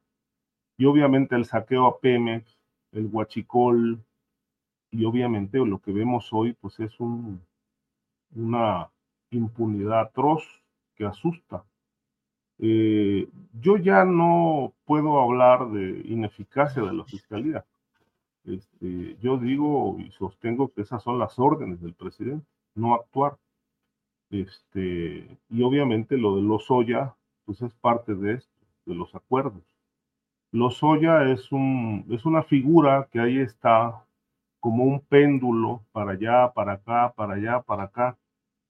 y 0.78 0.84
obviamente 0.84 1.36
el 1.36 1.46
saqueo 1.46 1.88
a 1.88 2.00
Pemex, 2.00 2.60
el 2.92 3.08
huachicol, 3.08 4.04
y 4.92 5.06
obviamente 5.06 5.60
lo 5.60 5.80
que 5.80 5.94
vemos 5.94 6.34
hoy, 6.34 6.54
pues 6.60 6.78
es 6.82 7.00
un, 7.00 7.42
una 8.36 8.92
impunidad 9.32 10.02
atroz 10.02 10.44
que 10.96 11.06
asusta 11.06 11.64
eh, 12.60 13.28
yo 13.54 13.78
ya 13.78 14.06
no 14.06 14.74
puedo 14.86 15.20
hablar 15.20 15.70
de 15.72 16.02
ineficacia 16.06 16.82
de 16.84 16.94
la 16.94 17.04
fiscalía. 17.04 17.66
Este, 18.46 19.18
yo 19.22 19.38
digo 19.38 19.98
y 20.00 20.12
sostengo 20.12 20.72
que 20.72 20.82
esas 20.82 21.04
son 21.04 21.18
las 21.20 21.40
órdenes 21.40 21.82
del 21.82 21.94
presidente, 21.94 22.46
no 22.76 22.94
actuar. 22.94 23.38
Este, 24.30 25.38
y 25.50 25.64
obviamente 25.64 26.18
lo 26.18 26.36
de 26.36 26.42
Lozoya, 26.44 27.16
pues 27.46 27.62
es 27.62 27.74
parte 27.76 28.16
de 28.16 28.34
esto, 28.34 28.54
de 28.86 28.96
los 28.96 29.14
acuerdos. 29.16 29.64
Lozoya 30.52 31.24
es, 31.32 31.50
es 32.10 32.26
una 32.26 32.44
figura 32.44 33.08
que 33.12 33.20
ahí 33.20 33.40
está 33.40 34.06
como 34.60 34.84
un 34.86 35.02
péndulo 35.02 35.84
para 35.92 36.12
allá, 36.12 36.52
para 36.54 36.74
acá, 36.74 37.14
para 37.16 37.34
allá, 37.36 37.62
para 37.62 37.84
acá 37.84 38.18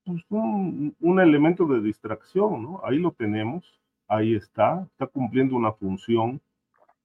pues, 0.05 0.23
un, 0.29 0.95
un, 0.99 1.19
elemento 1.19 1.65
de 1.65 1.81
distracción, 1.81 2.63
¿no? 2.63 2.81
Ahí 2.83 2.99
lo 2.99 3.11
tenemos, 3.11 3.79
ahí 4.07 4.35
está, 4.35 4.83
está 4.91 5.07
cumpliendo 5.07 5.55
una 5.55 5.71
función, 5.73 6.41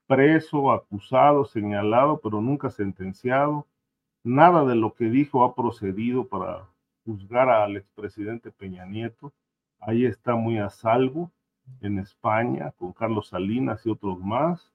preso, 0.06 0.72
acusado, 0.72 1.44
señalado, 1.44 2.20
pero 2.22 2.40
nunca 2.40 2.70
sentenciado. 2.70 3.66
Nada 4.22 4.64
de 4.64 4.74
lo 4.74 4.94
que 4.94 5.04
dijo 5.06 5.44
ha 5.44 5.54
procedido 5.54 6.26
para 6.26 6.66
juzgar 7.04 7.48
al 7.48 7.76
expresidente 7.76 8.50
Peña 8.50 8.84
Nieto. 8.84 9.32
Ahí 9.80 10.04
está 10.04 10.34
muy 10.34 10.58
a 10.58 10.68
salvo 10.68 11.30
en 11.80 11.98
España 11.98 12.72
con 12.72 12.92
Carlos 12.92 13.28
Salinas 13.28 13.86
y 13.86 13.90
otros 13.90 14.18
más. 14.20 14.72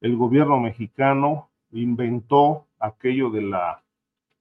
El 0.00 0.16
gobierno 0.16 0.60
mexicano 0.60 1.48
inventó 1.70 2.66
aquello 2.78 3.30
de 3.30 3.42
la, 3.42 3.82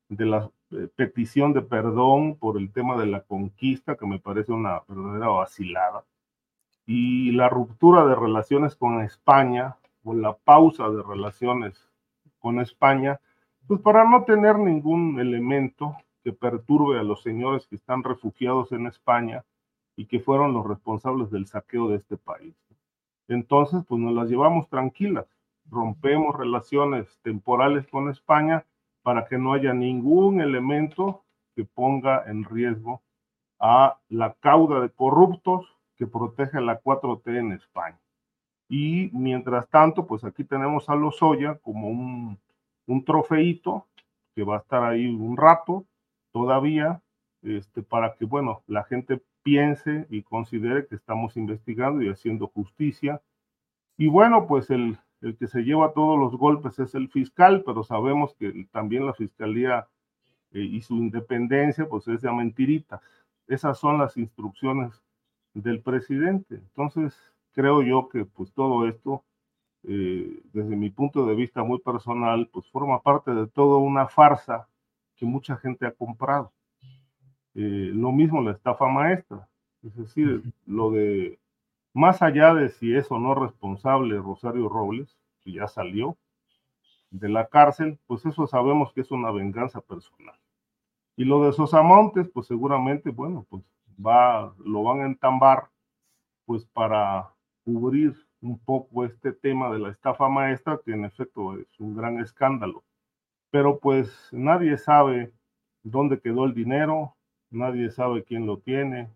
de 0.10 0.26
la 0.26 0.52
petición 0.96 1.54
de 1.54 1.62
perdón 1.62 2.36
por 2.36 2.58
el 2.58 2.72
tema 2.72 2.98
de 2.98 3.06
la 3.06 3.22
conquista, 3.22 3.96
que 3.96 4.06
me 4.06 4.20
parece 4.20 4.52
una 4.52 4.82
verdadera 4.88 5.28
vacilada, 5.28 6.04
y 6.86 7.32
la 7.32 7.50
ruptura 7.50 8.06
de 8.06 8.16
relaciones 8.16 8.76
con 8.76 9.02
España, 9.02 9.78
o 10.04 10.14
la 10.14 10.34
pausa 10.34 10.90
de 10.90 11.04
relaciones 11.04 11.88
con 12.40 12.60
España, 12.60 13.20
pues 13.68 13.80
para 13.82 14.10
no 14.10 14.24
tener 14.24 14.58
ningún 14.58 15.20
elemento 15.20 15.96
que 16.24 16.34
perturbe 16.34 17.00
a 17.00 17.04
los 17.04 17.22
señores 17.22 17.68
que 17.68 17.76
están 17.76 18.04
refugiados 18.04 18.72
en 18.72 18.88
España 18.88 19.44
y 19.96 20.06
que 20.06 20.20
fueron 20.20 20.54
los 20.54 20.66
responsables 20.68 21.30
del 21.32 21.46
saqueo 21.46 21.88
de 21.90 21.98
este 21.98 22.18
país. 22.18 22.56
Entonces, 23.28 23.84
pues 23.88 24.02
nos 24.02 24.14
las 24.14 24.30
llevamos 24.30 24.68
tranquilas, 24.70 25.26
rompemos 25.70 26.36
relaciones 26.36 27.20
temporales 27.22 27.88
con 27.88 28.10
España 28.10 28.66
para 29.04 29.26
que 29.28 29.38
no 29.38 29.54
haya 29.54 29.74
ningún 29.74 30.42
elemento 30.42 31.24
que 31.56 31.66
ponga 31.66 32.24
en 32.28 32.44
riesgo 32.44 33.02
a 33.60 34.00
la 34.10 34.34
cauda 34.40 34.80
de 34.80 34.90
corruptos 34.90 35.68
que 35.96 36.08
protege 36.08 36.62
la 36.62 36.82
4T 36.82 37.38
en 37.38 37.52
España. 37.52 38.00
Y 38.68 39.10
mientras 39.14 39.70
tanto, 39.70 40.08
pues 40.08 40.24
aquí 40.24 40.44
tenemos 40.44 40.90
a 40.90 40.96
Lozoya 40.96 41.56
como 41.56 41.90
un, 41.90 42.40
un 42.88 43.06
trofeito 43.06 43.88
que 44.34 44.44
va 44.44 44.56
a 44.56 44.60
estar 44.60 44.84
ahí 44.84 45.08
un 45.08 45.38
rato 45.38 45.86
todavía, 46.32 47.02
este, 47.42 47.84
para 47.84 48.16
que, 48.16 48.26
bueno, 48.26 48.64
la 48.68 48.84
gente 48.84 49.22
piense 49.44 50.08
y 50.10 50.24
considere 50.24 50.88
que 50.88 50.96
estamos 50.96 51.36
investigando 51.38 52.02
y 52.02 52.10
haciendo 52.10 52.48
justicia. 52.48 53.22
Y 53.98 54.08
bueno, 54.08 54.48
pues 54.48 54.70
el, 54.70 54.98
el 55.22 55.38
que 55.38 55.48
se 55.48 55.62
lleva 55.62 55.94
todos 55.94 56.20
los 56.20 56.36
golpes 56.38 56.80
es 56.80 56.96
el 56.96 57.10
fiscal, 57.10 57.64
pero 57.66 57.84
sabemos 57.84 58.34
que 58.36 58.68
también 58.72 59.06
la 59.06 59.14
fiscalía 59.14 59.88
eh, 60.52 60.62
y 60.62 60.82
su 60.82 60.96
independencia, 60.96 61.88
pues 61.88 62.08
es 62.08 62.22
de 62.22 62.32
mentiritas. 62.32 63.02
Esas 63.48 63.78
son 63.80 64.00
las 64.00 64.18
instrucciones 64.18 65.02
del 65.54 65.82
presidente. 65.82 66.56
Entonces, 66.56 67.16
creo 67.54 67.82
yo 67.84 68.10
que 68.10 68.26
pues 68.26 68.52
todo 68.54 68.88
esto, 68.88 69.24
eh, 69.84 70.42
desde 70.54 70.76
mi 70.76 70.90
punto 70.90 71.26
de 71.26 71.36
vista 71.36 71.64
muy 71.64 71.80
personal, 71.80 72.50
pues 72.52 72.68
forma 72.70 73.02
parte 73.02 73.32
de 73.32 73.48
toda 73.48 73.78
una 73.78 74.08
farsa 74.08 74.68
que 75.16 75.26
mucha 75.26 75.56
gente 75.58 75.86
ha 75.86 75.92
comprado. 75.92 76.52
Eh, 77.54 77.92
lo 77.94 78.12
mismo 78.12 78.42
la 78.42 78.52
estafa 78.52 78.88
maestra, 78.88 79.48
es 79.84 79.96
decir, 79.96 80.42
lo 80.66 80.92
de 80.92 81.38
más 81.94 82.22
allá 82.22 82.54
de 82.54 82.70
si 82.70 82.96
es 82.96 83.12
o 83.12 83.20
no 83.20 83.36
responsable 83.36 84.18
Rosario 84.18 84.70
Robles, 84.70 85.18
que 85.42 85.54
ya 85.54 85.68
salió 85.68 86.18
de 87.10 87.30
la 87.30 87.48
cárcel, 87.48 88.00
pues 88.08 88.26
eso 88.26 88.48
sabemos 88.48 88.94
que 88.94 89.02
es 89.02 89.12
una 89.12 89.32
venganza 89.32 89.82
personal. 89.82 90.36
Y 91.18 91.26
lo 91.26 91.44
de 91.44 91.52
Sosamontes, 91.52 92.30
pues 92.34 92.48
seguramente, 92.48 93.10
bueno, 93.10 93.46
pues 93.50 93.64
va, 94.04 94.54
lo 94.58 94.84
van 94.84 95.02
a 95.02 95.06
entambar, 95.06 95.70
pues 96.46 96.66
para 96.66 97.30
cubrir 97.64 98.16
un 98.42 98.58
poco 98.58 99.06
este 99.06 99.34
tema 99.34 99.70
de 99.72 99.80
la 99.80 99.90
estafa 99.90 100.30
maestra, 100.30 100.80
que 100.84 100.94
en 100.94 101.06
efecto 101.06 101.58
es 101.58 101.80
un 101.80 101.96
gran 101.96 102.20
escándalo. 102.20 102.84
Pero 103.52 103.80
pues 103.80 104.30
nadie 104.32 104.78
sabe 104.78 105.34
dónde 105.84 106.20
quedó 106.22 106.46
el 106.46 106.54
dinero, 106.54 107.16
nadie 107.50 107.92
sabe 107.92 108.24
quién 108.24 108.46
lo 108.46 108.60
tiene, 108.60 109.10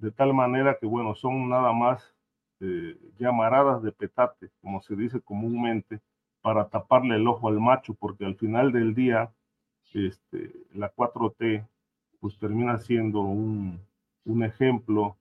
de 0.00 0.10
tal 0.10 0.34
manera 0.34 0.76
que, 0.80 0.86
bueno, 0.86 1.14
son 1.14 1.48
nada 1.48 1.72
más 1.72 2.14
eh, 2.60 2.96
llamaradas 3.18 3.82
de 3.82 3.92
petate, 3.92 4.50
como 4.60 4.80
se 4.82 4.96
dice 4.96 5.20
comúnmente, 5.20 6.00
para 6.40 6.68
taparle 6.68 7.16
el 7.16 7.28
ojo 7.28 7.48
al 7.48 7.60
macho, 7.60 7.94
porque 7.94 8.24
al 8.24 8.36
final 8.36 8.72
del 8.72 8.94
día, 8.94 9.30
este, 9.92 10.52
la 10.72 10.92
4T, 10.94 11.66
pues 12.20 12.38
termina 12.38 12.78
siendo 12.78 13.20
un, 13.20 13.80
un 14.24 14.42
ejemplo 14.42 15.16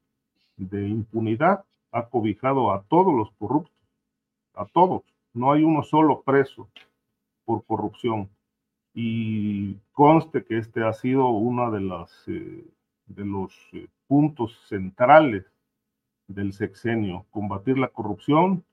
de 0.55 0.87
impunidad, 0.87 1.65
ha 1.91 2.07
cobijado 2.07 2.71
a 2.71 2.83
todos 2.83 3.13
los 3.13 3.31
corruptos, 3.31 3.75
a 4.53 4.65
todos, 4.65 5.03
no 5.33 5.51
hay 5.51 5.63
uno 5.63 5.83
solo 5.83 6.21
preso 6.21 6.69
por 7.45 7.65
corrupción. 7.65 8.29
Y 8.93 9.75
conste 9.91 10.43
que 10.43 10.57
este 10.57 10.83
ha 10.83 10.93
sido 10.93 11.29
uno 11.29 11.71
de, 11.71 11.81
las, 11.81 12.27
eh, 12.27 12.65
de 13.09 13.25
los 13.25 13.53
eh, 13.73 13.87
puntos 14.07 14.57
centrales 14.69 15.45
del 16.27 16.53
sexenio, 16.53 17.25
combatir 17.31 17.77
la 17.77 17.89
corrupción 17.89 18.63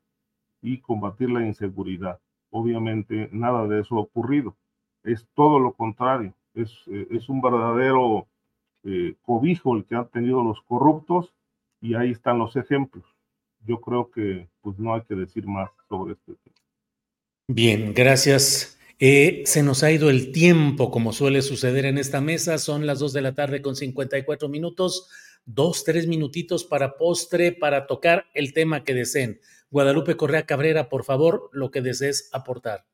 y 0.62 0.78
combatir 0.78 1.30
la 1.30 1.44
inseguridad. 1.44 2.20
Obviamente 2.50 3.28
nada 3.32 3.66
de 3.66 3.80
eso 3.80 3.96
ha 3.96 4.00
ocurrido, 4.00 4.54
es 5.02 5.26
todo 5.34 5.58
lo 5.58 5.72
contrario, 5.72 6.32
es, 6.54 6.70
eh, 6.86 7.08
es 7.10 7.28
un 7.28 7.40
verdadero 7.40 8.26
cobijo 9.22 9.74
el 9.74 9.84
que 9.84 9.96
han 9.96 10.06
tenido 10.10 10.44
los 10.44 10.60
corruptos 10.60 11.34
y 11.80 11.94
ahí 11.94 12.12
están 12.12 12.38
los 12.38 12.54
ejemplos. 12.54 13.04
Yo 13.66 13.80
creo 13.80 14.12
que 14.12 14.48
pues 14.60 14.78
no 14.78 14.94
hay 14.94 15.02
que 15.02 15.16
decir 15.16 15.44
más 15.44 15.70
sobre 15.88 16.12
este 16.12 16.34
tema. 16.34 16.56
Bien, 17.48 17.92
gracias 17.92 18.75
eh, 18.98 19.43
se 19.44 19.62
nos 19.62 19.82
ha 19.82 19.90
ido 19.90 20.09
el 20.09 20.32
tiempo, 20.32 20.90
como 20.90 21.12
suele 21.12 21.43
suceder 21.43 21.85
en 21.85 21.98
esta 21.98 22.20
mesa. 22.20 22.59
Son 22.59 22.86
las 22.86 22.98
2 22.98 23.12
de 23.12 23.20
la 23.20 23.35
tarde 23.35 23.60
con 23.60 23.77
54 23.77 24.48
minutos. 24.48 25.09
Dos, 25.44 25.85
tres 25.85 26.09
minutitos 26.09 26.64
para 26.64 26.97
postre, 26.97 27.52
para 27.52 27.86
tocar 27.86 28.27
el 28.35 28.52
tema 28.52 28.85
que 28.85 28.94
deseen. 28.94 29.40
Guadalupe 29.70 30.16
Correa 30.16 30.47
Cabrera, 30.47 30.89
por 30.89 31.05
favor, 31.05 31.51
lo 31.52 31.70
que 31.70 31.82
desees 31.82 32.31
aportar. 32.32 32.85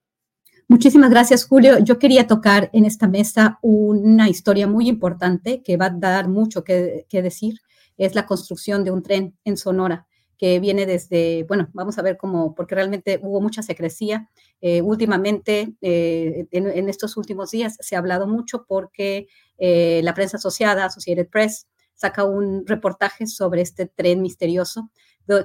Muchísimas 0.69 1.11
gracias, 1.11 1.47
Julio. 1.47 1.79
Yo 1.79 1.99
quería 1.99 2.27
tocar 2.27 2.69
en 2.73 2.85
esta 2.85 3.07
mesa 3.07 3.59
una 3.62 4.29
historia 4.29 4.66
muy 4.66 4.89
importante 4.89 5.62
que 5.62 5.77
va 5.77 5.87
a 5.87 5.91
dar 5.91 6.29
mucho 6.29 6.65
que, 6.65 7.07
que 7.09 7.23
decir. 7.23 7.61
Es 7.97 8.15
la 8.15 8.27
construcción 8.27 8.85
de 8.85 8.91
un 8.91 9.03
tren 9.03 9.37
en 9.45 9.57
Sonora 9.57 10.07
que 10.43 10.59
viene 10.59 10.86
desde, 10.86 11.44
bueno, 11.44 11.69
vamos 11.73 11.98
a 11.98 12.02
ver 12.02 12.16
cómo, 12.16 12.52
porque 12.56 12.74
realmente 12.74 13.20
hubo 13.23 13.40
mucha 13.40 13.62
secrecía. 13.62 14.28
Eh, 14.60 14.82
últimamente, 14.82 15.77
eh, 15.81 16.48
en, 16.51 16.89
estos 16.89 17.16
últimos 17.16 17.52
días, 17.52 17.77
se 17.78 17.94
ha 17.94 18.01
hablado 18.01 18.27
mucho 18.27 18.64
porque 18.66 19.28
eh, 19.59 20.01
la 20.02 20.14
prensa 20.14 20.39
asociada, 20.39 20.86
Associated 20.86 21.28
Press, 21.28 21.69
saca 21.94 22.24
un 22.24 22.66
reportaje 22.66 23.28
sobre 23.28 23.62
este 23.62 23.86
tren 23.86 24.20
misterioso 24.20 24.90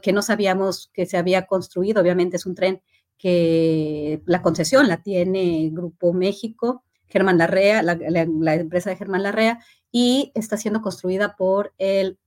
que 0.02 0.14
no 0.14 0.24
sabíamos 0.24 0.90
que 0.96 1.06
se 1.06 1.18
había 1.18 1.46
construido. 1.46 2.02
Obviamente 2.02 2.38
es 2.38 2.48
un 2.48 2.56
tren 2.56 2.82
que 3.20 4.24
la 4.26 4.42
concesión 4.42 4.88
la 4.88 5.04
tiene 5.04 5.70
Grupo 5.72 6.12
México, 6.12 6.84
Germán 7.06 7.38
Larrea, 7.38 7.84
la, 7.84 8.00
la 8.00 8.56
empresa 8.56 8.90
de 8.90 8.96
Germán 8.96 9.22
Larrea, 9.22 9.60
y 9.92 10.32
está 10.36 10.58
siendo 10.58 10.82
construida 10.82 11.36
por 11.36 11.74
el, 11.78 12.20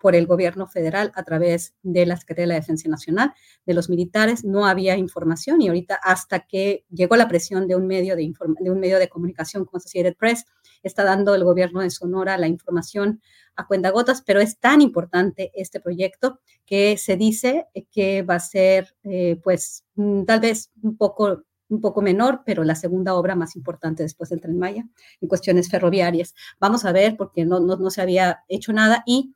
por 0.00 0.14
el 0.14 0.26
gobierno 0.26 0.66
federal 0.66 1.12
a 1.14 1.24
través 1.24 1.74
de 1.82 2.06
la 2.06 2.16
Secretaría 2.16 2.44
de 2.44 2.54
la 2.54 2.60
Defensa 2.60 2.88
Nacional, 2.88 3.32
de 3.66 3.74
los 3.74 3.90
militares. 3.90 4.44
No 4.44 4.66
había 4.66 4.96
información 4.96 5.60
y 5.60 5.68
ahorita 5.68 5.98
hasta 6.02 6.40
que 6.40 6.84
llegó 6.90 7.16
la 7.16 7.28
presión 7.28 7.66
de 7.66 7.76
un 7.76 7.86
medio 7.86 8.16
de, 8.16 8.32
de, 8.60 8.70
un 8.70 8.80
medio 8.80 8.98
de 8.98 9.08
comunicación 9.08 9.64
como 9.64 9.78
Associated 9.78 10.16
Press, 10.16 10.44
está 10.82 11.04
dando 11.04 11.34
el 11.34 11.44
gobierno 11.44 11.80
de 11.80 11.90
Sonora 11.90 12.38
la 12.38 12.46
información 12.46 13.20
a 13.56 13.66
cuentagotas, 13.66 14.22
pero 14.22 14.40
es 14.40 14.58
tan 14.58 14.80
importante 14.80 15.50
este 15.54 15.80
proyecto 15.80 16.40
que 16.64 16.96
se 16.96 17.16
dice 17.16 17.66
que 17.90 18.22
va 18.22 18.36
a 18.36 18.40
ser, 18.40 18.94
eh, 19.02 19.40
pues, 19.42 19.84
mm, 19.96 20.24
tal 20.24 20.40
vez 20.40 20.70
un 20.82 20.96
poco 20.96 21.42
un 21.68 21.80
poco 21.80 22.02
menor, 22.02 22.42
pero 22.44 22.64
la 22.64 22.74
segunda 22.74 23.14
obra 23.14 23.34
más 23.34 23.56
importante 23.56 24.02
después 24.02 24.30
del 24.30 24.40
Tren 24.40 24.58
Maya 24.58 24.86
en 25.20 25.28
cuestiones 25.28 25.68
ferroviarias. 25.68 26.34
Vamos 26.58 26.84
a 26.84 26.92
ver 26.92 27.16
porque 27.16 27.44
no, 27.44 27.60
no, 27.60 27.76
no 27.76 27.90
se 27.90 28.00
había 28.00 28.44
hecho 28.48 28.72
nada 28.72 29.02
y 29.06 29.34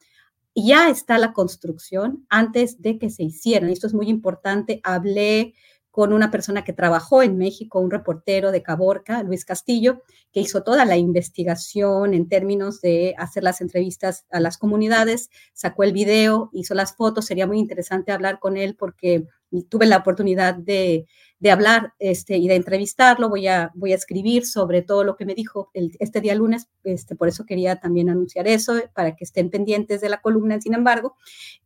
ya 0.55 0.89
está 0.89 1.19
la 1.19 1.33
construcción 1.33 2.27
antes 2.29 2.83
de 2.83 2.99
que 2.99 3.11
se 3.11 3.23
hicieran. 3.23 3.71
Esto 3.71 3.87
es 3.87 3.95
muy 3.95 4.09
importante. 4.09 4.81
Hablé 4.85 5.55
con 5.93 6.15
una 6.15 6.31
persona 6.31 6.65
que 6.65 6.73
trabajó 6.73 7.23
en 7.23 7.37
México, 7.37 7.79
un 7.79 7.91
reportero 7.91 8.51
de 8.51 8.63
Caborca, 8.63 9.23
Luis 9.23 9.45
Castillo, 9.45 10.03
que 10.33 10.41
hizo 10.41 10.63
toda 10.63 10.87
la 10.87 10.97
investigación 10.97 12.15
en 12.15 12.31
términos 12.31 12.81
de 12.81 13.15
hacer 13.19 13.43
las 13.43 13.61
entrevistas 13.61 14.25
a 14.31 14.41
las 14.41 14.57
comunidades, 14.57 15.29
sacó 15.53 15.85
el 15.85 15.93
video, 15.93 16.49
hizo 16.55 16.75
las 16.75 16.97
fotos. 16.97 17.27
Sería 17.27 17.47
muy 17.47 17.59
interesante 17.59 18.11
hablar 18.11 18.39
con 18.41 18.57
él 18.57 18.75
porque 18.75 19.27
tuve 19.69 19.85
la 19.85 19.99
oportunidad 19.99 20.55
de, 20.55 21.07
de 21.43 21.51
hablar 21.51 21.93
este, 21.99 22.37
y 22.37 22.47
de 22.47 22.55
entrevistarlo. 22.55 23.29
Voy 23.29 23.49
a, 23.49 23.73
voy 23.75 23.91
a 23.91 23.97
escribir 23.97 24.47
sobre 24.47 24.81
todo 24.81 25.03
lo 25.03 25.17
que 25.17 25.25
me 25.25 25.35
dijo 25.35 25.73
este 25.75 26.21
día 26.21 26.37
lunes, 26.37 26.69
este, 26.85 27.17
por 27.17 27.27
eso 27.27 27.45
quería 27.45 27.81
también 27.81 28.09
anunciar 28.09 28.47
eso, 28.47 28.75
para 28.95 29.17
que 29.17 29.25
estén 29.25 29.51
pendientes 29.51 30.01
de 30.01 30.09
la 30.09 30.21
columna, 30.21 30.61
sin 30.61 30.73
embargo. 30.73 31.17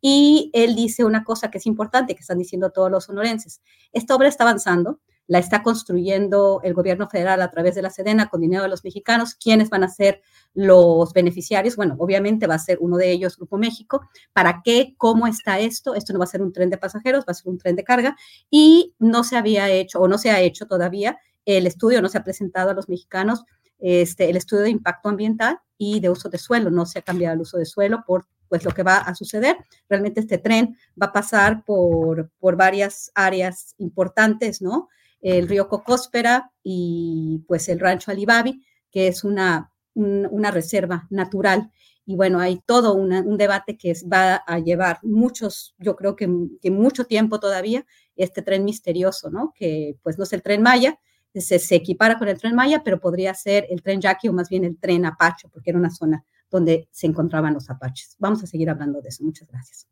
Y 0.01 0.49
él 0.55 0.75
dice 0.75 1.05
una 1.05 1.23
cosa 1.23 1.51
que 1.51 1.59
es 1.59 1.67
importante, 1.67 2.15
que 2.15 2.21
están 2.21 2.39
diciendo 2.39 2.71
todos 2.71 2.89
los 2.89 3.03
sonorenses. 3.03 3.61
Esta 3.93 4.15
obra 4.15 4.29
está 4.29 4.45
avanzando, 4.45 4.99
la 5.27 5.39
está 5.39 5.61
construyendo 5.61 6.61
el 6.63 6.73
gobierno 6.73 7.07
federal 7.09 7.41
a 7.41 7.51
través 7.51 7.75
de 7.75 7.81
la 7.81 7.89
Sedena 7.89 8.29
con 8.29 8.41
dinero 8.41 8.63
de 8.63 8.69
los 8.69 8.83
mexicanos. 8.83 9.35
¿Quiénes 9.35 9.69
van 9.69 9.83
a 9.83 9.89
ser 9.89 10.21
los 10.53 11.11
beneficiarios? 11.13 11.75
Bueno, 11.75 11.95
obviamente 11.99 12.47
va 12.47 12.55
a 12.55 12.59
ser 12.59 12.77
uno 12.79 12.97
de 12.97 13.11
ellos, 13.11 13.37
Grupo 13.37 13.57
México. 13.57 14.01
¿Para 14.33 14.61
qué? 14.63 14.95
¿Cómo 14.97 15.27
está 15.27 15.59
esto? 15.59 15.95
Esto 15.95 16.13
no 16.13 16.19
va 16.19 16.25
a 16.25 16.29
ser 16.29 16.41
un 16.41 16.53
tren 16.53 16.69
de 16.69 16.77
pasajeros, 16.77 17.25
va 17.25 17.31
a 17.31 17.35
ser 17.35 17.49
un 17.49 17.57
tren 17.57 17.75
de 17.75 17.83
carga 17.83 18.15
y 18.49 18.95
no 18.99 19.23
se 19.23 19.35
había 19.35 19.69
hecho 19.69 19.99
o 19.99 20.07
no 20.07 20.17
se 20.17 20.31
ha 20.31 20.39
hecho 20.39 20.65
todavía 20.65 21.17
el 21.45 21.67
estudio, 21.67 22.01
no 22.01 22.09
se 22.09 22.17
ha 22.17 22.23
presentado 22.23 22.71
a 22.71 22.73
los 22.73 22.89
mexicanos 22.89 23.43
este, 23.79 24.29
el 24.29 24.37
estudio 24.37 24.63
de 24.63 24.69
impacto 24.69 25.09
ambiental 25.09 25.59
y 25.77 25.99
de 25.99 26.09
uso 26.09 26.29
de 26.29 26.37
suelo. 26.37 26.71
No 26.71 26.85
se 26.85 26.99
ha 26.99 27.01
cambiado 27.01 27.35
el 27.35 27.41
uso 27.41 27.57
de 27.57 27.65
suelo 27.65 28.03
por 28.05 28.25
pues 28.47 28.63
lo 28.63 28.71
que 28.71 28.83
va 28.83 28.97
a 28.97 29.13
suceder. 29.13 29.57
Realmente 29.89 30.21
este 30.21 30.37
tren 30.37 30.77
va 31.01 31.07
a 31.07 31.13
pasar 31.13 31.65
por, 31.65 32.31
por 32.39 32.55
varias 32.55 33.11
áreas 33.13 33.75
importantes, 33.77 34.61
¿no? 34.61 34.87
El 35.35 35.47
río 35.47 35.67
Cocóspera 35.67 36.51
y 36.63 37.43
pues 37.47 37.67
el 37.69 37.79
rancho 37.79 38.11
Alibabi, 38.11 38.65
que 38.91 39.07
es 39.07 39.23
una, 39.23 39.71
una 39.93 40.51
reserva 40.51 41.07
natural. 41.09 41.71
Y 42.05 42.15
bueno, 42.15 42.39
hay 42.39 42.61
todo 42.65 42.93
un 42.93 43.37
debate 43.37 43.77
que 43.77 43.93
va 44.11 44.35
a 44.35 44.59
llevar 44.59 44.99
muchos, 45.03 45.75
yo 45.77 45.97
creo 45.97 46.15
que, 46.15 46.27
mucho 46.27 47.05
tiempo 47.05 47.39
todavía, 47.39 47.85
este 48.15 48.41
tren 48.41 48.63
misterioso, 48.63 49.29
¿no? 49.29 49.53
Que 49.53 49.97
pues 50.01 50.17
no 50.17 50.23
es 50.23 50.31
el 50.31 50.41
tren 50.41 50.61
Maya, 50.61 50.97
se, 51.35 51.59
se 51.59 51.75
equipara 51.75 52.17
con 52.17 52.29
el 52.29 52.39
tren 52.39 52.55
Maya, 52.55 52.81
pero 52.83 53.01
podría 53.01 53.33
ser 53.33 53.67
el 53.69 53.81
tren 53.81 53.99
Yaqui 53.99 54.29
o 54.29 54.33
más 54.33 54.47
bien 54.47 54.63
el 54.63 54.79
tren 54.79 55.05
Apache, 55.05 55.49
porque 55.49 55.71
era 55.71 55.79
una 55.79 55.91
zona 55.91 56.23
donde 56.49 56.87
se 56.91 57.07
encontraban 57.07 57.53
los 57.53 57.69
apaches. 57.69 58.15
Vamos 58.19 58.41
a 58.43 58.47
seguir 58.47 58.69
hablando 58.69 59.01
de 59.01 59.09
eso. 59.09 59.25
Muchas 59.25 59.47
gracias. 59.49 59.87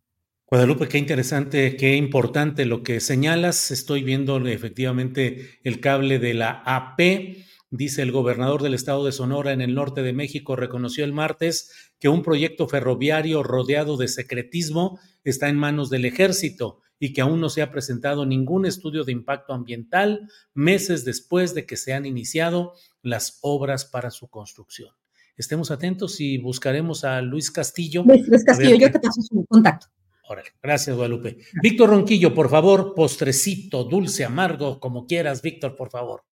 Guadalupe, 0.48 0.88
qué 0.88 1.00
interesante, 1.00 1.76
qué 1.76 1.96
importante 1.96 2.66
lo 2.66 2.84
que 2.84 3.00
señalas. 3.00 3.72
Estoy 3.72 4.04
viendo 4.04 4.38
efectivamente 4.46 5.60
el 5.64 5.80
cable 5.80 6.20
de 6.20 6.36
la 6.36 6.62
AP. 6.64 7.38
Dice 7.72 8.04
el 8.04 8.12
gobernador 8.12 8.62
del 8.62 8.76
estado 8.76 9.04
de 9.06 9.12
Sonora 9.12 9.54
en 9.54 9.62
el 9.62 9.74
norte 9.74 10.04
de 10.04 10.14
México 10.14 10.56
reconoció 10.56 11.04
el 11.04 11.14
martes 11.14 11.72
que 12.00 12.10
un 12.10 12.22
proyecto 12.22 12.68
ferroviario 12.68 13.42
rodeado 13.42 13.98
de 13.98 14.08
secretismo 14.08 15.00
está 15.24 15.50
en 15.50 15.58
manos 15.58 15.90
del 15.90 16.06
ejército 16.06 16.80
y 17.00 17.12
que 17.14 17.22
aún 17.22 17.42
no 17.42 17.50
se 17.50 17.64
ha 17.64 17.72
presentado 17.72 18.28
ningún 18.28 18.68
estudio 18.68 19.04
de 19.04 19.14
impacto 19.14 19.52
ambiental 19.52 20.30
meses 20.54 21.06
después 21.06 21.56
de 21.56 21.66
que 21.66 21.76
se 21.76 21.94
han 21.94 22.06
iniciado 22.06 22.74
las 23.02 23.40
obras 23.42 23.84
para 23.84 24.12
su 24.12 24.28
construcción. 24.28 24.92
Estemos 25.38 25.72
atentos 25.72 26.22
y 26.22 26.38
buscaremos 26.38 27.04
a 27.04 27.20
Luis 27.22 27.50
Castillo. 27.50 28.04
Luis 28.06 28.44
Castillo, 28.46 28.76
yo 28.76 28.92
te 28.92 29.00
paso 29.00 29.24
su 29.24 29.44
contacto. 29.48 29.88
Órale, 30.28 30.50
gracias, 30.62 30.96
Guadalupe. 30.96 31.38
Víctor 31.62 31.90
Ronquillo, 31.90 32.34
por 32.34 32.50
favor, 32.50 32.96
postrecito, 32.96 33.84
dulce, 33.84 34.26
amargo, 34.26 34.80
como 34.80 35.06
quieras, 35.06 35.42
Víctor, 35.42 35.76
por 35.76 35.90
favor. 35.90 36.24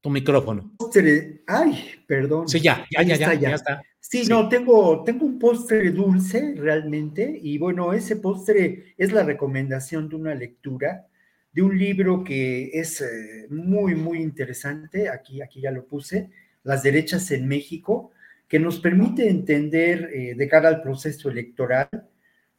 Tu 0.00 0.10
micrófono. 0.10 0.74
Postre, 0.76 1.42
ay, 1.46 2.02
perdón. 2.06 2.48
Sí, 2.48 2.60
ya, 2.60 2.84
ya, 2.90 3.02
ya, 3.02 3.16
ya, 3.16 3.34
ya, 3.34 3.54
está. 3.54 3.82
Sí, 4.00 4.24
no, 4.28 4.48
tengo, 4.48 5.04
tengo 5.04 5.26
un 5.26 5.38
postre 5.38 5.90
dulce 5.90 6.54
realmente, 6.56 7.38
y 7.40 7.58
bueno, 7.58 7.92
ese 7.92 8.16
postre 8.16 8.94
es 8.96 9.12
la 9.12 9.22
recomendación 9.22 10.08
de 10.08 10.16
una 10.16 10.34
lectura 10.34 11.06
de 11.52 11.62
un 11.62 11.78
libro 11.78 12.24
que 12.24 12.70
es 12.72 13.00
eh, 13.00 13.46
muy, 13.50 13.94
muy 13.94 14.18
interesante, 14.18 15.08
aquí, 15.08 15.42
aquí 15.42 15.60
ya 15.60 15.70
lo 15.70 15.84
puse, 15.84 16.30
Las 16.64 16.82
derechas 16.82 17.30
en 17.30 17.46
México, 17.46 18.10
que 18.48 18.58
nos 18.58 18.80
permite 18.80 19.28
entender 19.28 20.10
eh, 20.12 20.34
de 20.34 20.48
cara 20.48 20.68
al 20.68 20.82
proceso 20.82 21.30
electoral 21.30 21.88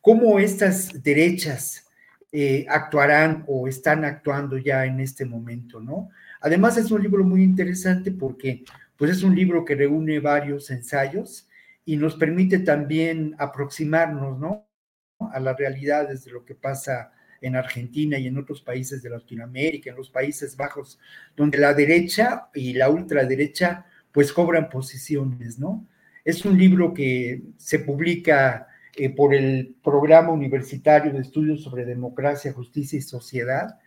cómo 0.02 0.40
estas 0.40 1.04
derechas 1.04 1.88
eh, 2.32 2.66
actuarán 2.70 3.44
o 3.48 3.68
están 3.68 4.06
actuando 4.06 4.58
ya 4.58 4.86
en 4.86 5.00
este 5.00 5.26
momento, 5.26 5.80
¿no? 5.80 6.10
Además 6.42 6.78
es 6.78 6.92
un 6.92 7.02
libro 7.02 7.24
muy 7.24 7.44
interesante 7.44 8.12
porque 8.12 8.64
pues 8.98 9.12
es 9.12 9.24
un 9.24 9.36
libro 9.36 9.66
que 9.66 9.76
reúne 9.76 10.20
varios 10.20 10.70
ensayos 10.70 11.48
y 11.86 11.98
nos 11.98 12.16
permite 12.16 12.60
también 12.60 13.36
aproximarnos, 13.40 14.38
¿no? 14.38 14.68
A 15.20 15.40
las 15.40 15.58
realidades 15.58 16.24
de 16.24 16.32
lo 16.32 16.46
que 16.46 16.56
pasa 16.56 17.12
en 17.42 17.56
Argentina 17.56 18.18
y 18.18 18.28
en 18.28 18.38
otros 18.38 18.62
países 18.62 19.02
de 19.02 19.10
Latinoamérica, 19.10 19.90
en 19.90 19.96
los 19.96 20.10
Países 20.10 20.56
Bajos, 20.56 21.00
donde 21.36 21.58
la 21.58 21.74
derecha 21.74 22.50
y 22.54 22.74
la 22.74 22.90
ultraderecha 22.90 23.86
pues 24.12 24.32
cobran 24.34 24.70
posiciones, 24.70 25.60
¿no? 25.60 25.88
Es 26.24 26.46
un 26.46 26.58
libro 26.58 26.94
que 26.94 27.42
se 27.58 27.80
publica 27.80 28.68
eh, 28.96 29.10
por 29.10 29.34
el 29.34 29.76
Programa 29.84 30.32
Universitario 30.32 31.12
de 31.14 31.20
Estudios 31.20 31.64
sobre 31.64 31.86
Democracia, 31.86 32.54
Justicia 32.54 32.98
y 32.98 33.02
Sociedad, 33.02 33.80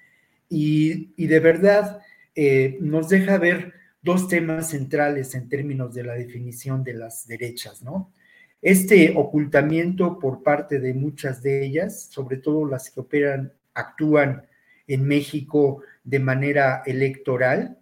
y, 0.48 1.26
de 1.26 1.40
verdad 1.40 2.00
eh, 2.34 2.76
nos 2.80 3.08
deja 3.08 3.38
ver 3.38 3.72
dos 4.02 4.28
temas 4.28 4.70
centrales 4.70 5.34
en 5.34 5.48
términos 5.48 5.94
de 5.94 6.04
la 6.04 6.14
definición 6.14 6.84
de 6.84 6.94
las 6.94 7.26
derechas, 7.26 7.82
¿no? 7.82 8.12
Este 8.60 9.14
ocultamiento 9.16 10.18
por 10.18 10.42
parte 10.42 10.78
de 10.78 10.94
muchas 10.94 11.42
de 11.42 11.64
ellas, 11.64 12.08
sobre 12.10 12.36
todo 12.36 12.66
las 12.66 12.90
que 12.90 13.00
operan, 13.00 13.52
actúan 13.74 14.46
en 14.86 15.04
México 15.04 15.82
de 16.04 16.18
manera 16.18 16.82
electoral, 16.86 17.78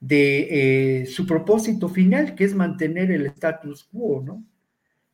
de 0.00 1.02
eh, 1.02 1.06
su 1.06 1.26
propósito 1.26 1.88
final, 1.88 2.34
que 2.34 2.44
es 2.44 2.54
mantener 2.54 3.10
el 3.10 3.26
status 3.26 3.84
quo, 3.84 4.22
¿no? 4.22 4.44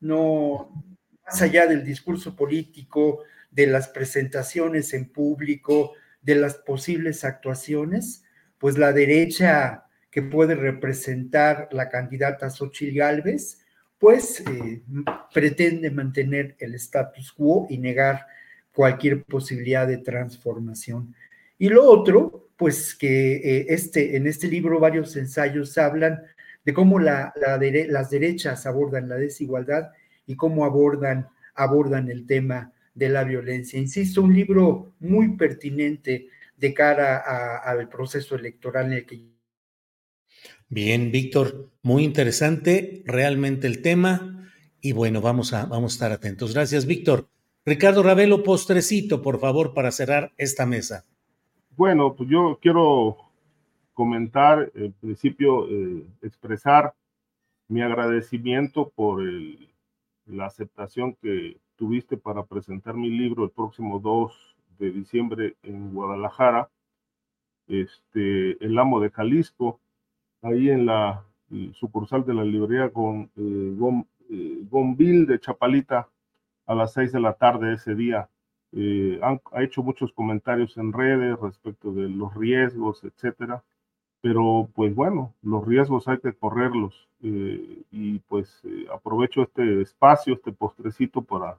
No, 0.01 0.82
más 1.31 1.43
allá 1.43 1.66
del 1.66 1.85
discurso 1.85 2.35
político, 2.35 3.23
de 3.51 3.66
las 3.66 3.89
presentaciones 3.89 4.93
en 4.94 5.11
público, 5.11 5.93
de 6.23 6.35
las 6.35 6.57
posibles 6.57 7.24
actuaciones, 7.24 8.24
pues 8.59 8.77
la 8.77 8.93
derecha 8.93 9.85
que 10.11 10.23
puede 10.23 10.57
representar 10.57 11.69
la 11.70 11.89
candidata 11.89 12.51
Xochitl 12.51 12.98
Gálvez, 12.98 13.65
pues 13.98 14.40
eh, 14.40 14.82
pretende 15.32 15.90
mantener 15.90 16.57
el 16.59 16.74
status 16.74 17.32
quo 17.32 17.66
y 17.70 17.78
negar 17.78 18.27
cualquier 18.73 19.23
posibilidad 19.24 19.86
de 19.86 19.98
transformación. 19.98 21.15
Y 21.59 21.69
lo 21.69 21.85
otro, 21.85 22.48
pues 22.57 22.94
que 22.94 23.36
eh, 23.36 23.66
este, 23.69 24.16
en 24.16 24.27
este 24.27 24.48
libro 24.48 24.81
varios 24.81 25.15
ensayos 25.16 25.78
hablan 25.78 26.23
de 26.65 26.74
cómo 26.74 26.98
la, 26.98 27.32
las 27.89 28.11
derechas 28.11 28.66
abordan 28.66 29.09
la 29.09 29.16
desigualdad 29.16 29.90
y 30.31 30.36
cómo 30.36 30.65
abordan, 30.65 31.28
abordan 31.57 32.09
el 32.09 32.24
tema 32.24 32.73
de 32.94 33.09
la 33.09 33.24
violencia. 33.24 33.81
Insisto, 33.81 34.23
un 34.23 34.32
libro 34.32 34.93
muy 35.01 35.36
pertinente 35.36 36.28
de 36.57 36.73
cara 36.73 37.16
al 37.59 37.89
proceso 37.89 38.36
electoral 38.36 38.86
en 38.86 38.93
el 38.93 39.07
que 39.07 39.20
Bien, 40.69 41.11
Víctor, 41.11 41.69
muy 41.82 42.05
interesante 42.05 43.02
realmente 43.07 43.66
el 43.66 43.82
tema 43.82 44.48
y 44.81 44.93
bueno, 44.93 45.20
vamos 45.20 45.52
a, 45.52 45.66
vamos 45.66 45.93
a 45.93 45.97
estar 45.97 46.12
atentos. 46.12 46.55
Gracias, 46.55 46.86
Víctor. 46.86 47.27
Ricardo 47.65 48.05
Ravelo, 48.05 48.44
postrecito, 48.44 49.23
por 49.23 49.40
favor, 49.40 49.74
para 49.74 49.90
cerrar 49.90 50.32
esta 50.36 50.65
mesa. 50.65 51.05
Bueno, 51.77 52.15
pues 52.15 52.31
yo 52.31 52.57
quiero 52.62 53.16
comentar, 53.94 54.70
en 54.77 54.93
principio, 54.93 55.66
eh, 55.69 56.05
expresar 56.23 56.94
mi 57.66 57.82
agradecimiento 57.82 58.93
por 58.94 59.23
la 60.27 60.47
aceptación 60.47 61.15
que 61.21 61.59
tuviste 61.77 62.17
para 62.17 62.45
presentar 62.45 62.95
mi 62.95 63.11
libro 63.11 63.45
el 63.45 63.51
próximo 63.51 63.99
2 64.01 64.57
de 64.79 64.91
diciembre 64.91 65.57
en 65.63 65.93
Guadalajara, 65.93 66.71
este, 67.69 68.63
El 68.65 68.79
Amo 68.79 69.01
de 69.01 69.11
Jalisco 69.11 69.81
ahí 70.43 70.71
en 70.71 70.87
la 70.87 71.25
sucursal 71.73 72.25
de 72.25 72.35
la 72.35 72.45
librería 72.45 72.91
con 72.91 73.31
eh, 73.37 73.77
eh 74.31 75.27
de 75.27 75.41
Chapalita 75.41 76.09
a 76.67 76.75
las 76.75 76.93
seis 76.93 77.13
de 77.13 77.21
la 77.21 77.35
tarde 77.35 77.75
ese 77.75 77.95
día. 77.95 78.29
Eh, 78.73 79.21
ha 79.23 79.63
hecho 79.63 79.83
muchos 79.83 80.13
comentarios 80.13 80.77
en 80.77 80.93
redes 80.93 81.39
respecto 81.41 81.93
de 81.93 82.09
los 82.09 82.35
riesgos, 82.35 83.03
etcétera. 83.03 83.65
Pero 84.23 84.69
pues 84.75 84.95
bueno, 84.95 85.35
los 85.43 85.67
riesgos 85.67 86.07
hay 86.09 86.19
que 86.19 86.33
correrlos 86.35 87.09
eh, 87.23 87.83
y 87.91 88.19
pues 88.21 88.63
aprovecho 88.93 89.43
este 89.43 89.81
espacio, 89.81 90.35
este 90.35 90.53
postrecito 90.53 91.23
para 91.23 91.59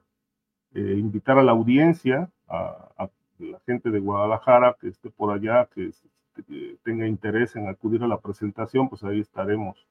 invitar 0.74 1.38
a 1.38 1.42
la 1.42 1.52
audiencia, 1.52 2.30
a, 2.48 2.88
a, 2.96 3.10
la 3.38 3.60
gente 3.66 3.90
de 3.90 3.98
Guadalajara 3.98 4.76
que 4.80 4.88
esté 4.88 5.10
por 5.10 5.32
allá, 5.32 5.68
que 5.74 5.88
este, 5.88 6.78
tenga 6.82 7.06
interés 7.06 7.56
en 7.56 7.68
acudir 7.68 8.02
a 8.02 8.08
la 8.08 8.20
presentación, 8.20 8.88
pues 8.88 9.02
ahí 9.04 9.20
estaremos 9.20 9.86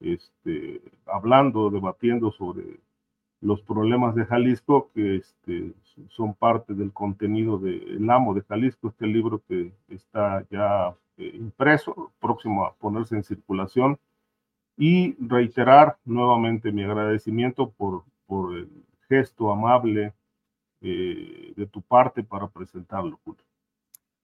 este, 0.00 0.80
hablando, 1.06 1.70
debatiendo 1.70 2.30
sobre 2.32 2.80
los 3.40 3.62
problemas 3.62 4.14
de 4.14 4.26
Jalisco, 4.26 4.90
que 4.94 5.16
este, 5.16 5.72
son 6.08 6.34
parte 6.34 6.74
del 6.74 6.92
contenido 6.92 7.58
de 7.58 7.76
El 7.76 8.10
Amo 8.10 8.34
de 8.34 8.42
Jalisco, 8.42 8.88
este 8.88 9.06
libro 9.06 9.42
que 9.46 9.72
está 9.88 10.44
ya 10.50 10.94
eh, 11.16 11.32
impreso, 11.34 12.12
próximo 12.20 12.64
a 12.64 12.74
ponerse 12.74 13.14
en 13.14 13.22
circulación, 13.22 13.98
y 14.76 15.16
reiterar 15.20 15.98
nuevamente 16.04 16.70
mi 16.72 16.84
agradecimiento 16.84 17.70
por, 17.70 18.04
por 18.26 18.56
el 18.56 18.68
gesto 19.08 19.50
amable 19.50 20.12
eh, 20.80 21.52
de 21.56 21.66
tu 21.66 21.82
parte 21.82 22.22
para 22.22 22.48
presentarlo, 22.48 23.18
Julio. 23.24 23.42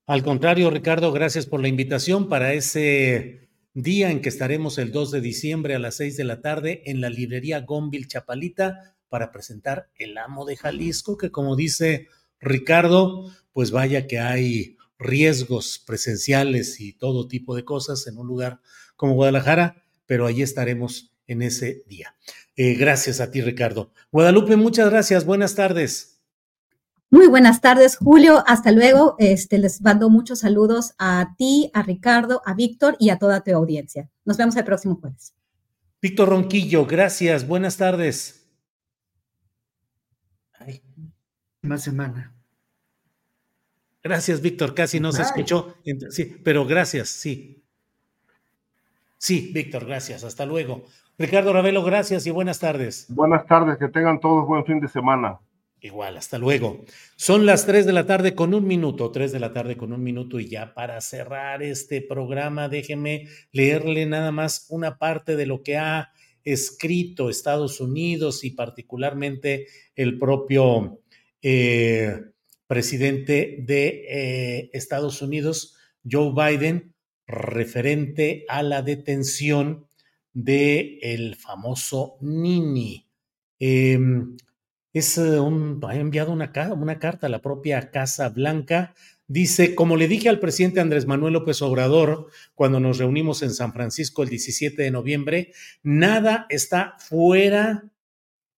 Al 0.07 0.23
contrario, 0.23 0.71
Ricardo, 0.71 1.11
gracias 1.13 1.47
por 1.47 1.61
la 1.61 1.69
invitación 1.69 2.29
para 2.29 2.53
ese 2.53 3.49
día 3.73 4.11
en 4.11 4.21
que 4.21 4.29
estaremos 4.29 4.79
el 4.79 4.93
2 4.93 5.11
de 5.11 5.21
diciembre 5.21 5.75
a 5.75 5.81
las 5.81 5.97
6 5.97 6.17
de 6.17 6.25
la 6.25 6.41
tarde 6.41 6.83
en 6.87 7.01
la 7.01 7.11
librería 7.11 7.63
Gómbil 7.63 8.07
Chapalita 8.07 8.95
para 9.15 9.31
presentar 9.31 9.89
El 9.95 10.19
Amo 10.19 10.45
de 10.45 10.57
Jalisco, 10.57 11.17
que 11.17 11.31
como 11.31 11.55
dice 11.55 12.09
Ricardo, 12.41 13.31
pues 13.53 13.71
vaya 13.71 14.09
que 14.09 14.19
hay 14.19 14.77
riesgos 14.99 15.81
presenciales 15.87 16.81
y 16.81 16.95
todo 16.95 17.29
tipo 17.29 17.55
de 17.55 17.65
cosas 17.65 18.09
en 18.09 18.19
un 18.19 18.27
lugar 18.27 18.59
como 18.97 19.15
Guadalajara, 19.15 19.85
pero 20.05 20.27
ahí 20.27 20.43
estaremos 20.43 21.15
en 21.29 21.43
ese 21.43 21.85
día. 21.87 22.17
Eh, 22.57 22.75
gracias 22.75 23.21
a 23.21 23.31
ti, 23.31 23.41
Ricardo. 23.41 23.93
Guadalupe, 24.11 24.57
muchas 24.57 24.91
gracias. 24.91 25.25
Buenas 25.25 25.55
tardes. 25.55 26.21
Muy 27.09 27.29
buenas 27.29 27.61
tardes, 27.61 27.97
Julio. 27.99 28.43
Hasta 28.49 28.73
luego. 28.73 29.15
Este, 29.21 29.59
les 29.59 29.81
mando 29.81 30.11
muchos 30.11 30.41
saludos 30.41 30.95
a 30.99 31.37
ti, 31.39 31.71
a 31.73 31.85
Ricardo, 31.85 32.43
a 32.45 32.55
Víctor 32.55 32.97
y 32.99 33.11
a 33.11 33.19
toda 33.21 33.45
tu 33.45 33.55
audiencia. 33.55 34.11
Nos 34.25 34.39
vemos 34.39 34.57
el 34.57 34.65
próximo 34.65 34.97
jueves. 34.97 35.35
Víctor 36.03 36.31
Ronquillo, 36.31 36.85
gracias. 36.85 37.47
Buenas 37.47 37.77
tardes. 37.77 38.41
Más 40.61 41.54
semana. 41.79 42.33
Gracias, 44.03 44.41
Víctor. 44.43 44.75
Casi 44.75 45.01
no 45.01 45.13
se 45.13 45.23
escuchó. 45.23 45.75
Sí, 46.11 46.37
pero 46.45 46.67
gracias, 46.67 47.09
sí. 47.09 47.63
Sí, 49.17 49.51
Víctor, 49.55 49.87
gracias. 49.87 50.25
Hasta 50.25 50.45
luego. 50.45 50.85
Ricardo 51.17 51.53
Ravelo, 51.53 51.83
gracias 51.83 52.27
y 52.27 52.31
buenas 52.31 52.59
tardes. 52.59 53.07
Buenas 53.09 53.47
tardes, 53.47 53.79
que 53.79 53.89
tengan 53.89 54.21
todos 54.21 54.47
buen 54.47 54.65
fin 54.67 54.81
de 54.81 54.89
semana. 54.89 55.39
Igual, 55.81 56.17
hasta 56.17 56.39
luego. 56.39 56.85
Son 57.17 57.47
las 57.47 57.67
3 57.67 57.87
de 57.87 57.93
la 57.93 58.07
tarde 58.07 58.35
con 58.35 58.53
un 58.55 58.67
minuto, 58.67 59.11
3 59.11 59.33
de 59.33 59.41
la 59.41 59.53
tarde 59.53 59.77
con 59.77 59.93
un 59.93 60.03
minuto 60.03 60.41
y 60.41 60.49
ya 60.49 60.75
para 60.75 61.01
cerrar 61.01 61.63
este 61.63 62.01
programa, 62.01 62.69
déjeme 62.69 63.29
leerle 63.53 64.07
nada 64.07 64.33
más 64.33 64.67
una 64.71 64.99
parte 64.99 65.37
de 65.37 65.47
lo 65.47 65.63
que 65.63 65.77
ha 65.77 66.11
escrito 66.43 67.29
Estados 67.29 67.81
Unidos 67.81 68.45
y 68.45 68.51
particularmente 68.51 69.67
el 69.95 70.19
propio 70.19 71.01
eh, 71.47 72.23
presidente 72.67 73.59
de 73.61 74.07
eh, 74.09 74.71
Estados 74.73 75.21
Unidos, 75.21 75.77
Joe 76.11 76.33
Biden, 76.33 76.95
referente 77.27 78.47
a 78.49 78.63
la 78.63 78.81
detención 78.81 79.87
de 80.33 80.99
el 81.03 81.37
famoso 81.37 82.17
Nini. 82.23 83.07
Em, 83.59 84.39
es 84.95 85.19
eh, 85.19 85.39
ha 85.87 85.95
enviado 85.97 86.33
una, 86.33 86.51
una 86.73 86.99
carta 86.99 87.27
a 87.27 87.31
la 87.31 87.43
propia 87.43 87.91
Casa 87.91 88.31
Blanca. 88.31 88.95
Dice, 89.27 89.75
como 89.75 89.97
le 89.97 90.09
dije 90.09 90.31
al 90.31 90.41
presidente 90.41 90.81
Andrés 90.81 91.07
Manuel 91.07 91.35
López 91.35 91.61
Obrador 91.61 92.29
cuando 92.55 92.81
nos 92.81 92.97
reunimos 92.97 93.43
en 93.43 93.51
San 93.51 93.75
Francisco 93.75 94.23
el 94.23 94.31
17 94.31 94.83
de 94.83 94.91
noviembre, 94.91 95.53
nada 95.83 96.47
está 96.49 96.97
fuera 96.99 97.85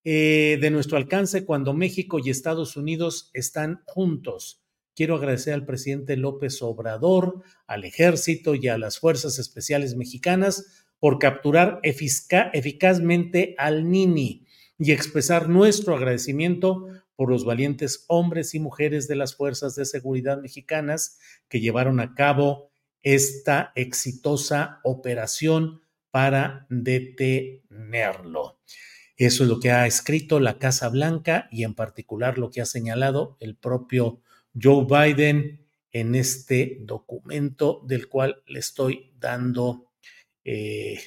eh, 0.08 0.56
de 0.60 0.70
nuestro 0.70 0.98
alcance 0.98 1.44
cuando 1.44 1.74
México 1.74 2.20
y 2.22 2.30
Estados 2.30 2.76
Unidos 2.76 3.28
están 3.34 3.82
juntos. 3.86 4.62
quiero 4.94 5.16
agradecer 5.16 5.52
al 5.52 5.66
presidente 5.66 6.16
López 6.16 6.62
Obrador, 6.62 7.42
al 7.66 7.84
ejército 7.84 8.54
y 8.54 8.68
a 8.68 8.78
las 8.78 9.00
fuerzas 9.00 9.40
especiales 9.40 9.96
mexicanas 9.96 10.86
por 11.00 11.18
capturar 11.18 11.80
eficazmente 11.82 13.56
al 13.58 13.90
Nini 13.90 14.46
y 14.78 14.92
expresar 14.92 15.48
nuestro 15.48 15.96
agradecimiento 15.96 16.86
por 17.16 17.28
los 17.28 17.44
valientes 17.44 18.04
hombres 18.06 18.54
y 18.54 18.60
mujeres 18.60 19.08
de 19.08 19.16
las 19.16 19.34
fuerzas 19.34 19.74
de 19.74 19.86
seguridad 19.86 20.40
mexicanas 20.40 21.18
que 21.48 21.58
llevaron 21.58 21.98
a 21.98 22.14
cabo 22.14 22.70
esta 23.02 23.72
exitosa 23.74 24.78
operación 24.84 25.80
para 26.12 26.64
detenerlo. 26.70 28.60
Eso 29.16 29.44
es 29.44 29.48
lo 29.48 29.60
que 29.60 29.70
ha 29.70 29.86
escrito 29.86 30.40
la 30.40 30.58
Casa 30.58 30.88
Blanca 30.88 31.48
y 31.50 31.64
en 31.64 31.74
particular 31.74 32.38
lo 32.38 32.50
que 32.50 32.60
ha 32.60 32.66
señalado 32.66 33.36
el 33.40 33.56
propio 33.56 34.20
Joe 34.60 34.84
Biden 34.84 35.66
en 35.92 36.14
este 36.14 36.78
documento 36.82 37.82
del 37.86 38.08
cual 38.08 38.42
le 38.46 38.58
estoy 38.58 39.12
dando 39.18 39.86
eh, 40.44 40.98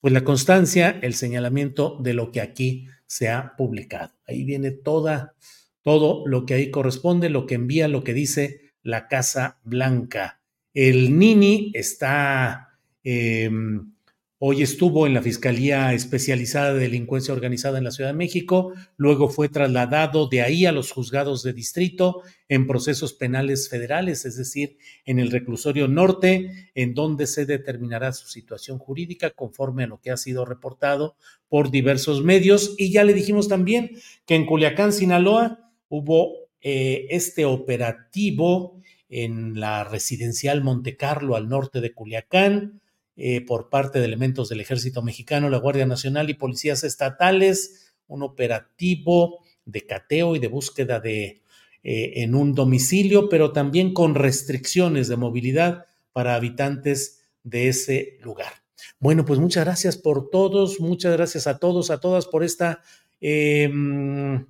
pues 0.00 0.12
la 0.12 0.24
constancia, 0.24 0.98
el 1.02 1.14
señalamiento 1.14 1.98
de 2.00 2.14
lo 2.14 2.30
que 2.30 2.40
aquí 2.40 2.86
se 3.06 3.28
ha 3.28 3.56
publicado. 3.56 4.12
Ahí 4.26 4.44
viene 4.44 4.70
toda, 4.70 5.34
todo 5.82 6.26
lo 6.26 6.44
que 6.44 6.54
ahí 6.54 6.70
corresponde, 6.70 7.30
lo 7.30 7.46
que 7.46 7.54
envía, 7.54 7.88
lo 7.88 8.04
que 8.04 8.14
dice 8.14 8.72
la 8.82 9.08
Casa 9.08 9.58
Blanca. 9.64 10.40
El 10.74 11.18
Nini 11.18 11.72
está, 11.74 12.78
em, 13.02 13.95
hoy 14.38 14.62
estuvo 14.62 15.06
en 15.06 15.14
la 15.14 15.22
Fiscalía 15.22 15.94
Especializada 15.94 16.74
de 16.74 16.80
Delincuencia 16.80 17.32
Organizada 17.32 17.78
en 17.78 17.84
la 17.84 17.90
Ciudad 17.90 18.10
de 18.10 18.16
México, 18.16 18.74
luego 18.96 19.28
fue 19.28 19.48
trasladado 19.48 20.28
de 20.28 20.42
ahí 20.42 20.66
a 20.66 20.72
los 20.72 20.92
juzgados 20.92 21.42
de 21.42 21.54
distrito 21.54 22.22
en 22.48 22.66
procesos 22.66 23.14
penales 23.14 23.70
federales, 23.70 24.26
es 24.26 24.36
decir, 24.36 24.76
en 25.06 25.18
el 25.18 25.30
reclusorio 25.30 25.88
norte, 25.88 26.70
en 26.74 26.92
donde 26.92 27.26
se 27.26 27.46
determinará 27.46 28.12
su 28.12 28.28
situación 28.28 28.78
jurídica 28.78 29.30
conforme 29.30 29.84
a 29.84 29.86
lo 29.86 30.00
que 30.00 30.10
ha 30.10 30.16
sido 30.16 30.44
reportado 30.44 31.16
por 31.48 31.70
diversos 31.70 32.22
medios. 32.22 32.74
Y 32.76 32.92
ya 32.92 33.04
le 33.04 33.14
dijimos 33.14 33.48
también 33.48 33.92
que 34.26 34.34
en 34.34 34.44
Culiacán, 34.44 34.92
Sinaloa, 34.92 35.70
hubo 35.88 36.34
eh, 36.60 37.06
este 37.10 37.46
operativo 37.46 38.80
en 39.08 39.58
la 39.58 39.84
residencial 39.84 40.62
Monte 40.62 40.96
Carlo 40.96 41.36
al 41.36 41.48
norte 41.48 41.80
de 41.80 41.94
Culiacán 41.94 42.82
eh, 43.16 43.40
por 43.40 43.70
parte 43.70 43.98
de 43.98 44.04
elementos 44.04 44.48
del 44.48 44.60
ejército 44.60 45.02
mexicano, 45.02 45.48
la 45.48 45.58
Guardia 45.58 45.86
Nacional 45.86 46.28
y 46.28 46.34
policías 46.34 46.84
estatales, 46.84 47.94
un 48.06 48.22
operativo 48.22 49.40
de 49.64 49.86
cateo 49.86 50.36
y 50.36 50.38
de 50.38 50.48
búsqueda 50.48 51.00
de 51.00 51.42
eh, 51.82 52.22
en 52.22 52.34
un 52.34 52.52
domicilio, 52.52 53.28
pero 53.28 53.52
también 53.52 53.94
con 53.94 54.16
restricciones 54.16 55.08
de 55.08 55.16
movilidad 55.16 55.86
para 56.12 56.34
habitantes 56.34 57.22
de 57.42 57.68
ese 57.68 58.18
lugar. 58.22 58.52
Bueno, 58.98 59.24
pues 59.24 59.38
muchas 59.38 59.64
gracias 59.64 59.96
por 59.96 60.28
todos, 60.30 60.80
muchas 60.80 61.12
gracias 61.12 61.46
a 61.46 61.58
todos, 61.58 61.90
a 61.90 62.00
todas 62.00 62.26
por 62.26 62.42
esta, 62.42 62.80
em, 63.20 64.46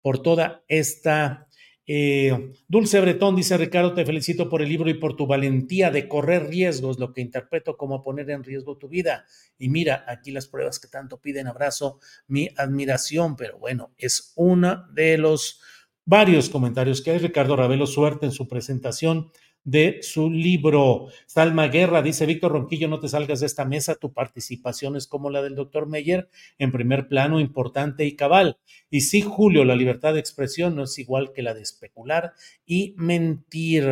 por 0.00 0.22
toda 0.22 0.64
esta 0.66 1.48
eh, 1.86 2.52
Dulce 2.68 3.00
Bretón 3.00 3.34
dice, 3.34 3.56
Ricardo, 3.56 3.92
te 3.94 4.06
felicito 4.06 4.48
por 4.48 4.62
el 4.62 4.68
libro 4.68 4.88
y 4.88 4.94
por 4.94 5.16
tu 5.16 5.26
valentía 5.26 5.90
de 5.90 6.08
correr 6.08 6.48
riesgos, 6.48 6.98
lo 6.98 7.12
que 7.12 7.20
interpreto 7.20 7.76
como 7.76 8.02
poner 8.02 8.30
en 8.30 8.44
riesgo 8.44 8.78
tu 8.78 8.88
vida. 8.88 9.26
Y 9.58 9.68
mira, 9.68 10.04
aquí 10.06 10.30
las 10.30 10.46
pruebas 10.46 10.78
que 10.78 10.88
tanto 10.88 11.20
piden, 11.20 11.48
abrazo, 11.48 11.98
mi 12.28 12.48
admiración, 12.56 13.36
pero 13.36 13.58
bueno, 13.58 13.92
es 13.98 14.32
uno 14.36 14.86
de 14.92 15.18
los 15.18 15.60
varios 16.04 16.48
comentarios 16.48 17.02
que 17.02 17.10
hay. 17.10 17.18
Ricardo 17.18 17.56
Ravelo, 17.56 17.86
suerte 17.86 18.26
en 18.26 18.32
su 18.32 18.48
presentación 18.48 19.30
de 19.64 19.98
su 20.02 20.30
libro. 20.30 21.06
Salma 21.26 21.68
Guerra 21.68 22.02
dice, 22.02 22.26
Víctor 22.26 22.52
Ronquillo, 22.52 22.88
no 22.88 23.00
te 23.00 23.08
salgas 23.08 23.40
de 23.40 23.46
esta 23.46 23.64
mesa, 23.64 23.94
tu 23.94 24.12
participación 24.12 24.96
es 24.96 25.06
como 25.06 25.30
la 25.30 25.42
del 25.42 25.54
doctor 25.54 25.86
Meyer, 25.86 26.28
en 26.58 26.72
primer 26.72 27.08
plano, 27.08 27.40
importante 27.40 28.04
y 28.04 28.16
cabal. 28.16 28.58
Y 28.90 29.02
sí, 29.02 29.22
Julio, 29.22 29.64
la 29.64 29.76
libertad 29.76 30.14
de 30.14 30.20
expresión 30.20 30.74
no 30.76 30.84
es 30.84 30.98
igual 30.98 31.32
que 31.32 31.42
la 31.42 31.54
de 31.54 31.62
especular 31.62 32.32
y 32.66 32.94
mentir. 32.96 33.88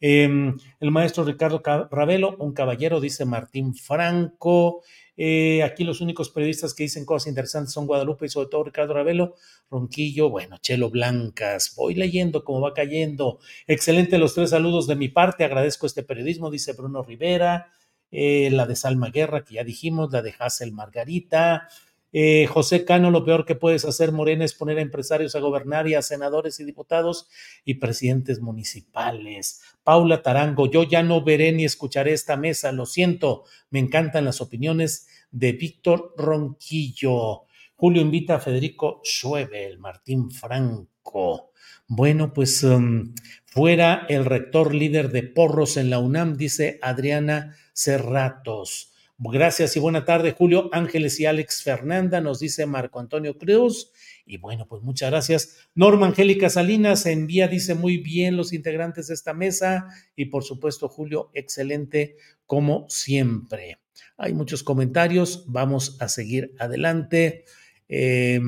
Em, 0.00 0.56
el 0.78 0.90
maestro 0.92 1.24
Ricardo 1.24 1.60
Ravelo, 1.90 2.36
un 2.38 2.52
caballero, 2.52 3.00
dice 3.00 3.24
Martín 3.24 3.74
Franco. 3.74 4.82
Eh, 5.20 5.64
aquí 5.64 5.82
los 5.82 6.00
únicos 6.00 6.30
periodistas 6.30 6.74
que 6.74 6.84
dicen 6.84 7.04
cosas 7.04 7.26
interesantes 7.26 7.72
son 7.72 7.88
Guadalupe 7.88 8.26
y 8.26 8.28
sobre 8.28 8.48
todo 8.48 8.62
Ricardo 8.62 8.94
Ravelo, 8.94 9.34
Ronquillo, 9.68 10.30
bueno, 10.30 10.58
Chelo 10.58 10.90
Blancas. 10.90 11.74
Voy 11.76 11.94
leyendo 11.94 12.44
cómo 12.44 12.60
va 12.60 12.72
cayendo. 12.72 13.40
Excelente 13.66 14.16
los 14.16 14.34
tres 14.34 14.50
saludos 14.50 14.86
de 14.86 14.94
mi 14.94 15.08
parte. 15.08 15.44
Agradezco 15.44 15.86
este 15.86 16.04
periodismo, 16.04 16.50
dice 16.50 16.72
Bruno 16.72 17.02
Rivera. 17.02 17.72
Eh, 18.10 18.48
la 18.52 18.64
de 18.64 18.76
Salma 18.76 19.10
Guerra, 19.10 19.44
que 19.44 19.54
ya 19.54 19.64
dijimos, 19.64 20.12
la 20.12 20.22
de 20.22 20.34
Hazel 20.38 20.72
Margarita. 20.72 21.68
Eh, 22.12 22.46
José 22.46 22.84
Cano, 22.84 23.10
lo 23.10 23.24
peor 23.24 23.44
que 23.44 23.54
puedes 23.54 23.84
hacer, 23.84 24.12
Morena, 24.12 24.44
es 24.44 24.54
poner 24.54 24.78
a 24.78 24.82
empresarios 24.82 25.34
a 25.34 25.40
gobernar 25.40 25.88
y 25.88 25.94
a 25.94 26.02
senadores 26.02 26.58
y 26.58 26.64
diputados 26.64 27.28
y 27.64 27.74
presidentes 27.74 28.40
municipales. 28.40 29.62
Paula 29.84 30.22
Tarango, 30.22 30.70
yo 30.70 30.84
ya 30.84 31.02
no 31.02 31.22
veré 31.22 31.52
ni 31.52 31.64
escucharé 31.64 32.12
esta 32.12 32.36
mesa, 32.36 32.72
lo 32.72 32.86
siento, 32.86 33.44
me 33.70 33.78
encantan 33.78 34.24
las 34.24 34.40
opiniones 34.40 35.06
de 35.30 35.52
Víctor 35.52 36.14
Ronquillo. 36.16 37.44
Julio 37.76 38.02
invita 38.02 38.36
a 38.36 38.40
Federico 38.40 39.00
Schwebel, 39.04 39.78
Martín 39.78 40.30
Franco. 40.30 41.52
Bueno, 41.86 42.32
pues 42.32 42.64
um, 42.64 43.14
fuera 43.46 44.06
el 44.08 44.24
rector 44.24 44.74
líder 44.74 45.10
de 45.10 45.22
Porros 45.22 45.76
en 45.76 45.90
la 45.90 45.98
UNAM, 45.98 46.36
dice 46.36 46.78
Adriana 46.82 47.56
Cerratos. 47.72 48.92
Gracias 49.20 49.76
y 49.76 49.80
buena 49.80 50.04
tarde, 50.04 50.30
Julio 50.30 50.70
Ángeles 50.72 51.18
y 51.18 51.26
Alex 51.26 51.64
Fernanda, 51.64 52.20
nos 52.20 52.38
dice 52.38 52.66
Marco 52.66 53.00
Antonio 53.00 53.36
Cruz. 53.36 53.90
Y 54.24 54.36
bueno, 54.38 54.68
pues 54.68 54.80
muchas 54.84 55.10
gracias. 55.10 55.68
Norma 55.74 56.06
Angélica 56.06 56.48
Salinas 56.48 57.04
envía, 57.04 57.48
dice 57.48 57.74
muy 57.74 57.98
bien 57.98 58.36
los 58.36 58.52
integrantes 58.52 59.08
de 59.08 59.14
esta 59.14 59.34
mesa. 59.34 59.88
Y 60.14 60.26
por 60.26 60.44
supuesto, 60.44 60.88
Julio, 60.88 61.30
excelente 61.34 62.14
como 62.46 62.88
siempre. 62.88 63.78
Hay 64.16 64.34
muchos 64.34 64.62
comentarios, 64.62 65.46
vamos 65.48 65.96
a 66.00 66.08
seguir 66.08 66.54
adelante. 66.60 67.44
Eh, 67.88 68.40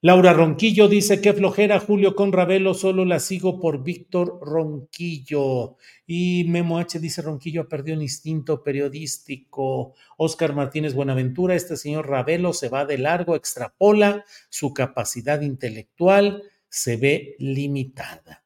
Laura 0.00 0.32
Ronquillo 0.32 0.86
dice 0.86 1.20
que 1.20 1.32
flojera 1.32 1.80
Julio 1.80 2.14
con 2.14 2.32
Ravelo, 2.32 2.72
solo 2.72 3.04
la 3.04 3.18
sigo 3.18 3.58
por 3.58 3.82
Víctor 3.82 4.38
Ronquillo. 4.40 5.76
Y 6.06 6.44
Memo 6.46 6.78
H 6.78 7.00
dice 7.00 7.20
Ronquillo 7.20 7.62
ha 7.62 7.68
perdido 7.68 7.96
un 7.96 8.02
instinto 8.02 8.62
periodístico. 8.62 9.94
Oscar 10.16 10.54
Martínez 10.54 10.94
Buenaventura, 10.94 11.56
este 11.56 11.76
señor 11.76 12.08
Ravelo 12.08 12.52
se 12.52 12.68
va 12.68 12.84
de 12.84 12.96
largo, 12.96 13.34
extrapola, 13.34 14.24
su 14.48 14.72
capacidad 14.72 15.40
intelectual 15.40 16.44
se 16.68 16.96
ve 16.96 17.34
limitada. 17.40 18.44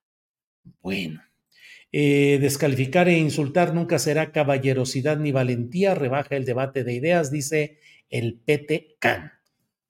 Bueno. 0.80 1.22
Eh, 1.94 2.38
descalificar 2.40 3.08
e 3.08 3.18
insultar 3.18 3.74
nunca 3.74 3.98
será 3.98 4.32
caballerosidad 4.32 5.18
ni 5.18 5.30
valentía, 5.30 5.94
rebaja 5.94 6.36
el 6.36 6.46
debate 6.46 6.84
de 6.84 6.94
ideas, 6.94 7.30
dice 7.30 7.78
el 8.08 8.40
PT 8.40 8.96
Can. 8.98 9.32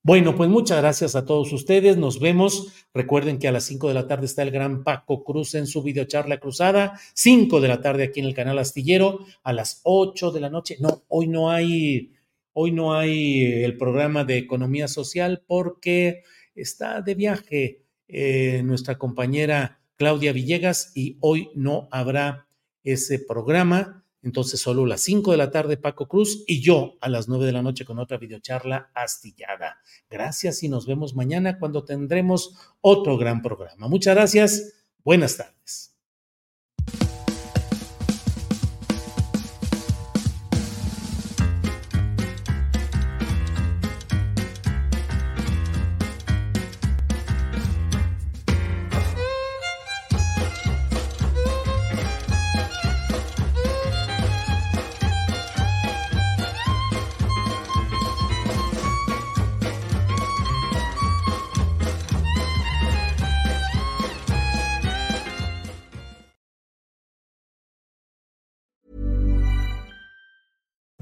Bueno, 0.04 0.34
pues 0.34 0.50
muchas 0.50 0.78
gracias 0.78 1.14
a 1.14 1.24
todos 1.24 1.52
ustedes. 1.52 1.96
Nos 1.96 2.18
vemos. 2.18 2.86
Recuerden 2.92 3.38
que 3.38 3.46
a 3.46 3.52
las 3.52 3.62
5 3.64 3.86
de 3.86 3.94
la 3.94 4.08
tarde 4.08 4.26
está 4.26 4.42
el 4.42 4.50
gran 4.50 4.82
Paco 4.82 5.22
Cruz 5.22 5.54
en 5.54 5.68
su 5.68 5.80
videocharla 5.84 6.40
cruzada. 6.40 6.98
5 7.14 7.60
de 7.60 7.68
la 7.68 7.80
tarde 7.80 8.02
aquí 8.02 8.18
en 8.18 8.26
el 8.26 8.34
canal 8.34 8.58
Astillero. 8.58 9.20
A 9.44 9.52
las 9.52 9.80
8 9.84 10.32
de 10.32 10.40
la 10.40 10.50
noche. 10.50 10.76
No, 10.80 11.04
hoy 11.06 11.28
no 11.28 11.52
hay, 11.52 12.10
hoy 12.52 12.72
no 12.72 12.94
hay 12.94 13.44
el 13.62 13.76
programa 13.76 14.24
de 14.24 14.38
economía 14.38 14.88
social 14.88 15.44
porque 15.46 16.24
está 16.56 17.00
de 17.00 17.14
viaje 17.14 17.82
eh, 18.08 18.62
nuestra 18.64 18.98
compañera 18.98 19.78
Claudia 19.94 20.32
Villegas 20.32 20.90
y 20.96 21.16
hoy 21.20 21.50
no 21.54 21.86
habrá 21.92 22.48
ese 22.82 23.20
programa. 23.20 24.01
Entonces, 24.22 24.60
solo 24.60 24.84
a 24.84 24.88
las 24.88 25.00
5 25.00 25.32
de 25.32 25.36
la 25.36 25.50
tarde, 25.50 25.76
Paco 25.76 26.06
Cruz 26.06 26.44
y 26.46 26.60
yo 26.60 26.94
a 27.00 27.08
las 27.08 27.28
9 27.28 27.44
de 27.44 27.52
la 27.52 27.62
noche 27.62 27.84
con 27.84 27.98
otra 27.98 28.18
videocharla 28.18 28.90
astillada. 28.94 29.78
Gracias 30.08 30.62
y 30.62 30.68
nos 30.68 30.86
vemos 30.86 31.14
mañana 31.14 31.58
cuando 31.58 31.84
tendremos 31.84 32.56
otro 32.80 33.18
gran 33.18 33.42
programa. 33.42 33.88
Muchas 33.88 34.14
gracias. 34.14 34.84
Buenas 35.04 35.36
tardes. 35.36 35.91